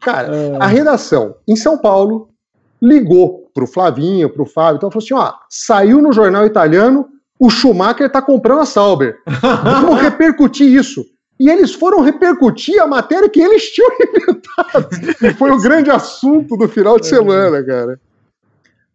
Cara, 0.00 0.34
é. 0.34 0.56
a 0.60 0.66
redação 0.66 1.34
em 1.46 1.56
São 1.56 1.78
Paulo 1.78 2.28
ligou 2.80 3.50
pro 3.52 3.66
Flavinho, 3.66 4.30
pro 4.30 4.46
Fábio, 4.46 4.76
então 4.76 4.90
falou 4.90 5.04
assim: 5.04 5.14
ó, 5.14 5.32
saiu 5.50 6.00
no 6.00 6.12
jornal 6.12 6.46
italiano 6.46 7.08
o 7.40 7.50
Schumacher 7.50 8.06
está 8.06 8.20
comprando 8.20 8.60
a 8.60 8.66
Sauber. 8.66 9.16
Vamos 9.62 10.00
repercutir 10.00 10.66
isso. 10.66 11.04
E 11.38 11.48
eles 11.48 11.72
foram 11.72 12.00
repercutir 12.00 12.82
a 12.82 12.86
matéria 12.86 13.28
que 13.28 13.40
eles 13.40 13.70
tinham 13.70 13.90
inventado. 14.02 14.88
E 15.22 15.32
foi 15.34 15.52
o 15.52 15.60
grande 15.60 15.88
assunto 15.88 16.56
do 16.56 16.68
final 16.68 16.98
de 16.98 17.06
é. 17.06 17.10
semana, 17.10 17.62
cara. 17.62 18.00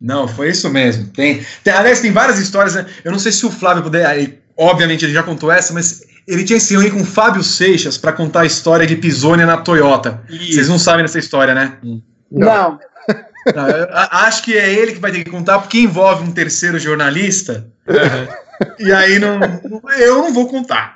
Não, 0.03 0.27
foi 0.27 0.49
isso 0.49 0.69
mesmo. 0.69 1.07
Tem, 1.07 1.41
tem, 1.63 1.73
aliás, 1.73 2.01
tem 2.01 2.11
várias 2.11 2.37
histórias. 2.37 2.75
Né? 2.75 2.85
Eu 3.05 3.11
não 3.13 3.19
sei 3.19 3.31
se 3.31 3.45
o 3.45 3.49
Flávio 3.49 3.83
puder. 3.83 4.05
Aí, 4.05 4.37
obviamente, 4.57 5.05
ele 5.05 5.13
já 5.13 5.23
contou 5.23 5.49
essa, 5.49 5.73
mas 5.73 6.03
ele 6.27 6.43
tinha 6.43 6.59
se 6.59 6.73
reunir 6.73 6.91
com 6.91 7.01
o 7.01 7.05
Fábio 7.05 7.41
Seixas 7.41 7.97
para 7.97 8.11
contar 8.11 8.41
a 8.41 8.45
história 8.45 8.85
de 8.85 8.97
Pisônia 8.97 9.45
na 9.45 9.57
Toyota. 9.57 10.21
Isso. 10.29 10.55
Vocês 10.55 10.67
não 10.67 10.77
sabem 10.77 11.05
dessa 11.05 11.19
história, 11.19 11.55
né? 11.55 11.77
Não. 11.81 12.01
não. 12.29 12.79
não 13.55 13.87
acho 14.11 14.43
que 14.43 14.57
é 14.57 14.73
ele 14.73 14.91
que 14.91 14.99
vai 14.99 15.13
ter 15.13 15.23
que 15.23 15.31
contar, 15.31 15.59
porque 15.59 15.79
envolve 15.79 16.23
um 16.23 16.31
terceiro 16.33 16.77
jornalista. 16.77 17.65
E 18.79 18.93
aí 18.93 19.19
não, 19.19 19.39
eu 19.97 20.19
não 20.19 20.31
vou 20.31 20.47
contar. 20.47 20.93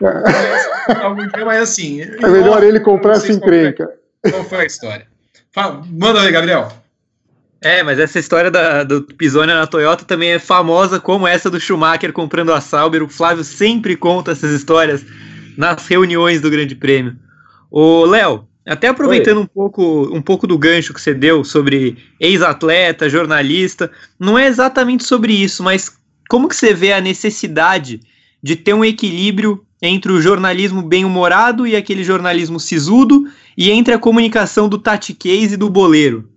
Mas 1.44 1.62
assim. 1.62 2.02
É 2.02 2.28
melhor 2.28 2.64
ele 2.64 2.80
comprar 2.80 3.14
essa 3.14 3.32
encrenca. 3.32 3.90
Qual 4.30 4.44
foi 4.46 4.60
a 4.60 4.66
história? 4.66 5.08
Fala, 5.52 5.84
manda 5.90 6.22
aí, 6.22 6.32
Gabriel. 6.32 6.72
É, 7.62 7.82
mas 7.82 7.98
essa 7.98 8.20
história 8.20 8.52
da, 8.52 8.84
do 8.84 9.02
Pisoni 9.02 9.48
na 9.48 9.66
Toyota 9.66 10.06
também 10.06 10.30
é 10.30 10.40
famosa 10.40 11.00
como 11.00 11.28
essa 11.28 11.50
do 11.50 11.60
Schumacher 11.60 12.14
comprando 12.14 12.54
a 12.54 12.62
Sauber. 12.62 13.04
O 13.04 13.10
Flávio 13.10 13.44
sempre 13.44 13.96
conta 13.96 14.32
essas 14.32 14.52
histórias 14.52 15.04
nas 15.58 15.86
reuniões 15.88 16.40
do 16.40 16.52
Grande 16.52 16.76
Prêmio. 16.76 17.16
Ô, 17.72 18.06
Léo, 18.06 18.48
até 18.66 18.88
aproveitando 18.88 19.40
um 19.42 19.46
pouco, 19.46 20.10
um 20.14 20.22
pouco 20.22 20.46
do 20.46 20.58
gancho 20.58 20.94
que 20.94 21.02
você 21.02 21.14
deu 21.14 21.44
sobre 21.44 21.98
ex-atleta, 22.20 23.10
jornalista, 23.10 23.90
não 24.20 24.38
é 24.38 24.46
exatamente 24.46 25.04
sobre 25.04 25.34
isso, 25.34 25.64
mas 25.64 25.98
como 26.30 26.48
que 26.48 26.56
você 26.56 26.74
vê 26.74 26.94
a 26.94 27.02
necessidade 27.02 28.02
de 28.44 28.56
ter 28.56 28.74
um 28.74 28.86
equilíbrio 28.86 29.64
entre 29.82 30.12
o 30.12 30.22
jornalismo 30.22 30.82
bem-humorado 30.82 31.66
e 31.66 31.76
aquele 31.76 32.04
jornalismo 32.04 32.60
sisudo 32.60 33.28
e 33.58 33.72
entre 33.72 33.94
a 33.94 34.00
comunicação 34.00 34.70
do 34.70 34.78
Tati 34.78 35.14
Case 35.14 35.56
e 35.56 35.58
do 35.58 35.70
boleiro? 35.70 36.30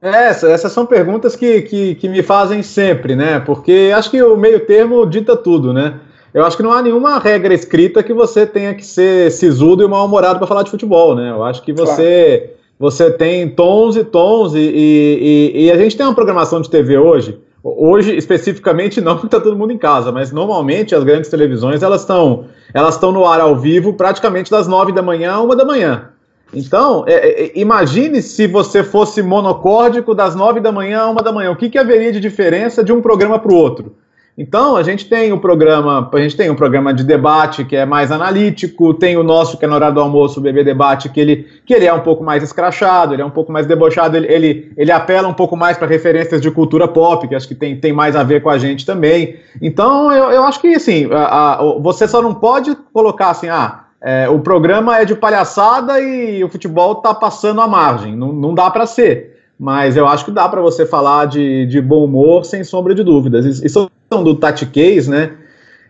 Essa, 0.00 0.48
essas 0.48 0.70
são 0.70 0.86
perguntas 0.86 1.34
que, 1.34 1.62
que, 1.62 1.94
que, 1.96 2.08
me 2.08 2.22
fazem 2.22 2.62
sempre, 2.62 3.16
né? 3.16 3.40
Porque 3.40 3.92
acho 3.94 4.10
que 4.10 4.22
o 4.22 4.36
meio 4.36 4.60
termo 4.60 5.04
dita 5.04 5.36
tudo, 5.36 5.72
né? 5.72 5.98
eu 6.32 6.44
acho 6.44 6.56
que 6.56 6.62
não 6.62 6.72
há 6.72 6.82
nenhuma 6.82 7.18
regra 7.18 7.54
escrita 7.54 8.02
que 8.02 8.12
você 8.12 8.46
tenha 8.46 8.74
que 8.74 8.84
ser 8.84 9.30
sisudo 9.32 9.82
e 9.82 9.88
mal-humorado 9.88 10.38
para 10.38 10.46
falar 10.46 10.62
de 10.62 10.70
futebol, 10.70 11.14
né? 11.14 11.30
Eu 11.30 11.42
acho 11.42 11.62
que 11.62 11.72
você, 11.72 12.38
claro. 12.38 12.58
você 12.78 13.10
tem 13.10 13.48
tons 13.48 13.96
e 13.96 14.04
tons, 14.04 14.54
e, 14.54 14.58
e, 14.58 15.52
e, 15.54 15.66
e, 15.66 15.72
a 15.72 15.76
gente 15.76 15.96
tem 15.96 16.06
uma 16.06 16.14
programação 16.14 16.60
de 16.60 16.68
TV 16.68 16.98
hoje. 16.98 17.38
Hoje, 17.62 18.16
especificamente, 18.16 19.00
não 19.02 19.16
está 19.16 19.40
todo 19.40 19.56
mundo 19.56 19.72
em 19.72 19.78
casa, 19.78 20.12
mas 20.12 20.30
normalmente 20.30 20.94
as 20.94 21.02
grandes 21.02 21.30
televisões 21.30 21.82
elas 21.82 22.02
estão 22.02 22.44
elas 22.74 22.94
estão 22.94 23.10
no 23.10 23.26
ar 23.26 23.40
ao 23.40 23.56
vivo 23.56 23.94
praticamente 23.94 24.50
das 24.50 24.68
nove 24.68 24.92
da 24.92 25.02
manhã 25.02 25.32
a 25.32 25.40
uma 25.40 25.56
da 25.56 25.64
manhã. 25.64 26.10
Então, 26.52 27.04
é, 27.06 27.12
é, 27.12 27.52
imagine 27.54 28.22
se 28.22 28.46
você 28.46 28.82
fosse 28.82 29.22
monocórdico 29.22 30.14
das 30.14 30.34
nove 30.34 30.60
da 30.60 30.72
manhã 30.72 31.02
a 31.02 31.10
uma 31.10 31.22
da 31.22 31.32
manhã. 31.32 31.50
O 31.50 31.56
que, 31.56 31.68
que 31.68 31.78
haveria 31.78 32.12
de 32.12 32.20
diferença 32.20 32.82
de 32.82 32.92
um 32.92 33.02
programa 33.02 33.38
para 33.38 33.52
o 33.52 33.54
outro? 33.54 33.96
Então, 34.40 34.76
a 34.76 34.84
gente 34.84 35.08
tem 35.08 35.32
o 35.32 35.40
programa, 35.40 36.08
a 36.12 36.20
gente 36.20 36.36
tem 36.36 36.48
um 36.48 36.54
programa 36.54 36.94
de 36.94 37.02
debate 37.02 37.64
que 37.64 37.74
é 37.74 37.84
mais 37.84 38.12
analítico, 38.12 38.94
tem 38.94 39.16
o 39.16 39.24
nosso 39.24 39.58
que 39.58 39.64
é 39.64 39.68
no 39.68 39.74
horário 39.74 39.96
do 39.96 40.00
almoço, 40.00 40.38
o 40.38 40.42
Bebê 40.42 40.62
Debate, 40.62 41.08
que 41.08 41.18
ele, 41.18 41.48
que 41.66 41.74
ele 41.74 41.86
é 41.86 41.92
um 41.92 42.02
pouco 42.02 42.22
mais 42.22 42.40
escrachado, 42.40 43.12
ele 43.12 43.20
é 43.20 43.24
um 43.24 43.30
pouco 43.30 43.50
mais 43.50 43.66
debochado, 43.66 44.16
ele, 44.16 44.32
ele, 44.32 44.72
ele 44.76 44.92
apela 44.92 45.26
um 45.26 45.34
pouco 45.34 45.56
mais 45.56 45.76
para 45.76 45.88
referências 45.88 46.40
de 46.40 46.52
cultura 46.52 46.86
pop, 46.86 47.26
que 47.26 47.34
acho 47.34 47.48
que 47.48 47.54
tem, 47.54 47.80
tem 47.80 47.92
mais 47.92 48.14
a 48.14 48.22
ver 48.22 48.40
com 48.40 48.48
a 48.48 48.56
gente 48.58 48.86
também. 48.86 49.40
Então, 49.60 50.12
eu, 50.12 50.30
eu 50.30 50.44
acho 50.44 50.60
que, 50.60 50.72
assim, 50.72 51.08
a, 51.12 51.54
a, 51.54 51.62
você 51.80 52.06
só 52.06 52.22
não 52.22 52.32
pode 52.32 52.76
colocar 52.92 53.30
assim, 53.30 53.48
ah, 53.48 53.87
é, 54.00 54.28
o 54.28 54.38
programa 54.38 54.98
é 54.98 55.04
de 55.04 55.14
palhaçada 55.14 56.00
e 56.00 56.42
o 56.44 56.48
futebol 56.48 56.92
está 56.92 57.12
passando 57.12 57.60
a 57.60 57.66
margem. 57.66 58.16
Não, 58.16 58.32
não 58.32 58.54
dá 58.54 58.70
para 58.70 58.86
ser. 58.86 59.36
Mas 59.58 59.96
eu 59.96 60.06
acho 60.06 60.24
que 60.24 60.30
dá 60.30 60.48
para 60.48 60.60
você 60.60 60.86
falar 60.86 61.26
de, 61.26 61.66
de 61.66 61.80
bom 61.80 62.04
humor 62.04 62.44
sem 62.44 62.62
sombra 62.62 62.94
de 62.94 63.02
dúvidas. 63.02 63.44
Isso 63.44 63.90
do 64.10 64.34
Tati 64.36 64.70
né? 65.08 65.32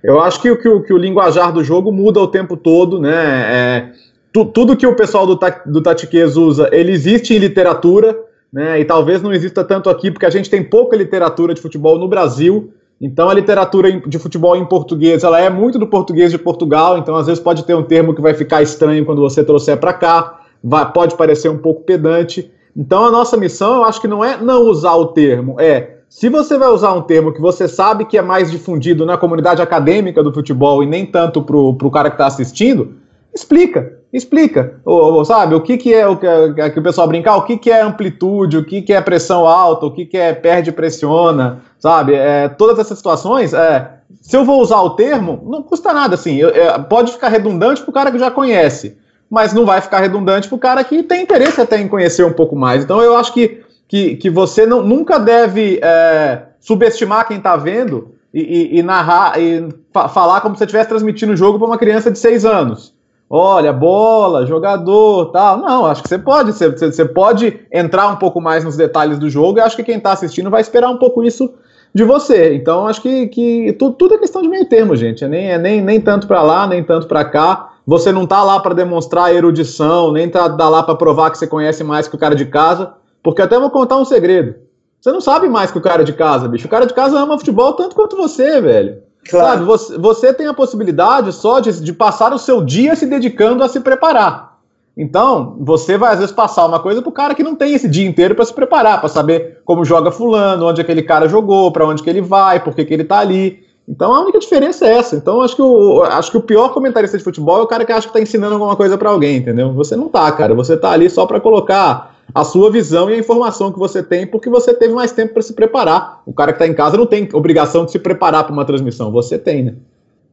Eu 0.02 0.20
acho 0.20 0.40
que, 0.40 0.54
que, 0.56 0.80
que 0.80 0.92
o 0.92 0.96
linguajar 0.96 1.52
do 1.52 1.62
jogo 1.62 1.92
muda 1.92 2.20
o 2.20 2.26
tempo 2.26 2.56
todo, 2.56 3.00
né? 3.00 3.12
É, 3.14 3.92
tu, 4.32 4.44
tudo 4.46 4.76
que 4.76 4.86
o 4.86 4.96
pessoal 4.96 5.26
do, 5.26 5.38
do 5.66 5.82
Tatiquês 5.82 6.36
usa, 6.36 6.68
ele 6.72 6.92
existe 6.92 7.34
em 7.34 7.38
literatura, 7.38 8.18
né? 8.52 8.80
E 8.80 8.84
talvez 8.84 9.22
não 9.22 9.32
exista 9.32 9.62
tanto 9.62 9.90
aqui, 9.90 10.11
porque 10.11 10.26
a 10.26 10.30
gente 10.30 10.48
tem 10.48 10.62
pouca 10.62 10.96
literatura 10.96 11.52
de 11.52 11.61
futebol 11.61 11.98
no 11.98 12.09
Brasil. 12.09 12.72
Então 13.01 13.28
a 13.28 13.34
literatura 13.34 14.01
de 14.01 14.18
futebol 14.18 14.57
em 14.57 14.64
português, 14.64 15.22
ela 15.22 15.40
é 15.40 15.49
muito 15.49 15.78
do 15.78 15.86
português 15.86 16.32
de 16.32 16.38
Portugal, 16.38 16.99
então 16.99 17.14
às 17.14 17.26
vezes 17.26 17.42
pode 17.42 17.64
ter 17.64 17.74
um 17.74 17.82
termo 17.82 18.14
que 18.14 18.20
vai 18.20 18.34
ficar 18.34 18.61
estranho 18.61 19.05
quando 19.05 19.20
você 19.20 19.44
trouxer 19.44 19.76
para 19.76 19.92
cá, 19.92 20.40
vai, 20.62 20.90
pode 20.90 21.16
parecer 21.16 21.49
um 21.49 21.59
pouco 21.59 21.82
pedante. 21.82 22.51
Então 22.76 23.05
a 23.05 23.11
nossa 23.11 23.36
missão, 23.36 23.76
eu 23.76 23.84
acho 23.84 24.01
que 24.01 24.09
não 24.09 24.24
é 24.24 24.36
não 24.36 24.62
usar 24.62 24.94
o 24.94 25.07
termo, 25.07 25.61
é 25.61 25.99
se 26.09 26.28
você 26.30 26.57
vai 26.57 26.68
usar 26.68 26.94
um 26.94 27.03
termo 27.03 27.32
que 27.32 27.40
você 27.40 27.68
sabe 27.68 28.07
que 28.07 28.16
é 28.16 28.22
mais 28.22 28.51
difundido 28.51 29.05
na 29.05 29.18
comunidade 29.18 29.61
acadêmica 29.61 30.22
do 30.22 30.32
futebol 30.32 30.82
e 30.82 30.86
nem 30.86 31.05
tanto 31.05 31.42
para 31.42 31.57
o 31.57 31.90
cara 31.90 32.09
que 32.09 32.14
está 32.14 32.26
assistindo, 32.26 32.94
explica, 33.32 33.97
explica, 34.12 34.80
ou, 34.84 35.14
ou, 35.14 35.24
sabe, 35.24 35.54
o 35.54 35.61
que, 35.61 35.76
que 35.76 35.92
é 35.92 36.06
o 36.06 36.16
que, 36.16 36.26
é, 36.26 36.70
que 36.70 36.78
o 36.78 36.82
pessoal 36.82 37.06
brincar, 37.06 37.36
o 37.36 37.42
que, 37.42 37.56
que 37.56 37.70
é 37.70 37.82
amplitude, 37.82 38.56
o 38.56 38.64
que, 38.64 38.80
que 38.80 38.92
é 38.92 39.00
pressão 39.00 39.46
alta, 39.46 39.86
o 39.86 39.90
que, 39.90 40.06
que 40.06 40.16
é 40.16 40.32
perde 40.32 40.72
pressiona, 40.72 41.62
sabe, 41.78 42.14
é, 42.14 42.48
todas 42.48 42.78
essas 42.78 42.96
situações, 42.96 43.52
é, 43.52 43.90
se 44.20 44.36
eu 44.36 44.44
vou 44.44 44.61
usar 44.61 44.80
o 44.80 44.90
termo, 44.90 45.42
não 45.46 45.62
custa 45.62 45.92
nada, 45.92 46.14
assim, 46.14 46.36
eu, 46.36 46.48
é, 46.48 46.78
pode 46.78 47.12
ficar 47.12 47.28
redundante 47.28 47.82
para 47.82 47.90
o 47.90 47.94
cara 47.94 48.11
que 48.11 48.18
já 48.18 48.30
conhece, 48.30 48.96
mas 49.28 49.52
não 49.52 49.66
vai 49.66 49.80
ficar 49.80 50.00
redundante 50.00 50.48
para 50.48 50.56
o 50.56 50.61
cara 50.61 50.82
que 50.82 51.02
tem 51.02 51.22
interesse 51.22 51.61
até 51.61 51.78
em 51.78 51.88
conhecer 51.88 52.24
um 52.24 52.32
pouco 52.32 52.56
mais, 52.56 52.82
então 52.82 53.02
eu 53.02 53.16
acho 53.16 53.34
que 53.34 53.62
que, 53.88 54.16
que 54.16 54.28
você 54.28 54.66
não, 54.66 54.82
nunca 54.82 55.18
deve 55.18 55.80
é, 55.82 56.42
subestimar 56.61 57.26
quem 57.26 57.38
está 57.38 57.56
vendo 57.56 58.14
e, 58.32 58.40
e, 58.40 58.78
e, 58.78 58.82
narrar 58.82 59.40
e 59.40 59.66
fa 59.90 60.09
falar 60.09 60.42
como 60.42 60.54
se 60.54 60.59
você 60.59 60.64
estivesse 60.64 60.90
transmitindo 60.90 61.32
o 61.32 61.36
jogo 61.36 61.59
para 61.59 61.66
uma 61.66 61.78
criança 61.78 62.11
de 62.11 62.18
seis 62.18 62.44
anos. 62.44 62.94
Olha, 63.31 63.72
bola, 63.72 64.47
jogador, 64.47 65.26
tal. 65.26 65.59
Não, 65.59 65.85
acho 65.85 66.03
que 66.03 66.09
você 66.09 66.18
pode, 66.18 66.53
você, 66.53 66.70
você 66.70 67.05
pode 67.05 67.61
entrar 67.70 68.09
um 68.09 68.16
pouco 68.16 68.41
mais 68.41 68.64
nos 68.64 68.76
detalhes 68.76 69.18
do 69.18 69.29
jogo 69.29 69.59
e 69.59 69.61
acho 69.61 69.76
que 69.76 69.85
quem 69.85 69.99
está 69.99 70.12
assistindo 70.12 70.49
vai 70.49 70.62
esperar 70.62 70.89
um 70.89 70.97
pouco 70.97 71.22
isso 71.22 71.53
de 71.95 72.05
você. 72.05 72.55
Então, 72.55 72.87
acho 72.87 73.03
que, 73.03 73.26
que 73.26 73.72
tudo, 73.74 73.95
tudo 73.97 74.14
é 74.14 74.18
questão 74.18 74.41
de 74.41 74.49
meio 74.49 74.66
termo, 74.66 74.97
gente. 74.97 75.24
É 75.24 75.29
nem, 75.29 75.51
é 75.51 75.59
nem, 75.59 75.83
nem 75.83 76.01
tanto 76.01 76.26
para 76.26 76.43
lá, 76.43 76.66
nem 76.66 76.83
tanto 76.83 77.07
para 77.07 77.24
cá. 77.24 77.74
Você 77.87 78.12
não 78.12 78.26
tá 78.26 78.43
lá 78.43 78.61
para 78.61 78.74
demonstrar 78.74 79.35
erudição, 79.35 80.11
nem 80.12 80.29
tá 80.29 80.47
lá 80.47 80.83
para 80.83 80.95
provar 80.95 81.31
que 81.31 81.37
você 81.37 81.47
conhece 81.47 81.85
mais 81.85 82.09
que 82.09 82.16
o 82.16 82.18
cara 82.18 82.35
de 82.35 82.47
casa. 82.47 82.95
Porque 83.22 83.43
até 83.43 83.59
vou 83.59 83.70
contar 83.70 83.99
um 83.99 84.07
segredo. 84.07 84.55
Você 85.01 85.12
não 85.12 85.20
sabe 85.20 85.49
mais 85.49 85.70
que 85.70 85.79
o 85.79 85.83
cara 85.83 86.03
de 86.03 86.14
casa, 86.14 86.49
bicho. 86.49 86.66
O 86.66 86.70
cara 86.70 86.87
de 86.87 86.95
casa 86.95 87.18
ama 87.18 87.39
futebol 87.39 87.74
tanto 87.74 87.95
quanto 87.95 88.16
você, 88.16 88.61
velho. 88.61 89.03
Claro. 89.28 89.46
Sabe, 89.46 89.64
você, 89.64 89.98
você 89.98 90.32
tem 90.32 90.46
a 90.46 90.54
possibilidade 90.54 91.32
só 91.32 91.60
de, 91.60 91.80
de 91.82 91.92
passar 91.92 92.32
o 92.32 92.38
seu 92.38 92.64
dia 92.64 92.96
se 92.96 93.06
dedicando 93.06 93.62
a 93.62 93.68
se 93.68 93.80
preparar. 93.80 94.58
Então, 94.96 95.56
você 95.60 95.96
vai 95.96 96.12
às 96.12 96.18
vezes 96.18 96.34
passar 96.34 96.66
uma 96.66 96.80
coisa 96.80 97.00
pro 97.00 97.12
cara 97.12 97.32
que 97.32 97.42
não 97.42 97.54
tem 97.54 97.72
esse 97.72 97.88
dia 97.88 98.06
inteiro 98.06 98.34
para 98.34 98.44
se 98.44 98.52
preparar, 98.52 98.98
para 98.98 99.08
saber 99.08 99.60
como 99.64 99.84
joga 99.84 100.10
fulano, 100.10 100.66
onde 100.66 100.80
aquele 100.80 101.02
cara 101.02 101.28
jogou, 101.28 101.70
para 101.70 101.86
onde 101.86 102.02
que 102.02 102.10
ele 102.10 102.20
vai, 102.20 102.58
por 102.58 102.74
que, 102.74 102.84
que 102.84 102.94
ele 102.94 103.04
tá 103.04 103.20
ali. 103.20 103.62
Então 103.88 104.12
a 104.12 104.20
única 104.20 104.40
diferença 104.40 104.86
é 104.86 104.98
essa. 104.98 105.14
Então 105.14 105.40
acho 105.40 105.54
que, 105.54 105.62
o, 105.62 106.02
acho 106.02 106.32
que 106.32 106.36
o 106.36 106.42
pior 106.42 106.70
comentarista 106.70 107.16
de 107.16 107.22
futebol 107.22 107.60
é 107.60 107.62
o 107.62 107.66
cara 107.66 107.84
que 107.84 107.92
acha 107.92 108.08
que 108.08 108.12
tá 108.12 108.20
ensinando 108.20 108.54
alguma 108.54 108.74
coisa 108.74 108.98
para 108.98 109.08
alguém, 109.08 109.36
entendeu? 109.36 109.72
Você 109.74 109.94
não 109.94 110.08
tá, 110.08 110.30
cara. 110.32 110.52
Você 110.54 110.76
tá 110.76 110.90
ali 110.90 111.08
só 111.08 111.26
para 111.26 111.38
colocar 111.38 112.17
a 112.35 112.45
sua 112.45 112.70
visão 112.70 113.11
e 113.11 113.14
a 113.14 113.18
informação 113.18 113.72
que 113.72 113.79
você 113.79 114.03
tem, 114.03 114.26
porque 114.26 114.51
você 114.51 114.74
teve 114.74 114.95
mais 114.95 115.12
tempo 115.12 115.33
para 115.33 115.43
se 115.43 115.53
preparar. 115.53 116.22
O 116.26 116.33
cara 116.33 116.53
que 116.53 116.62
está 116.62 116.66
em 116.66 116.74
casa 116.74 116.97
não 116.97 117.07
tem 117.07 117.29
obrigação 117.33 117.85
de 117.85 117.93
se 117.93 117.99
preparar 117.99 118.45
para 118.45 118.53
uma 118.53 118.64
transmissão, 118.64 119.11
você 119.11 119.39
tem, 119.39 119.64
né? 119.64 119.74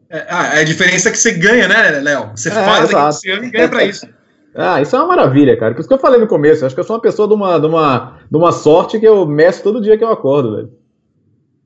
É, 0.10 0.60
a 0.60 0.64
diferença 0.64 1.10
é 1.10 1.12
que 1.12 1.18
você 1.18 1.32
ganha, 1.32 1.68
né, 1.68 2.00
Léo? 2.00 2.32
Você 2.36 2.50
é, 2.50 2.52
faz 2.52 2.86
aquilo 2.86 3.02
você 3.02 3.32
ama 3.32 3.46
e 3.46 3.50
ganha 3.50 3.70
para 3.70 3.84
isso. 3.84 4.08
Ah, 4.58 4.82
isso 4.82 4.96
é 4.96 5.00
uma 5.00 5.08
maravilha, 5.08 5.58
cara. 5.58 5.74
Por 5.74 5.82
isso 5.82 5.88
que 5.90 5.94
eu 5.94 6.00
falei 6.00 6.18
no 6.18 6.28
começo. 6.28 6.66
Acho 6.66 6.74
que 6.74 6.80
eu 6.80 6.86
sou 6.86 6.96
uma 6.96 7.02
pessoa 7.02 7.28
de 7.28 7.34
uma, 7.34 7.60
de 7.60 7.68
uma, 7.68 8.20
de 8.32 8.38
uma 8.38 8.54
sorte 8.54 8.98
que 8.98 9.06
eu 9.06 9.26
meço 9.26 9.62
todo 9.62 9.82
dia 9.82 9.98
que 9.98 10.04
eu 10.04 10.08
acordo, 10.08 10.56
velho. 10.56 10.72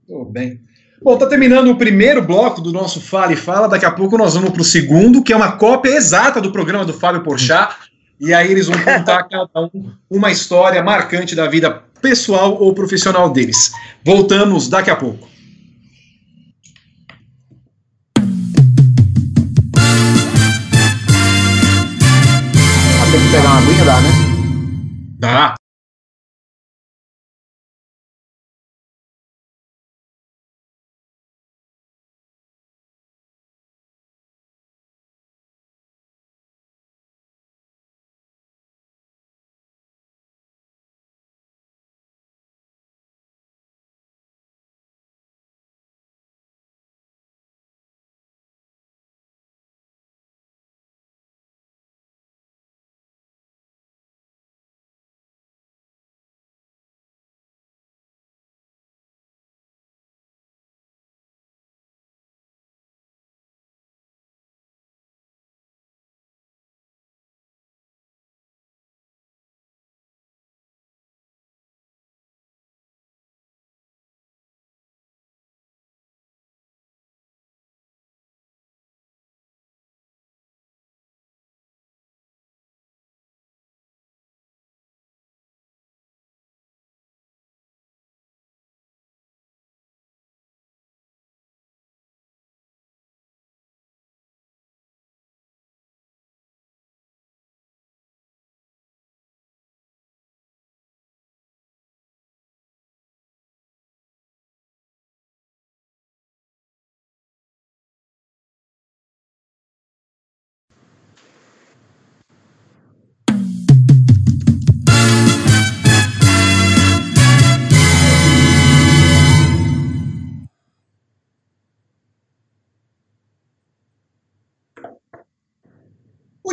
Tudo 0.07 0.25
bem. 0.25 0.59
Bom, 0.99 1.15
tá 1.15 1.27
terminando 1.27 1.69
o 1.69 1.77
primeiro 1.77 2.19
bloco 2.19 2.59
do 2.61 2.73
nosso 2.73 2.99
Fala 2.99 3.31
e 3.31 3.35
Fala. 3.35 3.69
Daqui 3.69 3.85
a 3.85 3.91
pouco 3.91 4.17
nós 4.17 4.33
vamos 4.33 4.49
para 4.49 4.63
o 4.63 4.65
segundo, 4.65 5.21
que 5.21 5.31
é 5.31 5.35
uma 5.35 5.51
cópia 5.51 5.91
exata 5.91 6.41
do 6.41 6.51
programa 6.51 6.83
do 6.83 6.91
Fábio 6.91 7.21
Porchat. 7.21 7.75
E 8.19 8.33
aí 8.33 8.51
eles 8.51 8.67
vão 8.67 8.77
contar 8.77 9.23
cada 9.29 9.69
um 9.73 9.93
uma 10.09 10.31
história 10.31 10.83
marcante 10.83 11.35
da 11.35 11.47
vida 11.47 11.71
pessoal 12.01 12.57
ou 12.59 12.73
profissional 12.73 13.29
deles. 13.29 13.71
Voltamos 14.05 14.67
daqui 14.67 14.89
a 14.89 14.95
pouco. 14.95 15.27
Ah, 22.97 23.11
tem 23.11 23.21
que 23.21 23.31
pegar 23.31 23.49
uma 23.49 23.59
aguinha, 23.59 23.85
dá, 23.85 24.01
né? 24.01 24.09
Dá. 25.19 25.58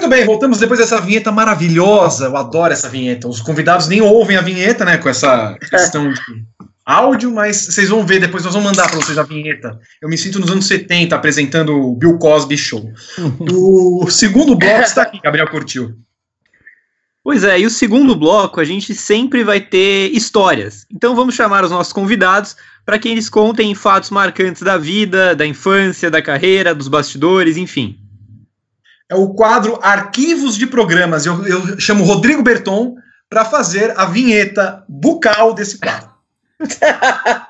Muito 0.06 0.18
bem, 0.18 0.24
voltamos 0.24 0.60
depois 0.60 0.78
dessa 0.78 1.00
vinheta 1.00 1.32
maravilhosa. 1.32 2.26
Eu 2.26 2.36
adoro 2.36 2.72
essa 2.72 2.88
vinheta. 2.88 3.26
Os 3.26 3.40
convidados 3.40 3.88
nem 3.88 4.00
ouvem 4.00 4.36
a 4.36 4.40
vinheta, 4.40 4.84
né? 4.84 4.98
Com 4.98 5.08
essa 5.08 5.56
questão 5.58 6.12
de 6.12 6.20
áudio, 6.84 7.32
mas 7.32 7.56
vocês 7.56 7.88
vão 7.88 8.06
ver 8.06 8.20
depois, 8.20 8.44
nós 8.44 8.54
vamos 8.54 8.70
mandar 8.70 8.88
para 8.88 9.00
vocês 9.00 9.18
a 9.18 9.24
vinheta. 9.24 9.76
Eu 10.00 10.08
me 10.08 10.16
sinto 10.16 10.38
nos 10.38 10.48
anos 10.48 10.68
70 10.68 11.16
apresentando 11.16 11.72
o 11.74 11.96
Bill 11.96 12.18
Cosby 12.18 12.56
Show. 12.56 12.88
o 13.50 14.08
segundo 14.08 14.54
bloco 14.54 14.82
está 14.82 15.02
aqui, 15.02 15.18
Gabriel 15.20 15.50
Curtiu. 15.50 15.96
Pois 17.24 17.42
é, 17.42 17.58
e 17.58 17.66
o 17.66 17.70
segundo 17.70 18.14
bloco 18.14 18.60
a 18.60 18.64
gente 18.64 18.94
sempre 18.94 19.42
vai 19.42 19.60
ter 19.60 20.12
histórias. 20.14 20.86
Então 20.88 21.16
vamos 21.16 21.34
chamar 21.34 21.64
os 21.64 21.72
nossos 21.72 21.92
convidados 21.92 22.56
para 22.84 22.96
que 22.96 23.08
eles 23.08 23.28
contem 23.28 23.74
fatos 23.74 24.10
marcantes 24.10 24.62
da 24.62 24.78
vida, 24.78 25.34
da 25.34 25.44
infância, 25.44 26.08
da 26.08 26.22
carreira, 26.22 26.72
dos 26.72 26.86
bastidores, 26.86 27.56
enfim. 27.56 28.05
É 29.08 29.14
o 29.14 29.28
quadro 29.34 29.78
Arquivos 29.82 30.56
de 30.56 30.66
Programas. 30.66 31.26
Eu, 31.26 31.46
eu 31.46 31.78
chamo 31.78 32.04
Rodrigo 32.04 32.42
Berton 32.42 32.96
para 33.30 33.44
fazer 33.44 33.94
a 33.96 34.06
vinheta 34.06 34.84
bucal 34.88 35.54
desse 35.54 35.78
quadro. 35.78 36.10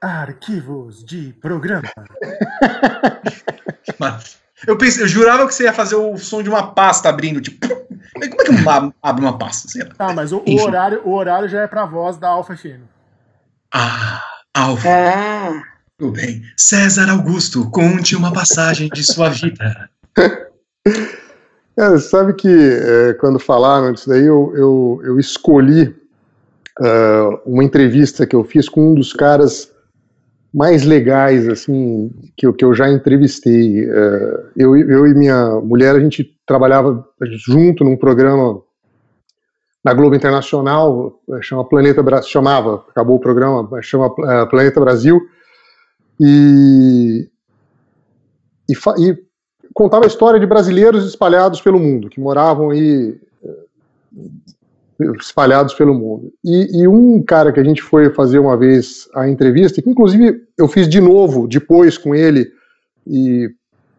Arquivos 0.00 1.04
de 1.04 1.34
programa. 1.34 1.82
eu, 4.66 4.78
pensei, 4.78 5.02
eu 5.02 5.08
jurava 5.08 5.46
que 5.46 5.54
você 5.54 5.64
ia 5.64 5.74
fazer 5.74 5.96
o 5.96 6.16
som 6.16 6.42
de 6.42 6.48
uma 6.48 6.72
pasta 6.72 7.10
abrindo, 7.10 7.40
tipo. 7.40 7.68
Como 8.12 8.24
é 8.24 8.28
que 8.28 8.50
abre 9.02 9.22
uma 9.22 9.38
pasta? 9.38 9.68
Sei 9.68 9.82
lá. 9.84 9.90
Tá, 9.94 10.14
mas 10.14 10.32
o, 10.32 10.42
o, 10.46 10.60
horário, 10.62 11.02
o 11.04 11.12
horário 11.12 11.48
já 11.48 11.60
é 11.60 11.66
pra 11.66 11.84
voz 11.84 12.16
da 12.16 12.28
Alfa 12.28 12.56
FM. 12.56 12.80
Ah, 13.72 14.22
Alfa. 14.54 14.88
É. 14.88 15.62
Tudo 15.98 16.12
bem. 16.12 16.42
César 16.56 17.10
Augusto, 17.10 17.70
conte 17.70 18.16
uma 18.16 18.32
passagem 18.32 18.88
de 18.88 19.04
sua 19.04 19.28
vida. 19.28 19.90
É, 21.80 21.96
sabe 21.96 22.34
que 22.34 22.46
é, 22.46 23.14
quando 23.14 23.38
falaram 23.38 23.90
disso 23.90 24.06
daí, 24.06 24.26
eu, 24.26 24.52
eu, 24.54 25.00
eu 25.02 25.18
escolhi 25.18 25.84
uh, 26.78 27.40
uma 27.46 27.64
entrevista 27.64 28.26
que 28.26 28.36
eu 28.36 28.44
fiz 28.44 28.68
com 28.68 28.90
um 28.90 28.94
dos 28.94 29.14
caras 29.14 29.72
mais 30.52 30.84
legais, 30.84 31.48
assim, 31.48 32.12
que 32.36 32.46
eu, 32.46 32.52
que 32.52 32.66
eu 32.66 32.74
já 32.74 32.86
entrevistei. 32.86 33.88
Uh, 33.88 34.50
eu, 34.54 34.76
eu 34.76 35.06
e 35.06 35.14
minha 35.14 35.58
mulher, 35.62 35.96
a 35.96 36.00
gente 36.00 36.36
trabalhava 36.46 37.02
junto 37.46 37.82
num 37.82 37.96
programa 37.96 38.60
na 39.82 39.94
Globo 39.94 40.14
Internacional, 40.14 41.18
chama 41.40 41.66
Planeta 41.66 42.02
Brasil, 42.02 42.28
chamava, 42.28 42.84
acabou 42.90 43.16
o 43.16 43.20
programa, 43.20 43.66
chama 43.80 44.14
Planeta 44.50 44.78
Brasil, 44.78 45.18
e, 46.20 47.26
e, 48.68 48.74
e, 48.74 49.29
contava 49.80 50.04
a 50.04 50.08
história 50.08 50.38
de 50.38 50.44
brasileiros 50.44 51.06
espalhados 51.06 51.58
pelo 51.62 51.78
mundo, 51.78 52.10
que 52.10 52.20
moravam 52.20 52.68
aí 52.68 53.18
espalhados 55.18 55.72
pelo 55.72 55.94
mundo. 55.94 56.30
E, 56.44 56.82
e, 56.82 56.86
um 56.86 57.22
cara 57.22 57.50
que 57.50 57.58
a 57.58 57.64
gente 57.64 57.80
foi 57.80 58.10
fazer 58.10 58.38
uma 58.38 58.58
vez 58.58 59.08
a 59.14 59.26
entrevista, 59.26 59.80
que 59.80 59.88
inclusive 59.88 60.42
eu 60.58 60.68
fiz 60.68 60.86
de 60.86 61.00
novo 61.00 61.48
depois 61.48 61.96
com 61.96 62.14
ele, 62.14 62.52
e 63.06 63.48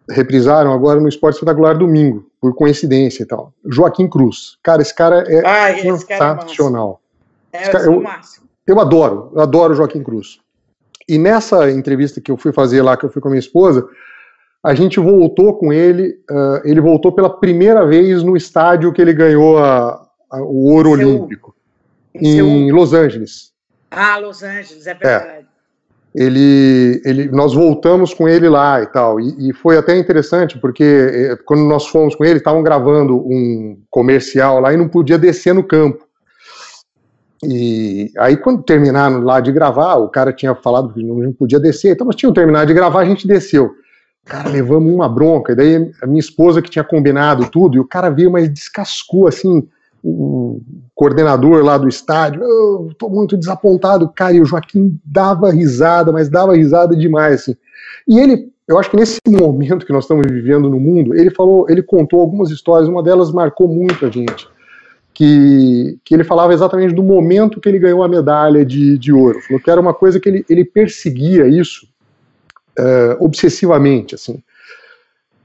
reprisaram 0.07 0.71
agora 0.71 0.99
no 0.99 1.09
Esporte 1.09 1.37
Espetacular 1.37 1.75
domingo, 1.75 2.27
por 2.39 2.53
coincidência 2.53 3.23
e 3.23 3.25
tal. 3.25 3.51
Joaquim 3.65 4.07
Cruz. 4.07 4.59
Cara, 4.61 4.83
esse 4.83 4.93
cara 4.93 5.23
é 5.27 5.43
ah, 5.43 5.75
sensacional. 5.79 7.01
Cara 7.51 7.65
é, 7.65 7.69
cara, 7.71 7.85
eu, 7.85 8.03
eu 8.67 8.79
adoro, 8.79 9.31
eu 9.33 9.41
adoro 9.41 9.73
Joaquim 9.73 10.03
Cruz. 10.03 10.37
E 11.09 11.17
nessa 11.17 11.71
entrevista 11.71 12.21
que 12.21 12.31
eu 12.31 12.37
fui 12.37 12.53
fazer 12.53 12.83
lá, 12.83 12.95
que 12.95 13.03
eu 13.03 13.09
fui 13.09 13.19
com 13.19 13.29
a 13.29 13.31
minha 13.31 13.39
esposa, 13.39 13.89
a 14.63 14.73
gente 14.73 14.99
voltou 14.99 15.55
com 15.55 15.73
ele, 15.73 16.19
uh, 16.29 16.61
ele 16.63 16.79
voltou 16.79 17.11
pela 17.11 17.29
primeira 17.29 17.85
vez 17.85 18.23
no 18.23 18.37
estádio 18.37 18.93
que 18.93 19.01
ele 19.01 19.13
ganhou 19.13 19.57
a, 19.57 20.07
a, 20.29 20.41
o 20.41 20.71
ouro 20.71 20.95
Seu, 20.95 21.07
olímpico, 21.07 21.55
em. 22.13 22.71
Los 22.71 22.93
Angeles. 22.93 23.51
Ah, 23.89 24.17
Los 24.17 24.43
Angeles, 24.43 24.85
é 24.85 24.93
verdade. 24.93 25.47
É 25.47 25.51
ele, 26.13 27.01
ele, 27.05 27.29
nós 27.29 27.53
voltamos 27.53 28.13
com 28.13 28.27
ele 28.27 28.49
lá 28.49 28.81
e 28.81 28.87
tal, 28.87 29.19
e, 29.19 29.49
e, 29.49 29.53
foi 29.53 29.77
até 29.77 29.97
interessante 29.97 30.59
porque 30.59 30.83
eh, 30.83 31.37
quando 31.45 31.63
nós 31.63 31.87
fomos 31.87 32.15
com 32.15 32.25
ele, 32.25 32.37
estavam 32.37 32.61
gravando 32.61 33.15
um 33.15 33.81
comercial 33.89 34.59
lá 34.59 34.73
e 34.73 34.77
não 34.77 34.89
podia 34.89 35.17
descer 35.17 35.53
no 35.53 35.63
campo. 35.63 36.05
E 37.43 38.11
aí 38.19 38.35
quando 38.35 38.61
terminaram 38.61 39.21
lá 39.21 39.39
de 39.39 39.53
gravar, 39.53 39.95
o 39.95 40.09
cara 40.09 40.33
tinha 40.33 40.53
falado 40.53 40.93
que 40.93 41.01
não 41.01 41.31
podia 41.31 41.59
descer, 41.59 41.93
então 41.93 42.05
nós 42.05 42.15
tínhamos 42.15 42.35
terminado 42.35 42.67
de 42.67 42.73
gravar, 42.73 42.99
a 42.99 43.05
gente 43.05 43.25
desceu. 43.25 43.71
Cara, 44.25 44.49
levamos 44.49 44.93
uma 44.93 45.09
bronca, 45.09 45.51
e 45.51 45.55
daí 45.55 45.91
a 46.01 46.05
minha 46.05 46.19
esposa 46.19 46.61
que 46.61 46.69
tinha 46.69 46.83
combinado 46.83 47.49
tudo, 47.49 47.75
e 47.75 47.79
o 47.79 47.87
cara 47.87 48.09
veio, 48.09 48.31
mas 48.31 48.47
descascou 48.47 49.27
assim, 49.27 49.67
o 50.03 50.61
coordenador 50.95 51.63
lá 51.63 51.77
do 51.77 51.87
estádio, 51.87 52.43
eu 52.43 52.91
tô 52.97 53.09
muito 53.09 53.37
desapontado, 53.37 54.09
cara, 54.09 54.33
e 54.33 54.41
o 54.41 54.45
Joaquim 54.45 54.99
dava 55.03 55.51
risada, 55.51 56.11
mas 56.11 56.29
dava 56.29 56.55
risada 56.55 56.95
demais, 56.95 57.41
assim. 57.41 57.55
E 58.07 58.19
ele, 58.19 58.51
eu 58.67 58.79
acho 58.79 58.89
que 58.89 58.97
nesse 58.97 59.19
momento 59.27 59.85
que 59.85 59.93
nós 59.93 60.03
estamos 60.03 60.25
vivendo 60.29 60.69
no 60.69 60.79
mundo, 60.79 61.15
ele 61.15 61.29
falou, 61.31 61.65
ele 61.69 61.83
contou 61.83 62.21
algumas 62.21 62.51
histórias, 62.51 62.87
uma 62.87 63.03
delas 63.03 63.31
marcou 63.31 63.67
muito 63.67 64.05
a 64.05 64.09
gente, 64.09 64.47
que, 65.13 65.99
que 66.03 66.13
ele 66.13 66.23
falava 66.23 66.53
exatamente 66.53 66.93
do 66.93 67.03
momento 67.03 67.59
que 67.59 67.67
ele 67.67 67.79
ganhou 67.79 68.03
a 68.03 68.07
medalha 68.07 68.65
de, 68.65 68.97
de 68.97 69.11
ouro, 69.11 69.41
falou 69.41 69.61
que 69.61 69.69
era 69.69 69.81
uma 69.81 69.93
coisa 69.93 70.19
que 70.19 70.29
ele, 70.29 70.45
ele 70.47 70.63
perseguia 70.63 71.47
isso 71.47 71.91
uh, 72.81 73.23
obsessivamente, 73.23 74.15
assim, 74.15 74.43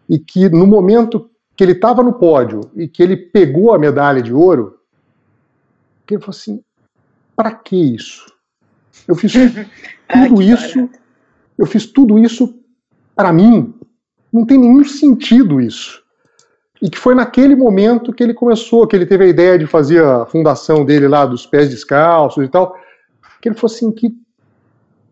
e 0.09 0.19
que 0.19 0.49
no 0.49 0.67
momento 0.67 1.31
que 1.57 1.63
ele 1.63 1.73
estava 1.73 2.03
no 2.03 2.15
pódio 2.15 2.61
e 2.75 2.89
que 2.89 3.03
ele 3.03 3.17
pegou 3.17 3.75
a 3.75 3.79
medalha 3.79 4.23
de 4.23 4.33
ouro, 4.33 4.79
que 6.07 6.15
ele 6.15 6.21
falou 6.21 6.37
assim: 6.37 6.63
para 7.35 7.53
que 7.53 7.77
isso? 7.95 8.25
Eu 9.07 9.15
fiz 9.15 9.33
tudo 9.33 10.43
isso, 10.43 10.91
eu 11.57 11.67
fiz 11.67 11.87
tudo 11.87 12.19
isso 12.19 12.59
para 13.15 13.33
mim. 13.33 13.75
Não 14.33 14.45
tem 14.45 14.59
nenhum 14.59 14.85
sentido 14.85 15.61
isso. 15.61 16.03
E 16.83 16.91
que 16.91 16.99
foi 16.99 17.15
naquele 17.15 17.55
momento 17.55 18.13
que 18.13 18.23
ele 18.23 18.35
começou, 18.35 18.87
que 18.87 18.95
ele 18.97 19.07
teve 19.07 19.25
a 19.25 19.29
ideia 19.29 19.59
de 19.59 19.67
fazer 19.67 20.05
a 20.05 20.27
fundação 20.27 20.85
dele 20.85 21.09
lá 21.09 21.25
dos 21.25 21.47
pés 21.47 21.71
descalços 21.71 22.45
e 22.45 22.49
tal, 22.49 22.77
que 23.41 23.49
ele 23.49 23.55
falou 23.55 23.75
assim 23.75 23.93
que 23.93 24.15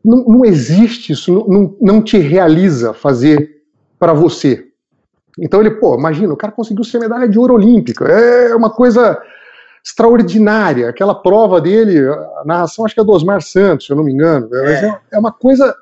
não, 0.04 0.24
não 0.24 0.44
existe 0.44 1.12
isso, 1.12 1.32
não, 1.48 1.76
não, 1.80 2.02
te 2.02 2.18
realiza 2.18 2.92
fazer 2.92 3.62
para 3.98 4.12
você. 4.12 4.66
Então 5.38 5.60
ele, 5.60 5.70
pô, 5.70 5.96
imagina, 5.98 6.32
o 6.32 6.36
cara 6.36 6.52
conseguiu 6.52 6.84
ser 6.84 6.98
medalha 6.98 7.28
de 7.28 7.38
ouro 7.38 7.54
olímpica. 7.54 8.04
É 8.04 8.54
uma 8.54 8.70
coisa 8.70 9.18
extraordinária. 9.84 10.88
Aquela 10.88 11.14
prova 11.14 11.60
dele, 11.60 11.98
a 12.08 12.42
narração 12.44 12.84
acho 12.84 12.94
que 12.94 13.00
é 13.00 13.04
do 13.04 13.12
Osmar 13.12 13.42
Santos, 13.42 13.86
se 13.86 13.92
eu 13.92 13.96
não 13.96 14.04
me 14.04 14.12
engano. 14.12 14.48
É, 14.54 14.86
é, 14.86 15.00
é 15.12 15.18
uma 15.18 15.32
coisa 15.32 15.74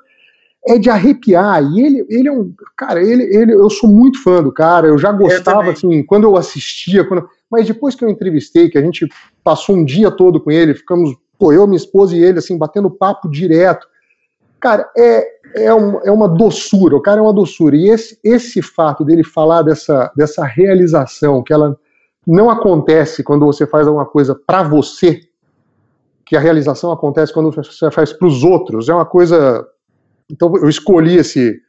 é 0.65 0.77
de 0.77 0.89
arrepiar. 0.89 1.63
E 1.63 1.81
ele, 1.81 2.05
ele 2.09 2.27
é 2.27 2.31
um. 2.31 2.53
Cara, 2.75 3.01
ele, 3.01 3.23
ele, 3.23 3.53
eu 3.53 3.69
sou 3.69 3.89
muito 3.89 4.21
fã 4.23 4.41
do 4.41 4.51
cara, 4.51 4.87
eu 4.87 4.97
já 4.97 5.11
gostava, 5.11 5.65
eu 5.65 5.71
assim, 5.71 6.03
quando 6.03 6.23
eu 6.23 6.37
assistia, 6.37 7.05
quando, 7.05 7.27
mas 7.49 7.67
depois 7.67 7.95
que 7.95 8.03
eu 8.03 8.09
entrevistei, 8.09 8.69
que 8.69 8.77
a 8.77 8.81
gente 8.81 9.07
passou 9.43 9.75
um 9.75 9.85
dia 9.85 10.09
todo 10.09 10.39
com 10.39 10.49
ele, 10.49 10.73
ficamos, 10.73 11.15
pô, 11.37 11.51
eu, 11.51 11.67
minha 11.67 11.77
esposa 11.77 12.15
e 12.15 12.23
ele, 12.23 12.39
assim, 12.39 12.57
batendo 12.57 12.89
papo 12.89 13.29
direto. 13.29 13.87
Cara, 14.63 14.89
é, 14.95 15.27
é, 15.55 15.75
um, 15.75 15.99
é 16.05 16.09
uma 16.09 16.25
doçura, 16.25 16.95
o 16.95 17.01
cara 17.01 17.19
é 17.19 17.21
uma 17.21 17.33
doçura. 17.33 17.75
E 17.75 17.89
esse, 17.89 18.17
esse 18.23 18.61
fato 18.61 19.03
dele 19.03 19.21
falar 19.21 19.61
dessa, 19.61 20.09
dessa 20.15 20.45
realização, 20.45 21.43
que 21.43 21.51
ela 21.51 21.77
não 22.25 22.49
acontece 22.49 23.25
quando 23.25 23.45
você 23.45 23.67
faz 23.67 23.85
alguma 23.85 24.05
coisa 24.05 24.33
para 24.33 24.63
você, 24.63 25.19
que 26.25 26.37
a 26.37 26.39
realização 26.39 26.93
acontece 26.93 27.33
quando 27.33 27.51
você 27.51 27.91
faz 27.91 28.13
para 28.13 28.25
os 28.25 28.41
outros, 28.41 28.87
é 28.87 28.93
uma 28.93 29.05
coisa. 29.05 29.67
Então 30.31 30.55
eu 30.55 30.69
escolhi 30.69 31.17
esse, 31.17 31.59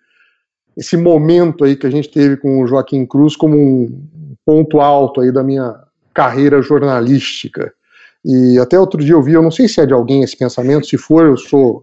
esse 0.77 0.97
momento 0.97 1.65
aí 1.65 1.75
que 1.75 1.89
a 1.89 1.91
gente 1.91 2.09
teve 2.09 2.37
com 2.37 2.63
o 2.63 2.67
Joaquim 2.69 3.05
Cruz 3.05 3.35
como 3.35 3.57
um 3.57 4.37
ponto 4.47 4.81
alto 4.81 5.21
aí 5.21 5.33
da 5.33 5.43
minha 5.43 5.81
carreira 6.15 6.63
jornalística. 6.63 7.75
E 8.25 8.57
até 8.61 8.79
outro 8.79 9.03
dia 9.03 9.15
eu 9.15 9.23
vi, 9.23 9.33
eu 9.33 9.43
não 9.43 9.51
sei 9.51 9.67
se 9.67 9.81
é 9.81 9.87
de 9.87 9.93
alguém 9.93 10.23
esse 10.23 10.37
pensamento, 10.37 10.87
se 10.87 10.97
for, 10.97 11.27
eu 11.27 11.37
sou 11.37 11.83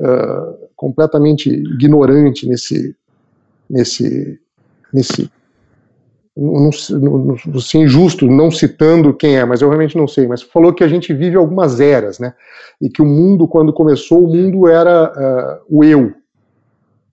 uh, 0.00 0.68
completamente 0.74 1.48
ignorante 1.48 2.48
nesse, 2.48 2.96
nesse, 3.68 4.40
nesse 4.92 5.30
não, 6.36 6.70
ser 7.60 7.78
injusto 7.78 8.26
não 8.26 8.50
citando 8.50 9.12
quem 9.12 9.36
é, 9.36 9.44
mas 9.44 9.60
eu 9.60 9.68
realmente 9.68 9.96
não 9.96 10.08
sei, 10.08 10.26
mas 10.26 10.42
falou 10.42 10.72
que 10.72 10.82
a 10.82 10.88
gente 10.88 11.12
vive 11.12 11.36
algumas 11.36 11.80
eras, 11.80 12.18
né? 12.18 12.34
E 12.80 12.88
que 12.88 13.02
o 13.02 13.06
mundo, 13.06 13.46
quando 13.46 13.72
começou, 13.72 14.24
o 14.24 14.34
mundo 14.34 14.66
era 14.66 15.60
uh, 15.68 15.78
o 15.78 15.84
eu. 15.84 16.14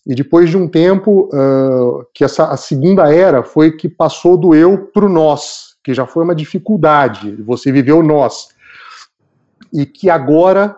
E 0.05 0.15
depois 0.15 0.49
de 0.49 0.55
um 0.55 0.67
tempo, 0.67 1.29
uh, 1.33 2.05
que 2.13 2.23
essa, 2.23 2.45
a 2.45 2.55
segunda 2.55 3.13
era 3.13 3.43
foi 3.43 3.71
que 3.71 3.89
passou 3.89 4.37
do 4.37 4.55
eu 4.55 4.77
para 4.93 5.05
o 5.05 5.09
nós, 5.09 5.75
que 5.83 5.93
já 5.93 6.07
foi 6.07 6.23
uma 6.23 6.35
dificuldade, 6.35 7.35
você 7.43 7.71
viveu 7.71 8.01
nós. 8.01 8.49
E 9.73 9.85
que 9.85 10.09
agora 10.09 10.77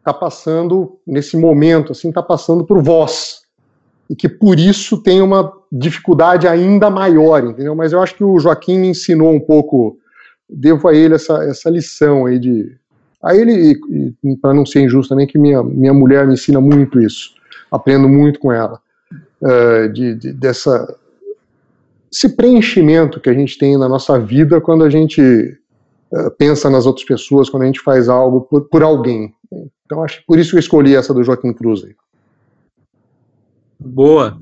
está 0.00 0.12
passando, 0.12 0.98
nesse 1.06 1.36
momento, 1.36 1.92
assim, 1.92 2.08
está 2.08 2.22
passando 2.22 2.64
por 2.64 2.82
vós. 2.82 3.42
E 4.08 4.16
que 4.16 4.28
por 4.28 4.58
isso 4.58 5.00
tem 5.02 5.22
uma 5.22 5.52
dificuldade 5.70 6.48
ainda 6.48 6.90
maior, 6.90 7.44
entendeu? 7.44 7.76
Mas 7.76 7.92
eu 7.92 8.02
acho 8.02 8.16
que 8.16 8.24
o 8.24 8.38
Joaquim 8.40 8.78
me 8.78 8.88
ensinou 8.88 9.32
um 9.32 9.38
pouco, 9.38 9.98
devo 10.48 10.88
a 10.88 10.94
ele 10.94 11.14
essa, 11.14 11.44
essa 11.44 11.70
lição 11.70 12.26
aí 12.26 12.38
de. 12.38 12.76
A 13.22 13.36
ele, 13.36 13.78
para 14.40 14.54
não 14.54 14.64
ser 14.64 14.80
injusto 14.80 15.10
também, 15.10 15.26
que 15.26 15.38
minha, 15.38 15.62
minha 15.62 15.92
mulher 15.92 16.26
me 16.26 16.32
ensina 16.32 16.58
muito 16.58 16.98
isso, 16.98 17.34
aprendo 17.70 18.08
muito 18.08 18.40
com 18.40 18.50
ela, 18.50 18.80
uh, 19.42 19.92
de, 19.92 20.14
de, 20.14 20.32
dessa, 20.32 20.96
esse 22.10 22.30
preenchimento 22.30 23.20
que 23.20 23.28
a 23.28 23.34
gente 23.34 23.58
tem 23.58 23.76
na 23.76 23.88
nossa 23.88 24.18
vida 24.18 24.58
quando 24.58 24.84
a 24.84 24.90
gente 24.90 25.20
uh, 25.20 26.30
pensa 26.38 26.70
nas 26.70 26.86
outras 26.86 27.06
pessoas, 27.06 27.50
quando 27.50 27.64
a 27.64 27.66
gente 27.66 27.80
faz 27.80 28.08
algo 28.08 28.40
por, 28.40 28.62
por 28.62 28.82
alguém. 28.82 29.34
Então, 29.90 30.04
acho 30.04 30.18
que 30.18 30.24
por 30.24 30.38
isso 30.38 30.54
eu 30.54 30.60
escolhi 30.60 30.94
essa 30.94 31.12
do 31.12 31.24
Joaquim 31.24 31.52
Cruz 31.52 31.82
aí. 31.82 31.96
Boa. 33.76 34.38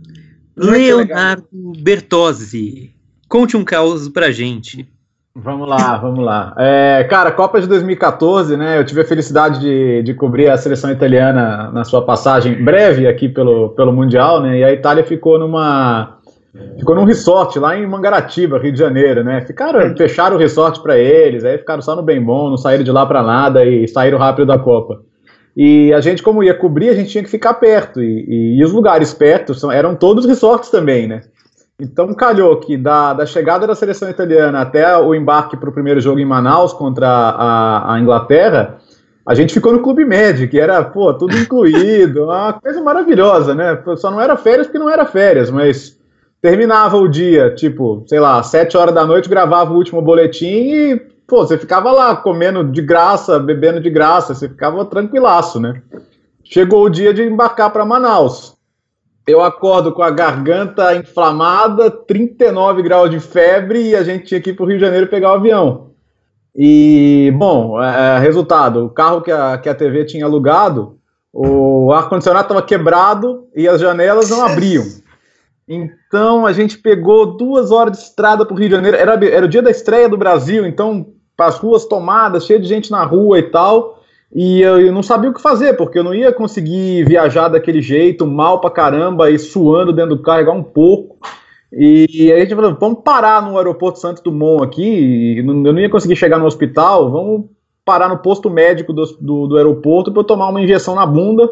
Leonardo 0.55 1.73
Bertozzi, 1.81 2.95
conte 3.31 3.57
um 3.57 3.65
caos 3.65 4.11
pra 4.11 4.31
gente. 4.31 4.87
Vamos 5.35 5.67
lá, 5.67 5.97
vamos 5.97 6.23
lá. 6.23 6.55
É, 6.59 7.07
cara, 7.09 7.33
Copa 7.33 7.63
de 7.63 7.67
2014, 7.67 8.59
né? 8.59 8.79
Eu 8.79 8.85
tive 8.85 9.01
a 9.01 9.07
felicidade 9.07 9.59
de, 9.61 10.03
de 10.03 10.13
cobrir 10.13 10.51
a 10.51 10.59
seleção 10.59 10.91
italiana 10.91 11.71
na 11.71 11.83
sua 11.83 12.05
passagem 12.05 12.63
breve 12.63 13.07
aqui 13.09 13.27
pelo, 13.27 13.71
pelo 13.71 13.93
Mundial, 13.93 14.43
né? 14.43 14.59
E 14.59 14.65
a 14.65 14.73
Itália 14.73 15.03
ficou 15.03 15.39
numa. 15.39 16.19
Ficou 16.79 16.95
num 16.95 17.05
resort 17.05 17.59
lá 17.59 17.75
em 17.79 17.87
Mangaratiba, 17.87 18.59
Rio 18.59 18.73
de 18.73 18.79
Janeiro, 18.79 19.25
né? 19.25 19.41
Ficaram, 19.47 19.97
fecharam 19.97 20.37
o 20.37 20.39
resort 20.39 20.83
para 20.83 20.99
eles, 20.99 21.43
aí 21.43 21.57
ficaram 21.57 21.81
só 21.81 21.97
no 21.97 22.03
bem 22.03 22.23
bom, 22.23 22.51
não 22.51 22.59
saíram 22.59 22.85
de 22.85 22.93
lá 22.93 23.07
para 23.07 23.23
nada 23.23 23.65
e 23.65 23.89
saíram 23.89 24.19
rápido 24.19 24.47
da 24.47 24.59
Copa. 24.59 25.08
E 25.61 25.93
a 25.93 26.01
gente, 26.01 26.23
como 26.23 26.45
ia 26.45 26.55
cobrir, 26.55 26.89
a 26.89 26.95
gente 26.95 27.11
tinha 27.11 27.25
que 27.25 27.29
ficar 27.29 27.55
perto. 27.55 28.01
E, 28.01 28.25
e, 28.29 28.61
e 28.61 28.65
os 28.65 28.73
lugares 28.73 29.13
perto 29.13 29.57
são, 29.57 29.73
eram 29.73 29.97
todos 29.97 30.25
resorts 30.25 30.71
também, 30.71 31.09
né? 31.09 31.23
Então 31.81 32.15
calhou 32.15 32.61
que 32.61 32.77
da, 32.77 33.13
da 33.13 33.27
chegada 33.27 33.67
da 33.67 33.75
seleção 33.75 34.09
italiana 34.09 34.61
até 34.61 34.97
o 34.97 35.13
embarque 35.17 35.57
para 35.57 35.69
o 35.69 35.73
primeiro 35.73 36.01
jogo 36.01 36.21
em 36.21 36.25
Manaus 36.25 36.73
contra 36.73 37.09
a, 37.09 37.95
a, 37.95 38.01
Inglaterra, 38.01 38.79
a 39.27 39.35
gente 39.35 39.53
ficou 39.53 39.73
no 39.73 39.83
Clube 39.83 40.05
Med, 40.05 40.47
que 40.47 40.61
era, 40.61 40.83
pô, 40.85 41.13
tudo 41.13 41.35
incluído, 41.39 42.27
uma 42.27 42.53
coisa 42.53 42.81
maravilhosa, 42.81 43.53
né? 43.53 43.83
Só 43.97 44.13
não 44.13 44.21
era 44.21 44.37
férias 44.37 44.69
porque 44.69 44.79
não 44.79 44.89
era 44.89 45.07
férias, 45.07 45.51
mas 45.51 45.99
terminava 46.41 46.97
o 46.97 47.09
dia, 47.09 47.53
tipo, 47.53 48.05
sei 48.07 48.21
lá, 48.21 48.41
sete 48.45 48.77
horas 48.77 48.95
da 48.95 49.05
noite, 49.05 49.29
gravava 49.29 49.73
o 49.73 49.77
último 49.77 50.01
boletim 50.01 50.47
e 50.47 51.18
pô, 51.29 51.47
você 51.47 51.59
ficava 51.59 51.93
lá 51.93 52.17
comendo 52.17 52.65
de 52.65 52.81
graça, 52.81 53.39
bebendo 53.39 53.81
de 53.81 53.91
graça, 53.91 54.35
você 54.35 54.49
ficava 54.49 54.85
tranquilaço, 54.87 55.61
né? 55.61 55.83
Chegou 56.43 56.87
o 56.87 56.89
dia 56.89 57.13
de 57.13 57.23
embarcar 57.23 57.71
para 57.71 57.85
Manaus. 57.85 58.57
Eu 59.27 59.43
acordo 59.43 59.93
com 59.93 60.03
a 60.03 60.11
garganta 60.11 60.97
inflamada, 60.97 61.91
39 61.91 62.83
graus 62.83 63.11
de 63.11 63.21
febre 63.21 63.91
e 63.91 63.95
a 63.95 64.03
gente 64.03 64.25
tinha 64.25 64.41
que 64.41 64.51
ir 64.51 64.53
para 64.55 64.65
o 64.65 64.67
Rio 64.67 64.79
de 64.79 64.85
Janeiro 64.85 65.07
pegar 65.07 65.33
o 65.33 65.35
avião. 65.35 65.91
E, 66.57 67.31
bom, 67.37 67.81
é, 67.81 68.17
é, 68.17 68.19
resultado: 68.19 68.87
o 68.87 68.89
carro 68.89 69.21
que 69.21 69.31
a, 69.31 69.59
que 69.59 69.69
a 69.69 69.75
TV 69.75 70.07
tinha 70.07 70.25
alugado, 70.25 70.99
o 71.31 71.93
ar-condicionado 71.93 72.47
estava 72.47 72.63
quebrado 72.63 73.47
e 73.55 73.69
as 73.69 73.79
janelas 73.79 74.31
não 74.31 74.47
abriam. 74.47 74.85
Então 75.69 76.47
a 76.47 76.53
gente 76.55 76.79
pegou 76.79 77.37
duas 77.37 77.71
horas 77.71 77.99
de 77.99 78.05
estrada 78.05 78.47
para 78.47 78.55
o 78.55 78.59
Rio 78.59 78.71
de 78.71 78.75
Janeiro. 78.77 78.97
Era, 78.97 79.23
era 79.27 79.45
o 79.45 79.49
dia 79.49 79.61
da 79.61 79.71
estreia 79.71 80.09
do 80.09 80.17
Brasil, 80.17 80.67
então 80.67 81.13
as 81.47 81.59
ruas 81.59 81.85
tomadas, 81.85 82.47
cheio 82.47 82.61
de 82.61 82.67
gente 82.67 82.91
na 82.91 83.05
rua 83.05 83.39
e 83.39 83.43
tal. 83.43 83.99
E 84.35 84.61
eu 84.61 84.93
não 84.93 85.03
sabia 85.03 85.31
o 85.31 85.35
que 85.35 85.41
fazer, 85.41 85.75
porque 85.75 85.99
eu 85.99 86.05
não 86.05 86.15
ia 86.15 86.33
conseguir 86.33 87.05
viajar 87.05 87.49
daquele 87.49 87.81
jeito, 87.81 88.27
mal 88.27 88.61
pra 88.61 88.71
caramba, 88.71 89.31
e 89.31 89.39
suando 89.39 89.93
dentro 89.93 90.17
do 90.17 90.23
carro, 90.23 90.43
igual 90.43 90.57
um 90.57 90.63
pouco. 90.63 91.17
E 91.73 92.31
aí 92.33 92.33
a 92.33 92.41
gente 92.41 92.55
falou, 92.55 92.77
vamos 92.79 93.01
parar 93.03 93.43
no 93.43 93.57
aeroporto 93.57 93.99
Santos 93.99 94.23
Dumont 94.23 94.65
aqui, 94.65 95.39
eu 95.39 95.45
não 95.45 95.79
ia 95.79 95.89
conseguir 95.89 96.17
chegar 96.17 96.39
no 96.39 96.47
hospital, 96.47 97.11
vamos 97.11 97.47
parar 97.85 98.09
no 98.09 98.19
posto 98.19 98.51
médico 98.51 98.93
do, 98.93 99.05
do, 99.19 99.47
do 99.47 99.57
aeroporto 99.57 100.11
para 100.11 100.21
eu 100.21 100.25
tomar 100.25 100.49
uma 100.49 100.61
injeção 100.61 100.95
na 100.95 101.07
bunda 101.07 101.49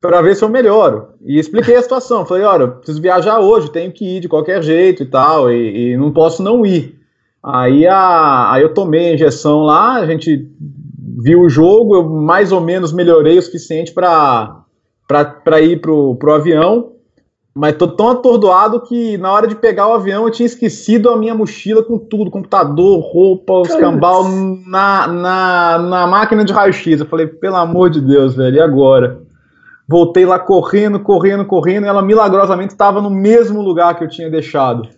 para 0.00 0.22
ver 0.22 0.34
se 0.34 0.44
eu 0.44 0.48
melhoro. 0.48 1.08
E 1.24 1.38
expliquei 1.38 1.76
a 1.76 1.82
situação, 1.82 2.26
falei, 2.26 2.44
olha, 2.44 2.68
preciso 2.68 3.02
viajar 3.02 3.38
hoje, 3.38 3.70
tenho 3.70 3.92
que 3.92 4.16
ir 4.16 4.20
de 4.20 4.28
qualquer 4.28 4.62
jeito 4.62 5.02
e 5.02 5.06
tal, 5.06 5.50
e, 5.52 5.92
e 5.92 5.96
não 5.96 6.12
posso 6.12 6.42
não 6.42 6.64
ir. 6.64 6.99
Aí, 7.42 7.86
a, 7.86 8.52
aí 8.52 8.62
eu 8.62 8.74
tomei 8.74 9.10
a 9.10 9.14
injeção 9.14 9.62
lá, 9.62 9.94
a 9.94 10.06
gente 10.06 10.48
viu 11.22 11.40
o 11.42 11.48
jogo, 11.48 11.96
eu 11.96 12.08
mais 12.08 12.52
ou 12.52 12.60
menos 12.60 12.92
melhorei 12.92 13.38
o 13.38 13.42
suficiente 13.42 13.92
para 13.92 15.60
ir 15.60 15.80
pro, 15.80 16.16
pro 16.16 16.34
avião, 16.34 16.92
mas 17.54 17.76
tô 17.76 17.88
tão 17.88 18.10
atordoado 18.10 18.80
que 18.82 19.18
na 19.18 19.32
hora 19.32 19.46
de 19.46 19.54
pegar 19.54 19.88
o 19.88 19.94
avião 19.94 20.24
eu 20.24 20.30
tinha 20.30 20.46
esquecido 20.46 21.10
a 21.10 21.16
minha 21.16 21.34
mochila 21.34 21.82
com 21.82 21.98
tudo, 21.98 22.30
computador, 22.30 23.00
roupa, 23.00 23.62
escambau, 23.62 24.24
na, 24.66 25.06
na, 25.08 25.78
na 25.78 26.06
máquina 26.06 26.44
de 26.44 26.52
raio-x. 26.52 27.00
Eu 27.00 27.06
falei, 27.06 27.26
pelo 27.26 27.56
amor 27.56 27.90
de 27.90 28.00
Deus, 28.00 28.34
velho, 28.34 28.56
e 28.56 28.60
agora? 28.60 29.22
Voltei 29.88 30.24
lá 30.24 30.38
correndo, 30.38 31.00
correndo, 31.00 31.44
correndo, 31.44 31.84
e 31.84 31.88
ela 31.88 32.02
milagrosamente 32.02 32.72
estava 32.72 33.00
no 33.00 33.10
mesmo 33.10 33.60
lugar 33.60 33.96
que 33.96 34.04
eu 34.04 34.08
tinha 34.08 34.30
deixado. 34.30 34.88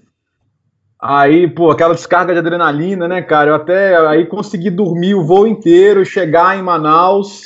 Aí, 1.03 1.49
pô, 1.49 1.69
aquela 1.69 1.95
descarga 1.95 2.33
de 2.33 2.39
adrenalina, 2.39 3.09
né, 3.09 3.21
cara? 3.21 3.51
Eu 3.51 3.55
até 3.57 3.97
aí 4.07 4.25
consegui 4.25 4.71
dormir 4.71 5.17
o 5.17 5.25
voo 5.25 5.49
inteiro, 5.49 6.07
chegar 6.07 6.57
em 6.57 6.63
Manaus. 6.63 7.43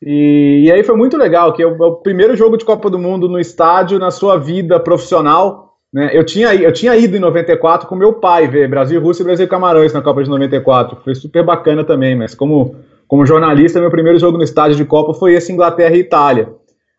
E, 0.00 0.62
e 0.66 0.70
aí 0.70 0.84
foi 0.84 0.96
muito 0.96 1.16
legal, 1.16 1.52
que 1.52 1.60
é 1.60 1.66
o, 1.66 1.74
é 1.82 1.86
o, 1.86 1.96
primeiro 1.96 2.36
jogo 2.36 2.56
de 2.56 2.64
Copa 2.64 2.88
do 2.88 3.00
Mundo 3.00 3.28
no 3.28 3.40
estádio 3.40 3.98
na 3.98 4.12
sua 4.12 4.38
vida 4.38 4.78
profissional. 4.78 5.74
Né? 5.92 6.10
Eu, 6.12 6.24
tinha, 6.24 6.54
eu 6.54 6.72
tinha 6.72 6.96
ido 6.96 7.16
em 7.16 7.20
94 7.20 7.88
com 7.88 7.96
meu 7.96 8.12
pai 8.12 8.46
ver 8.46 8.68
Brasil, 8.68 9.02
Rússia 9.02 9.24
e 9.24 9.26
Brasil 9.26 9.48
Camarões 9.48 9.92
na 9.92 10.00
Copa 10.00 10.22
de 10.22 10.30
94. 10.30 10.98
Foi 11.02 11.16
super 11.16 11.44
bacana 11.44 11.82
também, 11.82 12.14
mas 12.16 12.36
como, 12.36 12.76
como 13.08 13.26
jornalista, 13.26 13.80
meu 13.80 13.90
primeiro 13.90 14.18
jogo 14.20 14.38
no 14.38 14.44
estádio 14.44 14.76
de 14.76 14.84
Copa 14.84 15.12
foi 15.12 15.34
esse 15.34 15.52
Inglaterra 15.52 15.96
e 15.96 16.00
Itália. 16.00 16.50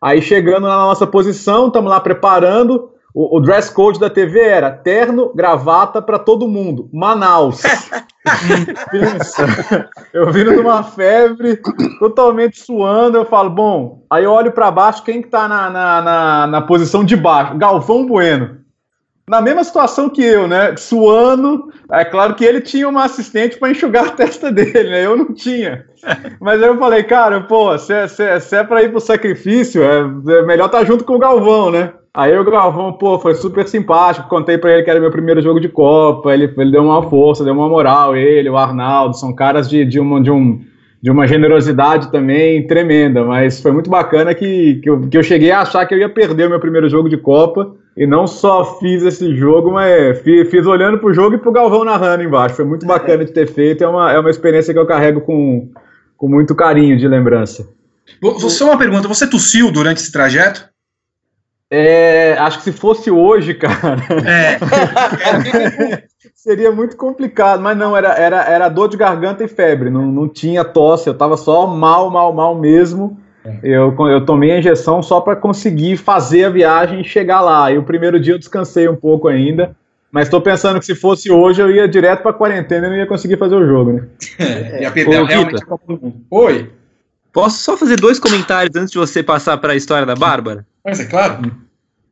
Aí 0.02 0.20
chegando 0.20 0.66
na 0.66 0.76
nossa 0.76 1.06
posição, 1.06 1.68
estamos 1.68 1.90
lá 1.90 1.98
preparando. 1.98 2.90
O, 3.14 3.36
o, 3.36 3.40
dress 3.40 3.72
code 3.72 4.00
da 4.00 4.10
TV 4.10 4.40
era 4.40 4.72
terno, 4.72 5.32
gravata 5.32 6.02
para 6.02 6.18
todo 6.18 6.48
mundo. 6.48 6.90
Manaus. 6.92 7.62
Pensa. 8.90 9.88
Eu 10.12 10.32
vindo 10.32 10.52
numa 10.52 10.82
febre, 10.82 11.60
totalmente 12.00 12.60
suando. 12.60 13.16
Eu 13.16 13.24
falo, 13.24 13.50
bom. 13.50 14.04
Aí 14.10 14.24
eu 14.24 14.32
olho 14.32 14.50
para 14.50 14.70
baixo, 14.70 15.04
quem 15.04 15.22
que 15.22 15.28
tá 15.28 15.46
na, 15.46 15.70
na, 15.70 16.02
na, 16.02 16.46
na 16.48 16.60
posição 16.62 17.04
de 17.04 17.14
baixo? 17.14 17.56
Galvão 17.56 18.04
Bueno 18.04 18.64
na 19.28 19.40
mesma 19.40 19.64
situação 19.64 20.10
que 20.10 20.22
eu, 20.22 20.46
né? 20.46 20.76
Suando. 20.76 21.72
É 21.90 22.04
claro 22.04 22.34
que 22.34 22.44
ele 22.44 22.60
tinha 22.60 22.88
uma 22.88 23.04
assistente 23.04 23.56
para 23.58 23.70
enxugar 23.70 24.06
a 24.06 24.10
testa 24.10 24.52
dele, 24.52 24.90
né? 24.90 25.06
Eu 25.06 25.16
não 25.16 25.32
tinha. 25.32 25.86
Mas 26.40 26.62
aí 26.62 26.68
eu 26.68 26.78
falei, 26.78 27.02
cara, 27.04 27.40
pô, 27.40 27.76
se, 27.78 27.92
é, 27.92 28.06
se, 28.06 28.22
é, 28.22 28.38
se 28.38 28.56
é 28.56 28.64
para 28.64 28.82
ir 28.82 28.90
pro 28.90 29.00
sacrifício, 29.00 29.82
é, 29.82 30.00
é 30.00 30.42
melhor 30.42 30.66
estar 30.66 30.80
tá 30.80 30.84
junto 30.84 31.04
com 31.04 31.14
o 31.14 31.18
Galvão, 31.18 31.70
né? 31.70 31.92
Aí 32.16 32.38
o 32.38 32.44
Galvão, 32.44 32.92
pô, 32.92 33.18
foi 33.18 33.34
super 33.34 33.66
simpático. 33.66 34.28
Contei 34.28 34.56
para 34.56 34.72
ele 34.72 34.84
que 34.84 34.90
era 34.90 35.00
meu 35.00 35.10
primeiro 35.10 35.42
jogo 35.42 35.58
de 35.58 35.68
Copa. 35.68 36.32
Ele, 36.32 36.44
ele 36.56 36.70
deu 36.70 36.84
uma 36.84 37.02
força, 37.02 37.42
deu 37.42 37.52
uma 37.52 37.68
moral. 37.68 38.16
Ele, 38.16 38.48
o 38.48 38.56
Arnaldo, 38.56 39.18
são 39.18 39.34
caras 39.34 39.68
de, 39.68 39.84
de, 39.84 39.98
uma, 39.98 40.22
de, 40.22 40.30
um, 40.30 40.60
de 41.02 41.10
uma 41.10 41.26
generosidade 41.26 42.12
também 42.12 42.64
tremenda. 42.68 43.24
Mas 43.24 43.60
foi 43.60 43.72
muito 43.72 43.90
bacana 43.90 44.32
que, 44.32 44.76
que, 44.76 44.88
eu, 44.88 45.00
que 45.08 45.18
eu 45.18 45.24
cheguei 45.24 45.50
a 45.50 45.62
achar 45.62 45.84
que 45.86 45.92
eu 45.92 45.98
ia 45.98 46.08
perder 46.08 46.46
o 46.46 46.50
meu 46.50 46.60
primeiro 46.60 46.88
jogo 46.88 47.08
de 47.08 47.16
Copa. 47.16 47.74
E 47.96 48.06
não 48.06 48.28
só 48.28 48.78
fiz 48.78 49.02
esse 49.02 49.34
jogo, 49.34 49.72
mas 49.72 50.20
fiz, 50.22 50.48
fiz 50.48 50.66
olhando 50.66 50.98
pro 50.98 51.12
jogo 51.12 51.34
e 51.34 51.38
pro 51.38 51.50
Galvão 51.50 51.82
narrando 51.82 52.22
embaixo. 52.22 52.54
Foi 52.54 52.64
muito 52.64 52.86
bacana 52.86 53.24
de 53.24 53.32
ter 53.32 53.48
feito. 53.48 53.82
É 53.82 53.88
uma, 53.88 54.12
é 54.12 54.18
uma 54.20 54.30
experiência 54.30 54.72
que 54.72 54.78
eu 54.78 54.86
carrego 54.86 55.20
com, 55.20 55.68
com 56.16 56.28
muito 56.28 56.54
carinho 56.54 56.96
de 56.96 57.08
lembrança. 57.08 57.68
Só 58.38 58.66
uma 58.66 58.78
pergunta: 58.78 59.08
você 59.08 59.28
tossiu 59.28 59.72
durante 59.72 59.98
esse 59.98 60.12
trajeto? 60.12 60.73
É, 61.76 62.36
acho 62.38 62.58
que 62.58 62.64
se 62.64 62.72
fosse 62.72 63.10
hoje, 63.10 63.54
cara. 63.54 64.00
É. 64.24 66.04
seria 66.34 66.70
muito 66.70 66.94
complicado, 66.96 67.62
mas 67.62 67.76
não, 67.76 67.96
era, 67.96 68.12
era, 68.18 68.44
era 68.44 68.68
dor 68.68 68.88
de 68.88 68.98
garganta 68.98 69.42
e 69.42 69.48
febre, 69.48 69.88
não, 69.88 70.04
não 70.06 70.28
tinha 70.28 70.62
tosse, 70.62 71.08
eu 71.08 71.14
tava 71.14 71.38
só 71.38 71.66
mal, 71.66 72.10
mal, 72.10 72.34
mal 72.34 72.54
mesmo. 72.54 73.18
É. 73.44 73.58
Eu, 73.62 73.96
eu 74.08 74.24
tomei 74.26 74.52
a 74.52 74.58
injeção 74.58 75.02
só 75.02 75.20
para 75.20 75.36
conseguir 75.36 75.96
fazer 75.96 76.44
a 76.44 76.50
viagem 76.50 77.00
e 77.00 77.04
chegar 77.04 77.40
lá. 77.40 77.72
E 77.72 77.78
o 77.78 77.82
primeiro 77.82 78.20
dia 78.20 78.34
eu 78.34 78.38
descansei 78.38 78.86
um 78.88 78.94
pouco 78.94 79.26
ainda, 79.26 79.74
mas 80.12 80.28
estou 80.28 80.40
pensando 80.40 80.78
que 80.78 80.86
se 80.86 80.94
fosse 80.94 81.30
hoje 81.30 81.62
eu 81.62 81.70
ia 81.70 81.88
direto 81.88 82.22
para 82.22 82.32
quarentena 82.32 82.86
e 82.86 82.90
não 82.90 82.96
ia 82.96 83.06
conseguir 83.06 83.38
fazer 83.38 83.54
o 83.56 83.66
jogo, 83.66 83.92
né? 83.94 84.06
É, 84.38 84.82
ia 84.82 84.90
perder 84.90 85.22
Ô, 85.22 85.24
realmente 85.24 85.64
Oi. 86.30 86.70
Posso 87.32 87.58
só 87.58 87.76
fazer 87.76 87.96
dois 87.96 88.20
comentários 88.20 88.76
antes 88.76 88.92
de 88.92 88.98
você 88.98 89.22
passar 89.22 89.56
para 89.56 89.72
a 89.72 89.76
história 89.76 90.06
da 90.06 90.14
Bárbara? 90.14 90.64
Mas 90.84 91.00
é 91.00 91.06
claro. 91.06 91.50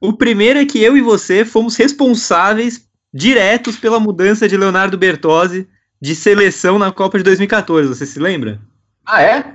O 0.02 0.12
primeiro 0.12 0.58
é 0.58 0.66
que 0.66 0.82
eu 0.82 0.96
e 0.96 1.00
você 1.00 1.44
fomos 1.44 1.76
responsáveis 1.76 2.88
diretos 3.14 3.76
pela 3.76 4.00
mudança 4.00 4.48
de 4.48 4.56
Leonardo 4.56 4.98
Bertozzi 4.98 5.68
de 6.00 6.16
seleção 6.16 6.76
na 6.76 6.90
Copa 6.90 7.18
de 7.18 7.24
2014. 7.24 7.88
Você 7.88 8.04
se 8.04 8.18
lembra? 8.18 8.60
Ah, 9.06 9.22
é? 9.22 9.54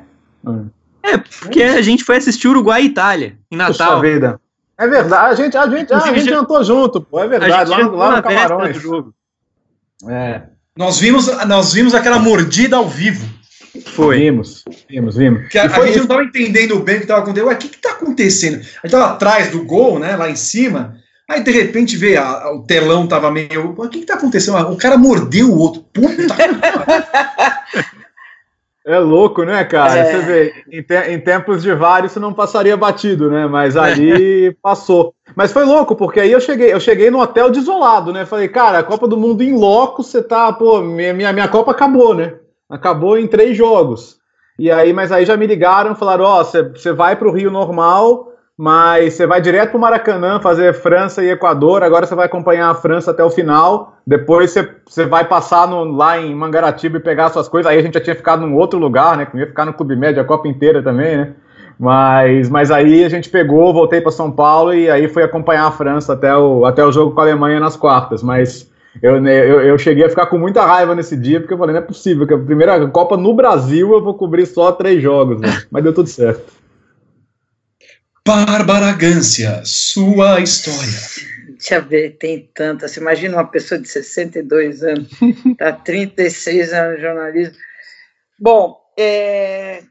É, 1.04 1.18
porque 1.18 1.62
a 1.62 1.82
gente 1.82 2.06
foi 2.06 2.16
assistir 2.16 2.48
Uruguai 2.48 2.84
e 2.84 2.86
Itália 2.86 3.38
em 3.52 3.58
Natal. 3.58 4.00
Puxa 4.00 4.14
vida. 4.14 4.42
É 4.78 4.88
verdade, 4.88 5.34
a 5.34 5.36
gente, 5.36 5.58
a 5.58 5.68
gente, 5.68 5.94
a 5.94 6.00
gente 6.14 6.30
jantou 6.30 6.64
junto, 6.64 7.02
pô, 7.02 7.20
é 7.20 7.28
verdade, 7.28 7.70
lá, 7.70 7.78
lá 7.80 8.16
no 8.16 8.24
Camarões. 8.24 8.78
É. 10.08 10.44
Nós 10.78 11.00
vimos, 11.00 11.28
nós 11.46 11.74
vimos 11.74 11.94
aquela 11.94 12.20
mordida 12.20 12.78
ao 12.78 12.88
vivo. 12.88 13.28
Foi. 13.82 14.20
Vimos, 14.20 14.64
vimos, 14.90 15.16
vimos. 15.16 15.48
Que 15.50 15.58
a, 15.58 15.66
a 15.66 15.86
gente 15.86 15.98
não 15.98 16.04
estava 16.04 16.24
entendendo 16.24 16.80
bem 16.80 16.96
o 16.96 17.00
que 17.00 17.04
estava 17.06 17.22
acontecendo. 17.22 17.48
Ué, 17.48 17.54
o 17.54 17.58
que 17.58 17.68
está 17.68 17.92
acontecendo? 17.92 18.56
A 18.56 18.58
gente 18.58 18.86
estava 18.86 19.14
atrás 19.14 19.52
do 19.52 19.64
gol, 19.64 20.00
né, 20.00 20.16
lá 20.16 20.30
em 20.30 20.36
cima. 20.36 20.98
Aí, 21.30 21.44
de 21.44 21.52
repente, 21.52 21.98
vê, 21.98 22.16
a, 22.16 22.26
a, 22.26 22.56
o 22.56 22.64
telão 22.64 23.06
tava 23.06 23.30
meio. 23.30 23.76
O 23.78 23.90
que, 23.90 24.00
que 24.00 24.06
tá 24.06 24.14
acontecendo? 24.14 24.58
O 24.72 24.78
cara 24.78 24.98
mordeu 24.98 25.52
o 25.52 25.58
outro. 25.58 25.84
Puta! 25.94 26.36
É 28.88 29.00
louco, 29.00 29.44
né, 29.44 29.66
cara? 29.66 29.98
É. 29.98 30.06
Você 30.06 30.20
vê, 30.20 30.54
em, 30.72 30.82
te, 30.82 30.96
em, 31.12 31.20
tempos 31.20 31.62
de 31.62 31.74
VAR 31.74 32.06
isso 32.06 32.22
não 32.22 32.34
passaria 32.34 32.78
batido, 32.78 33.30
né? 33.30 33.46
Mas 33.46 33.76
ali 33.76 34.56
passou. 34.64 35.14
Mas 35.36 35.52
foi 35.52 35.66
louco, 35.66 35.94
porque 35.94 36.22
aí 36.22 36.32
eu 36.32 36.40
cheguei, 36.40 36.72
eu 36.72 36.80
cheguei 36.80 37.12
no 37.12 37.20
hotel 37.20 37.52
desolado, 37.52 38.14
né? 38.14 38.26
Falei, 38.26 38.48
cara, 38.48 38.80
a 38.80 38.84
Copa 38.84 39.06
do 39.06 39.18
Mundo 39.18 39.44
em 39.44 39.52
loco, 39.52 40.02
você 40.02 40.24
tá, 40.24 40.54
pô, 40.54 40.80
minha, 40.80 41.14
minha, 41.14 41.34
minha 41.34 41.50
Copa 41.50 41.72
acabou, 41.72 42.16
né? 42.16 42.36
Acabou 42.70 43.18
em 43.18 43.28
três 43.28 43.56
jogos. 43.56 44.18
E 44.60 44.72
aí, 44.72 44.92
mas 44.92 45.12
aí 45.12 45.26
já 45.26 45.38
me 45.38 45.46
ligaram, 45.46 45.96
falaram, 45.96 46.26
ó, 46.26 46.42
oh, 46.42 46.44
você 46.44 46.92
vai 46.92 47.16
pro 47.16 47.32
Rio 47.32 47.52
normal, 47.52 48.34
mas 48.58 49.14
você 49.14 49.28
vai 49.28 49.40
direto 49.40 49.70
para 49.70 49.78
o 49.78 49.82
Maracanã 49.82 50.40
fazer 50.40 50.74
França 50.74 51.24
e 51.24 51.30
Equador. 51.30 51.84
Agora 51.84 52.08
você 52.08 52.16
vai 52.16 52.26
acompanhar 52.26 52.72
a 52.72 52.76
França 52.76 53.12
até 53.12 53.24
o 53.24 53.30
final. 53.30 53.94
Depois 54.06 54.58
você, 54.88 55.06
vai 55.06 55.26
passar 55.26 55.68
no, 55.68 55.84
lá 55.84 56.18
em 56.18 56.34
Mangaratiba 56.34 56.98
e 56.98 57.02
pegar 57.02 57.30
suas 57.30 57.48
coisas. 57.48 57.72
Aí 57.72 57.78
a 57.78 57.82
gente 57.84 57.94
já 57.94 58.02
tinha 58.02 58.16
ficado 58.16 58.42
num 58.42 58.56
outro 58.56 58.80
lugar, 58.80 59.16
né? 59.16 59.28
Que 59.28 59.38
ia 59.38 59.46
ficar 59.46 59.66
no 59.66 59.74
Clube 59.74 59.96
Médio 59.96 60.22
a 60.22 60.26
Copa 60.26 60.48
inteira 60.48 60.82
também, 60.82 61.18
né? 61.18 61.34
Mas, 61.80 62.50
mas 62.50 62.72
aí 62.72 63.04
a 63.04 63.10
gente 63.10 63.30
pegou, 63.30 63.72
voltei 63.72 64.02
para 64.02 64.12
São 64.12 64.32
Paulo 64.32 64.74
e 64.74 64.90
aí 64.90 65.08
foi 65.08 65.22
acompanhar 65.22 65.68
a 65.68 65.72
França 65.72 66.14
até 66.14 66.36
o, 66.36 66.66
até 66.66 66.84
o 66.84 66.92
jogo 66.92 67.14
com 67.14 67.22
a 67.22 67.24
Alemanha 67.24 67.60
nas 67.60 67.78
quartas. 67.78 68.24
Mas 68.24 68.68
eu, 69.02 69.26
eu, 69.26 69.62
eu 69.62 69.78
cheguei 69.78 70.06
a 70.06 70.10
ficar 70.10 70.28
com 70.28 70.38
muita 70.38 70.66
raiva 70.66 70.96
nesse 70.96 71.16
dia, 71.16 71.40
porque 71.40 71.54
eu 71.54 71.58
falei, 71.58 71.74
não 71.74 71.82
é 71.82 71.86
possível, 71.86 72.28
que 72.28 72.34
a 72.34 72.38
primeira 72.38 72.88
Copa 72.90 73.18
no 73.18 73.34
Brasil 73.34 73.92
eu 73.92 74.04
vou 74.04 74.16
cobrir 74.16 74.46
só 74.46 74.72
três 74.72 75.02
jogos, 75.02 75.40
né? 75.40 75.50
mas 75.72 75.84
deu 75.84 75.94
tudo 75.94 76.10
certo. 76.10 76.52
Bárbara 78.26 78.92
Gância, 78.92 79.62
sua 79.64 80.42
história. 80.42 81.28
Deixa 81.50 81.76
eu 81.76 81.86
ver, 81.86 82.18
tem 82.18 82.50
tantas. 82.54 82.92
Você 82.92 83.00
imagina 83.00 83.38
uma 83.38 83.48
pessoa 83.48 83.80
de 83.80 83.88
62 83.88 84.84
anos, 84.84 85.10
está 85.52 85.72
36 85.72 86.74
anos 86.74 86.98
de 86.98 87.02
jornalismo. 87.02 87.56
Bom, 88.38 88.78
é, 88.98 89.84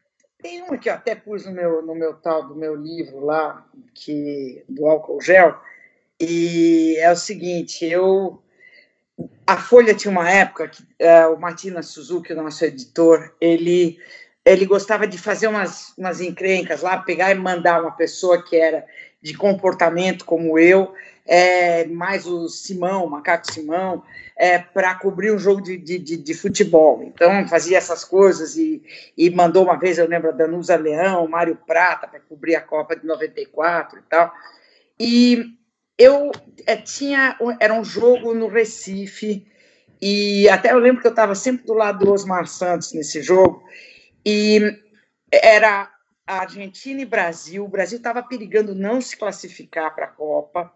tem 0.43 0.63
uma 0.63 0.77
que 0.79 0.89
eu 0.89 0.95
até 0.95 1.15
pus 1.15 1.45
no 1.47 1.53
meu, 1.53 1.83
no 1.83 1.95
meu 1.95 2.15
tal 2.15 2.47
do 2.47 2.55
meu 2.55 2.75
livro 2.75 3.25
lá, 3.25 3.67
que, 3.95 4.63
do 4.69 4.87
álcool 4.87 5.21
gel, 5.21 5.59
e 6.21 6.97
é 6.99 7.11
o 7.11 7.17
seguinte, 7.17 7.85
eu 7.85 8.41
a 9.47 9.57
Folha 9.57 9.95
tinha 9.95 10.11
uma 10.11 10.31
época 10.31 10.69
que 10.69 10.83
uh, 10.83 11.33
o 11.35 11.41
Martina 11.41 11.83
Suzuki, 11.83 12.33
o 12.33 12.43
nosso 12.43 12.65
editor, 12.65 13.35
ele 13.41 13.99
ele 14.45 14.65
gostava 14.65 15.09
de 15.09 15.19
fazer 15.19 15.49
umas, 15.49 15.93
umas 15.99 16.21
encrencas 16.21 16.81
lá, 16.81 16.99
pegar 16.99 17.33
e 17.33 17.35
mandar 17.35 17.83
uma 17.83 17.91
pessoa 17.91 18.41
que 18.41 18.55
era 18.55 18.87
de 19.21 19.35
comportamento 19.35 20.25
como 20.25 20.57
eu, 20.57 20.95
é, 21.27 21.85
mais 21.87 22.27
o 22.29 22.49
Simão, 22.49 23.05
o 23.05 23.11
Macaco 23.11 23.51
Simão, 23.51 24.05
é, 24.37 24.57
para 24.57 24.95
cobrir 24.95 25.33
um 25.33 25.39
jogo 25.39 25.61
de, 25.61 25.77
de, 25.77 25.99
de, 25.99 26.17
de, 26.17 26.35
futebol. 26.35 27.03
Então, 27.03 27.49
fazia 27.49 27.77
essas 27.77 28.05
coisas 28.05 28.57
e, 28.57 28.81
e 29.19 29.31
mandou 29.31 29.65
uma 29.65 29.77
vez, 29.77 29.99
eu 29.99 30.07
lembro, 30.07 30.29
a 30.29 30.33
Danusa 30.33 30.77
Leão, 30.77 31.27
Mário 31.27 31.59
Prata, 31.67 32.07
para 32.07 32.21
cobrir 32.21 32.55
a 32.55 32.61
Copa 32.61 32.95
de 32.95 33.05
94 33.05 33.99
e 33.99 34.03
tal. 34.03 34.33
E 35.01 35.57
eu 35.99 36.31
é, 36.67 36.77
tinha, 36.77 37.39
era 37.61 37.73
um 37.73 37.85
jogo 37.85 38.35
no 38.35 38.49
Recife, 38.49 39.47
e 40.01 40.49
até 40.49 40.73
eu 40.73 40.79
lembro 40.79 41.01
que 41.01 41.07
eu 41.07 41.13
estava 41.13 41.35
sempre 41.35 41.65
do 41.65 41.73
lado 41.73 42.05
do 42.05 42.13
Osmar 42.13 42.47
Santos 42.47 42.93
nesse 42.93 43.23
jogo, 43.23 43.63
e 44.25 44.61
era 45.33 45.91
Argentina 46.27 47.01
e 47.01 47.07
Brasil. 47.07 47.65
O 47.65 47.69
Brasil 47.69 47.99
estava 47.99 48.23
perigando 48.23 48.75
não 48.75 49.01
se 49.01 49.17
classificar 49.17 49.95
para 49.95 50.07
a 50.07 50.11
Copa 50.11 50.73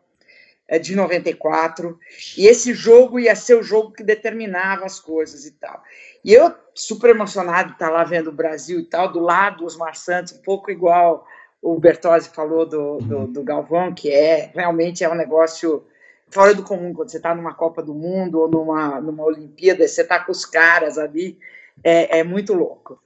é, 0.67 0.79
de 0.79 0.95
94, 0.95 1.99
e 2.39 2.47
esse 2.47 2.73
jogo 2.73 3.19
ia 3.19 3.35
ser 3.35 3.57
o 3.57 3.63
jogo 3.63 3.93
que 3.93 4.05
determinava 4.05 4.87
as 4.87 5.01
coisas 5.01 5.45
e 5.45 5.53
tal. 5.53 5.83
E 6.25 6.33
eu, 6.33 6.55
super 6.75 7.11
emocionado 7.11 7.73
estar 7.73 7.91
lá 7.91 8.05
vendo 8.05 8.29
o 8.29 8.33
Brasil 8.33 8.79
e 8.81 8.85
tal, 8.85 9.13
do 9.13 9.19
lado 9.19 9.59
dos 9.59 9.75
Osmar 9.75 9.97
Santos, 9.97 10.33
um 10.33 10.43
pouco 10.43 10.71
igual 10.71 11.27
o 11.63 11.79
Bertozzi 11.79 12.31
falou 12.31 12.67
do, 12.67 12.99
do, 12.99 13.27
do 13.27 13.43
Galvão, 13.43 13.93
que 13.93 14.11
é 14.11 14.51
realmente 14.55 15.05
é 15.05 15.09
um 15.09 15.15
negócio 15.15 15.85
fora 16.31 16.55
do 16.55 16.63
comum, 16.63 16.95
quando 16.95 17.11
você 17.11 17.17
está 17.17 17.35
numa 17.35 17.55
Copa 17.55 17.83
do 17.83 17.93
Mundo 17.93 18.41
ou 18.41 18.49
numa, 18.49 19.01
numa 19.01 19.25
Olimpíada, 19.25 19.87
você 19.87 20.03
está 20.03 20.19
com 20.21 20.33
os 20.33 20.47
caras 20.47 20.97
ali, 20.97 21.39
é, 21.83 22.21
é 22.21 22.25
muito 22.25 22.55
louco. 22.55 23.01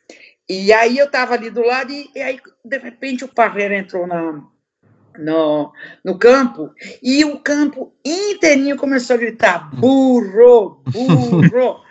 E 0.48 0.72
aí 0.72 0.98
eu 0.98 1.06
estava 1.06 1.34
ali 1.34 1.48
do 1.48 1.62
lado 1.62 1.90
e, 1.90 2.10
e, 2.14 2.20
aí, 2.20 2.38
de 2.64 2.78
repente, 2.78 3.24
o 3.24 3.28
Parreira 3.28 3.76
entrou 3.76 4.06
na, 4.06 4.44
no, 5.18 5.72
no 6.04 6.18
campo 6.18 6.70
e 7.02 7.24
o 7.24 7.38
campo 7.40 7.94
inteirinho 8.04 8.76
começou 8.76 9.14
a 9.14 9.18
gritar 9.18 9.70
burro, 9.74 10.82
burro. 10.86 11.80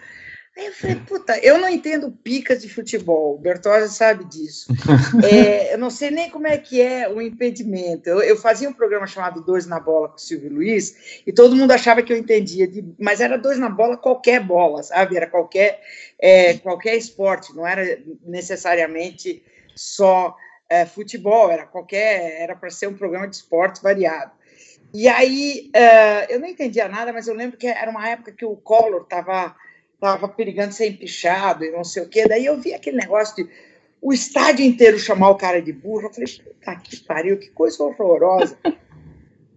Aí 0.55 0.67
eu 0.67 0.73
falei, 0.73 0.95
puta, 0.97 1.37
eu 1.39 1.57
não 1.57 1.67
entendo 1.67 2.11
picas 2.11 2.61
de 2.61 2.69
futebol, 2.69 3.33
o 3.33 3.39
Bertozzi 3.39 3.95
sabe 3.95 4.23
disso. 4.25 4.67
É, 5.23 5.73
eu 5.73 5.77
não 5.77 5.89
sei 5.89 6.11
nem 6.11 6.29
como 6.29 6.47
é 6.47 6.57
que 6.57 6.81
é 6.81 7.09
o 7.09 7.21
impedimento. 7.21 8.09
Eu, 8.09 8.21
eu, 8.21 8.37
fazia 8.37 8.69
um 8.69 8.73
programa 8.73 9.07
chamado 9.07 9.41
Dois 9.41 9.65
na 9.65 9.79
Bola 9.79 10.09
com 10.09 10.15
o 10.15 10.19
Silvio 10.19 10.53
Luiz, 10.53 11.21
e 11.25 11.31
todo 11.31 11.55
mundo 11.55 11.71
achava 11.71 12.03
que 12.03 12.13
eu 12.13 12.17
entendia, 12.17 12.67
de, 12.67 12.85
mas 12.99 13.19
era 13.19 13.37
dois 13.37 13.57
na 13.57 13.69
bola, 13.69 13.97
qualquer 13.97 14.41
bola, 14.41 14.83
sabe? 14.83 15.17
Era 15.17 15.27
qualquer, 15.27 15.81
é, 16.19 16.55
qualquer 16.57 16.95
esporte, 16.97 17.55
não 17.55 17.65
era 17.65 17.99
necessariamente 18.23 19.43
só 19.75 20.35
é, 20.69 20.85
futebol, 20.85 21.49
era 21.51 21.65
qualquer, 21.65 22.41
era 22.41 22.55
para 22.55 22.69
ser 22.69 22.87
um 22.87 22.95
programa 22.95 23.27
de 23.27 23.35
esporte 23.35 23.81
variado. 23.81 24.31
E 24.93 25.07
aí, 25.07 25.71
uh, 25.75 26.31
eu 26.31 26.39
não 26.39 26.47
entendia 26.47 26.87
nada, 26.87 27.11
mas 27.11 27.27
eu 27.27 27.33
lembro 27.33 27.57
que 27.57 27.65
era 27.65 27.89
uma 27.89 28.07
época 28.07 28.31
que 28.31 28.45
o 28.45 28.55
Collor 28.55 29.01
estava 29.01 29.55
estava 30.03 30.27
perigando 30.27 30.73
ser 30.73 30.89
empichado 30.89 31.63
e 31.63 31.71
não 31.71 31.83
sei 31.83 32.03
o 32.03 32.09
quê. 32.09 32.27
Daí 32.27 32.45
eu 32.45 32.59
vi 32.59 32.73
aquele 32.73 32.97
negócio 32.97 33.35
de 33.35 33.49
o 34.01 34.11
estádio 34.11 34.65
inteiro 34.65 34.99
chamar 34.99 35.29
o 35.29 35.37
cara 35.37 35.61
de 35.61 35.71
burro. 35.71 36.07
Eu 36.07 36.13
falei, 36.13 36.29
puta 36.43 36.75
que 36.75 36.97
pariu, 37.03 37.39
que 37.39 37.49
coisa 37.49 37.81
horrorosa. 37.81 38.57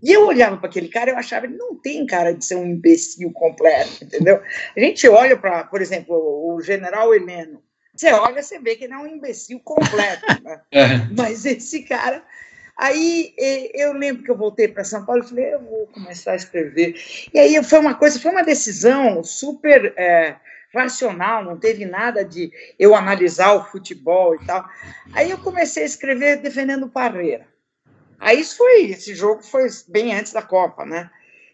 E 0.02 0.12
eu 0.12 0.27
olhava 0.27 0.56
para 0.56 0.68
aquele 0.68 0.89
cara, 0.89 1.10
eu 1.10 1.16
achava, 1.16 1.47
ele 1.47 1.56
não 1.56 1.74
tem 1.74 2.06
cara 2.06 2.32
de 2.32 2.44
ser 2.44 2.55
um 2.55 2.66
imbecil 2.66 3.32
completo, 3.32 4.05
entendeu? 4.05 4.40
A 4.77 4.81
gente 4.81 5.09
olha 5.09 5.36
para, 5.36 5.64
por 5.64 5.82
exemplo, 5.82 6.14
o 6.14 6.60
general 6.60 7.12
Heleno. 7.12 7.60
Você 7.93 8.12
olha, 8.12 8.43
você 8.43 8.59
vê 8.59 8.77
que 8.77 8.85
ele 8.85 8.93
é 8.93 8.98
um 8.98 9.06
imbecil 9.06 9.59
completo. 9.60 10.24
Né? 10.44 10.60
É. 10.70 10.98
Mas 11.16 11.44
esse 11.44 11.82
cara 11.82 12.23
Aí 12.76 13.32
eu 13.72 13.94
lembro 13.94 14.22
que 14.22 14.30
eu 14.30 14.36
voltei 14.36 14.68
para 14.68 14.84
São 14.84 15.04
Paulo 15.06 15.24
e 15.24 15.28
falei, 15.28 15.54
eu 15.54 15.60
vou 15.60 15.86
começar 15.86 16.32
a 16.32 16.36
escrever. 16.36 16.94
E 17.32 17.38
aí 17.38 17.62
foi 17.64 17.78
uma 17.78 17.94
coisa, 17.94 18.20
foi 18.20 18.30
uma 18.30 18.44
decisão 18.44 19.24
super 19.24 19.94
é, 19.96 20.36
racional, 20.74 21.42
não 21.42 21.56
teve 21.56 21.86
nada 21.86 22.22
de 22.22 22.52
eu 22.78 22.94
analisar 22.94 23.54
o 23.54 23.64
futebol 23.64 24.34
e 24.34 24.44
tal. 24.44 24.68
Aí 25.14 25.30
eu 25.30 25.38
comecei 25.38 25.84
a 25.84 25.86
escrever 25.86 26.42
defendendo 26.42 26.84
o 26.84 26.90
Parreira. 26.90 27.48
Aí 28.18 28.40
isso 28.40 28.58
foi, 28.58 28.90
esse 28.90 29.14
jogo 29.14 29.42
foi 29.42 29.66
bem 29.88 30.14
antes 30.14 30.34
da 30.34 30.42
Copa, 30.42 30.84
né? 30.84 31.10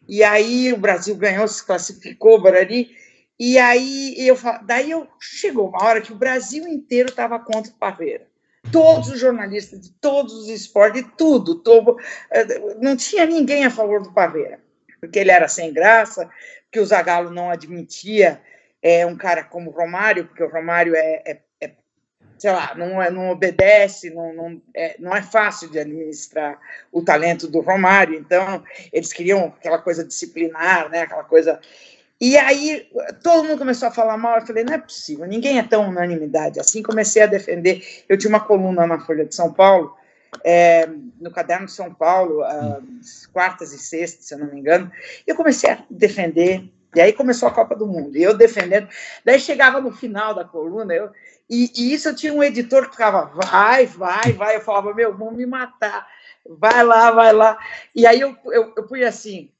E 0.08 0.24
aí 0.24 0.72
o 0.72 0.76
Brasil 0.76 1.14
ganhou, 1.14 1.46
se 1.46 1.64
classificou, 1.64 2.42
Barari. 2.42 2.96
E 3.38 3.58
aí 3.58 4.16
eu 4.18 4.36
daí 4.64 4.90
eu 4.90 5.06
chegou 5.20 5.68
uma 5.68 5.84
hora 5.84 6.00
que 6.00 6.12
o 6.12 6.16
Brasil 6.16 6.66
inteiro 6.66 7.10
estava 7.10 7.38
contra 7.38 7.70
o 7.70 7.76
Parreira 7.76 8.31
todos 8.72 9.10
os 9.10 9.20
jornalistas 9.20 9.80
de 9.80 9.90
todos 9.92 10.32
os 10.32 10.48
esportes, 10.48 11.04
de 11.04 11.10
tudo, 11.10 11.56
todo, 11.56 11.96
eh, 12.30 12.76
não 12.80 12.96
tinha 12.96 13.26
ninguém 13.26 13.64
a 13.64 13.70
favor 13.70 14.02
do 14.02 14.12
Paveira, 14.12 14.58
porque 14.98 15.18
ele 15.18 15.30
era 15.30 15.46
sem 15.46 15.72
graça, 15.72 16.28
que 16.70 16.80
o 16.80 16.86
Zagallo 16.86 17.30
não 17.30 17.50
admitia 17.50 18.40
é, 18.82 19.06
um 19.06 19.16
cara 19.16 19.44
como 19.44 19.70
o 19.70 19.72
Romário, 19.72 20.26
porque 20.26 20.42
o 20.42 20.50
Romário 20.50 20.96
é, 20.96 21.22
é, 21.24 21.38
é 21.60 21.70
sei 22.38 22.50
lá, 22.50 22.74
não, 22.74 23.00
é, 23.00 23.10
não 23.10 23.30
obedece, 23.30 24.10
não, 24.10 24.34
não, 24.34 24.62
é, 24.74 24.96
não 24.98 25.14
é 25.14 25.22
fácil 25.22 25.70
de 25.70 25.78
administrar 25.78 26.58
o 26.90 27.04
talento 27.04 27.46
do 27.46 27.60
Romário, 27.60 28.18
então 28.18 28.64
eles 28.92 29.12
queriam 29.12 29.46
aquela 29.46 29.78
coisa 29.78 30.02
disciplinar, 30.02 30.90
né, 30.90 31.02
aquela 31.02 31.24
coisa 31.24 31.60
e 32.22 32.38
aí 32.38 32.88
todo 33.20 33.42
mundo 33.42 33.58
começou 33.58 33.88
a 33.88 33.90
falar 33.90 34.16
mal. 34.16 34.38
Eu 34.38 34.46
falei, 34.46 34.62
não 34.62 34.74
é 34.74 34.78
possível, 34.78 35.26
ninguém 35.26 35.58
é 35.58 35.62
tão 35.64 35.88
unanimidade. 35.88 36.60
Assim 36.60 36.80
comecei 36.80 37.20
a 37.20 37.26
defender. 37.26 38.04
Eu 38.08 38.16
tinha 38.16 38.28
uma 38.28 38.38
coluna 38.38 38.86
na 38.86 39.00
Folha 39.00 39.24
de 39.24 39.34
São 39.34 39.52
Paulo, 39.52 39.96
é, 40.44 40.88
no 41.20 41.32
Caderno 41.32 41.66
de 41.66 41.72
São 41.72 41.92
Paulo, 41.92 42.44
quartas 43.32 43.72
e 43.72 43.78
sextas, 43.78 44.26
se 44.26 44.34
eu 44.34 44.38
não 44.38 44.46
me 44.46 44.60
engano. 44.60 44.88
E 45.26 45.30
eu 45.32 45.34
comecei 45.34 45.68
a 45.68 45.84
defender. 45.90 46.70
E 46.94 47.00
aí 47.00 47.12
começou 47.12 47.48
a 47.48 47.52
Copa 47.52 47.74
do 47.74 47.88
Mundo. 47.88 48.16
E 48.16 48.22
eu 48.22 48.36
defendendo. 48.36 48.86
Daí 49.24 49.40
chegava 49.40 49.80
no 49.80 49.90
final 49.90 50.32
da 50.32 50.44
coluna, 50.44 50.94
eu, 50.94 51.10
e, 51.50 51.72
e 51.76 51.92
isso 51.92 52.08
eu 52.08 52.14
tinha 52.14 52.32
um 52.32 52.44
editor 52.44 52.84
que 52.84 52.92
ficava, 52.92 53.32
vai, 53.34 53.86
vai, 53.86 54.32
vai. 54.32 54.56
Eu 54.56 54.60
falava, 54.60 54.94
meu, 54.94 55.12
vão 55.12 55.32
me 55.32 55.44
matar. 55.44 56.06
vai 56.48 56.84
lá, 56.84 57.10
vai 57.10 57.32
lá. 57.32 57.58
E 57.92 58.06
aí 58.06 58.20
eu, 58.20 58.36
eu, 58.44 58.72
eu 58.76 58.86
fui 58.86 59.02
assim, 59.02 59.50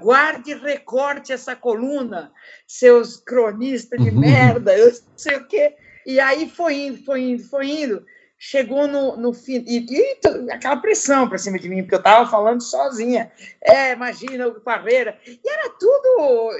guarde 0.00 0.52
e 0.52 0.54
recorte 0.54 1.32
essa 1.32 1.56
coluna, 1.56 2.32
seus 2.66 3.16
cronistas 3.16 4.02
de 4.02 4.10
uhum. 4.10 4.20
merda, 4.20 4.76
eu 4.76 4.92
sei 5.16 5.36
o 5.36 5.46
quê. 5.46 5.74
E 6.04 6.20
aí 6.20 6.48
foi 6.48 6.74
indo, 6.86 7.04
foi 7.04 7.22
indo, 7.22 7.42
foi 7.44 7.66
indo 7.66 8.06
chegou 8.38 8.86
no, 8.86 9.16
no 9.16 9.32
fim, 9.32 9.64
e, 9.66 9.86
e 9.88 10.52
aquela 10.52 10.76
pressão 10.76 11.28
para 11.28 11.38
cima 11.38 11.58
de 11.58 11.68
mim, 11.68 11.82
porque 11.82 11.94
eu 11.94 12.00
estava 12.00 12.28
falando 12.30 12.62
sozinha. 12.62 13.32
É, 13.60 13.92
imagina 13.92 14.46
o 14.48 14.60
Parreira. 14.60 15.18
E 15.26 15.40
era 15.48 15.70
tudo 15.70 16.50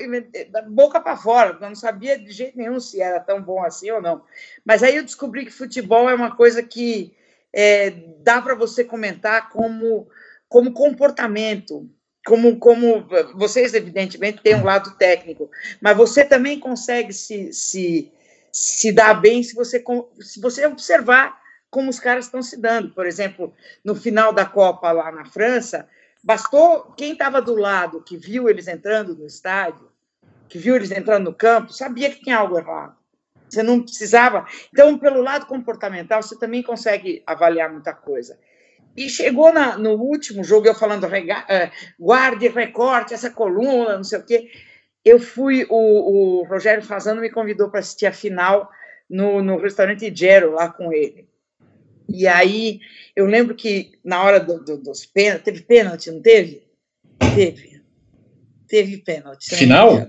da 0.51 0.63
boca 0.63 1.01
para 1.01 1.17
fora, 1.17 1.57
eu 1.61 1.69
não 1.69 1.75
sabia 1.75 2.19
de 2.19 2.33
jeito 2.33 2.57
nenhum 2.57 2.81
se 2.81 3.01
era 3.01 3.21
tão 3.21 3.43
bom 3.43 3.63
assim 3.63 3.91
ou 3.91 4.01
não. 4.01 4.23
Mas 4.65 4.83
aí 4.83 4.97
eu 4.97 5.05
descobri 5.05 5.45
que 5.45 5.53
futebol 5.53 6.09
é 6.09 6.15
uma 6.15 6.35
coisa 6.35 6.63
que 6.63 7.15
é, 7.53 7.91
dá 8.21 8.41
para 8.41 8.55
você 8.55 8.83
comentar 8.83 9.51
como, 9.51 10.09
como 10.49 10.73
comportamento. 10.73 11.89
Como, 12.27 12.59
como 12.59 13.07
vocês, 13.35 13.73
evidentemente, 13.73 14.43
têm 14.43 14.57
um 14.57 14.65
lado 14.65 14.97
técnico, 14.97 15.49
mas 15.81 15.97
você 15.97 16.25
também 16.25 16.59
consegue 16.59 17.13
se, 17.13 17.53
se, 17.53 18.13
se 18.51 18.93
dar 18.93 19.15
bem 19.15 19.45
se 19.45 19.55
você, 19.55 19.83
se 20.21 20.41
você 20.41 20.67
observar 20.67 21.41
como 21.71 21.89
os 21.89 22.01
caras 22.01 22.25
estão 22.25 22.43
se 22.43 22.57
dando. 22.61 22.91
Por 22.91 23.07
exemplo, 23.07 23.55
no 23.85 23.95
final 23.95 24.33
da 24.33 24.45
Copa 24.45 24.91
lá 24.91 25.13
na 25.13 25.25
França, 25.25 25.89
bastou 26.23 26.93
quem 26.97 27.13
estava 27.13 27.41
do 27.41 27.55
lado, 27.55 28.03
que 28.03 28.17
viu 28.17 28.49
eles 28.49 28.67
entrando 28.67 29.15
no 29.15 29.27
estádio, 29.27 29.89
que 30.49 30.59
viu 30.59 30.75
eles 30.75 30.91
entrando 30.91 31.27
no 31.27 31.35
campo, 31.35 31.73
sabia 31.73 32.11
que 32.11 32.23
tinha 32.23 32.39
algo 32.39 32.59
errado. 32.59 32.97
Você 33.49 33.63
não 33.63 33.83
precisava. 33.83 34.45
Então, 34.73 34.99
pelo 34.99 35.23
lado 35.23 35.47
comportamental, 35.47 36.21
você 36.21 36.37
também 36.37 36.63
consegue 36.63 37.23
avaliar 37.25 37.71
muita 37.71 37.95
coisa. 37.95 38.37
E 38.97 39.09
chegou 39.11 39.53
na, 39.53 39.77
no 39.77 39.93
último 39.93 40.43
jogo, 40.43 40.67
eu 40.67 40.75
falando, 40.75 41.07
é, 41.07 41.71
guarde, 42.01 42.49
recorte 42.49 43.13
essa 43.13 43.31
coluna, 43.31 43.97
não 43.97 44.05
sei 44.05 44.19
o 44.19 44.25
quê. 44.25 44.51
Eu 45.05 45.21
fui, 45.21 45.67
o, 45.69 46.41
o 46.41 46.45
Rogério 46.45 46.83
Fazano 46.83 47.21
me 47.21 47.31
convidou 47.31 47.69
para 47.71 47.81
assistir 47.81 48.07
a 48.07 48.13
final 48.13 48.71
no, 49.09 49.43
no 49.43 49.59
restaurante 49.59 50.11
Gero, 50.15 50.53
lá 50.53 50.71
com 50.71 50.93
ele. 50.93 51.29
E 52.09 52.27
aí, 52.27 52.81
eu 53.15 53.27
lembro 53.27 53.55
que 53.55 53.93
na 54.05 54.23
hora 54.23 54.41
do, 54.41 54.65
do, 54.65 54.79
dos 54.79 55.05
pênaltis, 55.05 55.45
teve 55.45 55.63
pênalti, 55.63 56.11
não 56.11 56.23
teve? 56.23 56.63
Teve. 57.35 57.83
Teve 58.67 58.97
pênalti. 58.99 59.55
Final? 59.55 60.09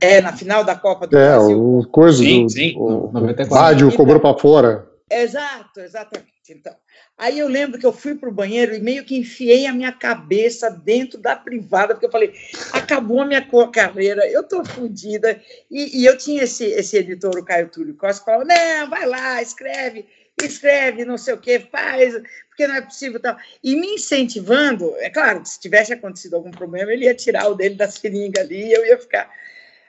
É, 0.00 0.20
na 0.20 0.32
final 0.32 0.62
da 0.62 0.76
Copa 0.76 1.06
do 1.06 1.16
é, 1.16 1.30
Brasil. 1.30 1.78
O 1.78 1.86
coisa 1.88 2.18
sim, 2.18 2.44
do, 2.44 2.52
sim. 2.52 2.74
O, 2.76 3.10
o 3.10 3.54
rádio 3.54 3.92
cobrou 3.96 4.20
para 4.20 4.38
fora. 4.38 4.86
Exato, 5.10 5.80
exatamente. 5.80 6.37
Então, 6.52 6.74
aí 7.16 7.38
eu 7.38 7.48
lembro 7.48 7.78
que 7.78 7.86
eu 7.86 7.92
fui 7.92 8.14
para 8.14 8.28
o 8.28 8.32
banheiro 8.32 8.74
e 8.74 8.80
meio 8.80 9.04
que 9.04 9.16
enfiei 9.16 9.66
a 9.66 9.72
minha 9.72 9.92
cabeça 9.92 10.70
dentro 10.70 11.18
da 11.18 11.36
privada, 11.36 11.94
porque 11.94 12.06
eu 12.06 12.10
falei, 12.10 12.34
acabou 12.72 13.20
a 13.20 13.26
minha 13.26 13.46
carreira, 13.72 14.26
eu 14.28 14.42
estou 14.42 14.64
fodida. 14.64 15.40
E, 15.70 16.00
e, 16.00 16.04
eu 16.04 16.16
tinha 16.16 16.44
esse, 16.44 16.64
esse 16.64 16.96
editor, 16.96 17.36
o 17.36 17.44
Caio 17.44 17.68
Túlio 17.68 17.94
Costa, 17.94 18.20
que 18.20 18.30
falou, 18.30 18.46
não, 18.46 18.90
vai 18.90 19.06
lá, 19.06 19.42
escreve 19.42 20.06
escreve, 20.44 21.04
não 21.04 21.18
sei 21.18 21.34
o 21.34 21.40
que, 21.40 21.58
faz, 21.58 22.14
porque 22.48 22.66
não 22.66 22.76
é 22.76 22.80
possível 22.80 23.20
tal. 23.20 23.36
E 23.62 23.74
me 23.74 23.94
incentivando, 23.94 24.94
é 24.98 25.10
claro, 25.10 25.44
se 25.44 25.58
tivesse 25.58 25.92
acontecido 25.92 26.36
algum 26.36 26.50
problema, 26.50 26.92
ele 26.92 27.06
ia 27.06 27.14
tirar 27.14 27.48
o 27.48 27.54
dele 27.54 27.74
da 27.74 27.90
seringa 27.90 28.40
ali 28.40 28.72
eu 28.72 28.86
ia 28.86 28.98
ficar. 28.98 29.30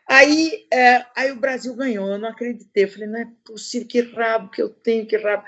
Aí, 0.10 0.66
é, 0.74 1.06
aí 1.16 1.32
o 1.32 1.36
Brasil 1.36 1.76
ganhou, 1.76 2.08
eu 2.08 2.18
não 2.18 2.30
acreditei. 2.30 2.86
Eu 2.86 2.90
falei, 2.90 3.08
não 3.08 3.20
é 3.20 3.28
possível, 3.46 3.88
que 3.88 4.02
rabo 4.02 4.50
que 4.50 4.60
eu 4.60 4.70
tenho, 4.70 5.06
que 5.06 5.16
rabo. 5.16 5.44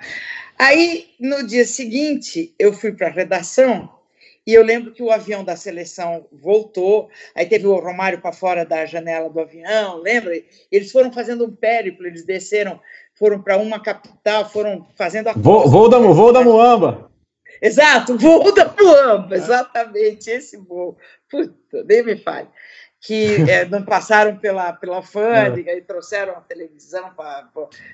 Aí, 0.57 1.09
no 1.19 1.45
dia 1.47 1.65
seguinte, 1.65 2.53
eu 2.59 2.71
fui 2.71 2.91
para 2.91 3.07
a 3.07 3.11
redação 3.11 3.91
e 4.45 4.53
eu 4.53 4.63
lembro 4.63 4.91
que 4.91 5.01
o 5.01 5.11
avião 5.11 5.43
da 5.43 5.55
seleção 5.55 6.27
voltou, 6.31 7.09
aí 7.33 7.45
teve 7.45 7.65
o 7.65 7.79
Romário 7.79 8.21
para 8.21 8.31
fora 8.31 8.63
da 8.63 8.85
janela 8.85 9.29
do 9.29 9.39
avião, 9.39 9.97
lembra? 9.97 10.39
Eles 10.71 10.91
foram 10.91 11.11
fazendo 11.11 11.43
um 11.45 11.55
périplo, 11.55 12.05
eles 12.05 12.23
desceram 12.23 12.79
foram 13.15 13.41
para 13.41 13.57
uma 13.57 13.79
capital, 13.79 14.49
foram 14.49 14.87
fazendo 14.95 15.27
a. 15.27 15.33
Voo, 15.33 15.89
da, 15.89 15.99
da 15.99 16.43
Muamba. 16.43 17.11
Exato, 17.61 18.17
voo 18.17 18.51
da 18.51 18.73
Muamba, 18.79 19.35
exatamente, 19.35 20.29
esse 20.29 20.57
voo. 20.57 20.97
Puta, 21.29 21.83
nem 21.87 22.03
me 22.03 22.17
fale. 22.17 22.47
Que 23.01 23.49
é, 23.49 23.65
não 23.65 23.83
passaram 23.83 24.37
pela, 24.37 24.73
pela 24.73 24.97
alfândega 24.97 25.71
é. 25.71 25.77
e 25.77 25.81
trouxeram 25.81 26.33
a 26.33 26.41
televisão, 26.41 27.11
pra 27.15 27.49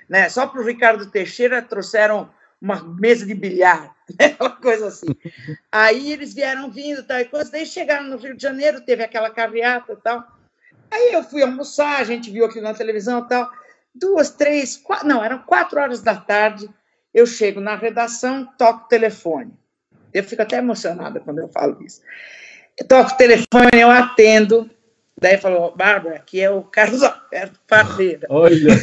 né? 0.10 0.28
só 0.28 0.46
para 0.46 0.62
o 0.62 0.66
Ricardo 0.66 1.10
Teixeira 1.10 1.62
trouxeram 1.62 2.30
uma 2.62 2.84
mesa 2.84 3.26
de 3.26 3.34
bilhar, 3.34 3.96
né? 4.20 4.36
uma 4.40 4.52
coisa 4.52 4.88
assim. 4.88 5.08
Aí 5.72 6.12
eles 6.12 6.34
vieram 6.34 6.70
vindo, 6.70 7.04
tal, 7.04 7.20
e 7.20 7.26
coisa, 7.26 7.50
daí 7.52 7.66
chegaram 7.66 8.06
no 8.06 8.18
Rio 8.18 8.36
de 8.36 8.44
Janeiro, 8.44 8.82
teve 8.82 9.04
aquela 9.04 9.30
carreata 9.30 9.94
e 9.94 9.98
tal. 9.98 10.28
Aí 10.92 11.14
eu 11.14 11.24
fui 11.24 11.42
almoçar, 11.42 12.00
a 12.00 12.04
gente 12.04 12.30
viu 12.30 12.46
aqui 12.46 12.60
na 12.60 12.74
televisão 12.74 13.26
tal 13.28 13.50
duas, 14.00 14.30
três, 14.30 14.78
quatro, 14.78 15.08
não, 15.08 15.24
eram 15.24 15.40
quatro 15.40 15.80
horas 15.80 16.02
da 16.02 16.16
tarde. 16.16 16.70
Eu 17.14 17.26
chego 17.26 17.60
na 17.60 17.76
redação, 17.76 18.46
toco 18.58 18.86
o 18.86 18.88
telefone. 18.88 19.54
Eu 20.14 20.24
fico 20.24 20.42
até 20.42 20.58
emocionada 20.58 21.20
quando 21.20 21.40
eu 21.40 21.50
falo 21.50 21.82
isso. 21.84 22.02
Eu 22.78 22.88
toco 22.88 23.12
o 23.12 23.18
telefone, 23.18 23.72
eu 23.74 23.90
atendo. 23.90 24.70
Daí 25.20 25.38
falou, 25.38 25.76
Bárbara, 25.76 26.18
aqui 26.18 26.40
é 26.40 26.50
o 26.50 26.62
Carlos 26.64 27.02
Alberto 27.02 27.60
Parreira. 27.68 28.28
Olha. 28.30 28.74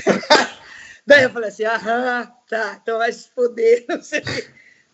Daí 1.07 1.25
eu 1.25 1.31
falei 1.31 1.49
assim, 1.49 1.65
aham, 1.65 2.33
tá, 2.49 2.79
então 2.83 2.99
vai 2.99 3.13
se 3.13 3.29
foder, 3.29 3.85
não 3.89 4.03
sei 4.03 4.23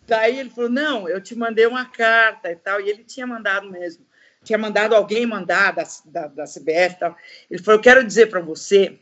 Daí 0.07 0.41
ele 0.41 0.51
falou, 0.51 0.69
não, 0.69 1.09
eu 1.09 1.21
te 1.21 1.37
mandei 1.37 1.67
uma 1.67 1.85
carta 1.87 2.51
e 2.51 2.57
tal, 2.57 2.81
e 2.81 2.91
ele 2.91 3.05
tinha 3.05 3.27
mandado 3.27 3.71
mesmo. 3.71 4.05
Tinha 4.43 4.59
mandado 4.59 4.95
alguém 4.95 5.25
mandar 5.25 5.73
da, 5.73 5.85
da, 6.07 6.27
da 6.27 6.45
CBF 6.45 6.95
e 6.95 6.99
tal. 6.99 7.17
Ele 7.49 7.63
falou, 7.63 7.79
eu 7.79 7.83
quero 7.83 8.05
dizer 8.05 8.29
para 8.29 8.41
você 8.41 8.99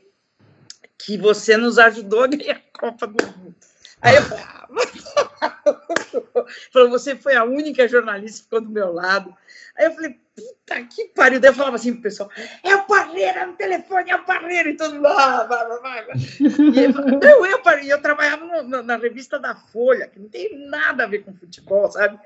que 0.98 1.16
você 1.16 1.56
nos 1.56 1.78
ajudou 1.78 2.24
a 2.24 2.26
ganhar 2.26 2.56
a 2.56 2.78
Copa 2.78 3.06
do 3.06 3.24
Mundo. 3.24 3.54
Aí 4.02 4.16
eu 4.16 4.22
falei, 4.22 4.44
ah, 4.44 5.27
falou, 6.72 6.90
você 6.90 7.16
foi 7.16 7.34
a 7.34 7.44
única 7.44 7.86
jornalista 7.88 8.38
que 8.38 8.44
ficou 8.44 8.60
do 8.60 8.70
meu 8.70 8.92
lado. 8.92 9.34
Aí 9.76 9.86
eu 9.86 9.92
falei, 9.92 10.18
puta 10.34 10.82
que 10.84 11.06
pariu. 11.06 11.40
Daí 11.40 11.50
eu 11.50 11.54
falava 11.54 11.76
assim 11.76 11.92
pro 11.92 12.02
pessoal, 12.02 12.30
é 12.62 12.74
o 12.74 12.84
Parreira 12.84 13.46
no 13.46 13.54
telefone, 13.54 14.10
é 14.10 14.16
o 14.16 14.24
Parreira, 14.24 14.68
e 14.68 14.76
todo 14.76 14.94
mundo, 14.94 15.06
ah, 15.08 15.44
vai, 15.44 15.68
vai, 15.68 16.04
vai. 16.04 16.16
E 16.16 16.78
eu, 17.26 17.46
eu, 17.46 17.62
eu, 17.64 17.78
eu 17.84 18.02
trabalhava 18.02 18.44
no, 18.44 18.62
na, 18.62 18.82
na 18.82 18.96
revista 18.96 19.38
da 19.38 19.54
Folha, 19.54 20.08
que 20.08 20.18
não 20.18 20.28
tem 20.28 20.68
nada 20.68 21.04
a 21.04 21.06
ver 21.06 21.24
com 21.24 21.34
futebol, 21.34 21.90
sabe? 21.90 22.18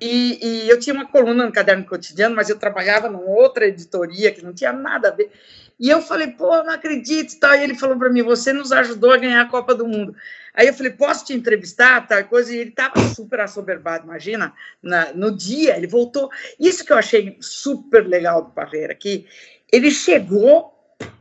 E, 0.00 0.38
e, 0.40 0.68
eu 0.68 0.78
tinha 0.78 0.94
uma 0.94 1.06
coluna 1.06 1.44
no 1.44 1.52
Caderno 1.52 1.84
Cotidiano, 1.84 2.36
mas 2.36 2.48
eu 2.48 2.58
trabalhava 2.58 3.08
numa 3.08 3.24
outra 3.24 3.66
editoria 3.66 4.30
que 4.30 4.44
não 4.44 4.52
tinha 4.52 4.72
nada 4.72 5.08
a 5.08 5.10
ver. 5.10 5.30
E 5.78 5.88
eu 5.88 6.00
falei, 6.00 6.28
pô, 6.28 6.62
não 6.62 6.70
acredito 6.72 7.32
e 7.32 7.36
tal. 7.36 7.54
E 7.54 7.62
ele 7.62 7.74
falou 7.74 7.96
para 7.96 8.10
mim, 8.10 8.22
você 8.22 8.52
nos 8.52 8.72
ajudou 8.72 9.12
a 9.12 9.16
ganhar 9.16 9.42
a 9.42 9.48
Copa 9.48 9.74
do 9.74 9.86
Mundo. 9.86 10.14
Aí 10.58 10.66
eu 10.66 10.74
falei, 10.74 10.90
posso 10.90 11.24
te 11.24 11.32
entrevistar, 11.32 12.08
tal 12.08 12.24
coisa? 12.24 12.52
E 12.52 12.58
ele 12.58 12.70
estava 12.70 12.98
super 13.14 13.38
assoberbado, 13.38 14.04
imagina, 14.04 14.52
na, 14.82 15.12
no 15.12 15.30
dia, 15.30 15.76
ele 15.76 15.86
voltou. 15.86 16.28
Isso 16.58 16.84
que 16.84 16.92
eu 16.92 16.98
achei 16.98 17.38
super 17.40 18.04
legal 18.04 18.42
do 18.42 18.50
Parreira, 18.50 18.92
que 18.92 19.24
ele 19.72 19.88
chegou 19.88 20.74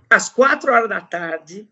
às 0.10 0.28
quatro 0.28 0.74
horas 0.74 0.90
da 0.90 1.02
tarde, 1.02 1.70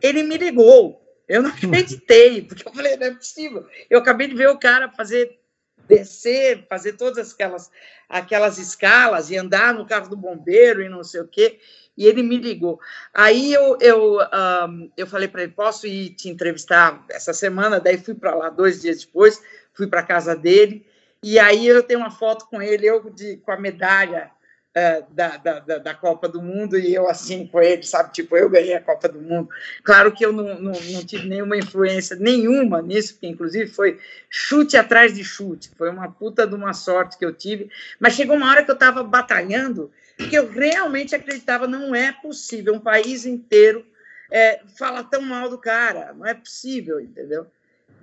ele 0.00 0.22
me 0.22 0.36
ligou. 0.36 1.04
Eu 1.26 1.42
não 1.42 1.50
acreditei, 1.58 2.42
porque 2.42 2.68
eu 2.68 2.72
falei, 2.72 2.96
não 2.96 3.08
é 3.08 3.14
possível. 3.14 3.66
Eu 3.90 3.98
acabei 3.98 4.28
de 4.28 4.36
ver 4.36 4.50
o 4.50 4.58
cara 4.58 4.88
fazer 4.88 5.40
descer, 5.88 6.66
fazer 6.68 6.92
todas 6.92 7.32
aquelas, 7.32 7.68
aquelas 8.08 8.58
escalas 8.58 9.28
e 9.28 9.36
andar 9.36 9.74
no 9.74 9.84
carro 9.84 10.08
do 10.08 10.16
bombeiro 10.16 10.82
e 10.82 10.88
não 10.88 11.02
sei 11.02 11.20
o 11.20 11.26
quê 11.26 11.58
e 11.98 12.06
ele 12.06 12.22
me 12.22 12.36
ligou. 12.36 12.80
Aí 13.12 13.52
eu, 13.52 13.76
eu, 13.80 14.18
um, 14.20 14.88
eu 14.96 15.06
falei 15.06 15.26
para 15.26 15.42
ele, 15.42 15.52
posso 15.52 15.84
ir 15.84 16.10
te 16.10 16.28
entrevistar 16.28 17.04
essa 17.10 17.34
semana? 17.34 17.80
Daí 17.80 17.98
fui 17.98 18.14
para 18.14 18.36
lá 18.36 18.48
dois 18.48 18.80
dias 18.80 19.04
depois, 19.04 19.42
fui 19.74 19.88
para 19.88 20.04
casa 20.04 20.36
dele, 20.36 20.86
e 21.20 21.40
aí 21.40 21.66
eu 21.66 21.82
tenho 21.82 21.98
uma 21.98 22.12
foto 22.12 22.46
com 22.48 22.62
ele, 22.62 22.86
eu 22.86 23.10
de, 23.10 23.38
com 23.38 23.50
a 23.50 23.58
medalha 23.58 24.30
uh, 24.76 25.12
da, 25.12 25.36
da, 25.38 25.58
da, 25.78 25.94
Copa 25.94 26.28
do 26.28 26.40
Mundo, 26.40 26.78
e 26.78 26.94
eu 26.94 27.10
assim 27.10 27.48
com 27.48 27.60
ele, 27.60 27.82
sabe, 27.82 28.12
tipo, 28.12 28.36
eu 28.36 28.48
ganhei 28.48 28.74
a 28.74 28.80
Copa 28.80 29.08
do 29.08 29.20
Mundo. 29.20 29.48
Claro 29.82 30.12
que 30.12 30.24
eu 30.24 30.32
não, 30.32 30.54
não, 30.60 30.72
não 30.72 31.04
tive 31.04 31.28
nenhuma 31.28 31.56
influência 31.56 32.14
nenhuma 32.14 32.80
nisso, 32.80 33.14
porque 33.14 33.26
inclusive 33.26 33.68
foi 33.68 33.98
chute 34.30 34.76
atrás 34.76 35.12
de 35.12 35.24
chute, 35.24 35.72
foi 35.76 35.90
uma 35.90 36.08
puta 36.12 36.46
de 36.46 36.54
uma 36.54 36.72
sorte 36.72 37.18
que 37.18 37.24
eu 37.24 37.34
tive, 37.34 37.68
mas 37.98 38.14
chegou 38.14 38.36
uma 38.36 38.48
hora 38.48 38.62
que 38.62 38.70
eu 38.70 38.74
estava 38.74 39.02
batalhando, 39.02 39.90
porque 40.18 40.36
eu 40.36 40.50
realmente 40.50 41.14
acreditava 41.14 41.66
não 41.66 41.94
é 41.94 42.12
possível 42.12 42.74
um 42.74 42.80
país 42.80 43.24
inteiro 43.24 43.84
é, 44.30 44.60
falar 44.76 45.04
tão 45.04 45.22
mal 45.22 45.48
do 45.48 45.56
cara, 45.56 46.12
não 46.18 46.26
é 46.26 46.34
possível, 46.34 47.00
entendeu? 47.00 47.46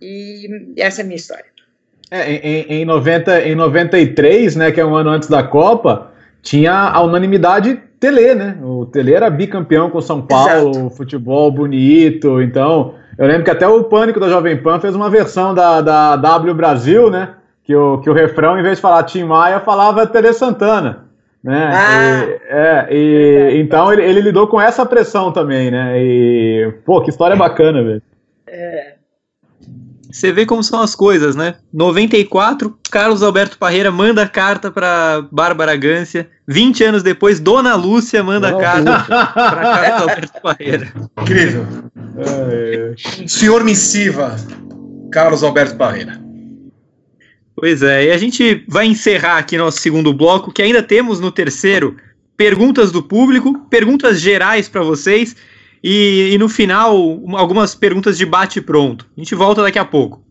E 0.02 0.74
essa 0.78 1.02
é 1.02 1.04
a 1.04 1.06
minha 1.06 1.18
história. 1.18 1.46
É, 2.10 2.32
em, 2.32 2.82
em, 2.82 2.86
90, 2.86 3.42
em 3.42 3.56
93, 3.56 4.56
né, 4.56 4.72
que 4.72 4.80
é 4.80 4.86
um 4.86 4.96
ano 4.96 5.10
antes 5.10 5.30
da 5.30 5.44
Copa, 5.44 6.12
tinha 6.42 6.74
a 6.74 7.02
unanimidade 7.02 7.82
Tele, 8.00 8.36
né? 8.36 8.58
O 8.62 8.86
Tele 8.86 9.14
era 9.14 9.30
bicampeão 9.30 9.90
com 9.90 10.02
São 10.02 10.22
Paulo, 10.22 10.72
Exato. 10.72 10.90
futebol 10.92 11.50
bonito. 11.52 12.42
Então, 12.42 12.96
eu 13.18 13.26
lembro 13.26 13.44
que 13.44 13.50
até 13.50 13.68
o 13.68 13.84
Pânico 13.86 14.20
da 14.20 14.30
Jovem 14.30 14.62
Pan 14.62 14.80
fez 14.80 14.94
uma 14.94 15.10
versão 15.10 15.56
da, 15.56 15.82
da 15.82 16.16
W 16.16 16.54
Brasil, 16.54 17.10
né? 17.10 17.36
que 17.66 17.76
o, 17.76 17.98
que 17.98 18.10
o 18.10 18.14
refrão, 18.14 18.58
em 18.58 18.64
vez 18.64 18.78
de 18.78 18.82
falar 18.82 19.04
Tim 19.04 19.24
Maia, 19.24 19.60
falava 19.60 20.06
Tere 20.06 20.32
Santana. 20.34 21.05
Né? 21.46 21.70
Ah, 21.72 22.26
e, 22.26 22.40
é, 22.50 22.88
e, 22.90 23.62
então 23.62 23.94
ele, 23.94 24.02
ele, 24.02 24.20
lidou 24.20 24.48
com 24.48 24.60
essa 24.60 24.84
pressão 24.84 25.32
também, 25.32 25.70
né? 25.70 25.94
E, 25.96 26.74
pô, 26.84 27.04
que 27.04 27.12
história 27.12 27.36
bacana, 27.36 27.84
velho. 27.84 28.02
É. 28.48 28.96
Você 30.12 30.32
vê 30.32 30.44
como 30.44 30.64
são 30.64 30.82
as 30.82 30.96
coisas, 30.96 31.36
né? 31.36 31.54
94, 31.72 32.76
Carlos 32.90 33.22
Alberto 33.22 33.60
Parreira 33.60 33.92
manda 33.92 34.28
carta 34.28 34.72
para 34.72 35.24
Bárbara 35.32 35.76
Gância. 35.76 36.28
20 36.48 36.84
anos 36.84 37.04
depois, 37.04 37.40
Dona 37.40 37.76
Lúcia 37.76 38.24
manda 38.24 38.50
Não, 38.50 38.60
carta 38.60 39.04
para 39.08 39.62
Carlos 39.62 40.02
Alberto 40.02 40.42
Parreira. 40.42 40.94
Incrível. 41.22 41.68
É, 42.18 42.94
é. 42.96 43.28
Senhor 43.28 43.64
missiva, 43.64 44.36
Carlos 45.12 45.44
Alberto 45.44 45.76
Parreira. 45.76 46.25
Pois 47.56 47.82
é, 47.82 48.08
e 48.08 48.12
a 48.12 48.18
gente 48.18 48.66
vai 48.68 48.86
encerrar 48.86 49.38
aqui 49.38 49.58
nosso 49.58 49.80
segundo 49.80 50.14
bloco, 50.14 50.52
que 50.52 50.62
ainda 50.62 50.84
temos 50.84 51.20
no 51.20 51.32
terceiro 51.32 51.96
perguntas 52.36 52.92
do 52.92 53.02
público, 53.02 53.66
perguntas 53.70 54.20
gerais 54.20 54.68
para 54.68 54.84
vocês. 54.84 55.36
E, 55.84 56.32
e 56.34 56.38
no 56.38 56.50
final, 56.50 57.22
algumas 57.36 57.76
perguntas 57.76 58.18
de 58.18 58.26
bate-pronto. 58.26 59.08
A 59.16 59.20
gente 59.20 59.36
volta 59.36 59.62
daqui 59.62 59.78
a 59.78 59.86
pouco. 59.86 60.25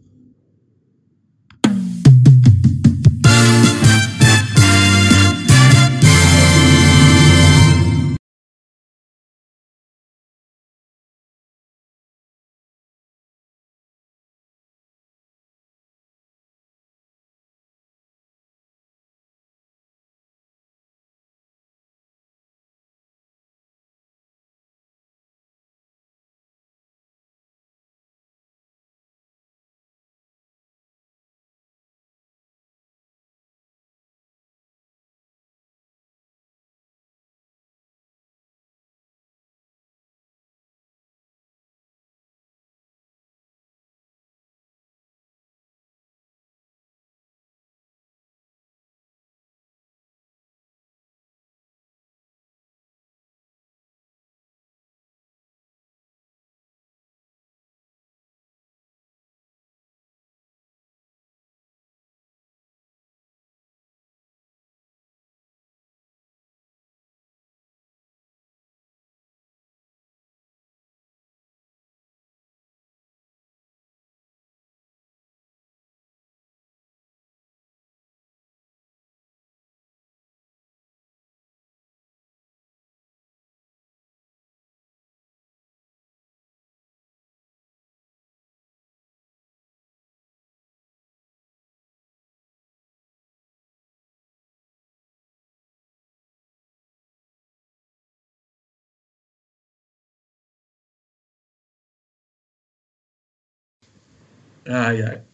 Ai, 104.66 105.02
ai. 105.02 105.33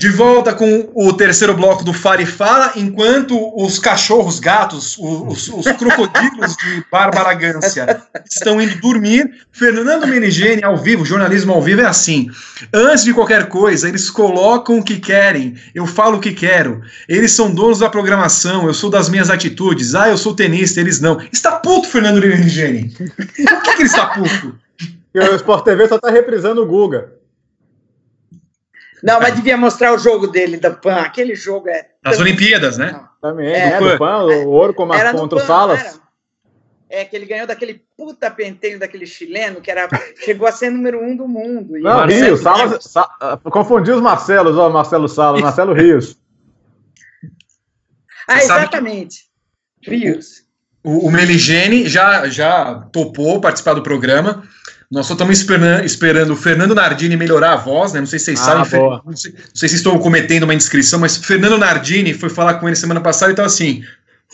De 0.00 0.08
volta 0.08 0.54
com 0.54 0.90
o 0.94 1.12
terceiro 1.12 1.52
bloco 1.52 1.84
do 1.84 1.92
Fala, 1.92 2.72
enquanto 2.74 3.36
os 3.54 3.78
cachorros, 3.78 4.40
gatos, 4.40 4.96
os, 4.98 5.48
os 5.48 5.66
crocodilos 5.72 6.56
de 6.56 6.82
Bárbara 6.90 7.34
Gância 7.34 8.02
estão 8.24 8.58
indo 8.62 8.80
dormir, 8.80 9.30
Fernando 9.52 10.06
Menigene 10.06 10.64
ao 10.64 10.78
vivo, 10.78 11.04
jornalismo 11.04 11.52
ao 11.52 11.60
vivo 11.60 11.82
é 11.82 11.84
assim. 11.84 12.30
Antes 12.72 13.04
de 13.04 13.12
qualquer 13.12 13.50
coisa, 13.50 13.90
eles 13.90 14.08
colocam 14.08 14.78
o 14.78 14.82
que 14.82 14.98
querem, 14.98 15.54
eu 15.74 15.86
falo 15.86 16.16
o 16.16 16.20
que 16.20 16.32
quero. 16.32 16.80
Eles 17.06 17.32
são 17.32 17.54
donos 17.54 17.80
da 17.80 17.90
programação, 17.90 18.66
eu 18.66 18.72
sou 18.72 18.88
das 18.88 19.10
minhas 19.10 19.28
atitudes. 19.28 19.94
Ah, 19.94 20.08
eu 20.08 20.16
sou 20.16 20.34
tenista, 20.34 20.80
eles 20.80 20.98
não. 20.98 21.20
Está 21.30 21.56
puto, 21.56 21.86
Fernando 21.86 22.22
Menigene? 22.22 22.88
Por 22.88 23.62
que, 23.62 23.74
que 23.74 23.82
ele 23.82 23.88
está 23.90 24.06
puto? 24.06 24.58
o 25.14 25.34
Sport 25.34 25.62
TV 25.62 25.88
só 25.88 25.96
está 25.96 26.10
reprisando 26.10 26.62
o 26.62 26.66
Guga. 26.66 27.19
Não, 29.02 29.20
mas 29.20 29.34
devia 29.34 29.56
mostrar 29.56 29.94
o 29.94 29.98
jogo 29.98 30.26
dele 30.26 30.56
da 30.56 30.70
PAN. 30.70 30.96
Aquele 30.96 31.34
jogo 31.34 31.68
é. 31.68 31.88
As 32.04 32.18
Olimpíadas, 32.18 32.76
né? 32.76 33.00
Também, 33.20 33.52
é, 33.52 33.78
do 33.78 33.98
PAN, 33.98 34.24
o 34.24 34.48
ouro 34.48 34.74
como 34.74 34.94
era 34.94 35.12
contra 35.12 35.38
o 35.38 35.42
Salas. 35.42 36.00
É, 36.88 37.04
que 37.04 37.14
ele 37.14 37.24
ganhou 37.24 37.46
daquele 37.46 37.84
puta 37.96 38.28
penteio 38.28 38.78
daquele 38.78 39.06
chileno 39.06 39.60
que 39.60 39.70
era, 39.70 39.88
chegou 40.24 40.48
a 40.48 40.50
ser 40.50 40.70
número 40.70 41.00
um 41.00 41.16
do 41.16 41.28
mundo. 41.28 41.74
Não, 41.74 41.82
Marcelo 41.82 42.24
Rios, 42.24 42.40
Salas, 42.40 42.84
Sa, 42.84 43.38
confundi 43.44 43.92
os 43.92 44.00
Marcelos, 44.00 44.56
ó, 44.56 44.68
Marcelo 44.68 45.08
Salas, 45.08 45.40
Marcelo 45.40 45.72
Rios. 45.72 46.18
Ah, 48.28 48.38
exatamente. 48.38 49.24
Rios. 49.82 50.44
O, 50.84 51.08
o 51.08 51.10
Meligene 51.10 51.88
já, 51.88 52.28
já 52.28 52.76
topou 52.92 53.40
participar 53.40 53.74
do 53.74 53.82
programa. 53.82 54.44
Nós 54.90 55.06
só 55.06 55.12
estamos 55.12 55.38
esperando, 55.38 55.84
esperando 55.84 56.32
o 56.32 56.36
Fernando 56.36 56.74
Nardini 56.74 57.16
melhorar 57.16 57.52
a 57.52 57.56
voz, 57.56 57.92
né? 57.92 58.00
Não 58.00 58.06
sei 58.06 58.18
se 58.18 58.24
vocês 58.24 58.40
ah, 58.40 58.64
sabem, 58.64 58.80
não 59.06 59.16
sei, 59.16 59.32
não 59.32 59.38
sei, 59.54 59.68
se 59.68 59.76
estou 59.76 59.96
cometendo 60.00 60.42
uma 60.42 60.54
indiscrição, 60.54 60.98
mas 60.98 61.16
Fernando 61.16 61.56
Nardini 61.56 62.12
foi 62.12 62.28
falar 62.28 62.54
com 62.54 62.68
ele 62.68 62.74
semana 62.74 63.00
passada 63.00 63.30
e 63.30 63.34
estava 63.34 63.46
assim: 63.46 63.84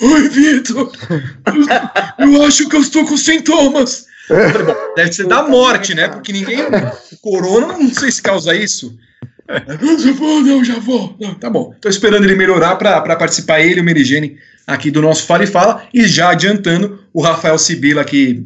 Oi, 0.01 0.29
Vitor, 0.31 0.91
eu, 2.19 2.33
eu 2.33 2.43
acho 2.45 2.69
que 2.71 2.77
eu 2.77 2.81
estou 2.81 3.05
com 3.05 3.19
sintomas. 3.19 4.07
Falei, 4.27 4.75
deve 4.97 5.13
ser 5.13 5.27
da 5.27 5.43
morte, 5.43 5.95
né? 5.95 6.09
Porque 6.09 6.33
ninguém. 6.33 6.59
Corona, 7.21 7.79
não 7.79 7.93
sei 7.93 8.11
se 8.11 8.23
causa 8.23 8.55
isso. 8.55 8.97
Não, 9.81 9.99
já 9.99 10.13
vou, 10.13 10.41
não, 10.41 10.65
já 10.65 10.79
vou. 10.79 11.17
Não, 11.21 11.35
tá 11.35 11.51
bom. 11.51 11.73
Estou 11.75 11.91
esperando 11.91 12.25
ele 12.25 12.35
melhorar 12.35 12.77
para 12.77 13.17
participar, 13.17 13.61
ele 13.61 13.79
e 13.79 13.81
o 13.81 13.85
Merigene, 13.85 14.39
aqui 14.67 14.91
do 14.91 15.03
nosso 15.03 15.25
Fala 15.25 15.45
e 15.45 15.47
Fala. 15.47 15.87
E 15.93 16.07
já 16.07 16.31
adiantando, 16.31 16.99
o 17.13 17.21
Rafael 17.21 17.59
Sibila, 17.59 18.05
que 18.05 18.45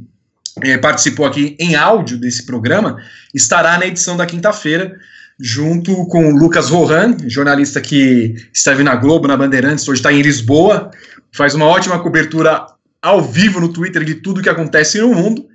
é, 0.62 0.78
participou 0.78 1.26
aqui 1.26 1.56
em 1.58 1.74
áudio 1.74 2.18
desse 2.18 2.44
programa, 2.44 2.96
estará 3.34 3.78
na 3.78 3.86
edição 3.86 4.16
da 4.16 4.26
quinta-feira, 4.26 4.96
junto 5.38 6.06
com 6.06 6.32
o 6.32 6.36
Lucas 6.36 6.68
Rohan, 6.68 7.16
jornalista 7.26 7.80
que 7.80 8.34
esteve 8.52 8.82
na 8.82 8.94
Globo, 8.94 9.26
na 9.26 9.36
Bandeirantes, 9.36 9.88
hoje 9.88 10.00
está 10.00 10.12
em 10.12 10.22
Lisboa, 10.22 10.90
faz 11.32 11.54
uma 11.54 11.66
ótima 11.66 11.98
cobertura 11.98 12.66
ao 13.00 13.22
vivo 13.22 13.60
no 13.60 13.72
Twitter 13.72 14.04
de 14.04 14.16
tudo 14.16 14.42
que 14.42 14.48
acontece 14.48 15.00
no 15.00 15.14
mundo. 15.14 15.46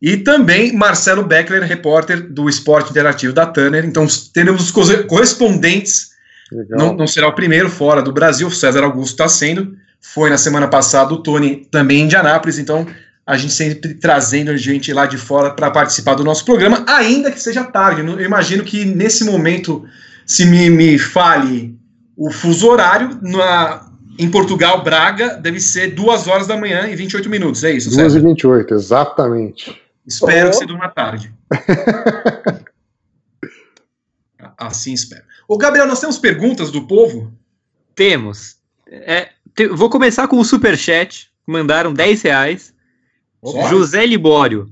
E 0.00 0.18
também 0.18 0.72
Marcelo 0.74 1.24
Beckler, 1.24 1.62
repórter 1.62 2.30
do 2.30 2.48
Esporte 2.48 2.90
Interativo 2.90 3.32
da 3.32 3.46
Tanner. 3.46 3.84
Então 3.84 4.06
teremos 4.32 4.62
os 4.62 5.02
correspondentes. 5.06 6.10
Não, 6.70 6.94
não, 6.94 7.06
será 7.06 7.28
o 7.28 7.34
primeiro 7.34 7.68
fora 7.68 8.02
do 8.02 8.12
Brasil, 8.12 8.46
o 8.46 8.50
César 8.50 8.84
Augusto 8.84 9.12
está 9.12 9.28
sendo. 9.28 9.74
Foi 10.00 10.30
na 10.30 10.38
semana 10.38 10.68
passada 10.68 11.12
o 11.12 11.22
Tony 11.22 11.66
também 11.70 12.00
em 12.00 12.04
Indianápolis. 12.04 12.58
Então 12.58 12.86
a 13.26 13.36
gente 13.36 13.52
sempre 13.52 13.94
trazendo 13.94 14.56
gente 14.56 14.92
lá 14.92 15.04
de 15.04 15.18
fora 15.18 15.50
para 15.50 15.68
participar 15.70 16.14
do 16.14 16.22
nosso 16.22 16.44
programa, 16.44 16.84
ainda 16.88 17.32
que 17.32 17.40
seja 17.40 17.64
tarde. 17.64 18.00
Eu 18.00 18.20
imagino 18.20 18.62
que 18.62 18.84
nesse 18.84 19.24
momento, 19.24 19.84
se 20.24 20.44
me, 20.44 20.70
me 20.70 20.96
fale 20.96 21.76
o 22.16 22.30
fuso 22.30 22.68
horário, 22.68 23.18
na, 23.20 23.90
em 24.16 24.30
Portugal, 24.30 24.84
Braga, 24.84 25.34
deve 25.34 25.58
ser 25.58 25.94
duas 25.94 26.28
horas 26.28 26.46
da 26.46 26.56
manhã 26.56 26.86
e 26.86 26.94
28 26.94 27.28
minutos, 27.28 27.64
é 27.64 27.72
isso? 27.72 27.90
2 27.90 28.14
e 28.14 28.20
28, 28.20 28.74
exatamente. 28.74 29.82
Espero 30.06 30.46
oh. 30.46 30.50
que 30.50 30.56
seja 30.56 30.72
uma 30.72 30.88
tarde. 30.88 31.34
assim 34.56 34.92
espero. 34.92 35.24
Ô, 35.48 35.58
Gabriel, 35.58 35.86
nós 35.86 36.00
temos 36.00 36.16
perguntas 36.16 36.70
do 36.70 36.86
povo? 36.86 37.32
Temos. 37.94 38.56
É, 38.88 39.30
te, 39.54 39.66
vou 39.66 39.90
começar 39.90 40.28
com 40.28 40.38
o 40.38 40.44
superchat 40.44 41.28
mandaram 41.46 41.94
10 41.94 42.22
reais. 42.22 42.74
Opa. 43.46 43.68
José 43.68 44.04
Libório. 44.04 44.68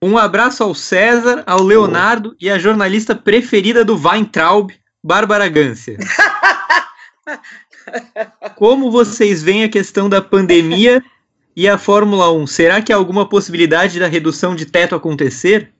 Um 0.00 0.16
abraço 0.16 0.62
ao 0.62 0.72
César, 0.74 1.42
ao 1.44 1.60
Leonardo 1.60 2.36
e 2.40 2.48
à 2.48 2.56
jornalista 2.56 3.16
preferida 3.16 3.84
do 3.84 3.96
Weintraub, 3.96 4.70
Bárbara 5.02 5.48
Gância. 5.48 5.98
Como 8.54 8.92
vocês 8.92 9.42
veem 9.42 9.64
a 9.64 9.68
questão 9.68 10.08
da 10.08 10.22
pandemia 10.22 11.02
e 11.56 11.68
a 11.68 11.76
Fórmula 11.76 12.32
1? 12.32 12.46
Será 12.46 12.80
que 12.80 12.92
há 12.92 12.96
alguma 12.96 13.28
possibilidade 13.28 13.98
da 13.98 14.06
redução 14.06 14.54
de 14.54 14.66
teto 14.66 14.94
acontecer? 14.94 15.72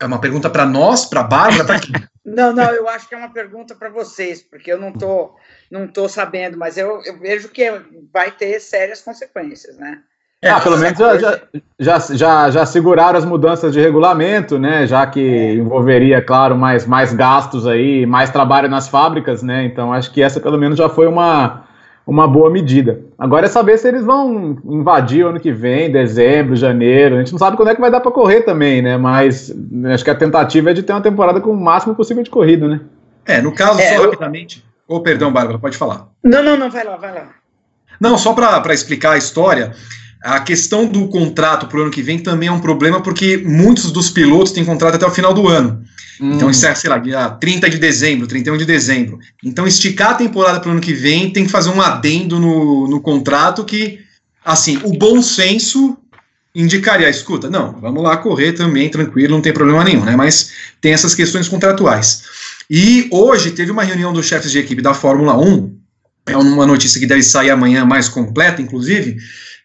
É 0.00 0.06
uma 0.06 0.20
pergunta 0.20 0.48
para 0.48 0.64
nós, 0.64 1.06
para 1.06 1.24
Bárbara, 1.24 1.64
para 1.64 1.80
quem? 1.80 1.94
Não, 2.24 2.54
não, 2.54 2.72
eu 2.72 2.88
acho 2.88 3.06
que 3.06 3.14
é 3.14 3.18
uma 3.18 3.30
pergunta 3.30 3.74
para 3.74 3.90
vocês, 3.90 4.40
porque 4.40 4.72
eu 4.72 4.80
não 4.80 4.90
tô, 4.90 5.36
não 5.74 5.88
tô 5.88 6.08
sabendo, 6.08 6.56
mas 6.56 6.78
eu, 6.78 7.02
eu 7.04 7.18
vejo 7.18 7.48
que 7.48 7.68
vai 8.12 8.30
ter 8.30 8.60
sérias 8.60 9.02
consequências, 9.02 9.76
né? 9.76 9.98
É, 10.40 10.48
ah, 10.50 10.60
pelo 10.60 10.76
menos 10.78 10.96
já, 10.98 11.18
já, 11.18 11.40
já, 11.80 11.98
já, 11.98 12.50
já 12.50 12.66
seguraram 12.66 13.18
as 13.18 13.24
mudanças 13.24 13.72
de 13.72 13.80
regulamento, 13.80 14.56
né? 14.58 14.86
Já 14.86 15.04
que 15.06 15.54
envolveria, 15.54 16.22
claro, 16.22 16.54
mais, 16.56 16.86
mais 16.86 17.12
gastos 17.12 17.66
aí, 17.66 18.06
mais 18.06 18.30
trabalho 18.30 18.68
nas 18.68 18.86
fábricas, 18.86 19.42
né? 19.42 19.64
Então 19.64 19.92
acho 19.92 20.12
que 20.12 20.22
essa 20.22 20.38
pelo 20.38 20.58
menos 20.58 20.78
já 20.78 20.88
foi 20.88 21.06
uma, 21.08 21.64
uma 22.06 22.28
boa 22.28 22.50
medida. 22.50 23.00
Agora 23.18 23.46
é 23.46 23.48
saber 23.48 23.78
se 23.78 23.88
eles 23.88 24.04
vão 24.04 24.58
invadir 24.66 25.24
o 25.24 25.30
ano 25.30 25.40
que 25.40 25.50
vem, 25.50 25.90
dezembro, 25.90 26.54
janeiro. 26.54 27.16
A 27.16 27.18
gente 27.18 27.32
não 27.32 27.38
sabe 27.38 27.56
quando 27.56 27.70
é 27.70 27.74
que 27.74 27.80
vai 27.80 27.90
dar 27.90 28.00
para 28.00 28.12
correr 28.12 28.42
também, 28.42 28.82
né? 28.82 28.96
Mas 28.98 29.52
acho 29.92 30.04
que 30.04 30.10
a 30.10 30.14
tentativa 30.14 30.70
é 30.70 30.74
de 30.74 30.82
ter 30.82 30.92
uma 30.92 31.00
temporada 31.00 31.40
com 31.40 31.50
o 31.50 31.60
máximo 31.60 31.94
possível 31.94 32.22
de 32.22 32.30
corrida, 32.30 32.68
né? 32.68 32.80
É, 33.26 33.40
no 33.40 33.52
caso, 33.52 33.80
É, 33.80 33.88
só 33.88 33.94
eu- 33.94 34.10
rapidamente. 34.10 34.62
Ô, 34.86 35.00
perdão, 35.00 35.32
Bárbara, 35.32 35.58
pode 35.58 35.76
falar. 35.76 36.08
Não, 36.22 36.42
não, 36.42 36.56
não, 36.56 36.70
vai 36.70 36.84
lá, 36.84 36.96
vai 36.96 37.14
lá. 37.14 37.30
Não, 38.00 38.18
só 38.18 38.34
para 38.34 38.74
explicar 38.74 39.12
a 39.12 39.18
história, 39.18 39.74
a 40.22 40.40
questão 40.40 40.86
do 40.86 41.08
contrato 41.08 41.66
para 41.66 41.78
o 41.78 41.82
ano 41.82 41.90
que 41.90 42.02
vem 42.02 42.18
também 42.18 42.48
é 42.48 42.52
um 42.52 42.60
problema, 42.60 43.00
porque 43.00 43.38
muitos 43.38 43.90
dos 43.90 44.10
pilotos 44.10 44.52
têm 44.52 44.64
contrato 44.64 44.96
até 44.96 45.06
o 45.06 45.10
final 45.10 45.32
do 45.32 45.48
ano. 45.48 45.84
Então, 46.20 46.48
isso 46.48 46.64
é, 46.66 46.74
sei 46.74 46.88
lá, 46.88 46.98
dia 46.98 47.28
30 47.30 47.68
de 47.68 47.78
dezembro, 47.78 48.26
31 48.26 48.56
de 48.56 48.64
dezembro. 48.64 49.18
Então, 49.42 49.66
esticar 49.66 50.12
a 50.12 50.14
temporada 50.14 50.60
para 50.60 50.68
o 50.68 50.72
ano 50.72 50.80
que 50.80 50.92
vem 50.92 51.30
tem 51.30 51.44
que 51.44 51.50
fazer 51.50 51.70
um 51.70 51.82
adendo 51.82 52.38
no, 52.38 52.88
no 52.88 53.00
contrato 53.00 53.64
que, 53.64 54.00
assim, 54.44 54.78
o 54.84 54.92
bom 54.96 55.20
senso 55.20 55.98
indicaria, 56.54 57.10
escuta, 57.10 57.50
não, 57.50 57.72
vamos 57.80 58.02
lá 58.02 58.16
correr 58.16 58.52
também, 58.52 58.88
tranquilo, 58.88 59.34
não 59.34 59.42
tem 59.42 59.52
problema 59.52 59.82
nenhum, 59.82 60.04
né? 60.04 60.14
Mas 60.14 60.52
tem 60.80 60.92
essas 60.92 61.14
questões 61.14 61.48
contratuais. 61.48 62.22
E 62.70 63.08
hoje 63.12 63.50
teve 63.50 63.70
uma 63.70 63.82
reunião 63.82 64.12
dos 64.12 64.26
chefes 64.26 64.50
de 64.50 64.58
equipe 64.58 64.80
da 64.82 64.94
Fórmula 64.94 65.36
1, 65.38 65.76
é 66.26 66.36
uma 66.36 66.66
notícia 66.66 66.98
que 66.98 67.06
deve 67.06 67.22
sair 67.22 67.50
amanhã 67.50 67.84
mais 67.84 68.08
completa, 68.08 68.62
inclusive. 68.62 69.16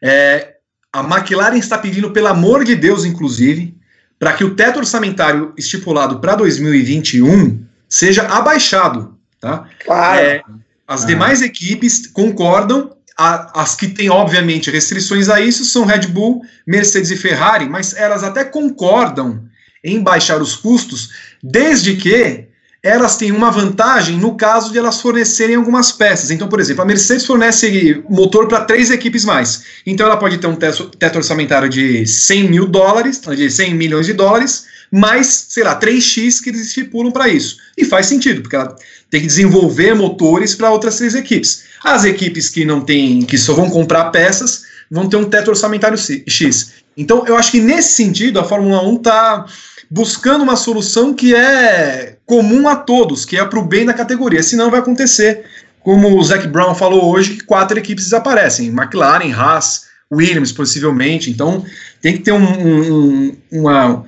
É, 0.01 0.55
a 0.91 1.01
McLaren 1.01 1.57
está 1.57 1.77
pedindo, 1.77 2.11
pelo 2.11 2.27
amor 2.27 2.65
de 2.65 2.76
Deus, 2.76 3.05
inclusive, 3.05 3.76
para 4.17 4.34
que 4.34 4.43
o 4.43 4.53
teto 4.55 4.80
orçamentário 4.80 5.53
estipulado 5.57 6.19
para 6.19 6.35
2021 6.35 7.63
seja 7.88 8.23
abaixado. 8.23 9.17
Tá? 9.39 9.65
Claro. 9.85 10.19
É, 10.19 10.43
as 10.85 11.03
Ah. 11.03 11.07
demais 11.07 11.41
equipes 11.41 12.05
concordam, 12.07 12.93
a- 13.17 13.61
as 13.61 13.76
que 13.76 13.88
têm, 13.88 14.09
obviamente, 14.09 14.69
restrições 14.69 15.30
a 15.30 15.39
isso 15.39 15.63
são 15.63 15.85
Red 15.85 16.07
Bull, 16.07 16.41
Mercedes 16.67 17.11
e 17.11 17.15
Ferrari, 17.15 17.69
mas 17.69 17.93
elas 17.95 18.23
até 18.23 18.43
concordam 18.43 19.45
em 19.81 20.01
baixar 20.03 20.41
os 20.41 20.57
custos, 20.57 21.09
desde 21.41 21.95
que 21.95 22.48
elas 22.81 23.18
têm 23.18 23.31
uma 23.31 23.51
vantagem 23.51 24.18
no 24.18 24.35
caso 24.35 24.72
de 24.72 24.77
elas 24.77 25.01
fornecerem 25.01 25.56
algumas 25.56 25.91
peças. 25.91 26.31
Então, 26.31 26.47
por 26.47 26.60
exemplo, 26.60 26.81
a 26.81 26.85
Mercedes 26.85 27.26
fornece 27.26 28.01
motor 28.10 28.47
para 28.47 28.64
três 28.64 28.89
equipes 28.89 29.26
mais. 29.26 29.64
Então, 29.85 30.06
ela 30.06 30.18
pode 30.18 30.38
ter 30.38 30.47
um 30.47 30.56
teto, 30.56 30.89
orçamentário 31.15 31.68
de 31.69 32.06
100 32.06 32.49
mil 32.49 32.65
dólares, 32.65 33.19
de 33.19 33.49
100 33.49 33.76
milhões 33.76 34.06
de 34.06 34.14
dólares, 34.14 34.65
mais, 34.91 35.47
sei 35.49 35.64
lá, 35.64 35.77
3x 35.77 36.41
que 36.41 36.49
eles 36.49 36.61
estipulam 36.61 37.11
para 37.11 37.27
isso. 37.27 37.57
E 37.77 37.84
faz 37.84 38.06
sentido, 38.06 38.41
porque 38.41 38.56
ela 38.56 38.76
tem 39.10 39.22
que 39.22 39.27
desenvolver 39.27 39.93
motores 39.93 40.56
para 40.56 40.72
outras 40.72 40.97
três 40.97 41.15
equipes. 41.15 41.64
As 41.84 42.06
equipes 42.06 42.49
que 42.49 42.64
não 42.64 42.81
têm, 42.81 43.23
que 43.23 43.38
só 43.38 43.53
vão 43.53 43.69
comprar 43.69 44.06
peças, 44.06 44.64
vão 44.89 45.07
ter 45.07 45.18
um 45.18 45.26
teto 45.26 45.49
orçamentário 45.49 45.97
X. 45.97 46.72
Então, 46.95 47.26
eu 47.27 47.35
acho 47.35 47.51
que 47.51 47.60
nesse 47.60 47.93
sentido, 47.93 48.39
a 48.39 48.43
Fórmula 48.43 48.81
1 48.88 48.95
está 48.95 49.45
buscando 49.89 50.43
uma 50.43 50.56
solução 50.56 51.14
que 51.14 51.34
é 51.34 52.18
comum 52.30 52.68
a 52.68 52.76
todos, 52.76 53.26
que 53.26 53.35
é 53.35 53.43
para 53.43 53.57
o 53.57 53.65
bem 53.65 53.85
da 53.85 53.93
categoria. 53.93 54.43
Senão 54.43 54.69
vai 54.69 54.80
acontecer, 54.80 55.43
como 55.81 56.15
o 56.15 56.23
Zac 56.23 56.47
Brown 56.47 56.76
falou 56.76 57.11
hoje, 57.11 57.31
que 57.38 57.43
quatro 57.43 57.80
equipes 57.80 58.03
desaparecem. 58.06 58.68
McLaren, 58.68 59.34
Haas, 59.34 59.88
Williams, 60.14 60.51
possivelmente. 60.51 61.31
Então, 61.31 61.65
tem 61.99 62.14
que 62.14 62.19
ter 62.19 62.31
um, 62.31 62.43
um, 62.43 63.38
uma- 63.51 64.06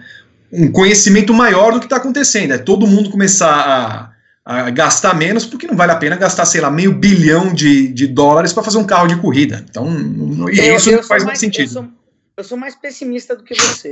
um 0.54 0.72
conhecimento 0.72 1.34
maior 1.34 1.74
do 1.74 1.80
que 1.80 1.88
está 1.88 1.98
acontecendo. 1.98 2.52
É 2.54 2.60
todo 2.60 2.86
mundo 2.86 3.10
começar 3.10 4.14
a, 4.46 4.58
a 4.66 4.70
gastar 4.70 5.16
menos, 5.16 5.44
porque 5.46 5.66
não 5.66 5.76
vale 5.76 5.92
a 5.92 5.96
pena 5.96 6.16
gastar, 6.16 6.46
sei 6.46 6.62
lá, 6.62 6.70
meio 6.70 6.94
bilhão 6.94 7.52
de, 7.52 7.88
de 7.88 8.06
dólares 8.06 8.54
para 8.54 8.62
fazer 8.62 8.78
um 8.78 8.84
carro 8.84 9.08
de 9.08 9.16
corrida. 9.16 9.66
Então, 9.68 9.88
Eu- 10.48 10.76
isso 10.76 10.90
eu 10.92 10.98
não 10.98 11.04
faz 11.04 11.24
muito 11.24 11.28
mais- 11.30 11.40
sentido. 11.40 11.64
Eu 11.70 11.74
sou, 11.74 11.88
eu 12.38 12.44
sou 12.44 12.58
mais 12.58 12.76
pessimista 12.76 13.36
do 13.36 13.44
que 13.44 13.56
você. 13.56 13.92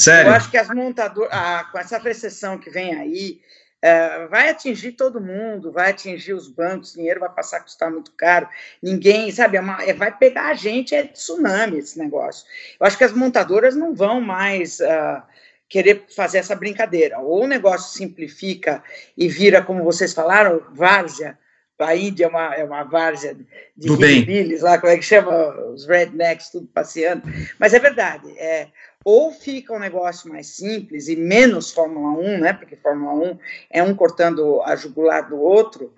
Sério. 0.00 0.30
Eu 0.30 0.34
acho 0.34 0.50
que 0.50 0.56
as 0.56 0.68
montadoras, 0.68 1.30
com 1.70 1.78
essa 1.78 1.98
recessão 1.98 2.56
que 2.58 2.70
vem 2.70 2.94
aí, 2.94 3.40
eh, 3.82 4.26
vai 4.28 4.48
atingir 4.48 4.92
todo 4.92 5.20
mundo, 5.20 5.70
vai 5.70 5.90
atingir 5.90 6.32
os 6.32 6.48
bancos, 6.48 6.92
o 6.92 6.96
dinheiro 6.96 7.20
vai 7.20 7.28
passar 7.30 7.58
a 7.58 7.60
custar 7.60 7.90
muito 7.90 8.12
caro. 8.12 8.48
Ninguém, 8.82 9.30
sabe, 9.30 9.56
é 9.56 9.60
uma- 9.60 9.82
é- 9.82 9.92
vai 9.92 10.16
pegar 10.16 10.46
a 10.46 10.54
gente, 10.54 10.94
é 10.94 11.02
tsunami 11.04 11.78
esse 11.78 11.98
negócio. 11.98 12.46
Eu 12.78 12.86
acho 12.86 12.96
que 12.96 13.04
as 13.04 13.12
montadoras 13.12 13.76
não 13.76 13.94
vão 13.94 14.20
mais 14.20 14.80
ah, 14.80 15.22
querer 15.68 16.04
fazer 16.16 16.38
essa 16.38 16.56
brincadeira. 16.56 17.18
Ou 17.20 17.44
o 17.44 17.46
negócio 17.46 17.96
simplifica 17.96 18.82
e 19.16 19.28
vira, 19.28 19.62
como 19.62 19.84
vocês 19.84 20.12
falaram, 20.12 20.62
várzea. 20.72 21.38
A 21.78 21.96
Índia 21.96 22.26
é 22.26 22.28
uma, 22.28 22.54
é 22.54 22.62
uma 22.62 22.82
várzea 22.82 23.34
de 23.74 23.88
hillbillies 24.18 24.60
lá, 24.60 24.76
como 24.78 24.92
é 24.92 24.96
que 24.98 25.02
chama? 25.02 25.32
Os 25.72 25.86
rednecks, 25.86 26.50
tudo 26.50 26.66
passeando. 26.66 27.22
Mas 27.58 27.72
é 27.72 27.78
verdade, 27.78 28.30
é, 28.36 28.68
ou 29.04 29.32
fica 29.32 29.72
um 29.72 29.78
negócio 29.78 30.28
mais 30.28 30.48
simples 30.48 31.08
e 31.08 31.16
menos 31.16 31.72
Fórmula 31.72 32.18
1, 32.18 32.38
né? 32.38 32.52
Porque 32.52 32.76
Fórmula 32.76 33.12
1 33.32 33.38
é 33.70 33.82
um 33.82 33.94
cortando 33.94 34.60
a 34.62 34.76
jugular 34.76 35.28
do 35.28 35.40
outro, 35.40 35.92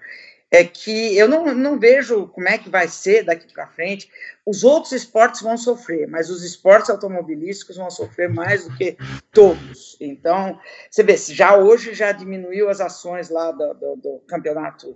é 0.50 0.62
que 0.64 1.16
eu 1.16 1.26
não, 1.26 1.54
não 1.54 1.78
vejo 1.78 2.28
como 2.28 2.46
é 2.46 2.58
que 2.58 2.68
vai 2.68 2.86
ser 2.86 3.24
daqui 3.24 3.50
para 3.52 3.66
frente. 3.66 4.10
Os 4.44 4.62
outros 4.64 4.92
esportes 4.92 5.40
vão 5.40 5.56
sofrer, 5.56 6.06
mas 6.06 6.28
os 6.28 6.44
esportes 6.44 6.90
automobilísticos 6.90 7.76
vão 7.76 7.90
sofrer 7.90 8.28
mais 8.28 8.68
do 8.68 8.76
que 8.76 8.96
todos. 9.32 9.96
Então, 9.98 10.60
você 10.90 11.02
vê, 11.02 11.16
se 11.16 11.34
já 11.34 11.56
hoje 11.56 11.94
já 11.94 12.12
diminuiu 12.12 12.68
as 12.68 12.80
ações 12.80 13.30
lá 13.30 13.50
do, 13.50 13.72
do- 13.74 13.96
do 13.96 14.18
campeonato 14.26 14.94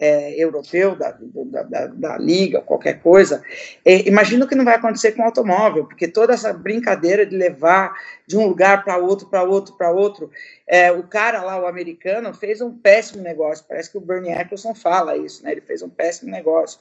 é, 0.00 0.34
europeu, 0.42 0.94
da, 0.96 1.16
da, 1.20 1.62
da- 1.62 1.86
da 1.86 2.18
liga, 2.18 2.60
qualquer 2.60 3.00
coisa, 3.00 3.42
é, 3.84 4.08
imagina 4.08 4.44
o 4.44 4.48
que 4.48 4.54
não 4.54 4.64
vai 4.64 4.74
acontecer 4.76 5.12
com 5.12 5.22
o 5.22 5.24
automóvel, 5.24 5.84
porque 5.86 6.08
toda 6.08 6.34
essa 6.34 6.52
brincadeira 6.52 7.24
de 7.26 7.36
levar 7.36 7.94
de 8.26 8.36
um 8.36 8.46
lugar 8.46 8.84
para 8.84 8.98
outro, 8.98 9.28
para 9.28 9.42
outro, 9.42 9.74
para 9.76 9.90
outro, 9.90 10.30
é, 10.66 10.90
o 10.92 11.02
cara 11.04 11.42
lá, 11.42 11.60
o 11.60 11.66
americano, 11.66 12.34
fez 12.34 12.60
um 12.60 12.76
péssimo 12.76 13.22
negócio. 13.22 13.64
Parece 13.68 13.90
que 13.90 13.98
o 13.98 14.00
Bernie 14.00 14.32
Eccleston 14.32 14.74
fala 14.74 15.16
isso, 15.16 15.42
né? 15.44 15.52
Ele 15.52 15.60
fez 15.60 15.82
um 15.82 15.88
péssimo 15.88 16.30
negócio. 16.30 16.78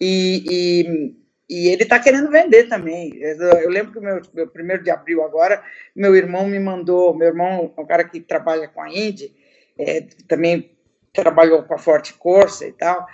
E, 0.00 0.44
e, 0.50 1.14
e 1.48 1.68
ele 1.68 1.82
está 1.82 1.98
querendo 1.98 2.30
vender 2.30 2.68
também. 2.68 3.14
Eu, 3.16 3.36
eu 3.38 3.70
lembro 3.70 3.92
que 3.92 3.98
o 3.98 4.02
meu, 4.02 4.20
meu 4.32 4.48
primeiro 4.48 4.82
de 4.82 4.90
abril 4.90 5.22
agora, 5.22 5.62
meu 5.94 6.14
irmão 6.16 6.46
me 6.46 6.58
mandou, 6.58 7.14
meu 7.14 7.28
irmão 7.28 7.72
é 7.76 7.80
um 7.80 7.86
cara 7.86 8.04
que 8.04 8.20
trabalha 8.20 8.68
com 8.68 8.80
a 8.82 8.90
Indy, 8.90 9.34
é, 9.78 10.02
também 10.28 10.73
trabalhou 11.22 11.62
com 11.62 11.74
a 11.74 11.78
Forte 11.78 12.14
Corsa 12.14 12.66
e 12.66 12.72
tal, 12.72 13.06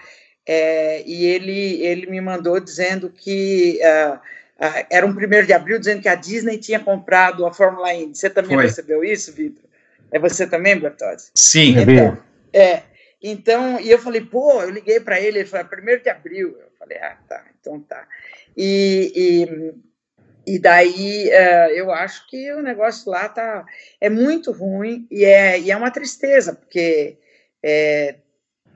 é, 0.47 1.03
e 1.07 1.25
ele, 1.27 1.83
ele 1.83 2.07
me 2.07 2.21
mandou 2.21 2.59
dizendo 2.59 3.11
que 3.11 3.81
ah, 3.83 4.21
ah, 4.59 4.87
era 4.91 5.07
um 5.07 5.15
primeiro 5.15 5.47
de 5.47 5.53
abril, 5.53 5.79
dizendo 5.79 6.03
que 6.03 6.09
a 6.09 6.15
Disney 6.15 6.59
tinha 6.59 6.79
comprado 6.79 7.47
a 7.47 7.53
Fórmula 7.53 7.95
Indy. 7.95 8.19
Você 8.19 8.29
também 8.29 8.57
Foi. 8.57 8.65
percebeu 8.65 9.03
isso, 9.03 9.33
Vitor? 9.33 9.65
É 10.13 10.19
você 10.19 10.47
também, 10.47 10.79
Bertozzi? 10.79 11.31
Sim. 11.35 11.77
Então, 11.79 12.19
é, 12.53 12.83
então, 13.23 13.81
e 13.81 13.91
eu 13.91 13.99
falei, 13.99 14.21
pô, 14.21 14.61
eu 14.63 14.71
liguei 14.71 15.01
para 15.01 15.21
ele, 15.21 15.39
ele 15.39 15.49
falou, 15.49 15.67
"É 15.67 15.69
primeiro 15.69 16.03
de 16.03 16.11
abril. 16.11 16.57
Eu 16.59 16.71
falei, 16.79 16.99
ah, 16.99 17.17
tá, 17.29 17.45
então 17.59 17.81
tá. 17.81 18.07
E, 18.57 19.13
e, 20.47 20.55
e 20.55 20.59
daí 20.59 21.31
eh, 21.31 21.73
eu 21.75 21.93
acho 21.93 22.27
que 22.29 22.53
o 22.53 22.63
negócio 22.63 23.11
lá 23.11 23.29
tá, 23.29 23.65
é 24.01 24.11
muito 24.11 24.51
ruim 24.53 25.07
e 25.11 25.25
é, 25.25 25.59
e 25.59 25.71
é 25.71 25.77
uma 25.77 25.91
tristeza, 25.91 26.55
porque 26.55 27.17
é, 27.63 28.17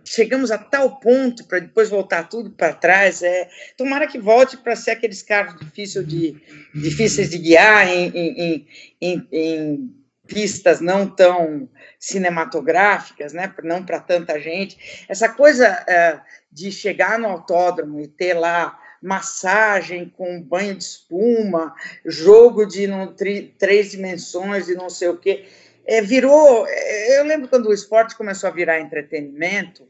chegamos 0.04 0.50
a 0.50 0.58
tal 0.58 1.00
ponto 1.00 1.44
para 1.44 1.60
depois 1.60 1.88
voltar 1.88 2.28
tudo 2.28 2.50
para 2.50 2.74
trás. 2.74 3.22
É, 3.22 3.48
tomara 3.76 4.06
que 4.06 4.18
volte 4.18 4.56
para 4.56 4.76
ser 4.76 4.92
aqueles 4.92 5.22
carros 5.22 5.58
difíceis 5.58 6.06
de, 6.06 6.40
difíceis 6.74 7.30
de 7.30 7.38
guiar 7.38 7.88
em, 7.88 8.08
em, 8.14 8.66
em, 9.00 9.28
em, 9.32 9.94
pistas 10.26 10.80
não 10.80 11.06
tão 11.06 11.68
cinematográficas, 11.98 13.32
né? 13.32 13.52
Não 13.62 13.84
para 13.84 14.00
tanta 14.00 14.40
gente. 14.40 15.04
Essa 15.08 15.28
coisa 15.28 15.66
é, 15.86 16.20
de 16.50 16.70
chegar 16.70 17.18
no 17.18 17.28
autódromo 17.28 18.00
e 18.00 18.08
ter 18.08 18.34
lá 18.34 18.78
massagem 19.02 20.08
com 20.08 20.40
banho 20.40 20.74
de 20.74 20.82
espuma, 20.82 21.74
jogo 22.06 22.64
de 22.64 22.86
não, 22.86 23.14
tri, 23.14 23.54
três 23.58 23.90
dimensões 23.90 24.66
e 24.68 24.74
não 24.74 24.88
sei 24.88 25.08
o 25.08 25.18
quê. 25.18 25.46
É, 25.86 26.00
virou. 26.00 26.66
É, 26.66 27.18
eu 27.18 27.24
lembro 27.24 27.48
quando 27.48 27.66
o 27.66 27.74
esporte 27.74 28.16
começou 28.16 28.48
a 28.48 28.52
virar 28.52 28.80
entretenimento, 28.80 29.86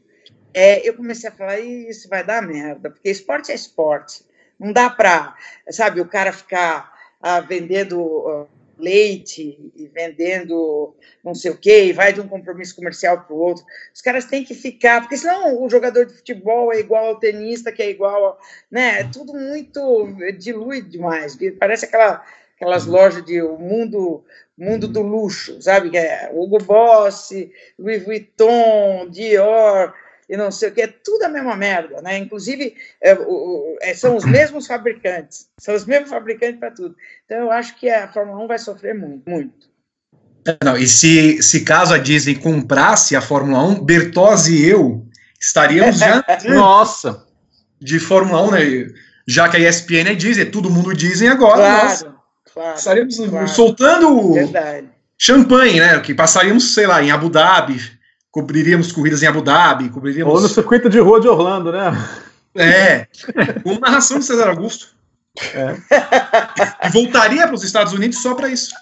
é, 0.53 0.87
eu 0.87 0.93
comecei 0.93 1.29
a 1.29 1.33
falar: 1.33 1.59
isso 1.59 2.07
vai 2.09 2.23
dar 2.23 2.41
merda, 2.41 2.89
porque 2.89 3.09
esporte 3.09 3.51
é 3.51 3.55
esporte. 3.55 4.23
Não 4.59 4.71
dá 4.71 4.89
para, 4.89 5.35
sabe, 5.69 5.99
o 5.99 6.07
cara 6.07 6.31
ficar 6.31 6.93
ah, 7.21 7.41
vendendo 7.41 8.25
ah, 8.27 8.45
leite 8.77 9.71
e 9.75 9.87
vendendo 9.87 10.95
não 11.23 11.33
sei 11.33 11.51
o 11.51 11.57
quê, 11.57 11.85
e 11.85 11.93
vai 11.93 12.13
de 12.13 12.21
um 12.21 12.27
compromisso 12.27 12.75
comercial 12.75 13.21
para 13.21 13.33
o 13.35 13.39
outro. 13.39 13.65
Os 13.93 14.01
caras 14.01 14.25
têm 14.25 14.43
que 14.43 14.53
ficar, 14.53 15.01
porque 15.01 15.17
senão 15.17 15.61
o 15.61 15.69
jogador 15.69 16.05
de 16.05 16.13
futebol 16.13 16.71
é 16.71 16.79
igual 16.79 17.05
ao 17.07 17.19
tenista, 17.19 17.71
que 17.71 17.81
é 17.81 17.89
igual, 17.89 18.39
né? 18.69 19.01
É 19.01 19.03
tudo 19.03 19.33
muito 19.33 20.07
dilui 20.37 20.81
demais. 20.81 21.37
Parece 21.59 21.85
aquela, 21.85 22.23
aquelas 22.65 22.85
lojas 22.85 23.23
de 23.23 23.41
o 23.41 23.57
mundo 23.57 24.23
mundo 24.57 24.87
do 24.87 25.01
luxo, 25.01 25.61
sabe? 25.61 25.89
Que 25.89 25.97
é 25.97 26.31
Hugo 26.33 26.57
Boss, 26.59 27.29
Louis 27.77 28.03
Vuitton, 28.03 29.07
Dior, 29.09 29.93
e 30.29 30.37
não 30.37 30.49
sei 30.49 30.69
o 30.69 30.71
que, 30.71 30.81
é 30.81 30.87
tudo 30.87 31.23
a 31.23 31.29
mesma 31.29 31.55
merda, 31.55 32.01
né? 32.01 32.17
Inclusive, 32.17 32.75
é, 33.01 33.13
o, 33.13 33.77
é, 33.81 33.93
são 33.93 34.15
os 34.15 34.25
mesmos 34.25 34.65
fabricantes, 34.65 35.47
são 35.59 35.75
os 35.75 35.85
mesmos 35.85 36.09
fabricantes 36.09 36.59
para 36.59 36.71
tudo. 36.71 36.95
Então, 37.25 37.37
eu 37.37 37.51
acho 37.51 37.77
que 37.77 37.89
a 37.89 38.07
Fórmula 38.11 38.43
1 38.43 38.47
vai 38.47 38.57
sofrer 38.57 38.95
muito, 38.95 39.29
muito. 39.29 39.69
Não, 40.63 40.77
e 40.77 40.87
se, 40.87 41.41
se 41.41 41.65
caso 41.65 41.93
a 41.93 41.97
Disney 41.97 42.35
comprasse 42.35 43.15
a 43.15 43.21
Fórmula 43.21 43.63
1, 43.63 43.83
Bertozzi 43.83 44.55
e 44.55 44.69
eu 44.69 45.05
estaríamos 45.39 45.97
já. 45.99 46.23
Nossa! 46.45 47.25
De 47.79 47.99
Fórmula 47.99 48.41
1, 48.43 48.51
né? 48.51 48.59
Já 49.27 49.49
que 49.49 49.57
a 49.57 49.59
ESPN 49.59 50.11
é 50.11 50.15
Disney, 50.15 50.45
todo 50.45 50.69
mundo 50.69 50.93
Disney 50.93 51.27
agora. 51.27 51.57
Claro, 51.57 51.87
nós 51.87 52.14
claro. 52.55 52.77
Estaríamos 52.77 53.17
claro. 53.17 53.47
soltando 53.47 54.33
Verdade. 54.33 54.89
champanhe, 55.17 55.79
né? 55.79 55.99
Que 55.99 56.15
passaríamos, 56.15 56.73
sei 56.73 56.87
lá, 56.87 57.03
em 57.03 57.11
Abu 57.11 57.29
Dhabi, 57.29 57.79
cobriríamos 58.31 58.91
corridas 58.91 59.21
em 59.21 59.27
Abu 59.27 59.41
Dhabi, 59.41 59.89
cobriríamos. 59.89 60.33
Ou 60.33 60.41
no 60.41 60.49
circuito 60.49 60.89
de 60.89 60.99
rua 60.99 61.21
de 61.21 61.27
Orlando, 61.27 61.71
né? 61.71 61.91
É, 62.55 63.07
com 63.61 63.77
narração 63.79 64.17
de 64.17 64.25
César 64.25 64.49
Augusto. 64.49 64.95
É. 65.53 66.87
E 66.87 66.89
voltaria 66.89 67.45
para 67.45 67.55
os 67.55 67.63
Estados 67.63 67.93
Unidos 67.93 68.21
só 68.21 68.33
para 68.33 68.47
isso. 68.47 68.73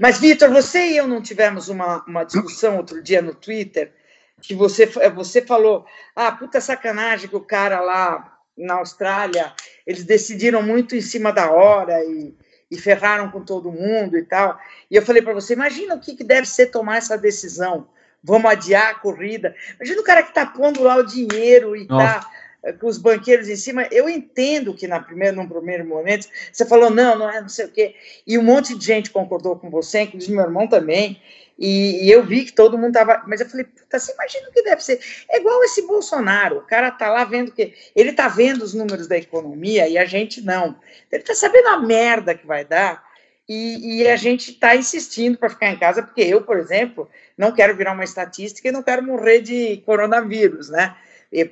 Mas, 0.00 0.18
Vitor, 0.18 0.50
você 0.50 0.92
e 0.92 0.96
eu 0.96 1.06
não 1.06 1.20
tivemos 1.20 1.68
uma, 1.68 2.02
uma 2.06 2.24
discussão 2.24 2.78
outro 2.78 3.02
dia 3.02 3.20
no 3.20 3.34
Twitter 3.34 3.92
que 4.40 4.54
você, 4.54 4.86
você 5.14 5.42
falou: 5.42 5.84
ah, 6.14 6.32
puta 6.32 6.60
sacanagem 6.60 7.28
que 7.28 7.36
o 7.36 7.40
cara 7.40 7.80
lá 7.80 8.38
na 8.56 8.74
Austrália 8.74 9.52
eles 9.86 10.04
decidiram 10.04 10.62
muito 10.62 10.94
em 10.96 11.00
cima 11.00 11.32
da 11.32 11.50
hora 11.50 12.04
e, 12.04 12.34
e 12.70 12.78
ferraram 12.78 13.30
com 13.30 13.44
todo 13.44 13.72
mundo 13.72 14.16
e 14.16 14.22
tal. 14.22 14.58
E 14.90 14.96
eu 14.96 15.02
falei 15.02 15.22
para 15.22 15.34
você: 15.34 15.52
imagina 15.52 15.94
o 15.94 16.00
que, 16.00 16.14
que 16.16 16.24
deve 16.24 16.46
ser 16.46 16.66
tomar 16.66 16.98
essa 16.98 17.18
decisão 17.18 17.86
vamos 18.24 18.50
adiar 18.50 18.90
a 18.90 18.94
corrida. 18.94 19.54
Imagina 19.76 20.00
o 20.00 20.04
cara 20.04 20.22
que 20.22 20.30
está 20.30 20.46
pondo 20.46 20.82
lá 20.82 20.96
o 20.96 21.06
dinheiro 21.06 21.76
e 21.76 21.82
está 21.82 22.26
eh, 22.62 22.72
com 22.72 22.86
os 22.86 22.96
banqueiros 22.96 23.48
em 23.48 23.56
cima. 23.56 23.86
Eu 23.92 24.08
entendo 24.08 24.72
que 24.72 24.88
na 24.88 24.98
primeira, 24.98 25.36
num 25.36 25.46
primeiro 25.46 25.86
momento 25.86 26.26
você 26.50 26.64
falou, 26.64 26.88
não, 26.88 27.18
não 27.18 27.30
é 27.30 27.42
não 27.42 27.50
sei 27.50 27.66
o 27.66 27.70
quê. 27.70 27.94
E 28.26 28.38
um 28.38 28.42
monte 28.42 28.76
de 28.76 28.84
gente 28.84 29.10
concordou 29.10 29.56
com 29.56 29.68
você, 29.68 30.00
inclusive 30.00 30.32
meu 30.32 30.44
irmão 30.44 30.66
também. 30.66 31.20
E, 31.58 32.06
e 32.06 32.10
eu 32.10 32.24
vi 32.24 32.44
que 32.44 32.52
todo 32.52 32.76
mundo 32.76 32.88
estava. 32.88 33.22
Mas 33.26 33.40
eu 33.40 33.48
falei, 33.48 33.64
puta, 33.64 33.98
você 33.98 34.12
imagina 34.12 34.48
o 34.48 34.52
que 34.52 34.62
deve 34.62 34.82
ser. 34.82 35.00
É 35.30 35.38
igual 35.38 35.62
esse 35.64 35.86
Bolsonaro. 35.86 36.58
O 36.58 36.66
cara 36.66 36.90
tá 36.90 37.10
lá 37.10 37.24
vendo 37.24 37.52
que. 37.52 37.74
Ele 37.94 38.12
tá 38.12 38.28
vendo 38.28 38.62
os 38.62 38.74
números 38.74 39.06
da 39.06 39.16
economia 39.16 39.88
e 39.88 39.96
a 39.96 40.04
gente 40.04 40.40
não. 40.40 40.76
Ele 41.10 41.22
tá 41.22 41.34
sabendo 41.34 41.68
a 41.68 41.80
merda 41.80 42.34
que 42.34 42.46
vai 42.46 42.64
dar 42.64 43.04
e, 43.48 44.00
e 44.00 44.08
a 44.08 44.16
gente 44.16 44.52
está 44.52 44.74
insistindo 44.74 45.36
para 45.36 45.50
ficar 45.50 45.70
em 45.70 45.78
casa, 45.78 46.02
porque 46.02 46.22
eu, 46.22 46.42
por 46.42 46.58
exemplo, 46.58 47.08
não 47.36 47.52
quero 47.52 47.76
virar 47.76 47.92
uma 47.92 48.04
estatística 48.04 48.68
e 48.68 48.72
não 48.72 48.82
quero 48.82 49.02
morrer 49.02 49.40
de 49.40 49.82
coronavírus, 49.84 50.70
né? 50.70 50.96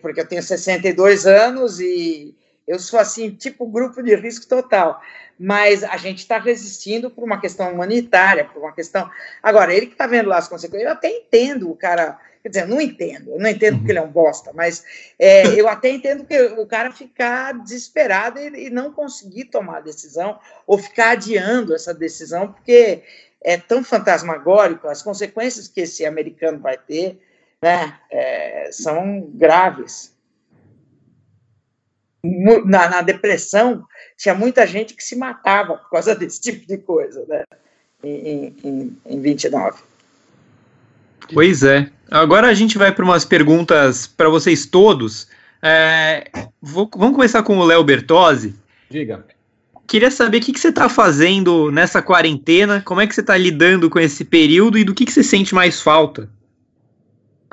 Porque 0.00 0.20
eu 0.20 0.26
tenho 0.26 0.42
62 0.42 1.26
anos 1.26 1.80
e 1.80 2.34
eu 2.66 2.78
sou 2.78 2.98
assim, 2.98 3.30
tipo 3.30 3.66
grupo 3.66 4.02
de 4.02 4.14
risco 4.14 4.46
total. 4.46 5.00
Mas 5.38 5.82
a 5.82 5.96
gente 5.96 6.18
está 6.18 6.38
resistindo 6.38 7.10
por 7.10 7.24
uma 7.24 7.40
questão 7.40 7.72
humanitária, 7.72 8.44
por 8.44 8.62
uma 8.62 8.72
questão. 8.72 9.10
Agora, 9.42 9.74
ele 9.74 9.86
que 9.86 9.92
está 9.92 10.06
vendo 10.06 10.28
lá 10.28 10.38
as 10.38 10.48
consequências, 10.48 10.88
eu 10.88 10.96
até 10.96 11.08
entendo 11.08 11.70
o 11.70 11.76
cara 11.76 12.18
Quer 12.42 12.48
dizer, 12.48 12.66
não 12.66 12.80
entendo, 12.80 13.30
eu 13.30 13.38
não 13.38 13.48
entendo 13.48 13.78
porque 13.78 13.92
ele 13.92 14.00
é 14.00 14.02
um 14.02 14.10
bosta, 14.10 14.50
mas 14.52 14.84
é, 15.16 15.46
eu 15.54 15.68
até 15.68 15.90
entendo 15.90 16.24
que 16.24 16.36
o 16.42 16.66
cara 16.66 16.90
ficar 16.90 17.52
desesperado 17.52 18.40
e, 18.40 18.66
e, 18.66 18.70
não 18.70 18.92
conseguir 18.92 19.44
tomar 19.44 19.76
a 19.76 19.80
decisão, 19.80 20.40
ou 20.66 20.76
ficar 20.76 21.10
adiando 21.10 21.72
essa 21.72 21.94
decisão, 21.94 22.52
porque 22.52 23.04
é 23.40 23.56
tão 23.56 23.84
fantasmagórico, 23.84 24.88
as 24.88 25.02
consequências 25.02 25.68
que 25.68 25.82
esse 25.82 26.04
americano 26.04 26.58
vai 26.58 26.76
ter 26.76 27.20
né, 27.62 27.96
é, 28.10 28.70
são 28.72 29.20
graves. 29.34 30.12
Na, 32.24 32.88
na, 32.88 33.02
depressão, 33.02 33.84
tinha 34.16 34.34
muita 34.34 34.66
gente 34.66 34.94
que 34.94 35.02
se 35.02 35.16
matava 35.16 35.76
por 35.76 35.90
causa 35.90 36.14
desse 36.16 36.40
tipo 36.40 36.66
de 36.66 36.78
coisa, 36.78 37.24
né, 37.28 37.42
em, 38.02 38.54
em, 38.62 38.96
em 39.06 39.20
29. 39.20 39.82
Pois 41.32 41.62
é. 41.62 41.90
Agora 42.10 42.48
a 42.48 42.54
gente 42.54 42.76
vai 42.78 42.92
para 42.92 43.04
umas 43.04 43.24
perguntas 43.24 44.06
para 44.06 44.28
vocês 44.28 44.66
todos. 44.66 45.28
É, 45.62 46.30
vou, 46.60 46.90
vamos 46.94 47.14
começar 47.14 47.42
com 47.42 47.58
o 47.58 47.64
Léo 47.64 47.82
Bertozzi. 47.82 48.54
Diga. 48.90 49.24
Queria 49.86 50.10
saber 50.10 50.38
o 50.38 50.40
que, 50.40 50.52
que 50.52 50.60
você 50.60 50.68
está 50.68 50.88
fazendo 50.88 51.70
nessa 51.70 52.00
quarentena, 52.00 52.80
como 52.84 53.00
é 53.00 53.06
que 53.06 53.14
você 53.14 53.20
está 53.20 53.36
lidando 53.36 53.90
com 53.90 53.98
esse 53.98 54.24
período 54.24 54.78
e 54.78 54.84
do 54.84 54.94
que, 54.94 55.04
que 55.04 55.12
você 55.12 55.22
sente 55.22 55.54
mais 55.54 55.80
falta? 55.80 56.28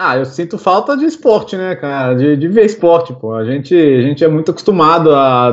Ah, 0.02 0.18
eu 0.18 0.24
sinto 0.24 0.58
falta 0.58 0.96
de 0.96 1.04
esporte, 1.04 1.58
né, 1.58 1.76
cara? 1.76 2.14
De, 2.14 2.38
de 2.38 2.48
ver 2.48 2.64
esporte, 2.64 3.12
pô. 3.12 3.34
A 3.34 3.44
gente, 3.44 3.76
a 3.76 4.02
gente 4.02 4.24
é 4.24 4.30
muito 4.30 4.50
acostumado 4.50 5.14
a, 5.14 5.50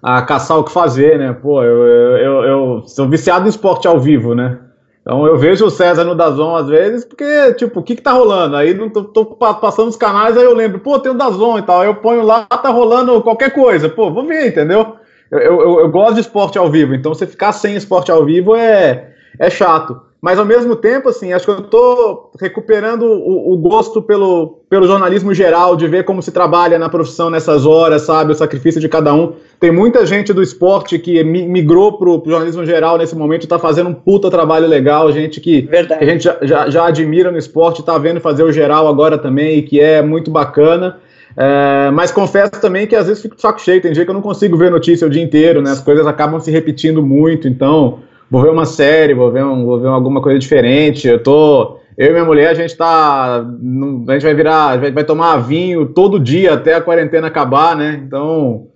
a, 0.00 0.18
a 0.18 0.22
caçar 0.22 0.56
o 0.56 0.62
que 0.62 0.70
fazer, 0.70 1.18
né? 1.18 1.32
Pô, 1.32 1.64
eu, 1.64 1.84
eu, 1.84 2.16
eu, 2.16 2.44
eu 2.44 2.82
sou 2.86 3.08
viciado 3.08 3.46
em 3.46 3.48
esporte 3.48 3.88
ao 3.88 3.98
vivo, 3.98 4.36
né? 4.36 4.56
Então 5.00 5.26
eu 5.26 5.36
vejo 5.36 5.66
o 5.66 5.70
César 5.70 6.04
no 6.04 6.14
Dazon 6.14 6.54
às 6.54 6.68
vezes, 6.68 7.04
porque, 7.04 7.54
tipo, 7.54 7.80
o 7.80 7.82
que 7.82 7.96
que 7.96 8.02
tá 8.02 8.12
rolando? 8.12 8.54
Aí 8.54 8.72
não 8.72 8.88
tô, 8.88 9.02
tô, 9.02 9.26
passando 9.26 9.88
os 9.88 9.96
canais, 9.96 10.36
aí 10.36 10.44
eu 10.44 10.54
lembro, 10.54 10.78
pô, 10.78 10.96
tem 11.00 11.10
o 11.10 11.18
Dazon 11.18 11.58
e 11.58 11.62
tal. 11.62 11.80
Aí 11.80 11.88
eu 11.88 11.96
ponho 11.96 12.22
lá, 12.22 12.44
tá 12.44 12.68
rolando 12.68 13.20
qualquer 13.20 13.50
coisa. 13.52 13.88
Pô, 13.88 14.12
vou 14.12 14.24
ver, 14.24 14.46
entendeu? 14.46 14.94
Eu, 15.28 15.40
eu, 15.40 15.80
eu 15.80 15.90
gosto 15.90 16.14
de 16.14 16.20
esporte 16.20 16.56
ao 16.56 16.70
vivo, 16.70 16.94
então 16.94 17.12
você 17.12 17.26
ficar 17.26 17.50
sem 17.50 17.74
esporte 17.74 18.12
ao 18.12 18.24
vivo 18.24 18.54
é, 18.54 19.12
é 19.40 19.50
chato. 19.50 20.00
Mas 20.20 20.36
ao 20.36 20.44
mesmo 20.44 20.74
tempo, 20.74 21.08
assim, 21.08 21.32
acho 21.32 21.44
que 21.44 21.50
eu 21.50 21.60
estou 21.60 22.32
recuperando 22.40 23.02
o, 23.02 23.52
o, 23.52 23.56
gosto 23.56 24.02
pelo, 24.02 24.58
pelo 24.68 24.84
jornalismo 24.84 25.32
geral, 25.32 25.76
de 25.76 25.86
ver 25.86 26.04
como 26.04 26.20
se 26.20 26.32
trabalha 26.32 26.76
na 26.76 26.88
profissão 26.88 27.30
nessas 27.30 27.64
horas, 27.64 28.02
sabe? 28.02 28.32
O 28.32 28.34
sacrifício 28.34 28.80
de 28.80 28.88
cada 28.88 29.14
um. 29.14 29.34
Tem 29.60 29.70
muita 29.70 30.04
gente 30.04 30.32
do 30.32 30.42
esporte 30.42 30.98
que 30.98 31.22
migrou 31.22 31.98
para 31.98 32.08
o 32.08 32.22
jornalismo 32.26 32.66
geral 32.66 32.98
nesse 32.98 33.14
momento, 33.14 33.44
está 33.44 33.60
fazendo 33.60 33.90
um 33.90 33.94
puta 33.94 34.28
trabalho 34.28 34.66
legal, 34.66 35.10
gente 35.12 35.40
que, 35.40 35.62
que 35.62 35.92
a 35.94 36.04
gente 36.04 36.24
já, 36.24 36.36
já, 36.42 36.68
já, 36.68 36.86
admira 36.86 37.30
no 37.30 37.38
esporte, 37.38 37.80
está 37.80 37.96
vendo 37.96 38.20
fazer 38.20 38.42
o 38.42 38.50
geral 38.50 38.88
agora 38.88 39.18
também, 39.18 39.58
e 39.58 39.62
que 39.62 39.80
é 39.80 40.02
muito 40.02 40.32
bacana. 40.32 40.98
É, 41.36 41.92
mas 41.92 42.10
confesso 42.10 42.60
também 42.60 42.88
que 42.88 42.96
às 42.96 43.06
vezes 43.06 43.22
fico 43.22 43.36
de 43.36 43.42
saco 43.42 43.60
cheio, 43.60 43.80
tem 43.80 43.92
dia 43.92 44.04
que 44.04 44.10
eu 44.10 44.14
não 44.14 44.22
consigo 44.22 44.56
ver 44.56 44.72
notícia 44.72 45.06
o 45.06 45.10
dia 45.10 45.22
inteiro, 45.22 45.62
né? 45.62 45.70
As 45.70 45.80
coisas 45.80 46.04
acabam 46.08 46.40
se 46.40 46.50
repetindo 46.50 47.00
muito, 47.00 47.46
então 47.46 48.00
vou 48.30 48.42
ver 48.42 48.50
uma 48.50 48.66
série, 48.66 49.14
vou 49.14 49.30
ver, 49.30 49.44
um, 49.44 49.64
vou 49.64 49.80
ver 49.80 49.88
alguma 49.88 50.20
coisa 50.20 50.38
diferente. 50.38 51.08
Eu 51.08 51.22
tô. 51.22 51.78
Eu 51.96 52.08
e 52.08 52.12
minha 52.12 52.24
mulher, 52.24 52.50
a 52.50 52.54
gente 52.54 52.76
tá. 52.76 53.38
A 53.38 54.12
gente 54.12 54.22
vai 54.22 54.34
virar. 54.34 54.78
Vai, 54.78 54.90
vai 54.90 55.04
tomar 55.04 55.36
vinho 55.38 55.86
todo 55.86 56.20
dia 56.20 56.54
até 56.54 56.74
a 56.74 56.80
quarentena 56.80 57.26
acabar, 57.26 57.76
né? 57.76 58.00
Então. 58.04 58.68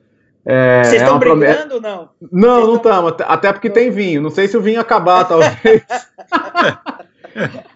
É, 0.44 0.82
Vocês 0.82 1.02
estão 1.02 1.16
é 1.16 1.18
brincando 1.20 1.74
ou 1.76 1.80
não? 1.80 2.08
Não, 2.32 2.54
Vocês 2.56 2.66
não 2.66 2.76
estamos. 2.76 3.12
Tão... 3.12 3.26
Até 3.28 3.52
porque 3.52 3.70
tem 3.70 3.90
vinho. 3.90 4.20
Não 4.20 4.30
sei 4.30 4.48
se 4.48 4.56
o 4.56 4.60
vinho 4.60 4.80
acabar, 4.80 5.24
talvez. 5.24 5.54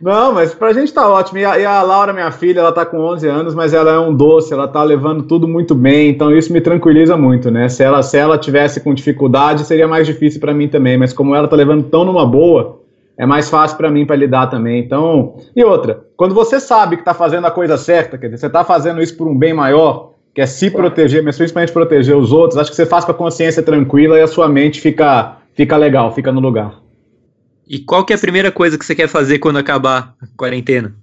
Não, 0.01 0.33
mas 0.33 0.55
pra 0.55 0.73
gente 0.73 0.93
tá 0.93 1.09
ótimo. 1.09 1.39
E 1.39 1.45
a, 1.45 1.59
e 1.59 1.65
a, 1.65 1.83
Laura, 1.83 2.13
minha 2.13 2.31
filha, 2.31 2.61
ela 2.61 2.73
tá 2.73 2.85
com 2.85 2.99
11 2.99 3.29
anos, 3.29 3.55
mas 3.55 3.73
ela 3.73 3.91
é 3.91 3.99
um 3.99 4.15
doce, 4.15 4.53
ela 4.53 4.69
tá 4.69 4.83
levando 4.83 5.23
tudo 5.23 5.49
muito 5.49 5.75
bem, 5.75 6.11
então 6.11 6.37
isso 6.37 6.53
me 6.53 6.61
tranquiliza 6.61 7.17
muito, 7.17 7.51
né? 7.51 7.69
Se 7.69 7.83
ela, 7.83 8.03
se 8.03 8.17
ela 8.17 8.39
tivesse 8.39 8.81
com 8.81 8.95
dificuldade, 8.95 9.65
seria 9.65 9.89
mais 9.89 10.07
difícil 10.07 10.41
para 10.41 10.55
mim 10.55 10.69
também, 10.69 10.97
mas 10.97 11.13
como 11.13 11.35
ela 11.35 11.49
tá 11.49 11.57
levando 11.57 11.85
tão 11.85 12.05
numa 12.05 12.27
boa, 12.27 12.81
é 13.19 13.25
mais 13.25 13.49
fácil 13.49 13.77
para 13.77 13.91
mim 13.91 14.05
para 14.05 14.17
lidar 14.17 14.49
também. 14.49 14.81
Então, 14.81 15.37
e 15.55 15.65
outra, 15.65 16.05
quando 16.17 16.35
você 16.35 16.61
sabe 16.61 16.97
que 16.97 17.05
tá 17.05 17.15
fazendo 17.15 17.47
a 17.47 17.51
coisa 17.51 17.77
certa, 17.77 18.19
quer 18.19 18.27
dizer, 18.27 18.39
você 18.39 18.51
tá 18.51 18.63
fazendo 18.63 19.03
isso 19.03 19.17
por 19.17 19.27
um 19.27 19.37
bem 19.37 19.55
maior, 19.55 20.13
que 20.35 20.41
é 20.43 20.47
se 20.47 20.71
proteger, 20.71 21.23
mas 21.23 21.39
principalmente 21.39 21.73
proteger 21.73 22.15
os 22.15 22.31
outros, 22.31 22.59
acho 22.59 22.71
que 22.71 22.77
você 22.77 22.85
faz 22.85 23.07
com 23.07 23.13
a 23.13 23.15
consciência 23.15 23.63
tranquila 23.63 24.19
e 24.19 24.23
a 24.23 24.27
sua 24.27 24.47
mente 24.47 24.83
fica, 24.83 25.39
fica 25.55 25.77
legal, 25.79 26.13
fica 26.13 26.31
no 26.31 26.41
lugar. 26.41 26.86
E 27.67 27.81
qual 27.81 28.05
que 28.05 28.13
é 28.13 28.17
a 28.17 28.21
primeira 28.21 28.53
coisa 28.53 28.79
que 28.79 28.85
você 28.85 28.95
quer 28.95 29.09
fazer 29.09 29.39
quando 29.41 29.59
acabar 29.59 30.15
a 30.23 30.27
quarentena? 30.37 30.95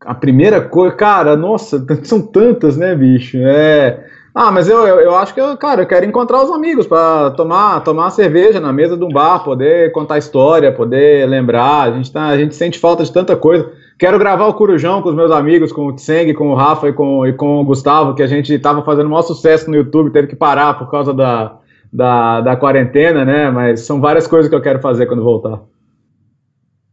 A 0.00 0.14
primeira 0.14 0.60
coisa, 0.60 0.94
cara, 0.94 1.36
nossa, 1.36 1.84
são 2.04 2.22
tantas, 2.22 2.76
né, 2.76 2.94
bicho? 2.94 3.36
É, 3.38 4.04
Ah, 4.32 4.52
mas 4.52 4.68
eu, 4.68 4.86
eu, 4.86 5.00
eu, 5.00 5.16
acho 5.16 5.34
que, 5.34 5.40
eu, 5.40 5.56
cara, 5.56 5.82
eu 5.82 5.86
quero 5.86 6.06
encontrar 6.06 6.44
os 6.44 6.50
amigos 6.52 6.86
para 6.86 7.32
tomar, 7.32 7.80
tomar 7.80 8.10
cerveja 8.10 8.60
na 8.60 8.72
mesa 8.72 8.96
de 8.96 9.02
um 9.02 9.08
bar, 9.08 9.40
poder 9.40 9.90
contar 9.90 10.18
história, 10.18 10.70
poder 10.70 11.28
lembrar. 11.28 11.88
A 11.88 11.90
gente, 11.90 12.12
tá, 12.12 12.28
a 12.28 12.36
gente 12.36 12.54
sente 12.54 12.78
falta 12.78 13.02
de 13.02 13.12
tanta 13.12 13.34
coisa. 13.34 13.68
Quero 13.98 14.16
gravar 14.16 14.46
o 14.46 14.54
Corujão 14.54 15.02
com 15.02 15.08
os 15.08 15.14
meus 15.16 15.32
amigos, 15.32 15.72
com 15.72 15.86
o 15.86 15.92
Tseng, 15.92 16.32
com 16.34 16.50
o 16.50 16.54
Rafa 16.54 16.88
e 16.88 16.92
com, 16.92 17.26
e 17.26 17.32
com 17.32 17.60
o 17.60 17.64
Gustavo, 17.64 18.14
que 18.14 18.22
a 18.22 18.28
gente 18.28 18.54
estava 18.54 18.84
fazendo 18.84 19.06
o 19.06 19.10
maior 19.10 19.22
sucesso 19.22 19.68
no 19.68 19.76
YouTube, 19.76 20.12
teve 20.12 20.28
que 20.28 20.36
parar 20.36 20.78
por 20.78 20.88
causa 20.88 21.12
da, 21.12 21.56
da, 21.92 22.40
da 22.40 22.56
quarentena, 22.56 23.24
né? 23.24 23.50
Mas 23.50 23.80
são 23.80 24.00
várias 24.00 24.26
coisas 24.26 24.48
que 24.48 24.54
eu 24.54 24.62
quero 24.62 24.80
fazer 24.80 25.06
quando 25.06 25.22
voltar. 25.22 25.60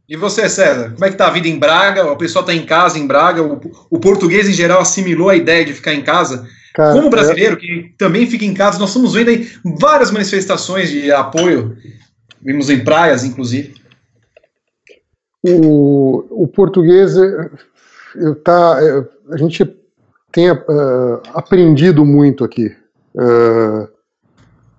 E 0.08 0.16
você, 0.16 0.48
César, 0.48 0.92
como 0.92 1.06
é 1.06 1.10
que 1.10 1.18
tá 1.18 1.28
a 1.28 1.32
vida 1.32 1.48
em 1.48 1.58
Braga? 1.58 2.12
O 2.12 2.16
pessoal 2.16 2.44
está 2.44 2.54
em 2.54 2.66
casa 2.66 3.00
em 3.00 3.08
Braga, 3.08 3.42
o, 3.42 3.60
o, 3.90 4.00
português 4.00 4.48
em 4.48 4.54
geral 4.54 4.82
assimilou 4.82 5.30
a 5.30 5.36
ideia 5.36 5.66
de 5.66 5.74
ficar 5.74 5.96
em 5.96 6.04
casa. 6.04 6.48
Cara, 6.76 6.94
como 6.94 7.10
brasileiro, 7.10 7.56
é... 7.56 7.58
que 7.58 7.96
também 7.98 8.28
fica 8.28 8.46
em 8.46 8.54
casa, 8.54 8.78
nós 8.78 8.90
estamos 8.90 9.14
vendo 9.14 9.30
aí 9.30 9.50
várias 9.80 10.12
manifestações 10.12 10.90
de 10.90 11.12
apoio, 11.12 11.76
vimos 12.40 12.70
em 12.70 12.84
praias, 12.84 13.24
inclusive. 13.24 13.74
O, 15.44 16.44
o 16.44 16.48
português, 16.48 17.18
é, 17.18 17.50
eu 18.16 18.36
tá, 18.36 18.78
é, 18.82 19.34
a 19.34 19.38
gente 19.38 19.66
tem 20.32 20.52
uh, 20.52 21.22
aprendido 21.34 22.06
muito 22.06 22.44
aqui. 22.44 22.76
Uh, 23.16 23.88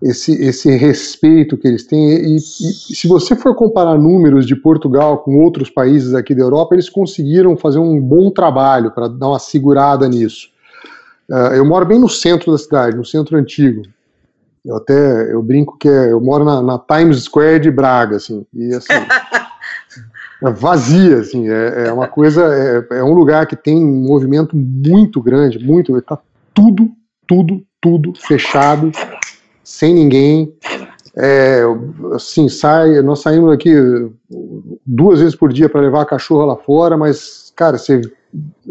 esse, 0.02 0.32
esse 0.43 0.70
respeito 0.77 1.56
que 1.56 1.66
eles 1.66 1.86
têm. 1.86 2.09
E, 2.09 2.36
e, 2.36 2.40
se 2.40 3.09
você 3.09 3.35
for 3.35 3.55
comparar 3.55 3.98
números 3.98 4.47
de 4.47 4.55
Portugal 4.55 5.18
com 5.18 5.43
outros 5.43 5.70
países 5.70 6.14
aqui 6.14 6.35
da 6.35 6.43
Europa, 6.43 6.74
eles 6.74 6.89
conseguiram 6.89 7.56
fazer 7.56 7.78
um 7.78 8.01
bom 8.01 8.31
trabalho 8.31 8.90
para 8.90 9.09
dar 9.09 9.28
uma 9.28 9.39
segurada 9.39 10.09
nisso. 10.09 10.48
Uh, 11.28 11.55
eu 11.55 11.64
moro 11.64 11.85
bem 11.85 11.98
no 11.98 12.09
centro 12.09 12.52
da 12.52 12.59
cidade, 12.59 12.97
no 12.97 13.05
centro 13.05 13.36
antigo. 13.36 13.82
Eu 14.64 14.77
até 14.77 15.32
eu 15.32 15.43
brinco 15.43 15.78
que 15.78 15.89
é, 15.89 16.12
eu 16.12 16.20
moro 16.20 16.44
na, 16.44 16.60
na, 16.60 16.78
Times 16.78 17.23
Square 17.23 17.60
de 17.60 17.70
Braga, 17.70 18.16
assim, 18.16 18.44
e 18.52 18.74
assim. 18.74 18.93
é 20.43 20.51
vazia, 20.51 21.18
assim, 21.18 21.48
é, 21.48 21.86
é 21.86 21.93
uma 21.93 22.09
coisa, 22.09 22.43
é, 22.43 22.98
é, 22.98 23.02
um 23.02 23.14
lugar 23.14 23.47
que 23.47 23.56
tem 23.56 23.77
um 23.77 24.02
movimento 24.02 24.56
muito 24.56 25.23
grande, 25.23 25.59
muito, 25.59 25.97
está 25.97 26.18
tudo, 26.52 26.90
tudo, 27.27 27.62
tudo 27.81 28.12
fechado, 28.16 28.90
sem 29.77 29.93
ninguém. 29.93 30.55
É, 31.15 31.62
assim, 32.15 32.48
sai, 32.48 33.03
nós 33.03 33.20
saímos 33.20 33.53
aqui 33.53 33.74
duas 34.86 35.20
vezes 35.20 35.35
por 35.35 35.53
dia 35.53 35.69
para 35.69 35.82
levar 35.82 36.03
a 36.03 36.07
cachorra 36.07 36.47
lá 36.47 36.57
fora, 36.57 36.97
mas, 36.97 37.53
cara, 37.55 37.77
você 37.77 38.01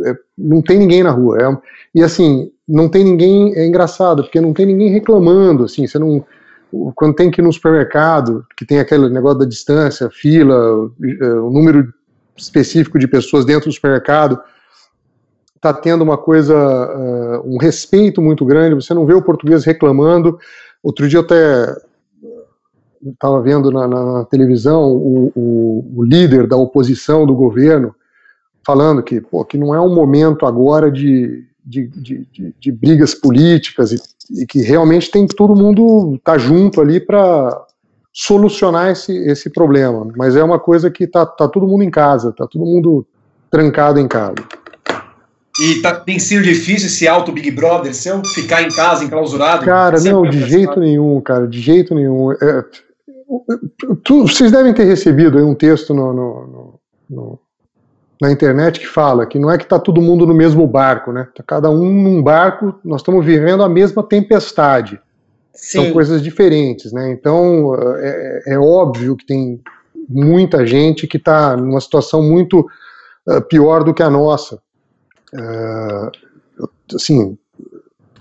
é, 0.04 0.16
não 0.36 0.64
tem 0.64 0.80
ninguém 0.80 1.04
na 1.04 1.12
rua. 1.12 1.38
É, 1.40 1.58
e 1.94 2.04
assim, 2.04 2.52
não 2.68 2.90
tem 2.90 3.04
ninguém, 3.04 3.54
é 3.56 3.68
engraçado, 3.68 4.24
porque 4.24 4.42
não 4.42 4.52
tem 4.52 4.66
ninguém 4.66 4.90
reclamando, 4.90 5.66
assim, 5.66 5.86
você 5.86 6.00
não. 6.00 6.26
Quando 6.96 7.16
tem 7.16 7.32
que 7.32 7.40
ir 7.40 7.44
no 7.44 7.54
supermercado, 7.54 8.46
que 8.58 8.66
tem 8.66 8.80
aquele 8.80 9.08
negócio 9.10 9.40
da 9.40 9.46
distância, 9.46 10.10
fila, 10.10 10.92
é, 11.22 11.26
o 11.34 11.50
número 11.50 11.94
específico 12.36 13.00
de 13.00 13.08
pessoas 13.08 13.46
dentro 13.46 13.70
do 13.70 13.74
supermercado, 13.74 14.40
está 15.56 15.74
tendo 15.74 16.04
uma 16.04 16.18
coisa, 16.18 16.56
uh, 16.56 17.42
um 17.44 17.58
respeito 17.58 18.22
muito 18.22 18.46
grande, 18.46 18.76
você 18.76 18.94
não 18.94 19.06
vê 19.06 19.14
o 19.14 19.22
português 19.22 19.66
reclamando, 19.66 20.38
Outro 20.86 21.10
dia 21.10 21.18
eu 21.18 21.24
até 21.24 21.76
estava 23.04 23.42
vendo 23.42 23.72
na, 23.72 23.88
na 23.88 24.24
televisão 24.26 24.84
o, 24.94 25.32
o, 25.36 25.94
o, 25.96 26.04
líder 26.04 26.46
da 26.46 26.56
oposição 26.56 27.26
do 27.26 27.34
governo 27.34 27.96
falando 28.64 29.02
que, 29.02 29.20
pô, 29.20 29.44
que 29.44 29.58
não 29.58 29.74
é 29.74 29.82
um 29.82 29.96
momento 29.96 30.46
agora 30.46 30.92
de, 30.92 31.44
de, 31.66 31.88
de, 31.88 32.28
de, 32.32 32.56
de 32.60 32.72
brigas 32.72 33.16
políticas 33.16 33.94
e, 33.94 34.00
e, 34.30 34.46
que 34.46 34.62
realmente 34.62 35.10
tem 35.10 35.26
que 35.26 35.36
todo 35.36 35.56
mundo 35.56 36.18
estar 36.18 36.34
tá 36.34 36.38
junto 36.38 36.80
ali 36.80 37.00
para 37.00 37.66
solucionar 38.14 38.92
esse, 38.92 39.12
esse 39.28 39.50
problema. 39.50 40.08
Mas 40.16 40.36
é 40.36 40.44
uma 40.44 40.60
coisa 40.60 40.92
que 40.92 41.08
tá, 41.08 41.26
tá 41.26 41.48
todo 41.48 41.68
mundo 41.68 41.84
em 41.84 41.90
casa, 41.90 42.32
tá 42.32 42.46
todo 42.46 42.64
mundo 42.64 43.08
trancado 43.50 44.00
em 44.00 44.08
casa. 44.08 44.36
E 45.60 45.82
tá, 45.82 45.96
tem 45.96 46.20
sido 46.20 46.44
difícil 46.44 46.88
esse 46.88 47.08
alto 47.08 47.32
Big 47.32 47.50
Brother 47.52 47.94
seu, 47.94 48.24
ficar 48.26 48.64
em 48.64 48.70
casa, 48.70 49.06
enclausurado? 49.06 49.64
Cara, 49.64 50.00
não, 50.02 50.24
de 50.24 50.48
jeito 50.50 50.80
nenhum, 50.80 51.22
cara, 51.22 51.48
de 51.48 51.62
jeito 51.62 51.96
nenhum. 51.96 52.32
É, 52.34 52.66
tu, 54.04 54.28
vocês 54.28 54.52
devem 54.52 54.74
ter 54.74 54.84
recebido 54.84 55.38
um 55.38 55.56
texto 55.56 55.94
no, 55.94 56.14
no, 56.14 56.80
no, 57.10 57.40
na 58.22 58.32
internet 58.32 58.80
que 58.82 58.88
fala 58.88 59.26
que 59.26 59.40
não 59.40 59.50
é 59.50 59.58
que 59.58 59.64
está 59.64 59.80
todo 59.80 60.02
mundo 60.02 60.26
no 60.26 60.34
mesmo 60.34 60.68
barco, 60.68 61.14
né? 61.14 61.28
Tá 61.34 61.44
cada 61.44 61.70
um 61.70 61.90
num 61.90 62.22
barco, 62.22 62.76
nós 62.84 63.02
estamos 63.02 63.26
vivendo 63.26 63.64
a 63.64 63.70
mesma 63.70 64.04
tempestade. 64.04 65.00
Sim. 65.54 65.84
São 65.84 65.94
coisas 65.94 66.22
diferentes, 66.22 66.92
né? 66.92 67.12
Então 67.12 67.74
é, 67.98 68.44
é 68.48 68.60
óbvio 68.60 69.16
que 69.16 69.26
tem 69.26 69.62
muita 70.10 70.68
gente 70.68 71.08
que 71.08 71.18
está 71.18 71.56
numa 71.56 71.80
situação 71.80 72.22
muito 72.22 72.60
uh, 73.28 73.42
pior 73.48 73.86
do 73.86 73.94
que 73.94 74.04
a 74.04 74.10
nossa. 74.10 74.60
É, 75.38 76.12
assim, 76.96 77.38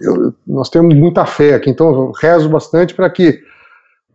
eu, 0.00 0.34
nós 0.46 0.68
temos 0.68 0.94
muita 0.94 1.24
fé 1.24 1.54
aqui, 1.54 1.70
então 1.70 2.12
rezo 2.12 2.48
bastante 2.48 2.94
para 2.94 3.08
que 3.10 3.42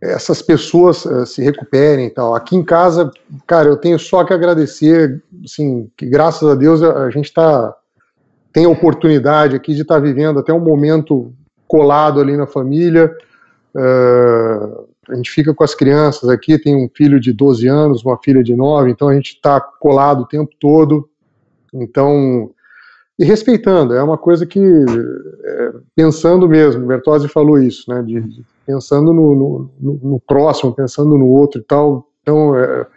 essas 0.01 0.41
pessoas 0.41 1.03
uh, 1.05 1.25
se 1.25 1.41
recuperem 1.41 2.07
e 2.07 2.09
tal. 2.09 2.33
Aqui 2.33 2.55
em 2.55 2.63
casa, 2.63 3.11
cara, 3.45 3.67
eu 3.67 3.77
tenho 3.77 3.99
só 3.99 4.23
que 4.23 4.33
agradecer, 4.33 5.21
assim, 5.43 5.89
que 5.97 6.05
graças 6.05 6.47
a 6.47 6.55
Deus 6.55 6.81
a, 6.81 7.05
a 7.05 7.09
gente 7.09 7.25
está 7.25 7.75
tem 8.51 8.65
a 8.65 8.69
oportunidade 8.69 9.55
aqui 9.55 9.75
de 9.75 9.83
estar 9.83 9.95
tá 9.95 9.99
vivendo 9.99 10.39
até 10.39 10.51
um 10.51 10.59
momento 10.59 11.31
colado 11.67 12.19
ali 12.19 12.35
na 12.35 12.47
família. 12.47 13.15
Uh, 13.75 14.87
a 15.07 15.15
gente 15.15 15.29
fica 15.29 15.53
com 15.53 15.63
as 15.63 15.75
crianças 15.75 16.29
aqui, 16.29 16.57
tem 16.57 16.75
um 16.75 16.89
filho 16.93 17.19
de 17.19 17.31
12 17.33 17.67
anos, 17.67 18.03
uma 18.03 18.17
filha 18.17 18.43
de 18.43 18.55
9, 18.55 18.91
então 18.91 19.07
a 19.07 19.13
gente 19.13 19.33
está 19.33 19.59
colado 19.59 20.21
o 20.21 20.27
tempo 20.27 20.51
todo. 20.59 21.09
Então, 21.73 22.51
e 23.19 23.25
respeitando, 23.25 23.93
é 23.93 24.01
uma 24.01 24.17
coisa 24.17 24.45
que, 24.45 24.61
é, 24.61 25.73
pensando 25.93 26.47
mesmo, 26.47 26.87
Bertozzi 26.87 27.27
falou 27.27 27.59
isso, 27.59 27.83
né, 27.91 28.01
de, 28.01 28.21
de 28.21 28.45
pensando 28.65 29.11
no, 29.11 29.69
no, 29.77 29.99
no, 30.01 30.19
próximo, 30.21 30.73
pensando 30.73 31.17
no 31.17 31.27
outro 31.27 31.59
e 31.59 31.63
tal, 31.63 32.07
então 32.21 32.55
é, 32.55 32.87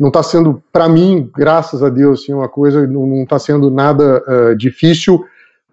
não 0.00 0.08
está 0.08 0.20
sendo, 0.20 0.60
para 0.72 0.88
mim, 0.88 1.30
graças 1.32 1.80
a 1.80 1.88
Deus, 1.88 2.22
assim, 2.22 2.32
uma 2.32 2.48
coisa, 2.48 2.84
não 2.88 3.22
está 3.22 3.38
sendo 3.38 3.70
nada 3.70 4.20
uh, 4.26 4.56
difícil 4.56 5.24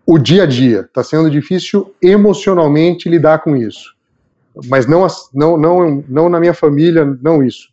o 0.06 0.19
dia 0.19 0.44
a 0.44 0.45
dia, 0.45 0.82
está 0.82 1.03
sendo 1.03 1.27
difícil 1.32 1.91
emocionalmente 1.99 3.10
lidar 3.10 3.40
com 3.40 3.56
isso, 3.56 3.95
mas 4.68 4.86
não, 4.86 5.07
não, 5.34 5.57
não, 5.57 6.03
não 6.07 6.30
na 6.30 6.40
minha 6.40 6.53
família, 6.53 7.03
não 7.23 7.41
isso, 7.41 7.69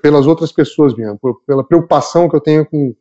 pelas 0.00 0.28
outras 0.28 0.52
pessoas 0.52 0.94
mesmo, 0.94 1.18
pela 1.44 1.64
preocupação 1.64 2.28
que 2.28 2.36
eu 2.36 2.40
tenho 2.40 2.64
com 2.64 2.94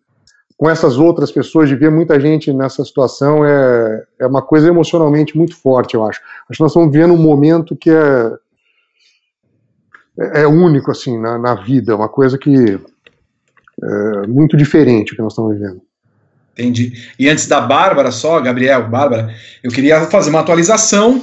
com 0.58 0.70
essas 0.70 0.98
outras 0.98 1.32
pessoas, 1.32 1.68
de 1.68 1.76
ver 1.76 1.92
muita 1.92 2.20
gente 2.20 2.52
nessa 2.54 2.84
situação, 2.86 3.46
é, 3.46 4.04
é 4.20 4.26
uma 4.26 4.42
coisa 4.42 4.68
emocionalmente 4.68 5.38
muito 5.38 5.56
forte, 5.56 5.96
eu 5.96 6.04
acho. 6.06 6.22
Acho 6.50 6.58
que 6.58 6.64
nós 6.64 6.72
estamos 6.72 6.92
vivendo 6.92 7.14
um 7.14 7.22
momento 7.22 7.76
que 7.76 7.90
é, 7.90 8.32
é, 10.18 10.42
é 10.44 10.48
único, 10.48 10.92
assim, 10.92 11.20
na, 11.20 11.38
na 11.38 11.56
vida, 11.56 11.96
uma 11.96 12.08
coisa 12.08 12.38
que 12.38 12.80
é 13.84 14.28
muito 14.28 14.56
diferente 14.56 15.12
o 15.12 15.16
que 15.16 15.22
nós 15.22 15.34
estamos 15.34 15.58
vivendo. 15.58 15.82
Entendi. 16.54 16.94
E 17.20 17.28
antes 17.28 17.48
da 17.48 17.60
Bárbara, 17.60 18.10
só, 18.12 18.40
Gabriel, 18.40 18.88
Bárbara, 18.88 19.36
eu 19.62 19.70
queria 19.70 20.06
fazer 20.06 20.30
uma 20.30 20.40
atualização. 20.40 21.22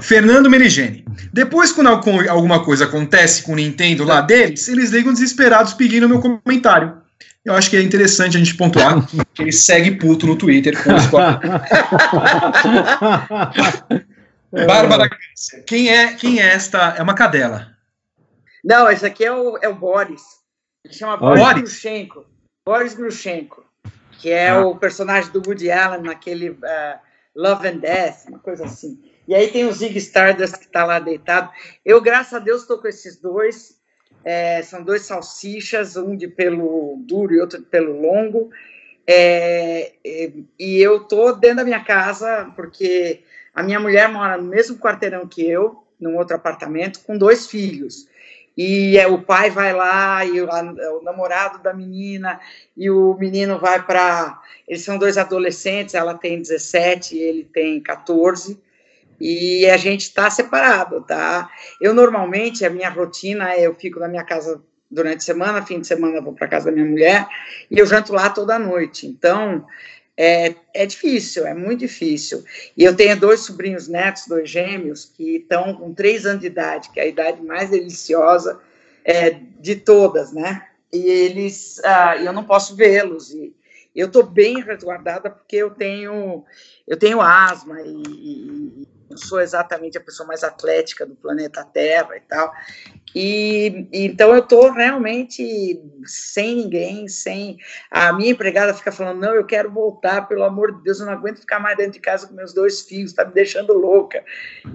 Fernando 0.00 0.48
Merigene. 0.48 1.04
Depois, 1.30 1.70
quando 1.70 1.88
alguma 1.88 2.64
coisa 2.64 2.84
acontece 2.84 3.42
com 3.42 3.52
o 3.52 3.56
Nintendo 3.56 4.04
lá 4.04 4.22
deles, 4.22 4.66
eles 4.68 4.90
ligam 4.90 5.12
desesperados 5.12 5.74
pedindo 5.74 6.08
meu 6.08 6.20
comentário 6.20 7.03
eu 7.44 7.54
acho 7.54 7.70
que 7.70 7.76
é 7.76 7.82
interessante 7.82 8.36
a 8.36 8.38
gente 8.38 8.56
pontuar 8.56 9.06
que 9.34 9.42
ele 9.42 9.52
segue 9.52 9.92
puto 9.92 10.26
no 10.26 10.36
Twitter 10.36 10.82
com 10.82 10.94
os 10.94 11.06
Bárbara, 14.66 15.10
quem 15.66 15.88
é, 15.88 16.14
quem 16.14 16.40
é 16.40 16.46
esta? 16.46 16.94
É 16.96 17.02
uma 17.02 17.14
cadela. 17.14 17.74
Não, 18.64 18.90
esse 18.90 19.04
aqui 19.04 19.24
é 19.24 19.32
o, 19.32 19.58
é 19.58 19.68
o 19.68 19.74
Boris. 19.74 20.22
Ele 20.84 20.94
chama 20.94 21.16
Boris, 21.16 21.42
Boris 21.42 21.62
Grushenko. 21.62 22.26
Boris 22.64 22.94
Grushenko, 22.94 23.64
que 24.12 24.30
é 24.30 24.50
ah. 24.50 24.64
o 24.64 24.76
personagem 24.76 25.30
do 25.32 25.42
Woody 25.44 25.70
Allen 25.70 26.02
naquele 26.02 26.50
uh, 26.50 26.98
Love 27.34 27.68
and 27.68 27.78
Death, 27.78 28.28
uma 28.28 28.38
coisa 28.38 28.64
assim. 28.64 29.02
E 29.26 29.34
aí 29.34 29.50
tem 29.50 29.66
o 29.66 29.72
Zig 29.72 29.96
Stardust 29.98 30.58
que 30.58 30.66
está 30.66 30.84
lá 30.84 30.98
deitado. 30.98 31.50
Eu, 31.84 32.00
graças 32.00 32.34
a 32.34 32.38
Deus, 32.38 32.62
estou 32.62 32.78
com 32.78 32.88
esses 32.88 33.20
dois. 33.20 33.76
É, 34.24 34.62
são 34.62 34.82
dois 34.82 35.02
salsichas, 35.02 35.96
um 35.96 36.16
de 36.16 36.26
pelo 36.26 36.96
duro 37.00 37.34
e 37.34 37.40
outro 37.40 37.58
de 37.58 37.66
pelo 37.66 38.00
longo. 38.00 38.50
É, 39.06 39.92
e 40.58 40.80
eu 40.80 41.00
tô 41.00 41.32
dentro 41.32 41.58
da 41.58 41.64
minha 41.64 41.84
casa 41.84 42.50
porque 42.56 43.22
a 43.54 43.62
minha 43.62 43.78
mulher 43.78 44.08
mora 44.08 44.38
no 44.38 44.44
mesmo 44.44 44.78
quarteirão 44.78 45.28
que 45.28 45.46
eu, 45.46 45.84
num 46.00 46.16
outro 46.16 46.36
apartamento, 46.36 47.00
com 47.00 47.16
dois 47.16 47.46
filhos. 47.46 48.08
E 48.56 48.96
é, 48.96 49.06
o 49.06 49.20
pai 49.20 49.50
vai 49.50 49.72
lá, 49.72 50.24
e 50.24 50.40
o, 50.40 50.50
a, 50.50 50.62
o 50.98 51.02
namorado 51.02 51.62
da 51.62 51.74
menina, 51.74 52.40
e 52.76 52.88
o 52.88 53.14
menino 53.14 53.58
vai 53.58 53.84
para. 53.84 54.40
Eles 54.66 54.82
são 54.82 54.96
dois 54.96 55.18
adolescentes, 55.18 55.94
ela 55.94 56.14
tem 56.14 56.40
17 56.40 57.16
e 57.16 57.18
ele 57.20 57.44
tem 57.44 57.80
14. 57.80 58.60
E 59.20 59.66
a 59.70 59.76
gente 59.76 60.02
está 60.02 60.28
separado, 60.30 61.02
tá? 61.02 61.50
Eu 61.80 61.94
normalmente, 61.94 62.64
a 62.64 62.70
minha 62.70 62.90
rotina 62.90 63.52
é 63.52 63.66
eu 63.66 63.74
fico 63.74 64.00
na 64.00 64.08
minha 64.08 64.24
casa 64.24 64.62
durante 64.90 65.18
a 65.18 65.20
semana, 65.20 65.66
fim 65.66 65.80
de 65.80 65.86
semana 65.86 66.20
vou 66.20 66.32
para 66.32 66.48
casa 66.48 66.66
da 66.66 66.72
minha 66.72 66.86
mulher 66.86 67.26
e 67.70 67.78
eu 67.78 67.86
janto 67.86 68.12
lá 68.12 68.30
toda 68.30 68.58
noite. 68.58 69.06
Então, 69.06 69.66
é, 70.16 70.54
é 70.72 70.86
difícil, 70.86 71.46
é 71.46 71.54
muito 71.54 71.80
difícil. 71.80 72.44
E 72.76 72.84
eu 72.84 72.94
tenho 72.94 73.18
dois 73.18 73.40
sobrinhos 73.40 73.88
netos, 73.88 74.26
dois 74.26 74.48
gêmeos, 74.48 75.04
que 75.04 75.36
estão 75.36 75.74
com 75.74 75.92
três 75.92 76.24
anos 76.24 76.40
de 76.40 76.46
idade, 76.46 76.90
que 76.90 77.00
é 77.00 77.04
a 77.04 77.08
idade 77.08 77.42
mais 77.42 77.70
deliciosa 77.70 78.60
é, 79.04 79.30
de 79.30 79.76
todas, 79.76 80.32
né? 80.32 80.66
E 80.92 81.08
eles, 81.08 81.80
ah, 81.84 82.16
eu 82.16 82.32
não 82.32 82.44
posso 82.44 82.76
vê-los. 82.76 83.32
E 83.32 83.52
eu 83.94 84.06
estou 84.06 84.22
bem 84.22 84.60
resguardada 84.60 85.30
porque 85.30 85.56
eu 85.56 85.70
tenho, 85.70 86.44
eu 86.86 86.96
tenho 86.96 87.20
asma 87.20 87.80
e, 87.82 88.02
e 88.06 88.88
não 89.14 89.16
sou 89.16 89.40
exatamente 89.40 89.96
a 89.96 90.00
pessoa 90.00 90.26
mais 90.26 90.42
atlética 90.42 91.06
do 91.06 91.14
planeta 91.14 91.64
Terra 91.64 92.16
e 92.16 92.20
tal. 92.20 92.52
E 93.14 93.86
então 93.92 94.32
eu 94.32 94.40
estou 94.40 94.72
realmente 94.72 95.80
sem 96.04 96.56
ninguém, 96.56 97.06
sem. 97.06 97.58
A 97.88 98.12
minha 98.12 98.32
empregada 98.32 98.74
fica 98.74 98.90
falando: 98.90 99.20
não, 99.20 99.34
eu 99.34 99.46
quero 99.46 99.70
voltar, 99.70 100.26
pelo 100.26 100.42
amor 100.42 100.72
de 100.72 100.82
Deus, 100.82 100.98
eu 100.98 101.06
não 101.06 101.12
aguento 101.12 101.38
ficar 101.38 101.60
mais 101.60 101.76
dentro 101.76 101.92
de 101.92 102.00
casa 102.00 102.26
com 102.26 102.34
meus 102.34 102.52
dois 102.52 102.82
filhos, 102.82 103.12
está 103.12 103.24
me 103.24 103.32
deixando 103.32 103.72
louca. 103.72 104.24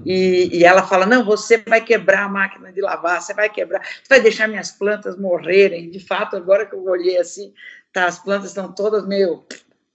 E, 0.06 0.58
e 0.58 0.64
ela 0.64 0.84
fala: 0.84 1.06
não, 1.06 1.26
você 1.26 1.58
vai 1.58 1.84
quebrar 1.84 2.24
a 2.24 2.30
máquina 2.30 2.72
de 2.72 2.80
lavar, 2.80 3.22
você 3.22 3.34
vai 3.34 3.50
quebrar, 3.50 3.82
você 3.82 4.08
vai 4.10 4.22
deixar 4.22 4.48
minhas 4.48 4.72
plantas 4.72 5.18
morrerem. 5.18 5.90
De 5.90 6.00
fato, 6.00 6.38
agora 6.38 6.66
que 6.66 6.74
eu 6.74 6.84
olhei 6.86 7.18
assim, 7.18 7.54
tá, 7.92 8.06
as 8.06 8.20
plantas 8.20 8.50
estão 8.50 8.72
todas 8.72 9.06
meio 9.06 9.44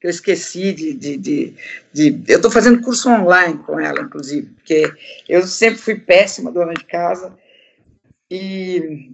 eu 0.05 0.11
esqueci 0.11 0.71
de. 0.75 0.93
de, 0.93 1.17
de, 1.17 1.55
de 1.91 2.23
eu 2.29 2.37
estou 2.37 2.51
fazendo 2.51 2.83
curso 2.83 3.09
online 3.09 3.57
com 3.61 3.81
ela, 3.81 4.03
inclusive, 4.03 4.49
porque 4.49 4.93
eu 5.27 5.47
sempre 5.47 5.79
fui 5.79 5.95
péssima 5.95 6.53
dona 6.53 6.75
de 6.75 6.85
casa. 6.85 7.35
E 8.31 9.11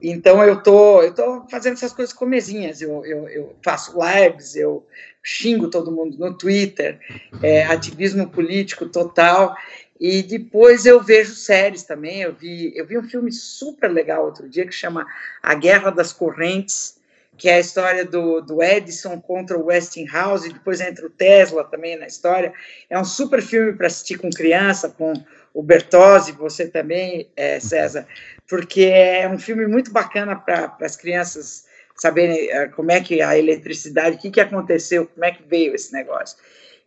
então 0.00 0.44
eu 0.44 0.62
tô, 0.62 1.02
eu 1.02 1.12
tô 1.12 1.44
fazendo 1.50 1.72
essas 1.72 1.92
coisas 1.92 2.14
comezinhas. 2.14 2.80
Eu, 2.80 3.04
eu, 3.04 3.28
eu 3.28 3.56
faço 3.64 3.98
lives, 3.98 4.54
eu 4.54 4.86
xingo 5.20 5.68
todo 5.68 5.90
mundo 5.90 6.16
no 6.16 6.38
Twitter, 6.38 7.00
é, 7.42 7.64
ativismo 7.64 8.28
político 8.28 8.86
total. 8.86 9.56
E 9.98 10.22
depois 10.22 10.86
eu 10.86 11.02
vejo 11.02 11.34
séries 11.34 11.82
também. 11.82 12.22
Eu 12.22 12.32
vi, 12.32 12.72
eu 12.76 12.86
vi 12.86 12.96
um 12.96 13.08
filme 13.08 13.32
super 13.32 13.90
legal 13.90 14.24
outro 14.24 14.48
dia 14.48 14.64
que 14.64 14.72
chama 14.72 15.04
A 15.42 15.52
Guerra 15.56 15.90
das 15.90 16.12
Correntes 16.12 16.95
que 17.36 17.48
é 17.48 17.54
a 17.56 17.60
história 17.60 18.04
do, 18.04 18.40
do 18.40 18.62
Edison 18.62 19.20
contra 19.20 19.58
o 19.58 19.66
Westinghouse, 19.66 20.48
e 20.48 20.52
depois 20.52 20.80
entra 20.80 21.06
o 21.06 21.10
Tesla 21.10 21.64
também 21.64 21.96
na 21.96 22.06
história. 22.06 22.52
É 22.88 22.98
um 22.98 23.04
super 23.04 23.42
filme 23.42 23.72
para 23.74 23.86
assistir 23.86 24.18
com 24.18 24.30
criança, 24.30 24.88
com 24.88 25.12
o 25.52 25.62
Bertozzi, 25.62 26.32
você 26.32 26.68
também, 26.68 27.30
é, 27.36 27.60
César, 27.60 28.06
porque 28.48 28.84
é 28.84 29.28
um 29.28 29.38
filme 29.38 29.66
muito 29.66 29.90
bacana 29.90 30.36
para 30.36 30.76
as 30.80 30.96
crianças 30.96 31.66
saberem 31.96 32.50
é, 32.50 32.68
como 32.68 32.90
é 32.90 33.00
que 33.00 33.22
a 33.22 33.38
eletricidade, 33.38 34.16
o 34.16 34.18
que, 34.18 34.30
que 34.30 34.40
aconteceu, 34.40 35.06
como 35.06 35.24
é 35.24 35.32
que 35.32 35.42
veio 35.42 35.74
esse 35.74 35.92
negócio. 35.92 36.36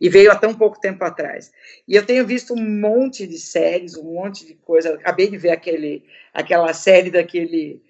E 0.00 0.08
veio 0.08 0.32
há 0.32 0.36
tão 0.36 0.54
pouco 0.54 0.80
tempo 0.80 1.04
atrás. 1.04 1.52
E 1.86 1.94
eu 1.94 2.06
tenho 2.06 2.26
visto 2.26 2.54
um 2.54 2.80
monte 2.80 3.26
de 3.26 3.38
séries, 3.38 3.96
um 3.96 4.14
monte 4.14 4.46
de 4.46 4.54
coisa. 4.54 4.94
Acabei 4.94 5.28
de 5.28 5.36
ver 5.36 5.50
aquele, 5.50 6.04
aquela 6.32 6.72
série 6.72 7.10
daquele 7.10 7.82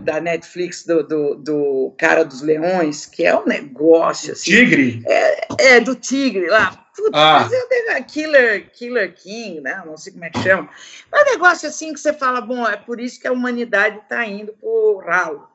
da 0.00 0.20
Netflix 0.20 0.84
do, 0.84 1.02
do, 1.02 1.34
do, 1.34 1.94
Cara 1.98 2.24
dos 2.24 2.40
Leões, 2.40 3.06
que 3.06 3.24
é 3.24 3.36
um 3.36 3.44
negócio 3.44 4.32
assim. 4.32 4.50
Tigre? 4.50 5.02
É, 5.06 5.74
é 5.76 5.80
do 5.80 5.94
Tigre 5.94 6.46
lá. 6.46 6.86
Putz, 6.96 7.10
ah. 7.12 7.46
é 7.88 8.02
Killer, 8.02 8.70
Killer 8.72 9.14
King, 9.14 9.60
né? 9.60 9.82
Não 9.84 9.98
sei 9.98 10.12
como 10.12 10.24
é 10.24 10.30
que 10.30 10.42
chama. 10.42 10.70
É 11.12 11.22
um 11.22 11.24
negócio 11.32 11.68
assim 11.68 11.92
que 11.92 12.00
você 12.00 12.12
fala, 12.12 12.40
bom, 12.40 12.66
é 12.66 12.76
por 12.76 13.00
isso 13.00 13.20
que 13.20 13.28
a 13.28 13.32
humanidade 13.32 13.98
está 13.98 14.24
indo 14.24 14.52
pro 14.54 15.02
ralo. 15.04 15.46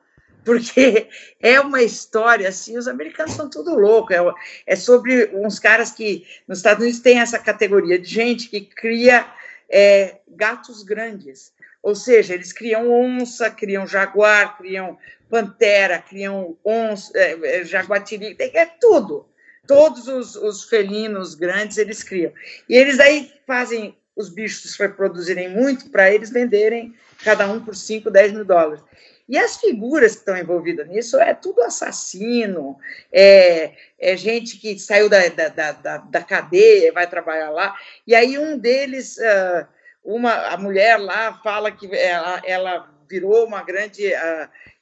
Porque 0.44 1.08
é 1.40 1.60
uma 1.60 1.82
história 1.82 2.48
assim, 2.48 2.78
os 2.78 2.86
americanos 2.86 3.34
são 3.34 3.50
tudo 3.50 3.74
louco. 3.74 4.12
É, 4.12 4.18
é 4.66 4.76
sobre 4.76 5.30
uns 5.34 5.58
caras 5.58 5.90
que 5.90 6.24
nos 6.46 6.58
Estados 6.58 6.82
Unidos 6.82 7.00
tem 7.00 7.18
essa 7.18 7.38
categoria 7.38 7.98
de 7.98 8.08
gente 8.08 8.48
que 8.48 8.60
cria 8.60 9.26
é, 9.68 10.18
gatos 10.28 10.82
grandes. 10.84 11.52
Ou 11.82 11.94
seja, 11.94 12.34
eles 12.34 12.52
criam 12.52 12.90
onça, 12.90 13.50
criam 13.50 13.86
jaguar, 13.86 14.56
criam 14.56 14.96
pantera, 15.28 15.98
criam 15.98 16.56
onça, 16.64 17.10
é, 17.18 17.60
é, 17.60 17.64
jaguatiri, 17.64 18.36
é 18.38 18.66
tudo. 18.66 19.26
Todos 19.66 20.06
os, 20.06 20.36
os 20.36 20.64
felinos 20.64 21.34
grandes 21.34 21.78
eles 21.78 22.02
criam. 22.02 22.32
E 22.68 22.76
eles 22.76 23.00
aí 23.00 23.32
fazem 23.46 23.96
os 24.14 24.28
bichos 24.28 24.76
reproduzirem 24.76 25.48
muito 25.48 25.90
para 25.90 26.12
eles 26.12 26.30
venderem 26.30 26.94
cada 27.24 27.50
um 27.50 27.64
por 27.64 27.74
5, 27.74 28.10
10 28.10 28.32
mil 28.32 28.44
dólares. 28.44 28.84
E 29.28 29.38
as 29.38 29.56
figuras 29.56 30.12
que 30.12 30.18
estão 30.18 30.36
envolvidas 30.36 30.86
nisso 30.88 31.18
é 31.18 31.32
tudo 31.32 31.62
assassino, 31.62 32.76
é, 33.10 33.72
é 33.98 34.16
gente 34.16 34.58
que 34.58 34.78
saiu 34.78 35.08
da, 35.08 35.26
da, 35.28 35.48
da, 35.48 35.96
da 35.96 36.22
cadeia, 36.22 36.92
vai 36.92 37.08
trabalhar 37.08 37.50
lá. 37.50 37.74
E 38.06 38.14
aí 38.14 38.38
um 38.38 38.58
deles. 38.58 39.16
Uh, 39.16 39.66
uma 40.04 40.32
a 40.48 40.56
mulher 40.56 40.98
lá 40.98 41.40
fala 41.42 41.70
que 41.70 41.86
ela, 41.94 42.42
ela 42.44 42.90
virou 43.08 43.46
uma 43.46 43.62
grande, 43.62 44.12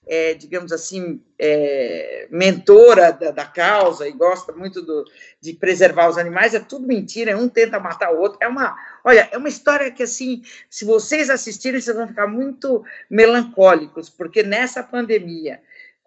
é, 0.07 0.35
digamos 0.35 0.73
assim, 0.73 1.21
é, 1.39 2.29
mentora 2.31 3.13
da, 3.13 3.31
da, 3.31 3.45
causa 3.45 4.09
e 4.09 4.13
gosta 4.13 4.53
muito 4.53 4.81
do, 4.83 5.05
de 5.41 5.53
preservar 5.53 6.09
os 6.09 6.17
animais. 6.17 6.55
É 6.55 6.61
tudo 6.61 6.87
mentira. 6.87 7.37
Um 7.37 7.49
tenta 7.49 7.81
matar 7.81 8.13
o 8.15 8.21
outro. 8.21 8.39
É 8.41 8.49
uma, 8.49 8.77
olha, 9.05 9.29
é 9.33 9.37
uma 9.37 9.49
história 9.49 9.91
que 9.91 10.03
assim, 10.03 10.43
se 10.69 10.85
vocês 10.85 11.29
assistirem, 11.29 11.81
vocês 11.81 11.97
vão 11.97 12.09
ficar 12.09 12.27
muito 12.27 12.85
melancólicos, 13.11 14.09
porque 14.09 14.43
nessa 14.43 14.83
pandemia 14.83 15.61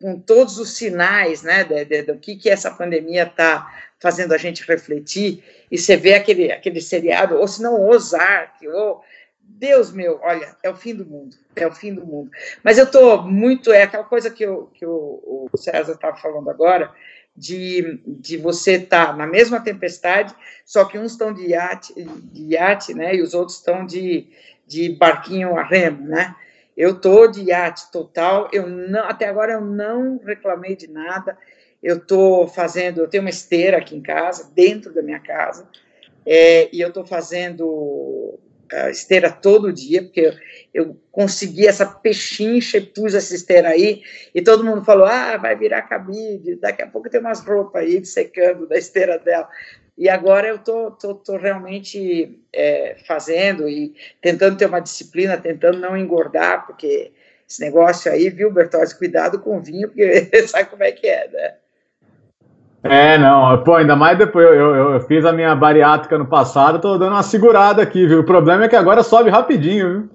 com 0.03 0.19
todos 0.19 0.57
os 0.57 0.76
sinais 0.76 1.44
né, 1.44 1.64
do 1.64 2.18
que, 2.18 2.35
que 2.35 2.49
essa 2.49 2.69
pandemia 2.69 3.23
está 3.23 3.72
fazendo 4.03 4.34
a 4.34 4.38
gente 4.38 4.67
refletir, 4.67 5.41
e 5.71 5.77
você 5.77 5.95
vê 5.95 6.15
aquele, 6.15 6.51
aquele 6.51 6.81
seriado, 6.81 7.38
ou 7.38 7.47
se 7.47 7.63
não, 7.63 7.88
Ozark, 7.88 8.67
ou 8.67 9.01
Deus 9.39 9.93
meu, 9.93 10.19
olha, 10.21 10.57
é 10.61 10.69
o 10.69 10.75
fim 10.75 10.93
do 10.93 11.05
mundo, 11.05 11.38
é 11.55 11.65
o 11.65 11.71
fim 11.71 11.93
do 11.93 12.05
mundo. 12.05 12.30
Mas 12.61 12.77
eu 12.77 12.84
estou 12.84 13.23
muito, 13.23 13.71
é 13.71 13.84
aquela 13.84 14.03
coisa 14.03 14.30
que, 14.30 14.43
eu, 14.43 14.69
que 14.73 14.85
o, 14.85 15.47
o 15.49 15.57
César 15.57 15.93
estava 15.93 16.17
falando 16.17 16.49
agora, 16.49 16.91
de, 17.34 18.01
de 18.05 18.35
você 18.35 18.73
estar 18.73 19.07
tá 19.07 19.13
na 19.13 19.25
mesma 19.25 19.61
tempestade, 19.61 20.35
só 20.65 20.84
que 20.84 20.99
uns 20.99 21.13
estão 21.13 21.34
de 21.34 21.47
iate, 21.47 21.93
de 21.95 22.43
iate, 22.55 22.93
né, 22.93 23.15
e 23.15 23.21
os 23.21 23.34
outros 23.34 23.57
estão 23.57 23.85
de, 23.85 24.27
de 24.67 24.89
barquinho 24.97 25.55
a 25.57 25.63
remo, 25.63 26.05
né? 26.05 26.35
Eu 26.75 26.91
estou 26.91 27.31
de 27.31 27.43
iate 27.43 27.89
total, 27.89 28.49
eu 28.51 28.67
não, 28.67 29.05
até 29.05 29.30
agora 29.30 29.53
eu 29.53 29.61
não 29.61 30.19
reclamei 30.25 30.75
de 30.75 30.89
nada, 30.89 31.38
eu 31.84 31.97
estou 31.97 32.47
fazendo, 32.47 33.01
eu 33.01 33.07
tenho 33.07 33.23
uma 33.23 33.30
esteira 33.30 33.77
aqui 33.77 33.95
em 33.95 34.01
casa, 34.01 34.49
dentro 34.55 34.93
da 34.93 35.01
minha 35.01 35.19
casa, 35.19 35.68
é, 36.26 36.69
e 36.73 36.80
eu 36.80 36.88
estou 36.88 37.05
fazendo 37.05 38.39
esteira 38.89 39.30
todo 39.30 39.72
dia, 39.72 40.01
porque 40.01 40.22
eu, 40.22 40.34
eu, 40.73 40.97
consegui 41.11 41.68
essa 41.68 41.85
pechincha 41.85 42.77
e 42.77 42.81
pus 42.81 43.14
essa 43.14 43.35
esteira 43.35 43.69
aí, 43.69 44.01
e 44.34 44.41
todo 44.41 44.64
mundo 44.64 44.84
falou, 44.84 45.05
ah, 45.05 45.38
vai 45.38 45.55
virar 45.55 45.84
cabide, 45.84 46.55
daqui 46.55 46.81
a 46.81 46.88
pouco 46.88 47.10
tem 47.10 47.19
umas 47.19 47.45
roupas 47.45 47.84
aí 47.84 48.03
secando 48.05 48.68
da 48.68 48.77
esteira 48.77 49.19
dela. 49.19 49.47
E 49.95 50.10
agora 50.10 50.47
eu 50.47 50.57
tô, 50.57 50.89
tô, 50.89 51.14
tô 51.14 51.38
realmente 51.38 52.39
é, 52.51 52.97
fazendo 53.05 53.69
e 53.69 53.93
tentando 54.19 54.57
ter 54.57 54.65
uma 54.65 54.80
disciplina, 54.80 55.38
tentando 55.38 55.77
não 55.77 55.95
engordar, 55.95 56.65
porque 56.65 57.11
esse 57.47 57.61
negócio 57.61 58.11
aí, 58.11 58.30
viu, 58.30 58.51
Bertozzi, 58.51 58.97
cuidado 58.97 59.39
com 59.39 59.57
o 59.57 59.61
vinho, 59.61 59.89
porque 59.89 60.30
sabe 60.47 60.69
como 60.69 60.84
é 60.84 60.91
que 60.91 61.07
é, 61.07 61.27
né? 61.27 61.55
É, 62.84 63.18
não, 63.18 63.64
pô, 63.64 63.76
ainda 63.76 63.95
mais 63.95 64.18
depois, 64.18 64.45
eu, 64.45 64.53
eu, 64.53 64.91
eu, 64.95 64.99
fiz 65.01 65.23
a 65.23 65.31
minha 65.31 65.55
bariátrica 65.55 66.18
no 66.18 66.27
passado, 66.27 66.81
tô 66.81 66.97
dando 66.97 67.14
uma 67.14 67.23
segurada 67.23 67.81
aqui, 67.81 68.05
viu? 68.05 68.19
O 68.19 68.26
problema 68.26 68.65
é 68.65 68.68
que 68.68 68.76
agora 68.76 69.01
sobe 69.01 69.30
rapidinho, 69.30 69.89
viu? 69.89 70.10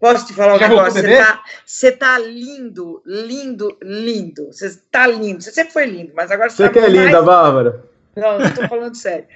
Posso 0.00 0.26
te 0.26 0.34
falar 0.34 0.54
um 0.54 0.58
negócio? 0.58 1.02
Você 1.02 1.16
tá, 1.16 1.42
você 1.64 1.92
tá 1.92 2.18
lindo, 2.18 3.02
lindo, 3.04 3.76
lindo. 3.82 4.46
Você 4.46 4.78
tá 4.90 5.06
lindo. 5.06 5.42
Você 5.42 5.50
sempre 5.50 5.72
foi 5.72 5.86
lindo, 5.86 6.12
mas 6.14 6.30
agora 6.30 6.48
você, 6.50 6.56
você 6.56 6.68
tá 6.68 6.72
que 6.72 6.78
é 6.78 6.88
linda, 6.88 7.22
mais... 7.22 7.24
Bárbara. 7.24 7.84
Não, 8.14 8.38
não 8.38 8.50
tô 8.50 8.66
falando 8.68 8.94
sério. 8.96 9.26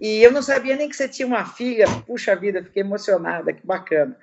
E 0.00 0.22
eu 0.22 0.32
não 0.32 0.42
sabia 0.42 0.76
nem 0.76 0.88
que 0.88 0.96
você 0.96 1.08
tinha 1.08 1.26
uma 1.26 1.44
filha. 1.44 1.86
Puxa 2.06 2.36
vida, 2.36 2.62
fiquei 2.62 2.82
emocionada, 2.82 3.52
que 3.52 3.66
bacana. 3.66 4.16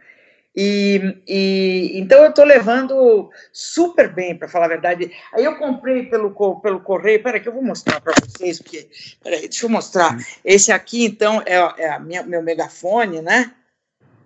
E, 0.60 1.22
e, 1.28 2.00
então 2.00 2.24
eu 2.24 2.32
estou 2.32 2.44
levando 2.44 3.30
super 3.54 4.12
bem, 4.12 4.36
para 4.36 4.48
falar 4.48 4.66
a 4.66 4.70
verdade. 4.70 5.12
Aí 5.32 5.44
eu 5.44 5.56
comprei 5.56 6.08
pelo, 6.08 6.32
pelo 6.60 6.80
correio, 6.80 7.22
peraí 7.22 7.40
que 7.40 7.48
eu 7.48 7.54
vou 7.54 7.62
mostrar 7.62 8.02
para 8.02 8.16
vocês, 8.16 8.60
porque, 8.60 8.90
peraí, 9.24 9.42
deixa 9.42 9.68
eu 9.68 9.70
mostrar. 9.70 10.18
Esse 10.44 10.72
aqui, 10.72 11.06
então, 11.06 11.44
é, 11.46 11.58
é 11.78 11.90
a 11.92 12.00
minha, 12.00 12.24
meu 12.24 12.42
megafone, 12.42 13.22
né? 13.22 13.54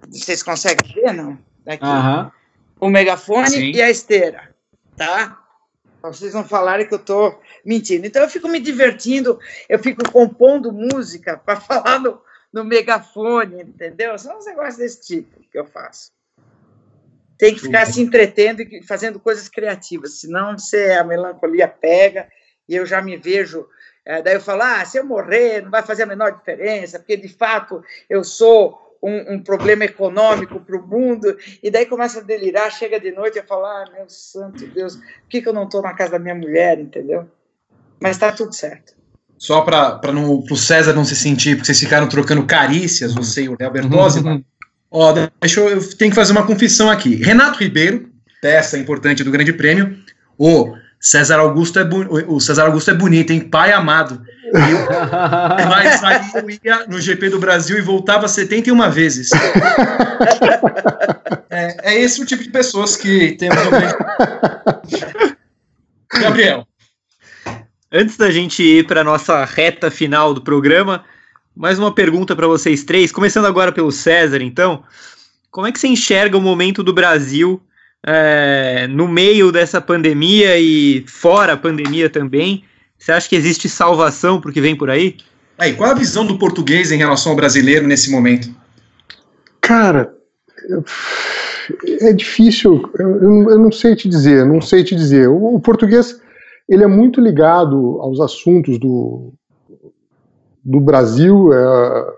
Vocês 0.08 0.42
conseguem 0.42 0.94
ver, 0.94 1.14
não? 1.14 1.38
Aqui. 1.68 1.84
Uhum. 1.84 2.32
O 2.80 2.90
megafone 2.90 3.50
Sim. 3.50 3.72
e 3.72 3.82
a 3.82 3.90
esteira, 3.90 4.56
tá? 4.96 5.38
Pra 6.00 6.14
vocês 6.14 6.34
não 6.34 6.46
falarem 6.46 6.88
que 6.88 6.94
eu 6.94 7.00
estou 7.00 7.42
mentindo. 7.66 8.08
Então 8.08 8.22
eu 8.22 8.30
fico 8.30 8.48
me 8.48 8.62
divertindo, 8.62 9.38
eu 9.68 9.78
fico 9.80 10.10
compondo 10.10 10.72
música 10.72 11.36
para 11.38 11.60
falar 11.60 12.00
no, 12.00 12.22
no 12.54 12.64
megafone, 12.64 13.64
entendeu? 13.64 14.18
São 14.18 14.38
uns 14.38 14.46
negócios 14.46 14.78
desse 14.78 15.06
tipo 15.06 15.42
que 15.52 15.60
eu 15.60 15.66
faço. 15.66 16.21
Tem 17.42 17.56
que 17.56 17.62
ficar 17.62 17.88
se 17.88 18.00
entretendo 18.00 18.62
e 18.62 18.84
fazendo 18.84 19.20
coisas 19.20 19.50
criativas, 19.50 20.20
senão 20.20 20.56
você, 20.56 20.92
a 20.92 21.04
melancolia 21.04 21.68
pega 21.68 22.30
e 22.70 22.76
eu 22.76 22.86
já 22.86 23.02
me 23.02 23.18
vejo. 23.18 23.66
É, 24.06 24.22
daí 24.22 24.36
eu 24.36 24.42
falo, 24.42 24.62
ah, 24.62 24.86
se 24.86 25.00
eu 25.00 25.04
morrer, 25.04 25.64
não 25.64 25.72
vai 25.72 25.82
fazer 25.82 26.04
a 26.04 26.06
menor 26.06 26.38
diferença, 26.38 27.00
porque 27.00 27.18
de 27.18 27.28
fato 27.28 27.84
eu 28.08 28.24
sou 28.24 28.96
um, 29.02 29.34
um 29.34 29.44
problema 29.44 29.86
econômico 29.86 30.60
para 30.60 30.78
o 30.78 30.88
mundo, 30.88 31.36
e 31.64 31.72
daí 31.72 31.88
começa 31.88 32.20
a 32.20 32.24
delirar, 32.24 32.72
chega 32.72 33.00
de 33.00 33.12
noite 33.12 33.40
e 33.40 33.42
fala, 33.44 33.86
ah, 33.86 33.92
meu 33.92 34.08
santo 34.08 34.68
Deus, 34.68 34.98
por 34.98 35.28
que, 35.28 35.42
que 35.42 35.50
eu 35.50 35.54
não 35.54 35.64
estou 35.64 35.82
na 35.82 35.96
casa 35.96 36.12
da 36.12 36.20
minha 36.20 36.36
mulher, 36.36 36.80
entendeu? 36.80 37.28
Mas 38.00 38.18
está 38.18 38.32
tudo 38.32 38.54
certo. 38.54 38.94
Só 39.36 39.62
para 39.62 40.00
o 40.14 40.56
César 40.56 40.94
não 40.94 41.04
se 41.04 41.16
sentir, 41.16 41.56
porque 41.56 41.66
vocês 41.66 41.80
ficaram 41.80 42.08
trocando 42.08 42.46
carícias, 42.46 43.16
você 43.16 43.46
e 43.46 43.50
o 43.50 43.58
Léo 43.60 43.72
Bertozzi, 43.72 44.20
uhum. 44.20 44.44
Ó, 44.92 45.14
deixa 45.40 45.60
eu, 45.60 45.70
eu 45.70 45.90
tenho 45.96 46.12
que 46.12 46.16
fazer 46.16 46.34
uma 46.34 46.46
confissão 46.46 46.90
aqui. 46.90 47.16
Renato 47.16 47.60
Ribeiro, 47.60 48.10
peça 48.42 48.78
importante 48.78 49.24
do 49.24 49.32
Grande 49.32 49.54
Prêmio, 49.54 49.98
o 50.38 50.76
César 51.00 51.40
Augusto 51.40 51.80
é, 51.80 51.84
o 52.28 52.40
César 52.40 52.66
Augusto 52.66 52.92
é 52.92 52.94
bonito, 52.94 53.32
hein? 53.32 53.40
Pai 53.40 53.72
amado. 53.72 54.24
Eu, 54.54 54.88
mas 55.70 56.04
aí 56.04 56.22
eu 56.36 56.50
ia 56.64 56.86
no 56.88 57.00
GP 57.00 57.30
do 57.30 57.40
Brasil 57.40 57.78
e 57.78 57.82
voltava 57.82 58.28
71 58.28 58.90
vezes. 58.92 59.30
É, 61.50 61.92
é 61.94 62.00
esse 62.00 62.22
o 62.22 62.26
tipo 62.26 62.44
de 62.44 62.50
pessoas 62.50 62.96
que 62.96 63.34
temos 63.34 63.58
Gabriel. 66.14 66.66
Antes 67.92 68.16
da 68.16 68.32
gente 68.32 68.64
ir 68.64 68.88
para 68.88 69.04
nossa 69.04 69.44
reta 69.44 69.92
final 69.92 70.34
do 70.34 70.42
programa, 70.42 71.04
mais 71.56 71.78
uma 71.78 71.94
pergunta 71.94 72.36
para 72.36 72.48
vocês 72.48 72.84
três, 72.84 73.12
começando 73.12 73.46
agora 73.46 73.72
pelo 73.72 73.92
César, 73.92 74.42
então. 74.42 74.84
Como 75.50 75.68
é 75.68 75.72
que 75.72 75.80
você 75.80 75.88
enxerga 75.88 76.38
o 76.38 76.42
momento 76.42 76.82
do 76.82 76.94
Brasil 76.94 77.62
é, 78.06 78.88
no 78.88 79.08
meio 79.08 79.52
dessa 79.52 79.82
pandemia 79.82 80.58
e 80.58 81.04
fora 81.08 81.54
a 81.54 81.58
pandemia 81.58 82.10
também? 82.10 82.64
Você 82.98 83.12
acha 83.12 83.28
que 83.28 83.36
existe 83.36 83.68
salvação 83.68 84.40
para 84.40 84.50
o 84.50 84.54
que 84.54 84.62
vem 84.62 84.76
por 84.76 84.90
aí? 84.90 85.18
Aí, 85.58 85.74
qual 85.74 85.92
a 85.92 85.96
visão 85.96 86.26
do 86.26 86.38
português 86.38 86.92
em 86.92 86.98
relação 86.98 87.32
ao 87.32 87.36
brasileiro 87.36 87.86
nesse 87.86 88.10
momento? 88.10 88.50
Cara, 89.60 90.14
é 92.02 92.14
difícil, 92.14 92.90
eu, 92.98 93.60
não 93.60 93.72
sei 93.72 93.96
te 93.96 94.08
dizer, 94.08 94.46
não 94.46 94.62
sei 94.62 94.84
te 94.84 94.96
dizer. 94.96 95.28
O, 95.28 95.56
o, 95.56 95.60
português, 95.60 96.20
ele 96.68 96.84
é 96.84 96.88
muito 96.88 97.20
ligado 97.20 98.00
aos 98.02 98.20
assuntos 98.20 98.80
do, 98.80 99.34
do 100.64 100.80
Brasil, 100.80 101.52
é, 101.54 102.14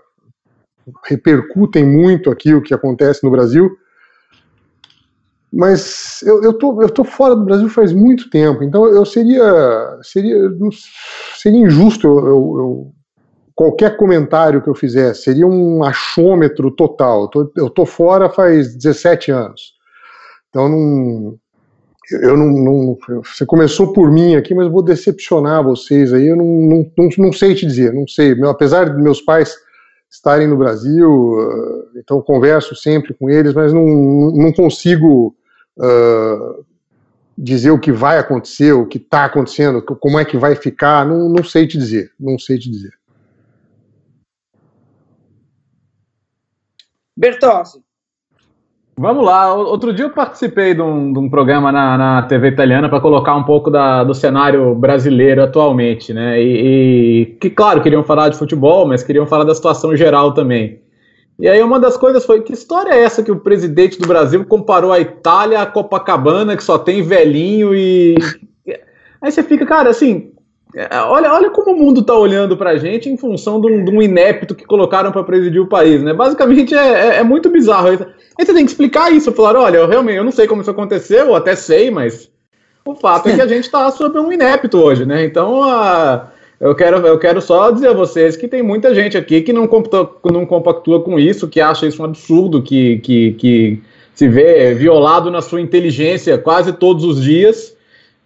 repercutem 1.04 1.84
muito 1.84 2.30
aqui 2.30 2.54
o 2.54 2.62
que 2.62 2.74
acontece 2.74 3.24
no 3.24 3.30
Brasil, 3.30 3.70
mas 5.52 6.20
eu, 6.22 6.42
eu, 6.42 6.52
tô, 6.52 6.82
eu 6.82 6.90
tô 6.90 7.04
fora 7.04 7.36
do 7.36 7.44
Brasil 7.44 7.68
faz 7.68 7.92
muito 7.92 8.28
tempo, 8.28 8.64
então 8.64 8.86
eu 8.86 9.04
seria 9.06 9.98
seria, 10.02 10.50
seria 11.36 11.60
injusto 11.60 12.08
eu, 12.08 12.26
eu, 12.26 12.92
qualquer 13.54 13.96
comentário 13.96 14.60
que 14.60 14.68
eu 14.68 14.74
fizesse, 14.74 15.22
seria 15.22 15.46
um 15.46 15.84
achômetro 15.84 16.72
total. 16.72 17.22
Eu 17.22 17.28
tô, 17.28 17.52
eu 17.56 17.70
tô 17.70 17.86
fora 17.86 18.28
faz 18.28 18.74
17 18.74 19.30
anos, 19.30 19.74
então 20.50 20.68
não, 20.68 21.38
eu 22.10 22.36
não, 22.36 22.46
não, 22.46 22.98
Você 23.22 23.46
começou 23.46 23.92
por 23.92 24.10
mim 24.10 24.36
aqui, 24.36 24.54
mas 24.54 24.70
vou 24.70 24.82
decepcionar 24.82 25.62
vocês 25.64 26.12
aí. 26.12 26.28
Eu 26.28 26.36
não, 26.36 26.44
não, 26.44 26.92
não, 26.96 27.08
não 27.18 27.32
sei 27.32 27.54
te 27.54 27.66
dizer, 27.66 27.92
não 27.92 28.06
sei. 28.06 28.32
Apesar 28.44 28.94
de 28.94 29.02
meus 29.02 29.20
pais 29.20 29.54
estarem 30.10 30.46
no 30.46 30.56
Brasil, 30.56 31.90
então 31.96 32.22
converso 32.22 32.76
sempre 32.76 33.14
com 33.14 33.28
eles, 33.28 33.52
mas 33.52 33.72
não, 33.72 33.84
não 33.84 34.52
consigo 34.52 35.34
uh, 35.76 36.64
dizer 37.36 37.70
o 37.70 37.80
que 37.80 37.90
vai 37.90 38.18
acontecer, 38.18 38.72
o 38.72 38.86
que 38.86 38.98
está 38.98 39.24
acontecendo, 39.24 39.82
como 39.82 40.18
é 40.18 40.24
que 40.24 40.36
vai 40.36 40.54
ficar, 40.54 41.04
não, 41.04 41.28
não 41.28 41.42
sei 41.42 41.66
te 41.66 41.76
dizer, 41.76 42.12
não 42.18 42.38
sei 42.38 42.58
te 42.58 42.70
dizer. 42.70 42.92
Bertozzi. 47.16 47.82
Vamos 48.96 49.24
lá. 49.24 49.52
Outro 49.52 49.92
dia 49.92 50.04
eu 50.04 50.10
participei 50.10 50.72
de 50.72 50.80
um, 50.80 51.12
de 51.12 51.18
um 51.18 51.28
programa 51.28 51.72
na, 51.72 51.98
na, 51.98 52.22
TV 52.22 52.48
italiana 52.48 52.88
para 52.88 53.00
colocar 53.00 53.34
um 53.34 53.42
pouco 53.42 53.70
da, 53.70 54.04
do 54.04 54.14
cenário 54.14 54.74
brasileiro 54.74 55.42
atualmente, 55.42 56.12
né? 56.12 56.40
E, 56.40 57.22
e, 57.22 57.26
que, 57.40 57.50
claro, 57.50 57.82
queriam 57.82 58.04
falar 58.04 58.28
de 58.28 58.38
futebol, 58.38 58.86
mas 58.86 59.02
queriam 59.02 59.26
falar 59.26 59.44
da 59.44 59.54
situação 59.54 59.96
geral 59.96 60.32
também. 60.32 60.80
E 61.38 61.48
aí 61.48 61.60
uma 61.60 61.80
das 61.80 61.96
coisas 61.96 62.24
foi, 62.24 62.42
que 62.42 62.52
história 62.52 62.92
é 62.92 63.02
essa 63.02 63.22
que 63.22 63.32
o 63.32 63.40
presidente 63.40 63.98
do 63.98 64.06
Brasil 64.06 64.44
comparou 64.44 64.92
a 64.92 65.00
Itália 65.00 65.60
a 65.60 65.66
Copacabana, 65.66 66.56
que 66.56 66.62
só 66.62 66.78
tem 66.78 67.02
velhinho 67.02 67.74
e... 67.74 68.14
Aí 69.20 69.32
você 69.32 69.42
fica, 69.42 69.64
cara, 69.64 69.88
assim, 69.88 70.34
olha, 71.08 71.32
olha 71.32 71.50
como 71.50 71.72
o 71.72 71.78
mundo 71.78 72.02
tá 72.02 72.14
olhando 72.14 72.56
pra 72.56 72.76
gente 72.76 73.08
em 73.08 73.16
função 73.16 73.60
de 73.60 73.66
um, 73.66 73.84
de 73.84 73.90
um 73.90 74.02
inepto 74.02 74.54
que 74.54 74.66
colocaram 74.66 75.12
para 75.12 75.24
presidir 75.24 75.60
o 75.60 75.66
país, 75.66 76.02
né? 76.02 76.12
Basicamente 76.12 76.74
é, 76.74 76.78
é, 76.78 77.16
é, 77.16 77.22
muito 77.22 77.48
bizarro. 77.48 77.88
Aí 78.38 78.44
você 78.44 78.52
tem 78.52 78.64
que 78.64 78.70
explicar 78.70 79.12
isso, 79.12 79.32
falar, 79.32 79.58
olha, 79.58 79.78
eu 79.78 79.88
realmente 79.88 80.16
eu 80.16 80.24
não 80.24 80.32
sei 80.32 80.46
como 80.46 80.62
isso 80.62 80.70
aconteceu, 80.70 81.34
até 81.34 81.54
sei, 81.54 81.90
mas 81.90 82.30
o 82.84 82.94
fato 82.94 83.28
é 83.28 83.34
que 83.34 83.40
a 83.40 83.46
gente 83.46 83.70
tá 83.70 83.90
sob 83.90 84.18
um 84.18 84.32
inepto 84.32 84.78
hoje, 84.78 85.06
né? 85.06 85.24
Então 85.24 85.62
a 85.62 86.28
eu 86.60 86.74
quero, 86.74 87.04
eu 87.06 87.18
quero 87.18 87.42
só 87.42 87.70
dizer 87.70 87.88
a 87.88 87.92
vocês 87.92 88.36
que 88.36 88.48
tem 88.48 88.62
muita 88.62 88.94
gente 88.94 89.18
aqui 89.18 89.42
que 89.42 89.52
não, 89.52 89.66
compactua, 89.66 90.32
não 90.32 90.46
compactua 90.46 91.02
com 91.02 91.18
isso, 91.18 91.48
que 91.48 91.60
acha 91.60 91.86
isso 91.86 92.00
um 92.00 92.04
absurdo, 92.04 92.62
que, 92.62 92.98
que, 93.00 93.32
que 93.32 93.82
se 94.14 94.28
vê 94.28 94.72
violado 94.72 95.30
na 95.30 95.42
sua 95.42 95.60
inteligência 95.60 96.38
quase 96.38 96.72
todos 96.72 97.04
os 97.04 97.22
dias 97.22 97.73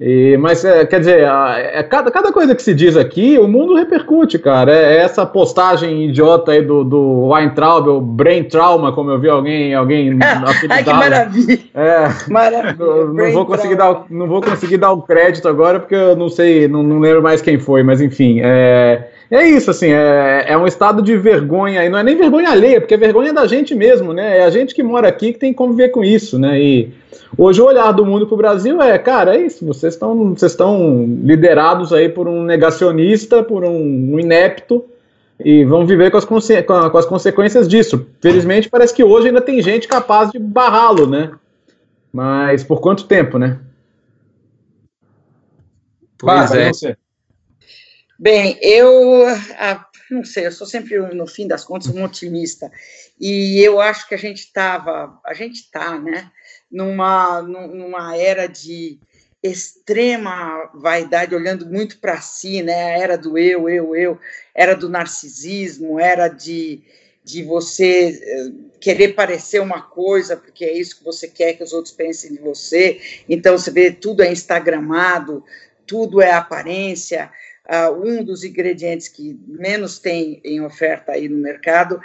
e, 0.01 0.37
mas, 0.37 0.65
é, 0.65 0.87
quer 0.87 1.01
dizer, 1.01 1.21
é, 1.23 1.83
cada, 1.83 2.09
cada 2.11 2.33
coisa 2.33 2.55
que 2.55 2.63
se 2.63 2.73
diz 2.73 2.97
aqui, 2.97 3.37
o 3.37 3.49
mundo 3.49 3.75
repercute, 3.75 4.39
cara. 4.39 4.73
É, 4.73 4.97
é 4.97 4.97
essa 4.99 5.27
postagem 5.27 6.09
idiota 6.09 6.53
aí 6.53 6.63
do, 6.63 6.85
do 6.85 7.29
Weintraub, 7.29 7.89
o 7.89 8.01
Brain 8.01 8.45
Trauma, 8.45 8.93
como 8.93 9.11
eu 9.11 9.19
vi 9.19 9.29
alguém, 9.29 9.75
alguém 9.75 10.17
Ai, 10.71 10.85
que 10.85 10.93
maravilha! 10.93 11.59
É, 11.75 12.31
maravilha. 12.31 12.77
Não, 12.79 13.13
não 13.13 13.33
vou 13.33 13.45
conseguir 13.45 13.75
dar, 13.75 14.05
não 14.09 14.29
vou 14.29 14.41
conseguir 14.41 14.77
dar 14.77 14.93
o 14.93 15.03
crédito 15.03 15.49
agora, 15.49 15.81
porque 15.81 15.97
eu 15.97 16.15
não 16.15 16.29
sei, 16.29 16.69
não, 16.69 16.85
não 16.85 17.01
lembro 17.01 17.21
mais 17.21 17.43
quem 17.43 17.59
foi, 17.59 17.83
mas 17.83 18.01
enfim, 18.01 18.39
é, 18.41 19.09
é 19.31 19.47
isso, 19.47 19.71
assim, 19.71 19.89
é, 19.89 20.47
é 20.49 20.57
um 20.57 20.67
estado 20.67 21.03
de 21.03 21.17
vergonha, 21.17 21.85
e 21.85 21.89
não 21.89 21.99
é 21.99 22.03
nem 22.03 22.17
vergonha 22.17 22.51
alheia, 22.51 22.81
porque 22.81 22.95
é 22.95 22.99
vergonha 22.99 23.33
da 23.33 23.47
gente 23.47 23.75
mesmo, 23.75 24.13
né? 24.15 24.39
É 24.39 24.45
a 24.45 24.51
gente 24.51 24.75
que 24.75 24.83
mora 24.83 25.09
aqui 25.09 25.33
que 25.33 25.39
tem 25.39 25.53
que 25.53 25.59
conviver 25.59 25.91
com 25.91 26.03
isso, 26.03 26.39
né? 26.39 26.59
E 26.59 26.95
hoje 27.37 27.61
o 27.61 27.67
olhar 27.67 27.93
do 27.93 28.07
mundo 28.07 28.27
para 28.27 28.35
o 28.35 28.39
Brasil 28.39 28.81
é, 28.81 28.99
cara, 28.99 29.37
é 29.37 29.41
isso, 29.43 29.67
vocês 29.67 29.95
estão 29.95 30.35
vocês 30.35 30.53
estão 30.53 31.05
liderados 31.23 31.93
aí 31.93 32.09
por 32.09 32.27
um 32.27 32.43
negacionista, 32.43 33.43
por 33.43 33.65
um, 33.65 34.15
um 34.15 34.19
inepto, 34.19 34.85
e 35.39 35.65
vão 35.65 35.87
viver 35.87 36.11
com 36.11 36.17
as, 36.17 36.25
com 36.25 36.99
as 36.99 37.07
consequências 37.07 37.69
disso. 37.69 38.07
Felizmente, 38.21 38.71
parece 38.71 38.95
que 38.95 39.05
hoje 39.05 39.29
ainda 39.29 39.41
tem 39.41 39.61
gente 39.63 39.87
capaz 39.87 40.31
de 40.31 40.39
barrá-lo, 40.39 41.07
né? 41.07 41.31
Mas 42.13 42.65
por 42.65 42.81
quanto 42.81 43.05
tempo, 43.05 43.39
né? 43.39 43.59
Pois 46.19 46.51
é. 46.53 46.73
Você. 46.73 46.97
Bem, 48.21 48.59
eu 48.61 49.27
ah, 49.57 49.87
não 50.11 50.25
sei, 50.25 50.47
eu 50.47 50.53
sou 50.53 50.67
sempre, 50.67 50.99
no 51.15 51.25
fim 51.25 51.47
das 51.47 51.65
contas, 51.65 51.87
um 51.87 52.03
otimista. 52.03 52.69
E 53.21 53.61
eu 53.61 53.81
acho 53.81 54.09
que 54.09 54.15
a 54.15 54.19
gente 54.19 54.39
estava, 54.39 55.21
a 55.25 55.33
gente 55.35 55.61
está, 55.61 55.97
né, 56.01 56.29
numa, 56.69 57.41
numa 57.43 58.17
era 58.17 58.49
de 58.49 58.99
extrema 59.41 60.69
vaidade, 60.75 61.33
olhando 61.33 61.65
muito 61.67 62.01
para 62.01 62.21
si, 62.21 62.61
né, 62.61 62.75
a 62.75 62.99
era 62.99 63.17
do 63.17 63.39
eu, 63.39 63.69
eu, 63.69 63.95
eu, 63.95 64.19
era 64.53 64.75
do 64.75 64.89
narcisismo, 64.89 66.01
era 66.01 66.27
de, 66.27 66.83
de 67.23 67.45
você 67.45 68.21
eh, 68.21 68.53
querer 68.81 69.15
parecer 69.15 69.61
uma 69.61 69.81
coisa, 69.81 70.37
porque 70.37 70.65
é 70.65 70.77
isso 70.77 70.99
que 70.99 71.05
você 71.05 71.29
quer 71.29 71.53
que 71.53 71.63
os 71.63 71.73
outros 71.73 71.95
pensem 71.95 72.33
de 72.33 72.39
você. 72.41 73.01
Então, 73.29 73.57
você 73.57 73.71
vê, 73.71 73.93
tudo 73.93 74.25
é 74.25 74.33
instagramado, 74.33 75.45
tudo 75.87 76.21
é 76.21 76.33
aparência, 76.33 77.31
uh, 77.71 77.93
um 77.93 78.25
dos 78.25 78.45
ingredientes 78.45 79.09
que 79.09 79.39
menos 79.47 79.99
tem 79.99 80.41
em 80.45 80.61
oferta 80.61 81.13
aí 81.13 81.29
no 81.29 81.37
mercado 81.37 82.01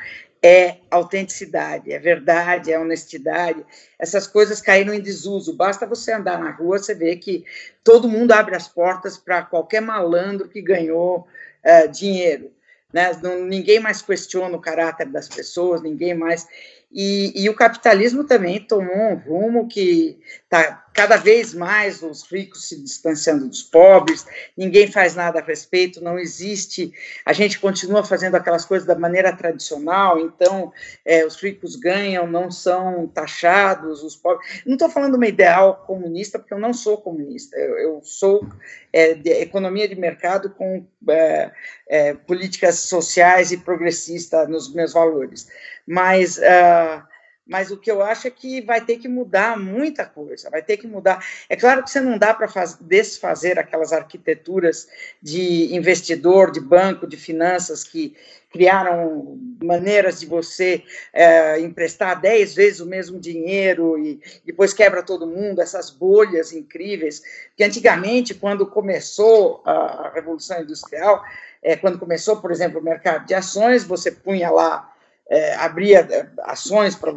é 0.45 0.79
autenticidade, 0.91 1.93
é 1.93 1.97
verdade, 1.97 2.69
é 2.69 2.77
honestidade. 2.77 3.65
Essas 3.97 4.27
coisas 4.27 4.59
caíram 4.59 4.93
em 4.93 4.99
desuso. 4.99 5.55
Basta 5.55 5.85
você 5.85 6.11
andar 6.11 6.37
na 6.37 6.51
rua, 6.51 6.77
você 6.77 6.93
vê 6.93 7.15
que 7.15 7.45
todo 7.81 8.09
mundo 8.09 8.33
abre 8.33 8.53
as 8.53 8.67
portas 8.67 9.17
para 9.17 9.43
qualquer 9.43 9.81
malandro 9.81 10.49
que 10.49 10.61
ganhou 10.61 11.25
uh, 11.63 11.87
dinheiro. 11.89 12.51
Né? 12.91 13.11
Ninguém 13.47 13.79
mais 13.79 14.01
questiona 14.01 14.55
o 14.57 14.61
caráter 14.61 15.07
das 15.07 15.29
pessoas, 15.29 15.81
ninguém 15.81 16.13
mais. 16.13 16.45
E, 16.91 17.33
e, 17.41 17.49
o 17.49 17.55
capitalismo 17.55 18.23
também 18.23 18.59
tomou 18.59 18.95
um 18.95 19.15
rumo 19.15 19.67
que 19.67 20.19
está 20.43 20.82
cada 20.93 21.17
vez 21.17 21.53
mais 21.53 22.03
os 22.03 22.23
ricos 22.31 22.69
se 22.69 22.79
distanciando 22.79 23.47
dos 23.47 23.63
pobres, 23.63 24.25
ninguém 24.55 24.91
faz 24.91 25.15
nada 25.15 25.39
a 25.39 25.43
respeito, 25.43 26.03
não 26.03 26.19
existe, 26.19 26.93
a 27.25 27.33
gente 27.33 27.59
continua 27.59 28.03
fazendo 28.03 28.35
aquelas 28.35 28.63
coisas 28.63 28.87
da 28.87 28.95
maneira 28.95 29.35
tradicional, 29.35 30.19
então 30.19 30.71
é, 31.03 31.25
os 31.25 31.35
ricos 31.35 31.75
ganham, 31.75 32.27
não 32.27 32.51
são 32.51 33.07
taxados, 33.07 34.03
os 34.03 34.15
pobres. 34.15 34.61
Não 34.65 34.73
estou 34.73 34.89
falando 34.89 35.15
uma 35.15 35.27
ideal 35.27 35.83
comunista, 35.87 36.37
porque 36.37 36.53
eu 36.53 36.59
não 36.59 36.73
sou 36.73 36.97
comunista, 36.97 37.57
eu, 37.57 37.77
eu 37.77 38.01
sou 38.03 38.47
é, 38.91 39.15
de 39.15 39.31
economia 39.31 39.87
de 39.87 39.95
mercado 39.95 40.51
com 40.51 40.85
é, 41.09 41.51
é 41.87 42.13
políticas 42.13 42.79
sociais 42.79 43.51
e 43.51 43.57
progressista 43.57 44.47
nos 44.47 44.71
meus 44.73 44.93
valores, 44.93 45.47
mas. 45.87 46.37
Uh, 46.37 47.12
mas 47.45 47.71
o 47.71 47.77
que 47.77 47.91
eu 47.91 48.01
acho 48.01 48.27
é 48.27 48.31
que 48.31 48.61
vai 48.61 48.79
ter 48.79 48.97
que 48.97 49.07
mudar 49.07 49.59
muita 49.59 50.05
coisa, 50.05 50.49
vai 50.49 50.61
ter 50.61 50.77
que 50.77 50.87
mudar. 50.87 51.25
É 51.49 51.55
claro 51.55 51.83
que 51.83 51.89
você 51.89 51.99
não 51.99 52.17
dá 52.17 52.33
para 52.33 52.47
desfazer 52.79 53.59
aquelas 53.59 53.91
arquiteturas 53.91 54.87
de 55.21 55.75
investidor, 55.75 56.51
de 56.51 56.61
banco, 56.61 57.05
de 57.05 57.17
finanças 57.17 57.83
que 57.83 58.15
criaram 58.49 59.37
maneiras 59.61 60.19
de 60.19 60.27
você 60.27 60.83
é, 61.11 61.59
emprestar 61.59 62.21
dez 62.21 62.53
vezes 62.53 62.79
o 62.79 62.85
mesmo 62.85 63.19
dinheiro 63.19 63.97
e 63.97 64.21
depois 64.45 64.71
quebra 64.71 65.01
todo 65.01 65.25
mundo, 65.25 65.59
essas 65.59 65.89
bolhas 65.89 66.53
incríveis, 66.53 67.21
que 67.57 67.63
antigamente, 67.63 68.35
quando 68.35 68.67
começou 68.67 69.63
a 69.65 70.11
Revolução 70.13 70.61
Industrial, 70.61 71.23
é, 71.63 71.75
quando 71.75 71.97
começou, 71.97 72.37
por 72.37 72.51
exemplo, 72.51 72.79
o 72.79 72.83
mercado 72.83 73.25
de 73.25 73.33
ações, 73.33 73.83
você 73.83 74.11
punha 74.11 74.51
lá 74.51 74.92
é, 75.29 75.55
abria 75.55 75.99
é, 75.99 76.27
ações 76.43 76.95
para 76.95 77.11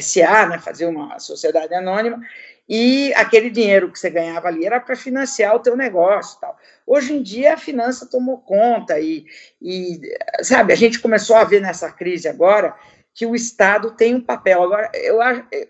SA, 0.00 0.46
né, 0.46 0.58
fazer 0.58 0.86
uma 0.86 1.18
sociedade 1.18 1.74
anônima, 1.74 2.20
e 2.68 3.14
aquele 3.14 3.48
dinheiro 3.48 3.90
que 3.90 3.98
você 3.98 4.10
ganhava 4.10 4.48
ali 4.48 4.66
era 4.66 4.78
para 4.78 4.94
financiar 4.94 5.56
o 5.56 5.60
teu 5.60 5.74
negócio 5.74 6.38
tal. 6.38 6.56
Hoje 6.86 7.14
em 7.14 7.22
dia 7.22 7.54
a 7.54 7.58
finança 7.58 8.06
tomou 8.06 8.38
conta 8.38 9.00
e, 9.00 9.24
e, 9.60 10.00
sabe, 10.42 10.72
a 10.72 10.76
gente 10.76 11.00
começou 11.00 11.36
a 11.36 11.44
ver 11.44 11.62
nessa 11.62 11.90
crise 11.90 12.28
agora 12.28 12.74
que 13.18 13.26
o 13.26 13.34
Estado 13.34 13.90
tem 13.90 14.14
um 14.14 14.20
papel. 14.20 14.62
Agora, 14.62 14.92
eu, 14.94 15.18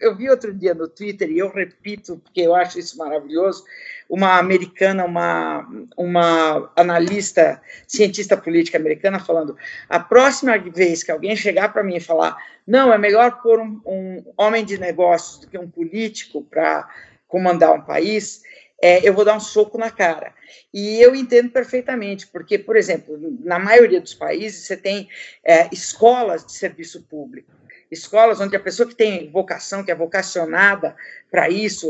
eu 0.02 0.14
vi 0.14 0.28
outro 0.28 0.52
dia 0.52 0.74
no 0.74 0.86
Twitter, 0.86 1.30
e 1.30 1.38
eu 1.38 1.50
repito, 1.50 2.18
porque 2.18 2.42
eu 2.42 2.54
acho 2.54 2.78
isso 2.78 2.98
maravilhoso, 2.98 3.64
uma 4.06 4.38
americana, 4.38 5.02
uma, 5.06 5.66
uma 5.96 6.70
analista, 6.76 7.58
cientista 7.86 8.36
política 8.36 8.76
americana, 8.76 9.18
falando: 9.18 9.56
a 9.88 9.98
próxima 9.98 10.58
vez 10.58 11.02
que 11.02 11.10
alguém 11.10 11.34
chegar 11.34 11.72
para 11.72 11.82
mim 11.82 11.96
e 11.96 12.00
falar, 12.00 12.36
não, 12.66 12.92
é 12.92 12.98
melhor 12.98 13.40
pôr 13.40 13.60
um, 13.60 13.80
um 13.86 14.22
homem 14.36 14.62
de 14.62 14.76
negócios 14.76 15.38
do 15.38 15.46
que 15.46 15.56
um 15.56 15.70
político 15.70 16.44
para 16.44 16.86
comandar 17.26 17.72
um 17.72 17.80
país, 17.80 18.42
é, 18.80 19.06
eu 19.06 19.12
vou 19.12 19.24
dar 19.24 19.36
um 19.36 19.40
soco 19.40 19.76
na 19.76 19.90
cara. 19.90 20.32
E 20.72 21.00
eu 21.00 21.14
entendo 21.14 21.50
perfeitamente, 21.50 22.26
porque, 22.26 22.58
por 22.58 22.76
exemplo, 22.76 23.18
na 23.40 23.58
maioria 23.58 24.00
dos 24.00 24.14
países 24.14 24.66
você 24.66 24.76
tem 24.76 25.08
é, 25.44 25.68
escolas 25.72 26.44
de 26.44 26.52
serviço 26.52 27.02
público, 27.02 27.50
escolas 27.90 28.40
onde 28.40 28.54
a 28.54 28.60
pessoa 28.60 28.88
que 28.88 28.94
tem 28.94 29.30
vocação, 29.30 29.82
que 29.82 29.90
é 29.90 29.94
vocacionada 29.94 30.94
para 31.30 31.48
isso, 31.48 31.88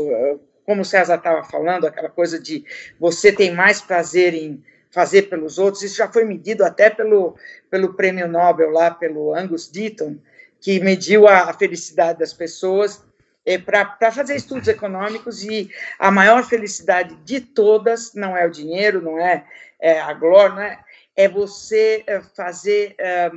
como 0.65 0.81
o 0.81 0.85
César 0.85 1.15
estava 1.15 1.43
falando, 1.43 1.85
aquela 1.85 2.09
coisa 2.09 2.39
de 2.39 2.63
você 2.99 3.31
tem 3.31 3.53
mais 3.53 3.81
prazer 3.81 4.33
em 4.33 4.63
fazer 4.91 5.23
pelos 5.23 5.59
outros, 5.59 5.83
isso 5.83 5.97
já 5.97 6.07
foi 6.11 6.25
medido 6.25 6.63
até 6.63 6.89
pelo, 6.89 7.35
pelo 7.69 7.93
prêmio 7.93 8.27
Nobel 8.27 8.71
lá, 8.71 8.91
pelo 8.91 9.33
Angus 9.35 9.67
Deaton, 9.67 10.17
que 10.59 10.79
mediu 10.79 11.27
a, 11.27 11.49
a 11.49 11.53
felicidade 11.53 12.19
das 12.19 12.33
pessoas 12.33 13.03
é, 13.49 13.57
para 13.57 14.11
fazer 14.11 14.35
estudos 14.35 14.67
econômicos 14.67 15.43
e 15.43 15.71
a 15.97 16.11
maior 16.11 16.43
felicidade 16.43 17.15
de 17.25 17.41
todas 17.41 18.13
não 18.13 18.37
é 18.37 18.45
o 18.45 18.51
dinheiro, 18.51 19.01
não 19.01 19.17
é, 19.17 19.43
é 19.79 19.99
a 19.99 20.13
glória, 20.13 20.55
não 20.55 20.61
é, 20.61 20.79
é 21.15 21.27
você 21.27 22.03
é, 22.05 22.21
fazer 22.21 22.95
é, 22.99 23.31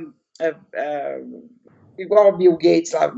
igual 1.97 2.29
o 2.29 2.37
Bill 2.37 2.53
Gates 2.53 2.91
lá, 2.91 3.11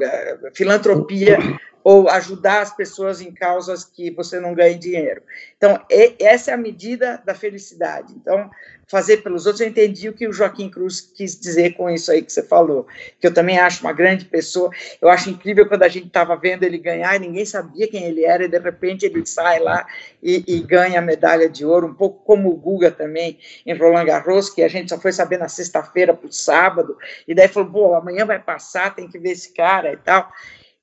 filantropia 0.53 1.37
ou 1.85 2.09
ajudar 2.09 2.63
as 2.63 2.75
pessoas 2.75 3.21
em 3.21 3.31
causas 3.31 3.85
que 3.85 4.09
você 4.09 4.39
não 4.39 4.55
ganhe 4.55 4.73
dinheiro. 4.73 5.21
Então, 5.55 5.79
essa 6.19 6.49
é 6.49 6.53
a 6.55 6.57
medida 6.57 7.21
da 7.23 7.35
felicidade. 7.35 8.11
Então, 8.15 8.49
fazer 8.87 9.17
pelos 9.17 9.45
outros, 9.45 9.61
eu 9.61 9.67
entendi 9.67 10.09
o 10.09 10.13
que 10.13 10.27
o 10.27 10.33
Joaquim 10.33 10.67
Cruz 10.67 10.99
quis 10.99 11.39
dizer 11.39 11.75
com 11.75 11.87
isso 11.87 12.11
aí 12.11 12.23
que 12.23 12.33
você 12.33 12.41
falou, 12.41 12.87
que 13.19 13.27
eu 13.27 13.31
também 13.31 13.59
acho 13.59 13.81
uma 13.81 13.93
grande 13.93 14.25
pessoa. 14.25 14.71
Eu 14.99 15.09
acho 15.09 15.29
incrível 15.29 15.67
quando 15.67 15.83
a 15.83 15.87
gente 15.87 16.07
estava 16.07 16.35
vendo 16.35 16.63
ele 16.63 16.79
ganhar 16.79 17.15
e 17.17 17.19
ninguém 17.19 17.45
sabia 17.45 17.87
quem 17.87 18.05
ele 18.05 18.25
era, 18.25 18.45
e 18.45 18.47
de 18.47 18.57
repente 18.57 19.05
ele 19.05 19.23
sai 19.23 19.59
lá 19.59 19.85
e, 20.23 20.43
e 20.47 20.61
ganha 20.61 20.97
a 20.97 21.03
medalha 21.03 21.47
de 21.47 21.63
ouro, 21.63 21.85
um 21.85 21.93
pouco 21.93 22.25
como 22.25 22.49
o 22.49 22.55
Guga 22.55 22.89
também 22.89 23.37
em 23.63 23.77
Roland 23.77 24.05
Garros, 24.05 24.49
que 24.49 24.63
a 24.63 24.67
gente 24.67 24.89
só 24.89 24.99
foi 24.99 25.11
saber 25.11 25.37
na 25.37 25.47
sexta-feira 25.47 26.15
para 26.15 26.27
o 26.27 26.33
sábado, 26.33 26.97
e 27.27 27.35
daí 27.35 27.47
falou: 27.47 27.69
pô, 27.69 27.93
amanhã 27.93 28.25
vai 28.25 28.39
passar, 28.39 28.95
tem 28.95 29.07
que 29.07 29.19
ver 29.19 29.33
esse 29.33 29.53
cara 29.53 29.93
e 29.93 29.97
tal. 29.97 30.31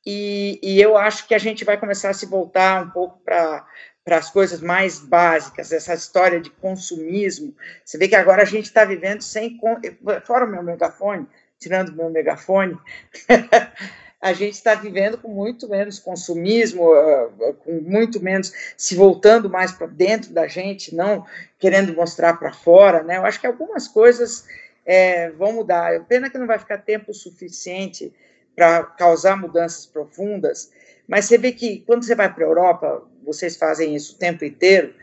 E, 0.05 0.59
e, 0.63 0.81
eu 0.81 0.97
acho 0.97 1.29
que 1.29 1.35
a 1.35 1.39
gente 1.39 1.65
vai 1.65 1.77
começar 1.77 2.11
a 2.11 2.15
se 2.15 2.27
voltar 2.27 2.83
um 2.83 2.91
pouco 2.91 3.21
para 3.25 3.65
as 4.07 4.31
coisas 4.31 4.61
mais 4.61 4.99
básicas, 4.99 5.71
essa 5.71 5.95
história 5.95 6.41
de 6.41 6.51
consumismo. 6.51 7.55
Você 7.85 7.97
vê 7.99 8.09
que 8.09 8.17
agora 8.17 8.43
a 8.43 8.47
gente 8.47 8.67
está 8.67 8.85
vivendo 8.85 9.23
sem. 9.23 9.61
Fora 10.25 10.45
o 10.45 10.49
meu 10.49 10.63
megafone, 10.63 11.27
tirando 11.59 11.91
o 11.91 11.97
meu 11.97 12.11
megafone, 12.11 12.77
a 14.21 14.33
gente 14.33 14.55
está 14.55 14.75
vivendo 14.75 15.19
com 15.19 15.29
muito 15.29 15.69
menos 15.69 16.01
consumismo, 16.01 16.91
com 17.65 17.81
muito 17.81 18.21
menos 18.21 18.53
se 18.77 18.97
voltando 18.97 19.49
mais 19.49 19.71
para 19.71 19.87
dentro 19.87 20.33
da 20.33 20.49
gente, 20.49 20.95
não 20.95 21.25
querendo 21.61 21.95
mostrar 21.95 22.35
para 22.35 22.53
fora. 22.53 23.05
Né? 23.05 23.19
Eu 23.19 23.25
acho 23.25 23.41
que 23.41 23.47
algumas 23.47 23.87
coisas 23.87 24.45
é, 24.85 25.31
vão 25.31 25.53
mudar. 25.53 26.05
Pena 26.07 26.29
que 26.29 26.39
não 26.39 26.47
vai 26.47 26.59
ficar 26.59 26.79
tempo 26.79 27.15
suficiente 27.15 28.13
para 28.55 28.85
causar 28.85 29.37
mudanças 29.37 29.87
profundas, 29.87 30.71
mas 31.09 31.25
você 31.25 31.39
vê 31.39 31.53
que 31.53 31.81
quando 31.87 32.05
você 32.05 32.15
vai 32.15 32.33
para 32.33 32.45
a 32.45 32.49
Europa, 32.49 33.03
vocês 33.25 33.57
fazem 33.57 33.95
isso 33.95 34.15
o 34.15 34.19
tempo 34.19 34.45
inteiro, 34.45 34.95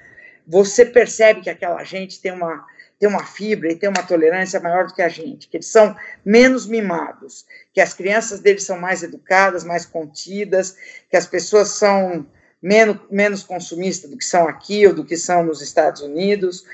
você 0.48 0.86
percebe 0.86 1.42
que 1.42 1.50
aquela 1.50 1.84
gente 1.84 2.20
tem 2.20 2.32
uma, 2.32 2.66
tem 2.98 3.08
uma 3.08 3.24
fibra 3.24 3.72
e 3.72 3.76
tem 3.76 3.88
uma 3.88 4.04
tolerância 4.04 4.60
maior 4.60 4.88
do 4.88 4.94
que 4.94 5.02
a 5.02 5.10
gente, 5.10 5.48
que 5.48 5.58
eles 5.58 5.68
são 5.68 5.96
menos 6.26 6.66
mimados, 6.66 7.46
que 7.74 7.80
as 7.80 7.94
crianças 7.94 8.40
deles 8.40 8.64
são 8.64 8.80
mais 8.80 9.04
educadas, 9.04 9.64
mais 9.64 9.86
contidas, 9.86 10.76
que 11.10 11.16
as 11.16 11.28
pessoas 11.28 11.70
são 11.70 12.26
menos, 12.62 12.98
menos 13.10 13.44
consumistas 13.44 14.10
do 14.10 14.18
que 14.18 14.26
são 14.26 14.48
aqui 14.48 14.88
ou 14.88 14.94
do 14.94 15.06
que 15.06 15.16
são 15.16 15.44
nos 15.44 15.62
Estados 15.62 16.02
Unidos. 16.02 16.66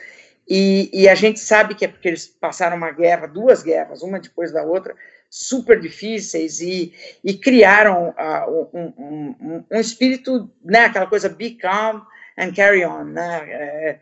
E, 0.47 0.89
e 0.93 1.09
a 1.09 1.15
gente 1.15 1.39
sabe 1.39 1.75
que 1.75 1.85
é 1.85 1.87
porque 1.87 2.07
eles 2.07 2.27
passaram 2.27 2.77
uma 2.77 2.91
guerra, 2.91 3.27
duas 3.27 3.61
guerras, 3.63 4.01
uma 4.01 4.19
depois 4.19 4.51
da 4.51 4.63
outra, 4.63 4.95
super 5.35 5.81
difíceis 5.81 6.61
e, 6.61 6.93
e 7.21 7.33
criaram 7.33 8.11
uh, 8.11 8.69
um, 8.73 8.93
um, 8.97 9.65
um, 9.69 9.79
espírito, 9.81 10.49
né, 10.63 10.85
aquela 10.85 11.07
coisa 11.07 11.27
be 11.27 11.51
calm 11.55 12.01
and 12.37 12.53
carry 12.53 12.85
on, 12.85 13.03
né, 13.03 13.43
é, 13.49 13.99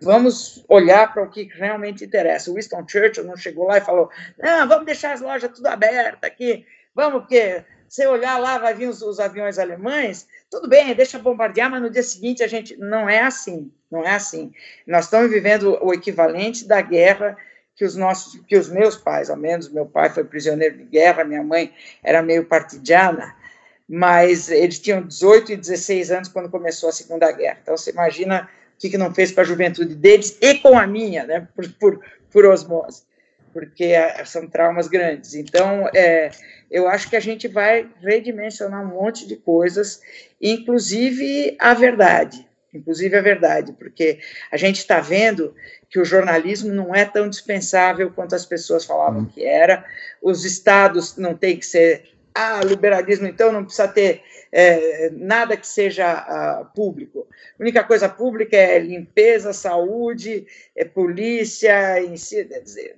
vamos 0.00 0.64
olhar 0.68 1.12
para 1.12 1.24
o 1.24 1.28
que 1.28 1.46
realmente 1.52 2.06
interessa. 2.06 2.50
O 2.50 2.54
Winston 2.54 2.88
Churchill 2.88 3.24
não 3.24 3.36
chegou 3.36 3.66
lá 3.66 3.76
e 3.76 3.82
falou, 3.82 4.08
não, 4.42 4.66
vamos 4.66 4.86
deixar 4.86 5.12
as 5.12 5.20
lojas 5.20 5.50
tudo 5.54 5.66
abertas 5.66 6.22
aqui, 6.22 6.64
vamos, 6.94 7.20
porque 7.20 7.62
você 7.86 8.06
olhar 8.06 8.38
lá, 8.38 8.56
vai 8.56 8.72
vir 8.72 8.88
os, 8.88 9.02
os, 9.02 9.20
aviões 9.20 9.58
alemães, 9.58 10.26
tudo 10.50 10.70
bem, 10.70 10.94
deixa 10.94 11.18
bombardear, 11.18 11.70
mas 11.70 11.82
no 11.82 11.90
dia 11.90 12.02
seguinte 12.02 12.42
a 12.42 12.48
gente 12.48 12.74
não 12.78 13.06
é 13.06 13.20
assim, 13.20 13.70
não 13.90 14.02
é 14.02 14.14
assim. 14.14 14.54
Nós 14.86 15.04
estamos 15.04 15.30
vivendo 15.30 15.78
o 15.82 15.92
equivalente 15.92 16.66
da 16.66 16.80
guerra 16.80 17.36
que 17.74 17.84
os 17.84 17.96
nossos, 17.96 18.40
que 18.46 18.56
os 18.56 18.68
meus 18.68 18.96
pais, 18.96 19.30
ao 19.30 19.36
menos 19.36 19.68
meu 19.68 19.86
pai 19.86 20.10
foi 20.10 20.24
prisioneiro 20.24 20.76
de 20.76 20.84
guerra, 20.84 21.24
minha 21.24 21.42
mãe 21.42 21.72
era 22.02 22.22
meio 22.22 22.44
partidiana, 22.44 23.34
mas 23.88 24.50
eles 24.50 24.78
tinham 24.78 25.02
18 25.02 25.52
e 25.52 25.56
16 25.56 26.10
anos 26.10 26.28
quando 26.28 26.50
começou 26.50 26.88
a 26.88 26.92
Segunda 26.92 27.30
Guerra. 27.32 27.58
Então 27.62 27.76
você 27.76 27.90
imagina 27.90 28.48
o 28.74 28.78
que, 28.78 28.90
que 28.90 28.98
não 28.98 29.14
fez 29.14 29.32
para 29.32 29.42
a 29.42 29.46
juventude 29.46 29.94
deles 29.94 30.38
e 30.40 30.54
com 30.56 30.78
a 30.78 30.86
minha, 30.86 31.24
né, 31.24 31.48
por, 31.54 31.68
por, 31.72 32.00
por 32.30 32.46
osmose, 32.46 33.02
porque 33.52 33.84
é, 33.84 34.24
são 34.24 34.46
traumas 34.46 34.88
grandes. 34.88 35.34
Então, 35.34 35.88
é, 35.94 36.30
eu 36.70 36.88
acho 36.88 37.08
que 37.08 37.16
a 37.16 37.20
gente 37.20 37.48
vai 37.48 37.88
redimensionar 38.00 38.82
um 38.82 38.94
monte 38.94 39.26
de 39.26 39.36
coisas, 39.36 40.00
inclusive 40.40 41.56
a 41.58 41.74
verdade 41.74 42.46
inclusive 42.72 43.16
a 43.16 43.22
verdade, 43.22 43.72
porque 43.72 44.20
a 44.50 44.56
gente 44.56 44.78
está 44.78 45.00
vendo 45.00 45.54
que 45.90 46.00
o 46.00 46.04
jornalismo 46.04 46.72
não 46.72 46.94
é 46.94 47.04
tão 47.04 47.28
dispensável 47.28 48.10
quanto 48.10 48.34
as 48.34 48.46
pessoas 48.46 48.84
falavam 48.84 49.26
que 49.26 49.44
era, 49.44 49.84
os 50.22 50.44
estados 50.44 51.16
não 51.16 51.34
têm 51.34 51.58
que 51.58 51.66
ser 51.66 52.11
Ah, 52.34 52.60
liberalismo, 52.64 53.26
então, 53.26 53.52
não 53.52 53.64
precisa 53.64 53.88
ter 53.88 54.22
é, 54.50 55.10
nada 55.10 55.56
que 55.56 55.66
seja 55.66 56.62
uh, 56.62 56.74
público. 56.74 57.26
A 57.58 57.62
única 57.62 57.82
coisa 57.84 58.08
pública 58.08 58.56
é 58.56 58.78
limpeza, 58.78 59.52
saúde, 59.52 60.46
é 60.76 60.84
polícia. 60.84 61.96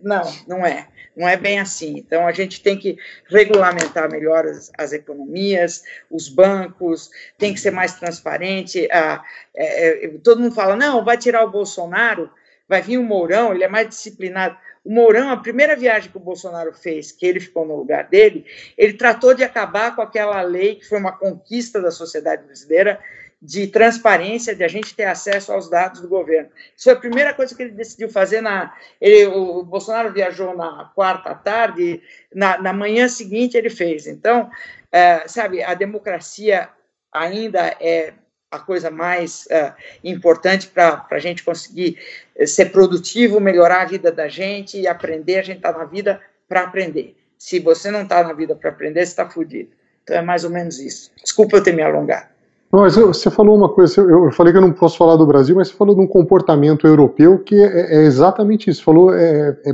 Não, 0.02 0.22
não 0.46 0.66
é. 0.66 0.88
Não 1.16 1.28
é 1.28 1.36
bem 1.36 1.60
assim. 1.60 1.96
Então, 1.96 2.26
a 2.26 2.32
gente 2.32 2.60
tem 2.60 2.76
que 2.76 2.96
regulamentar 3.28 4.10
melhor 4.10 4.46
as, 4.46 4.70
as 4.76 4.92
economias, 4.92 5.84
os 6.10 6.28
bancos, 6.28 7.10
tem 7.38 7.54
que 7.54 7.60
ser 7.60 7.70
mais 7.70 7.94
transparente. 7.94 8.88
Ah, 8.90 9.22
é, 9.54 10.06
é, 10.06 10.08
todo 10.22 10.40
mundo 10.40 10.54
fala, 10.54 10.74
não, 10.74 11.04
vai 11.04 11.16
tirar 11.16 11.44
o 11.44 11.50
Bolsonaro, 11.50 12.30
vai 12.68 12.82
vir 12.82 12.98
o 12.98 13.02
Mourão, 13.02 13.52
ele 13.52 13.64
é 13.64 13.68
mais 13.68 13.88
disciplinado. 13.88 14.56
O 14.84 14.92
Mourão, 14.92 15.30
a 15.30 15.36
primeira 15.36 15.74
viagem 15.74 16.10
que 16.10 16.16
o 16.16 16.20
Bolsonaro 16.20 16.72
fez, 16.74 17.10
que 17.10 17.24
ele 17.24 17.40
ficou 17.40 17.66
no 17.66 17.76
lugar 17.76 18.04
dele, 18.04 18.44
ele 18.76 18.92
tratou 18.92 19.32
de 19.32 19.42
acabar 19.42 19.96
com 19.96 20.02
aquela 20.02 20.42
lei 20.42 20.76
que 20.76 20.86
foi 20.86 20.98
uma 20.98 21.12
conquista 21.12 21.80
da 21.80 21.90
sociedade 21.90 22.44
brasileira 22.44 23.00
de 23.40 23.66
transparência, 23.66 24.54
de 24.54 24.64
a 24.64 24.68
gente 24.68 24.94
ter 24.94 25.04
acesso 25.04 25.52
aos 25.52 25.68
dados 25.68 26.00
do 26.00 26.08
governo. 26.08 26.50
Isso 26.74 26.84
foi 26.84 26.92
a 26.94 26.96
primeira 26.96 27.34
coisa 27.34 27.54
que 27.54 27.62
ele 27.62 27.72
decidiu 27.72 28.08
fazer. 28.08 28.40
Na, 28.40 28.74
ele, 28.98 29.26
o 29.26 29.62
Bolsonaro 29.62 30.12
viajou 30.12 30.56
na 30.56 30.90
quarta 30.94 31.34
tarde, 31.34 32.02
na, 32.34 32.56
na 32.60 32.72
manhã 32.72 33.06
seguinte 33.06 33.56
ele 33.56 33.68
fez. 33.68 34.06
Então, 34.06 34.50
é, 34.90 35.28
sabe, 35.28 35.62
a 35.62 35.74
democracia 35.74 36.70
ainda 37.12 37.76
é 37.80 38.14
a 38.54 38.58
coisa 38.58 38.90
mais 38.90 39.46
uh, 39.50 39.72
importante 40.02 40.68
para 40.68 41.04
a 41.10 41.18
gente 41.18 41.42
conseguir 41.42 41.98
eh, 42.36 42.46
ser 42.46 42.66
produtivo, 42.66 43.40
melhorar 43.40 43.82
a 43.82 43.84
vida 43.84 44.12
da 44.12 44.28
gente 44.28 44.78
e 44.78 44.86
aprender. 44.86 45.38
A 45.38 45.42
gente 45.42 45.56
está 45.56 45.72
na 45.72 45.84
vida 45.84 46.20
para 46.48 46.62
aprender. 46.62 47.16
Se 47.36 47.58
você 47.58 47.90
não 47.90 48.02
está 48.02 48.22
na 48.22 48.32
vida 48.32 48.54
para 48.54 48.70
aprender, 48.70 49.00
você 49.00 49.10
está 49.10 49.28
fudido. 49.28 49.70
Então 50.02 50.16
é 50.16 50.22
mais 50.22 50.44
ou 50.44 50.50
menos 50.50 50.78
isso. 50.78 51.10
Desculpa 51.22 51.56
eu 51.56 51.62
ter 51.62 51.72
me 51.72 51.82
alongado. 51.82 52.26
Mas 52.70 52.96
você 52.96 53.30
falou 53.30 53.56
uma 53.56 53.68
coisa, 53.68 54.00
eu 54.00 54.32
falei 54.32 54.52
que 54.52 54.58
eu 54.58 54.62
não 54.62 54.72
posso 54.72 54.98
falar 54.98 55.16
do 55.16 55.26
Brasil, 55.26 55.54
mas 55.54 55.68
você 55.68 55.74
falou 55.74 55.94
de 55.94 56.00
um 56.00 56.08
comportamento 56.08 56.86
europeu 56.86 57.38
que 57.38 57.54
é, 57.54 57.98
é 57.98 58.02
exatamente 58.02 58.68
isso. 58.68 58.82
Falou, 58.82 59.14
é, 59.14 59.56
é, 59.64 59.72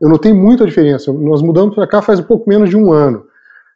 eu 0.00 0.08
notei 0.08 0.32
muita 0.32 0.64
diferença. 0.66 1.12
Nós 1.12 1.42
mudamos 1.42 1.74
para 1.74 1.86
cá 1.86 2.00
faz 2.00 2.20
um 2.20 2.24
pouco 2.24 2.48
menos 2.48 2.70
de 2.70 2.76
um 2.76 2.92
ano 2.92 3.27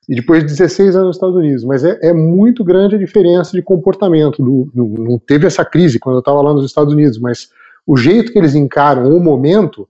e 0.09 0.17
depois 0.17 0.41
de 0.41 0.51
16 0.51 0.97
anos 0.97 1.07
nos 1.09 1.17
Estados 1.17 1.37
Unidos. 1.37 1.65
Mas 1.65 1.85
é, 1.85 1.99
é 2.03 2.13
muito 2.13 2.65
grande 2.65 2.97
a 2.97 2.99
diferença 2.99 3.53
de 3.53 3.63
comportamento. 3.63 4.43
Do, 4.43 4.71
do, 4.75 5.03
não 5.03 5.19
teve 5.19 5.47
essa 5.47 5.65
crise 5.65 5.99
quando 5.99 6.17
eu 6.17 6.21
estava 6.21 6.41
lá 6.43 6.53
nos 6.53 6.65
Estados 6.65 6.93
Unidos, 6.93 7.19
mas 7.19 7.51
o 7.87 7.97
jeito 7.97 8.33
que 8.33 8.39
eles 8.39 8.55
encaram 8.55 9.17
o 9.17 9.21
momento, 9.21 9.89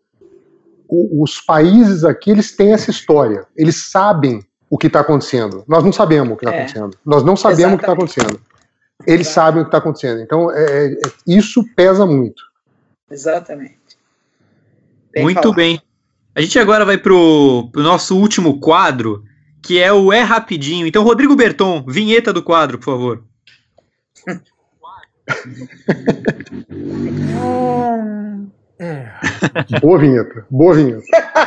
o, 0.89 1.23
os 1.23 1.41
países 1.41 2.05
aqui 2.05 2.31
eles 2.31 2.55
têm 2.55 2.73
essa 2.73 2.91
história. 2.91 3.47
Eles 3.57 3.91
sabem 3.91 4.43
o 4.69 4.79
que 4.79 4.87
está 4.87 5.01
acontecendo. 5.01 5.65
Nós 5.67 5.85
não 5.85 5.93
sabemos 5.93 6.35
o 6.35 6.37
que 6.37 6.45
está 6.45 6.57
é. 6.57 6.59
acontecendo. 6.61 6.99
Nós 7.05 7.23
não 7.23 7.37
sabemos 7.37 7.75
Exatamente. 7.75 7.75
o 7.75 7.79
que 7.79 7.85
está 7.85 7.93
acontecendo. 7.93 8.41
Eles 9.07 9.27
Exatamente. 9.27 9.35
sabem 9.35 9.61
o 9.61 9.65
que 9.65 9.69
está 9.69 9.79
acontecendo. 9.79 10.21
Então 10.21 10.51
é, 10.51 10.93
é, 10.93 11.01
isso 11.27 11.65
pesa 11.75 12.07
muito. 12.07 12.43
Exatamente. 13.11 13.77
Bem 15.13 15.25
muito 15.25 15.41
falado. 15.43 15.57
bem. 15.57 15.81
A 16.35 16.41
gente 16.41 16.59
agora 16.59 16.85
vai 16.85 16.97
para 16.97 17.13
o 17.13 17.71
nosso 17.75 18.17
último 18.19 18.59
quadro, 18.59 19.23
que 19.63 19.81
é 19.81 19.93
o 19.93 20.13
É 20.13 20.23
Rapidinho. 20.23 20.87
Então, 20.87 21.05
Rodrigo 21.05 21.37
Berton, 21.37 21.85
vinheta 21.87 22.33
do 22.33 22.43
quadro, 22.43 22.79
por 22.79 22.85
favor. 22.87 23.25
Boa 29.81 29.99
vinheta, 29.99 30.47
boa 30.51 30.75
vinheta. 30.75 31.03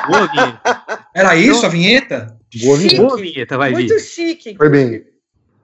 Boa 0.07 0.27
vinheta. 0.27 0.81
Era 1.13 1.35
isso 1.35 1.65
a 1.65 1.69
vinheta? 1.69 2.37
Boa 2.63 2.77
vinheta. 2.77 3.01
Boa 3.01 3.17
vinheta, 3.17 3.57
vai 3.57 3.71
Muito 3.71 3.93
vir. 3.93 3.99
chique. 3.99 4.55
Foi 4.55 4.69
bem. 4.69 5.03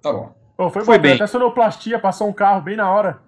Tá 0.02 0.12
bom. 0.12 0.36
Oh, 0.58 0.70
foi, 0.70 0.84
foi 0.84 1.00
bem. 1.00 1.16
Até 1.16 1.28
sonoplastia, 1.28 2.00
passou 2.00 2.28
um 2.28 2.34
carro 2.34 2.62
bem 2.62 2.76
na 2.76 2.92
hora. 2.92 3.20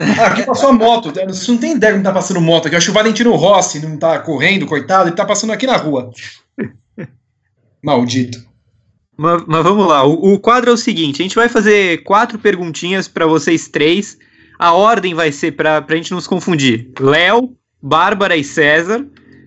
Ah, 0.00 0.26
aqui 0.26 0.44
passou 0.44 0.70
a 0.70 0.72
moto. 0.72 1.12
Você 1.12 1.50
não 1.50 1.58
tem 1.58 1.74
ideia 1.74 1.92
como 1.92 2.04
tá 2.04 2.12
passando 2.12 2.40
moto 2.40 2.66
aqui. 2.66 2.74
Eu 2.74 2.78
acho 2.78 2.86
que 2.86 2.90
o 2.90 2.94
Valentino 2.94 3.34
Rossi 3.34 3.80
não 3.80 3.96
tá 3.96 4.18
correndo, 4.20 4.66
coitado, 4.66 5.08
ele 5.08 5.16
tá 5.16 5.24
passando 5.24 5.52
aqui 5.52 5.66
na 5.66 5.76
rua. 5.76 6.10
Maldito. 7.82 8.47
Mas, 9.18 9.44
mas 9.46 9.64
vamos 9.64 9.84
lá, 9.88 10.04
o, 10.06 10.34
o, 10.34 10.38
quadro 10.38 10.70
é 10.70 10.72
o 10.72 10.76
seguinte: 10.76 11.20
a 11.20 11.24
gente 11.24 11.34
vai 11.34 11.48
fazer 11.48 12.04
quatro 12.04 12.38
perguntinhas 12.38 13.08
para 13.08 13.26
vocês 13.26 13.66
três. 13.66 14.16
A 14.56 14.72
ordem 14.72 15.12
vai 15.12 15.32
ser 15.32 15.52
para 15.52 15.84
a 15.86 15.94
gente 15.96 16.12
não 16.12 16.20
se 16.20 16.28
confundir: 16.28 16.92
Léo, 17.00 17.56
Bárbara 17.82 18.36
e 18.36 18.44
César. 18.44 19.04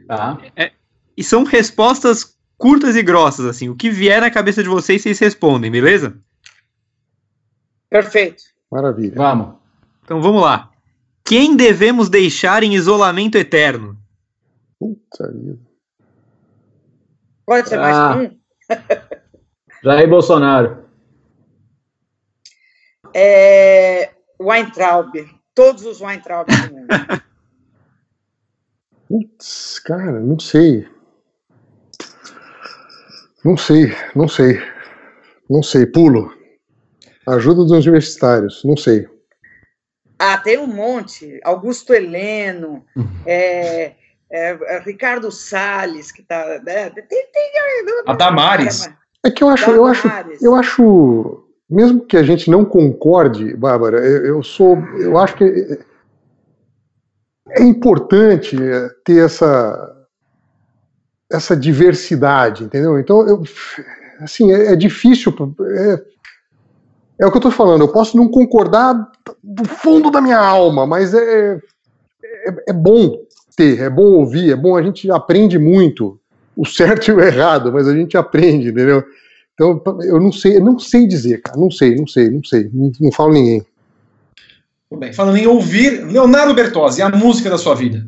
Tá. 0.07 0.37
É, 0.57 0.73
e 1.15 1.23
são 1.23 1.45
respostas 1.45 2.35
curtas 2.57 2.97
e 2.97 3.01
grossas, 3.01 3.45
assim. 3.45 3.69
O 3.69 3.75
que 3.75 3.89
vier 3.89 4.19
na 4.19 4.29
cabeça 4.29 4.61
de 4.61 4.67
vocês, 4.67 5.01
vocês 5.01 5.17
respondem, 5.17 5.71
beleza? 5.71 6.17
Perfeito. 7.89 8.43
Maravilha. 8.69 9.13
Vamos. 9.15 9.55
Então 10.03 10.21
vamos 10.21 10.41
lá. 10.41 10.69
Quem 11.23 11.55
devemos 11.55 12.09
deixar 12.09 12.61
em 12.61 12.75
isolamento 12.75 13.37
eterno? 13.37 13.97
Puta 14.77 15.31
vida. 15.31 15.59
Pode 17.45 17.69
ser 17.69 17.77
mais 17.77 17.95
ah. 17.95 18.17
um? 18.17 18.41
Jair 19.83 20.09
Bolsonaro. 20.09 20.85
É, 23.13 24.11
Weintraub. 24.39 25.13
Todos 25.53 25.85
os 25.85 26.01
Weintraub 26.01 26.47
do 26.47 26.73
mundo. 26.73 26.87
Putz, 29.07 29.79
cara, 29.79 30.19
não 30.19 30.39
sei. 30.39 30.87
Não 33.43 33.57
sei, 33.57 33.93
não 34.15 34.27
sei. 34.27 34.61
Não 35.49 35.61
sei, 35.61 35.85
pulo. 35.85 36.33
Ajuda 37.27 37.63
dos 37.63 37.71
universitários, 37.71 38.63
não 38.63 38.77
sei. 38.77 39.07
Ah, 40.17 40.37
tem 40.37 40.57
um 40.57 40.67
monte. 40.67 41.39
Augusto 41.43 41.93
Heleno, 41.93 42.85
é, 43.25 43.95
é, 44.31 44.75
é 44.75 44.79
Ricardo 44.79 45.31
Salles, 45.31 46.11
que 46.11 46.21
está. 46.21 46.59
Né? 46.59 46.89
Tem, 46.91 47.03
tem, 47.07 47.51
a 48.05 48.13
Damares. 48.13 48.87
É 49.23 49.29
que 49.29 49.43
eu 49.43 49.49
acho, 49.49 49.69
eu 49.69 49.85
acho, 49.85 50.07
eu 50.41 50.55
acho, 50.55 51.43
mesmo 51.69 52.01
que 52.01 52.17
a 52.17 52.23
gente 52.23 52.49
não 52.49 52.65
concorde, 52.65 53.55
Bárbara, 53.55 53.97
eu, 53.99 54.25
eu 54.25 54.43
sou, 54.43 54.77
eu 54.97 55.17
acho 55.17 55.35
que 55.35 55.79
é 57.49 57.63
importante 57.63 58.57
ter 59.05 59.23
essa 59.23 59.97
essa 61.31 61.55
diversidade, 61.55 62.65
entendeu? 62.65 62.99
Então, 62.99 63.25
eu, 63.25 63.41
assim, 64.19 64.51
é, 64.51 64.73
é 64.73 64.75
difícil, 64.75 65.33
é, 65.61 66.03
é, 67.21 67.25
o 67.25 67.31
que 67.31 67.37
eu 67.37 67.39
estou 67.39 67.51
falando. 67.51 67.81
Eu 67.81 67.91
posso 67.91 68.17
não 68.17 68.27
concordar 68.27 68.93
do 69.41 69.65
fundo 69.65 70.11
da 70.11 70.19
minha 70.19 70.37
alma, 70.37 70.85
mas 70.85 71.13
é, 71.13 71.55
é, 71.55 72.55
é 72.67 72.73
bom 72.73 73.23
ter, 73.55 73.79
é 73.79 73.89
bom 73.89 74.13
ouvir, 74.13 74.51
é 74.51 74.55
bom 74.55 74.75
a 74.75 74.83
gente 74.83 75.09
aprende 75.09 75.57
muito 75.57 76.19
o 76.61 76.65
certo 76.65 77.09
e 77.09 77.13
o 77.13 77.19
errado, 77.19 77.73
mas 77.73 77.87
a 77.87 77.95
gente 77.95 78.15
aprende, 78.15 78.69
entendeu? 78.69 79.03
Então, 79.53 79.81
eu 80.03 80.19
não 80.19 80.31
sei, 80.31 80.57
eu 80.57 80.61
não 80.61 80.77
sei 80.79 81.07
dizer, 81.07 81.41
cara, 81.41 81.57
não 81.57 81.71
sei, 81.71 81.95
não 81.95 82.07
sei, 82.07 82.29
não 82.29 82.43
sei, 82.43 82.69
não, 82.71 82.91
não 82.99 83.11
falo 83.11 83.33
ninguém. 83.33 83.65
Tudo 84.89 84.99
bem, 84.99 85.13
falando 85.13 85.37
em 85.37 85.47
ouvir, 85.47 86.05
Leonardo 86.05 86.53
Bertozzi, 86.53 87.01
a 87.01 87.09
música 87.09 87.49
da 87.49 87.57
sua 87.57 87.75
vida. 87.75 88.07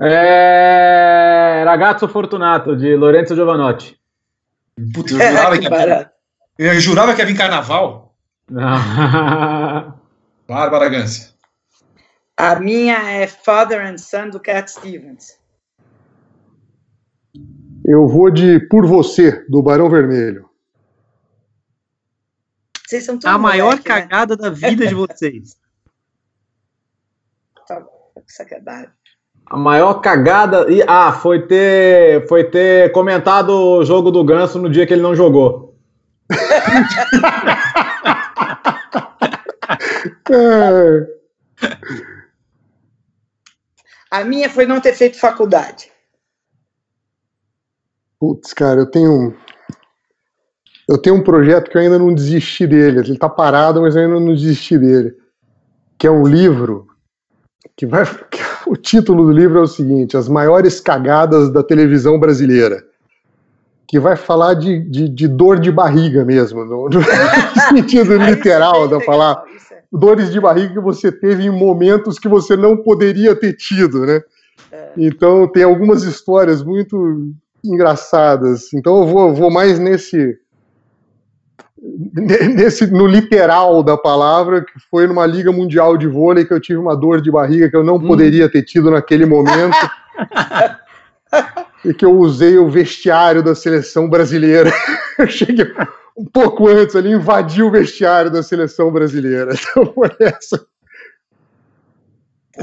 É... 0.00 1.64
Ragazzo 1.66 2.08
Fortunato, 2.08 2.76
de 2.76 2.96
Lorenzo 2.96 3.34
Giovanotti. 3.34 3.98
Putz, 4.94 5.12
eu 5.12 5.18
jurava 5.18 5.58
que, 5.58 5.68
ia... 5.68 6.10
eu 6.58 6.80
jurava 6.80 7.14
que 7.14 7.20
ia 7.20 7.26
vir 7.26 7.36
carnaval. 7.36 8.14
Não. 8.50 9.94
Bárbara 10.48 10.88
Gância. 10.88 11.32
A 12.36 12.58
minha 12.58 12.98
é 13.10 13.26
Father 13.26 13.80
and 13.80 13.98
Son 13.98 14.30
do 14.30 14.40
Cat 14.40 14.70
Stevens. 14.70 15.41
Eu 17.84 18.06
vou 18.06 18.30
de 18.30 18.60
Por 18.68 18.86
Você, 18.86 19.44
do 19.48 19.60
Barão 19.62 19.90
Vermelho. 19.90 20.48
Vocês 22.86 23.04
são 23.04 23.18
A 23.24 23.36
maior 23.38 23.70
moleque, 23.70 23.88
né? 23.88 24.00
cagada 24.00 24.36
né? 24.36 24.42
da 24.42 24.50
vida 24.50 24.86
de 24.86 24.94
vocês. 24.94 25.56
tá, 27.66 27.84
sacanagem. 28.26 28.90
A 29.46 29.56
maior 29.56 29.94
cagada. 29.94 30.70
E, 30.70 30.82
ah, 30.86 31.12
foi 31.12 31.46
ter, 31.46 32.28
foi 32.28 32.44
ter 32.44 32.92
comentado 32.92 33.48
o 33.50 33.82
jogo 33.84 34.10
do 34.10 34.22
Ganso 34.22 34.60
no 34.60 34.68
dia 34.70 34.86
que 34.86 34.92
ele 34.92 35.02
não 35.02 35.16
jogou. 35.16 35.74
é. 40.30 41.06
A 44.10 44.24
minha 44.24 44.50
foi 44.50 44.66
não 44.66 44.80
ter 44.80 44.92
feito 44.92 45.18
faculdade. 45.18 45.90
Putz, 48.22 48.52
cara, 48.52 48.78
eu 48.78 48.86
tenho. 48.86 49.34
Eu 50.88 50.96
tenho 50.96 51.16
um 51.16 51.24
projeto 51.24 51.68
que 51.68 51.76
eu 51.76 51.80
ainda 51.80 51.98
não 51.98 52.14
desisti 52.14 52.68
dele. 52.68 53.00
Ele 53.00 53.18
tá 53.18 53.28
parado, 53.28 53.80
mas 53.82 53.96
eu 53.96 54.02
ainda 54.02 54.20
não 54.20 54.32
desisti 54.32 54.78
dele. 54.78 55.12
Que 55.98 56.06
é 56.06 56.10
um 56.10 56.24
livro 56.24 56.86
que 57.76 57.84
vai. 57.84 58.04
O 58.64 58.76
título 58.76 59.26
do 59.26 59.32
livro 59.32 59.58
é 59.58 59.62
o 59.62 59.66
seguinte: 59.66 60.16
As 60.16 60.28
maiores 60.28 60.80
cagadas 60.80 61.50
da 61.50 61.64
televisão 61.64 62.16
brasileira. 62.16 62.84
que 63.88 63.98
vai 63.98 64.14
falar 64.14 64.54
de, 64.54 64.78
de, 64.88 65.08
de 65.08 65.26
dor 65.26 65.58
de 65.58 65.72
barriga 65.72 66.24
mesmo, 66.24 66.64
no, 66.64 66.88
no 66.88 67.02
sentido 67.74 68.16
literal 68.16 68.86
da 68.86 69.00
palavra. 69.00 69.42
Dores 69.92 70.30
de 70.30 70.40
barriga 70.40 70.74
que 70.74 70.80
você 70.80 71.10
teve 71.10 71.42
em 71.42 71.50
momentos 71.50 72.20
que 72.20 72.28
você 72.28 72.56
não 72.56 72.76
poderia 72.76 73.34
ter 73.34 73.54
tido, 73.54 74.06
né? 74.06 74.22
É. 74.70 74.92
Então 74.96 75.48
tem 75.48 75.64
algumas 75.64 76.04
histórias 76.04 76.62
muito 76.62 77.34
engraçadas. 77.64 78.72
Então 78.72 78.98
eu 78.98 79.06
vou, 79.06 79.34
vou 79.34 79.50
mais 79.50 79.78
nesse 79.78 80.38
nesse 82.54 82.86
no 82.86 83.08
literal 83.08 83.82
da 83.82 83.96
palavra, 83.96 84.64
que 84.64 84.72
foi 84.88 85.06
numa 85.06 85.26
liga 85.26 85.50
mundial 85.50 85.96
de 85.96 86.06
vôlei 86.06 86.44
que 86.44 86.52
eu 86.52 86.60
tive 86.60 86.78
uma 86.78 86.96
dor 86.96 87.20
de 87.20 87.28
barriga 87.28 87.68
que 87.68 87.76
eu 87.76 87.82
não 87.82 87.96
hum. 87.96 88.06
poderia 88.06 88.48
ter 88.48 88.62
tido 88.62 88.90
naquele 88.90 89.26
momento. 89.26 89.76
e 91.84 91.92
que 91.92 92.04
eu 92.04 92.12
usei 92.12 92.58
o 92.58 92.70
vestiário 92.70 93.42
da 93.42 93.54
seleção 93.54 94.08
brasileira. 94.08 94.72
Eu 95.18 95.26
cheguei 95.28 95.66
um 96.16 96.24
pouco 96.24 96.68
antes 96.68 96.96
ali, 96.96 97.10
invadi 97.10 97.62
o 97.62 97.70
vestiário 97.70 98.30
da 98.30 98.42
seleção 98.42 98.90
brasileira. 98.90 99.54
Então 99.72 99.92
foi 99.92 100.10
essa. 100.20 100.66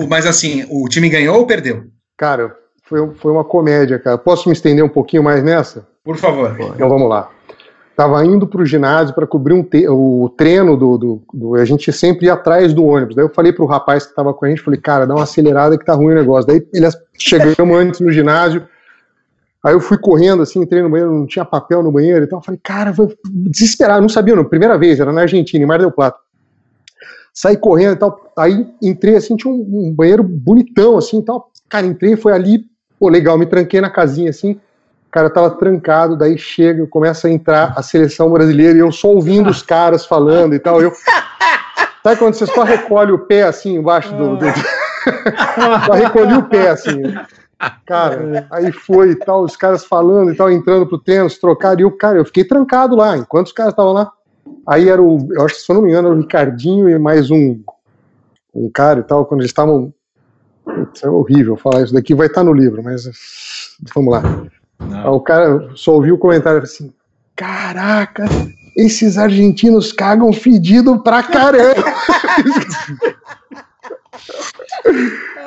Mas 0.07 0.25
assim, 0.25 0.65
o 0.69 0.87
time 0.87 1.09
ganhou 1.09 1.37
ou 1.37 1.47
perdeu? 1.47 1.87
Cara, 2.15 2.55
foi, 2.89 3.07
foi 3.15 3.31
uma 3.31 3.43
comédia, 3.43 3.99
cara. 3.99 4.17
Posso 4.17 4.49
me 4.49 4.53
estender 4.53 4.83
um 4.83 4.89
pouquinho 4.89 5.23
mais 5.23 5.43
nessa? 5.43 5.87
Por 6.03 6.17
favor. 6.17 6.55
Então 6.59 6.89
vamos 6.89 7.07
lá. 7.07 7.29
Tava 7.95 8.25
indo 8.25 8.47
para 8.47 8.61
o 8.61 8.65
ginásio 8.65 9.13
para 9.13 9.27
cobrir 9.27 9.53
um 9.53 9.65
o 9.89 10.29
treino 10.29 10.75
do, 10.75 10.97
do, 10.97 11.21
do, 11.33 11.55
A 11.55 11.65
gente 11.65 11.91
sempre 11.91 12.25
ia 12.25 12.33
atrás 12.33 12.73
do 12.73 12.85
ônibus. 12.85 13.15
Daí 13.15 13.25
eu 13.25 13.29
falei 13.29 13.53
pro 13.53 13.65
rapaz 13.65 14.05
que 14.05 14.09
estava 14.09 14.33
com 14.33 14.45
a 14.45 14.49
gente, 14.49 14.61
falei, 14.61 14.79
cara, 14.79 15.05
dá 15.05 15.13
uma 15.13 15.23
acelerada 15.23 15.77
que 15.77 15.85
tá 15.85 15.93
ruim 15.93 16.13
o 16.13 16.15
negócio. 16.15 16.47
Daí 16.47 16.65
ele 16.73 16.87
chegamos 17.17 17.77
antes 17.77 17.99
no 17.99 18.11
ginásio, 18.11 18.65
Aí 19.63 19.73
eu 19.73 19.81
fui 19.81 19.97
correndo, 19.97 20.41
assim, 20.41 20.61
entrei 20.61 20.81
no 20.81 20.89
banheiro, 20.89 21.13
não 21.13 21.27
tinha 21.27 21.43
papel 21.43 21.83
no 21.83 21.91
banheiro 21.91 22.23
e 22.23 22.27
tal. 22.27 22.41
Falei, 22.41 22.59
cara, 22.63 22.93
vou 22.93 23.13
desesperar, 23.25 24.01
não 24.01 24.07
sabia, 24.07 24.35
não. 24.35 24.45
Primeira 24.45 24.77
vez, 24.77 24.99
era 24.99 25.11
na 25.11 25.21
Argentina, 25.21 25.61
em 25.61 25.67
Mar 25.67 25.79
del 25.79 25.91
Plata. 25.91 26.17
Saí 27.33 27.57
correndo 27.57 27.93
e 27.93 27.97
tal. 27.97 28.31
Aí 28.37 28.65
entrei, 28.81 29.17
assim, 29.17 29.35
tinha 29.35 29.53
um, 29.53 29.89
um 29.89 29.93
banheiro 29.93 30.23
bonitão, 30.23 30.97
assim 30.97 31.19
e 31.19 31.25
tal. 31.25 31.51
Cara, 31.67 31.85
entrei, 31.85 32.15
foi 32.15 32.31
ali, 32.31 32.65
pô, 32.99 33.09
legal, 33.09 33.37
me 33.37 33.45
tranquei 33.45 33.79
na 33.79 33.89
casinha, 33.89 34.29
assim. 34.29 34.53
O 35.07 35.11
cara 35.11 35.29
tava 35.29 35.49
trancado, 35.51 36.15
daí 36.15 36.37
chega, 36.37 36.85
começa 36.85 37.27
a 37.27 37.31
entrar 37.31 37.73
a 37.75 37.81
seleção 37.81 38.29
brasileira 38.31 38.77
e 38.77 38.81
eu 38.81 38.91
só 38.91 39.07
ouvindo 39.07 39.49
os 39.49 39.63
caras 39.63 40.05
falando 40.05 40.53
e 40.53 40.59
tal. 40.59 40.81
Eu. 40.81 40.91
Sabe 42.03 42.17
quando 42.17 42.33
você 42.33 42.45
só 42.45 42.63
recolhe 42.63 43.11
o 43.11 43.19
pé, 43.19 43.43
assim, 43.43 43.75
embaixo 43.75 44.13
do. 44.15 44.37
do... 44.37 44.45
só 45.85 45.93
recolhi 45.93 46.33
o 46.33 46.43
pé, 46.43 46.69
assim. 46.69 47.01
Cara, 47.85 48.47
aí 48.51 48.71
foi 48.71 49.11
e 49.11 49.15
tal, 49.15 49.43
os 49.43 49.57
caras 49.57 49.83
falando 49.83 50.31
e 50.31 50.35
tal, 50.35 50.49
entrando 50.49 50.87
pro 50.87 50.97
treino, 50.97 51.29
se 51.29 51.41
trocaram, 51.41 51.79
e 51.79 51.83
eu, 51.83 51.91
cara, 51.91 52.17
eu 52.17 52.25
fiquei 52.25 52.45
trancado 52.45 52.95
lá, 52.95 53.17
enquanto 53.17 53.47
os 53.47 53.53
caras 53.53 53.73
estavam 53.73 53.91
lá. 53.91 54.11
Aí 54.65 54.87
era 54.87 55.01
o, 55.01 55.27
eu 55.31 55.45
acho 55.45 55.55
que 55.55 55.61
se 55.61 55.71
eu 55.71 55.75
não 55.75 55.81
me 55.81 55.89
engano, 55.89 56.07
era 56.07 56.17
o 56.17 56.21
Ricardinho 56.21 56.89
e 56.89 56.97
mais 56.97 57.29
um, 57.29 57.59
um 58.53 58.69
cara 58.71 59.01
e 59.01 59.03
tal, 59.03 59.25
quando 59.25 59.41
eles 59.41 59.49
estavam. 59.49 59.93
É 61.01 61.09
horrível 61.09 61.55
falar 61.55 61.83
isso 61.83 61.93
daqui, 61.93 62.13
vai 62.13 62.27
estar 62.27 62.43
no 62.43 62.53
livro, 62.53 62.83
mas 62.83 63.09
vamos 63.93 64.11
lá. 64.11 64.23
Aí 64.79 65.07
o 65.07 65.19
cara 65.19 65.69
só 65.75 65.93
ouviu 65.93 66.15
o 66.15 66.19
comentário 66.19 66.61
assim: 66.61 66.93
Caraca, 67.35 68.25
esses 68.75 69.17
argentinos 69.17 69.91
cagam 69.91 70.31
fedido 70.33 71.01
pra 71.01 71.23
caramba. 71.23 71.83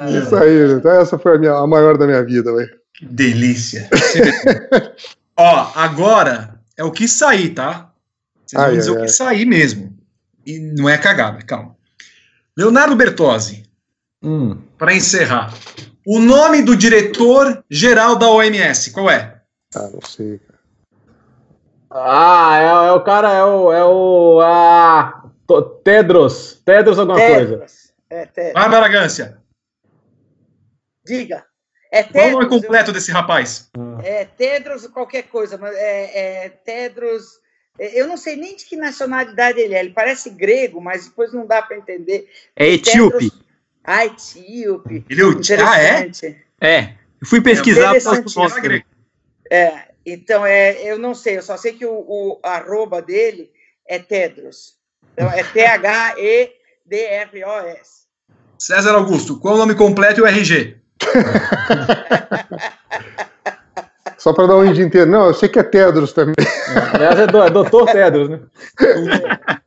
Isso 0.08 0.34
aí, 0.36 0.72
então 0.72 0.90
essa 0.92 1.18
foi 1.18 1.36
a, 1.36 1.38
minha, 1.38 1.52
a 1.52 1.66
maior 1.66 1.96
da 1.96 2.06
minha 2.06 2.22
vida, 2.24 2.52
velho. 2.52 2.70
Delícia. 3.02 3.88
Ó, 5.36 5.72
agora 5.74 6.60
é 6.76 6.84
o 6.84 6.90
que 6.90 7.08
sair, 7.08 7.50
tá? 7.50 7.90
Vocês 8.44 8.60
ai, 8.60 8.70
vão 8.70 8.78
dizer 8.78 8.90
ai, 8.90 8.96
o 8.96 8.98
que 8.98 9.02
ai. 9.02 9.08
sair 9.08 9.46
mesmo. 9.46 9.96
E 10.44 10.58
não 10.58 10.88
é 10.88 10.98
cagada, 10.98 11.42
calma. 11.42 11.76
Leonardo 12.56 12.96
Bertozzi, 12.96 13.62
hum. 14.22 14.58
Para 14.82 14.94
encerrar. 14.94 15.54
O 16.04 16.18
nome 16.18 16.60
do 16.60 16.76
diretor 16.76 17.64
geral 17.70 18.16
da 18.16 18.28
OMS, 18.28 18.90
qual 18.90 19.08
é? 19.08 19.40
Ah, 19.76 19.88
não 19.92 20.00
sei. 20.02 20.40
Ah, 21.88 22.58
é, 22.58 22.88
é, 22.88 22.92
o 22.92 23.00
cara, 23.04 23.32
é 23.32 23.44
o. 23.44 23.72
É 23.72 23.84
o 23.84 24.40
ah, 24.40 25.22
Tedros. 25.84 26.60
Tedros 26.64 26.98
alguma 26.98 27.16
Tedros. 27.16 27.58
coisa. 27.58 27.66
É, 28.10 28.26
Tedros. 28.26 28.54
Bárbara 28.54 28.88
Gância. 28.88 29.38
Diga. 31.06 31.44
É 31.92 32.02
Tedros, 32.02 32.20
Qual 32.20 32.28
o 32.28 32.32
nome 32.32 32.48
completo 32.48 32.90
eu, 32.90 32.94
desse 32.94 33.12
rapaz? 33.12 33.70
É 34.02 34.24
Tedros 34.24 34.84
qualquer 34.88 35.28
coisa, 35.28 35.56
mas 35.56 35.76
é, 35.76 36.46
é 36.46 36.48
Tedros. 36.48 37.40
É, 37.78 38.00
eu 38.00 38.08
não 38.08 38.16
sei 38.16 38.34
nem 38.34 38.56
de 38.56 38.64
que 38.64 38.74
nacionalidade 38.74 39.60
ele 39.60 39.76
é. 39.76 39.78
Ele 39.78 39.90
parece 39.90 40.28
grego, 40.28 40.80
mas 40.80 41.06
depois 41.06 41.32
não 41.32 41.46
dá 41.46 41.62
para 41.62 41.76
entender. 41.76 42.28
É 42.56 42.66
etíope. 42.66 43.30
Tedros, 43.30 43.41
ah, 43.84 44.06
etíope. 44.06 45.04
Ele 45.08 45.22
é 45.22 45.24
Ah, 45.62 45.82
é? 45.82 46.10
É. 46.60 46.94
Eu 47.20 47.26
fui 47.26 47.40
pesquisar. 47.40 47.94
É, 47.94 47.98
é, 49.50 49.88
então, 50.04 50.44
é, 50.46 50.82
eu 50.82 50.98
não 50.98 51.14
sei. 51.14 51.38
Eu 51.38 51.42
só 51.42 51.56
sei 51.56 51.72
que 51.72 51.86
o, 51.86 51.92
o 51.92 52.38
arroba 52.42 53.00
dele 53.02 53.50
é 53.86 53.98
Tedros. 53.98 54.76
Então, 55.12 55.30
é 55.30 55.42
T-H-E-D-R-O-S. 55.44 56.62
César 58.58 58.94
Augusto, 58.94 59.38
qual 59.38 59.54
o 59.54 59.58
nome 59.58 59.74
completo 59.74 60.20
e 60.20 60.22
o 60.22 60.26
RG? 60.26 60.76
Só 64.16 64.32
para 64.32 64.46
dar 64.46 64.56
um 64.56 64.64
índio 64.64 64.84
inteiro. 64.86 65.10
Não, 65.10 65.26
eu 65.26 65.34
sei 65.34 65.48
que 65.48 65.58
é 65.58 65.64
Tedros 65.64 66.12
também. 66.12 66.36
Aliás, 66.94 67.18
é, 67.18 67.24
é 67.24 67.50
doutor 67.50 67.90
Tedros, 67.90 68.28
né? 68.28 68.38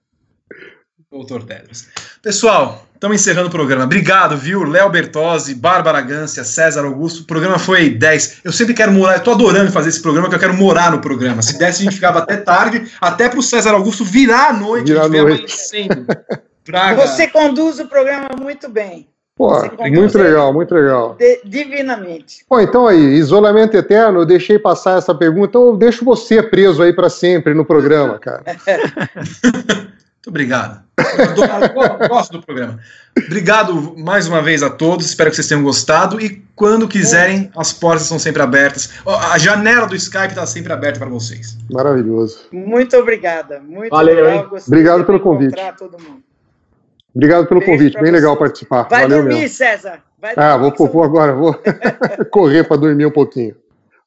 doutor 1.16 1.44
Tedros. 1.44 1.88
Pessoal, 2.22 2.86
estamos 2.94 3.22
encerrando 3.22 3.48
o 3.48 3.52
programa. 3.52 3.86
Obrigado, 3.86 4.36
viu? 4.36 4.64
Léo 4.64 4.90
Bertozzi, 4.90 5.56
Bárbara 5.56 6.02
Gância, 6.02 6.44
César 6.44 6.84
Augusto. 6.84 7.22
O 7.22 7.26
programa 7.26 7.58
foi 7.58 7.90
10. 7.90 8.42
Eu 8.44 8.52
sempre 8.52 8.74
quero 8.74 8.92
morar, 8.92 9.16
eu 9.16 9.24
tô 9.24 9.32
adorando 9.32 9.72
fazer 9.72 9.90
esse 9.90 10.02
programa, 10.02 10.28
que 10.28 10.36
eu 10.36 10.40
quero 10.40 10.54
morar 10.54 10.92
no 10.92 11.00
programa. 11.00 11.42
Se 11.42 11.58
desse, 11.58 11.82
a 11.82 11.84
gente 11.86 11.96
ficava 11.96 12.20
até 12.20 12.38
tarde, 12.38 12.92
até 13.00 13.30
para 13.30 13.40
o 13.40 13.44
César 13.44 13.72
Augusto 13.72 14.04
virar 14.04 14.50
a 14.50 14.54
noite, 14.54 14.88
virar 14.88 15.04
a 15.04 15.08
gente 15.08 15.20
amanhecendo. 15.20 16.06
Você 16.98 17.28
conduz 17.28 17.80
o 17.80 17.88
programa 17.88 18.30
muito 18.42 18.68
bem. 18.68 19.08
Pô, 19.38 19.52
muito 19.90 20.18
legal, 20.18 20.54
muito 20.54 20.74
legal. 20.74 21.18
divinamente. 21.44 22.46
Bom, 22.50 22.60
então 22.60 22.88
aí, 22.88 22.98
isolamento 22.98 23.76
eterno, 23.76 24.22
eu 24.22 24.26
deixei 24.26 24.58
passar 24.58 24.98
essa 24.98 25.14
pergunta, 25.14 25.50
então 25.50 25.68
eu 25.68 25.78
deixo 25.78 26.06
você 26.06 26.42
preso 26.42 26.82
aí 26.82 26.94
para 26.94 27.10
sempre 27.10 27.54
no 27.54 27.66
programa, 27.66 28.18
cara. 28.18 28.44
muito 30.26 30.30
obrigado. 30.30 30.84
Eu 30.98 32.10
gosto 32.10 32.32
do 32.32 32.42
programa. 32.42 32.80
Obrigado 33.26 33.96
mais 33.98 34.28
uma 34.28 34.42
vez 34.42 34.64
a 34.64 34.70
todos, 34.72 35.06
espero 35.06 35.30
que 35.30 35.36
vocês 35.36 35.48
tenham 35.48 35.64
gostado 35.64 36.20
e 36.20 36.44
quando 36.56 36.88
quiserem, 36.88 37.52
as 37.56 37.72
portas 37.72 38.08
são 38.08 38.18
sempre 38.18 38.42
abertas. 38.42 38.92
A 39.06 39.38
janela 39.38 39.86
do 39.86 39.96
Skype 39.96 40.30
está 40.30 40.46
sempre 40.48 40.74
aberta 40.74 41.00
para 41.00 41.10
vocês. 41.10 41.58
Maravilhoso. 41.72 42.48
Muito 42.52 42.98
obrigada. 42.98 43.60
Muito 43.60 43.92
Valeu, 43.92 44.16
legal. 44.16 44.52
Obrigado 44.66 45.06
pelo 45.06 45.20
convite. 45.20 45.56
Todo 45.78 46.02
mundo. 46.02 46.24
Obrigado 47.14 47.48
pelo 47.48 47.60
Beijo 47.60 47.72
convite, 47.72 47.94
bem 47.94 48.06
você. 48.06 48.12
legal 48.12 48.36
participar. 48.36 48.88
Vai 48.90 49.04
Valeu 49.04 49.20
dormir, 49.20 49.36
mesmo. 49.36 49.56
César. 49.56 50.02
Vai 50.20 50.34
ah, 50.36 50.58
dormir, 50.58 50.76
vou, 50.78 50.88
vou 50.90 51.04
agora, 51.04 51.34
vou 51.34 51.58
correr 52.32 52.64
para 52.64 52.78
dormir 52.78 53.06
um 53.06 53.12
pouquinho. 53.12 53.56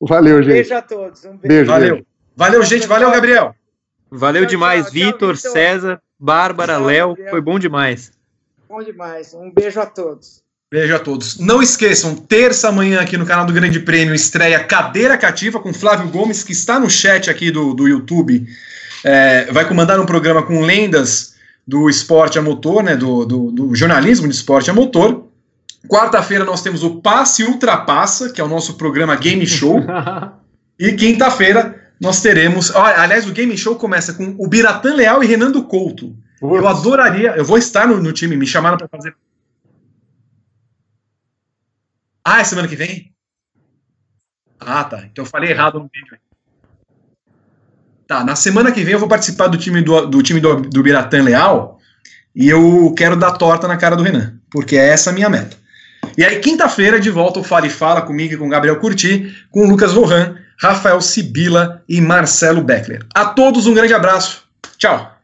Valeu, 0.00 0.42
gente. 0.42 0.52
Beijo 0.52 0.74
a 0.74 0.82
todos. 0.82 1.24
Um 1.24 1.36
beijo. 1.36 1.48
beijo 1.48 1.70
valeu. 1.70 1.94
Beijo. 1.94 2.06
Valeu, 2.36 2.62
gente. 2.64 2.86
Valeu, 2.86 3.10
Gabriel. 3.10 3.54
Valeu 4.10 4.42
tchau, 4.42 4.50
demais, 4.50 4.90
Vitor, 4.90 5.36
César, 5.36 6.00
Bárbara, 6.18 6.78
Léo. 6.78 7.16
Foi 7.30 7.40
bom 7.40 7.58
demais. 7.58 8.12
Bom 8.68 8.82
demais. 8.82 9.32
Um 9.34 9.50
beijo 9.50 9.80
a 9.80 9.86
todos. 9.86 10.42
Beijo 10.70 10.94
a 10.94 10.98
todos. 10.98 11.38
Não 11.38 11.62
esqueçam, 11.62 12.14
terça 12.14 12.70
manhã 12.70 13.00
aqui 13.00 13.16
no 13.16 13.24
canal 13.24 13.46
do 13.46 13.54
Grande 13.54 13.80
Prêmio 13.80 14.14
estreia 14.14 14.62
Cadeira 14.62 15.16
Cativa 15.16 15.58
com 15.58 15.72
Flávio 15.72 16.08
Gomes, 16.08 16.42
que 16.42 16.52
está 16.52 16.78
no 16.78 16.90
chat 16.90 17.30
aqui 17.30 17.50
do, 17.50 17.72
do 17.72 17.88
YouTube. 17.88 18.46
É, 19.02 19.50
vai 19.50 19.66
comandar 19.66 19.98
um 19.98 20.04
programa 20.04 20.42
com 20.42 20.60
lendas 20.60 21.36
do 21.66 21.88
esporte 21.88 22.38
a 22.38 22.42
motor, 22.42 22.82
né, 22.82 22.96
do, 22.96 23.24
do, 23.24 23.50
do 23.50 23.74
jornalismo 23.74 24.28
de 24.28 24.34
esporte 24.34 24.70
a 24.70 24.74
motor. 24.74 25.26
Quarta-feira 25.88 26.44
nós 26.44 26.62
temos 26.62 26.82
o 26.82 26.96
Passe 26.96 27.44
Ultrapassa, 27.44 28.30
que 28.30 28.40
é 28.40 28.44
o 28.44 28.48
nosso 28.48 28.74
programa 28.74 29.16
Game 29.16 29.46
Show. 29.46 29.80
e 30.78 30.92
quinta-feira 30.92 31.77
nós 32.00 32.20
teremos. 32.20 32.74
Aliás, 32.74 33.28
o 33.28 33.32
Game 33.32 33.56
Show 33.56 33.76
começa 33.76 34.14
com 34.14 34.34
o 34.38 34.48
Biratan 34.48 34.94
Leal 34.94 35.22
e 35.22 35.26
Renando 35.26 35.64
Couto. 35.64 36.16
Eu 36.40 36.66
adoraria. 36.66 37.30
Eu 37.36 37.44
vou 37.44 37.58
estar 37.58 37.86
no, 37.86 38.00
no 38.00 38.12
time, 38.12 38.36
me 38.36 38.46
chamaram 38.46 38.76
para 38.76 38.88
fazer. 38.88 39.14
Ah, 42.24 42.40
é 42.40 42.44
semana 42.44 42.68
que 42.68 42.76
vem? 42.76 43.12
Ah, 44.60 44.84
tá. 44.84 45.04
Então 45.04 45.24
eu 45.24 45.28
falei 45.30 45.50
errado 45.50 45.78
no 45.78 45.90
vídeo. 45.92 46.18
Tá, 48.06 48.24
na 48.24 48.34
semana 48.34 48.72
que 48.72 48.82
vem 48.82 48.94
eu 48.94 48.98
vou 48.98 49.08
participar 49.08 49.48
do 49.48 49.58
time 49.58 49.82
do, 49.82 50.06
do 50.06 50.22
time 50.22 50.40
do, 50.40 50.62
do 50.62 50.82
Biratã 50.82 51.22
Leal 51.22 51.78
e 52.34 52.48
eu 52.48 52.94
quero 52.96 53.16
dar 53.16 53.32
torta 53.32 53.68
na 53.68 53.76
cara 53.76 53.96
do 53.96 54.02
Renan, 54.02 54.40
porque 54.50 54.76
é 54.76 54.88
essa 54.88 55.10
a 55.10 55.12
minha 55.12 55.28
meta. 55.28 55.56
E 56.16 56.24
aí, 56.24 56.38
quinta-feira, 56.40 56.98
de 56.98 57.10
volta 57.10 57.38
o 57.38 57.44
Fala 57.44 57.66
e 57.66 57.70
Fala 57.70 58.00
comigo 58.00 58.32
e 58.32 58.36
com 58.36 58.46
o 58.46 58.48
Gabriel 58.48 58.80
Curti, 58.80 59.34
com 59.50 59.66
o 59.66 59.68
Lucas 59.68 59.92
Lohan, 59.92 60.37
Rafael 60.58 61.00
Sibila 61.00 61.82
e 61.88 62.00
Marcelo 62.00 62.62
Beckler. 62.62 63.04
A 63.14 63.26
todos 63.26 63.66
um 63.66 63.74
grande 63.74 63.94
abraço. 63.94 64.42
Tchau. 64.76 65.17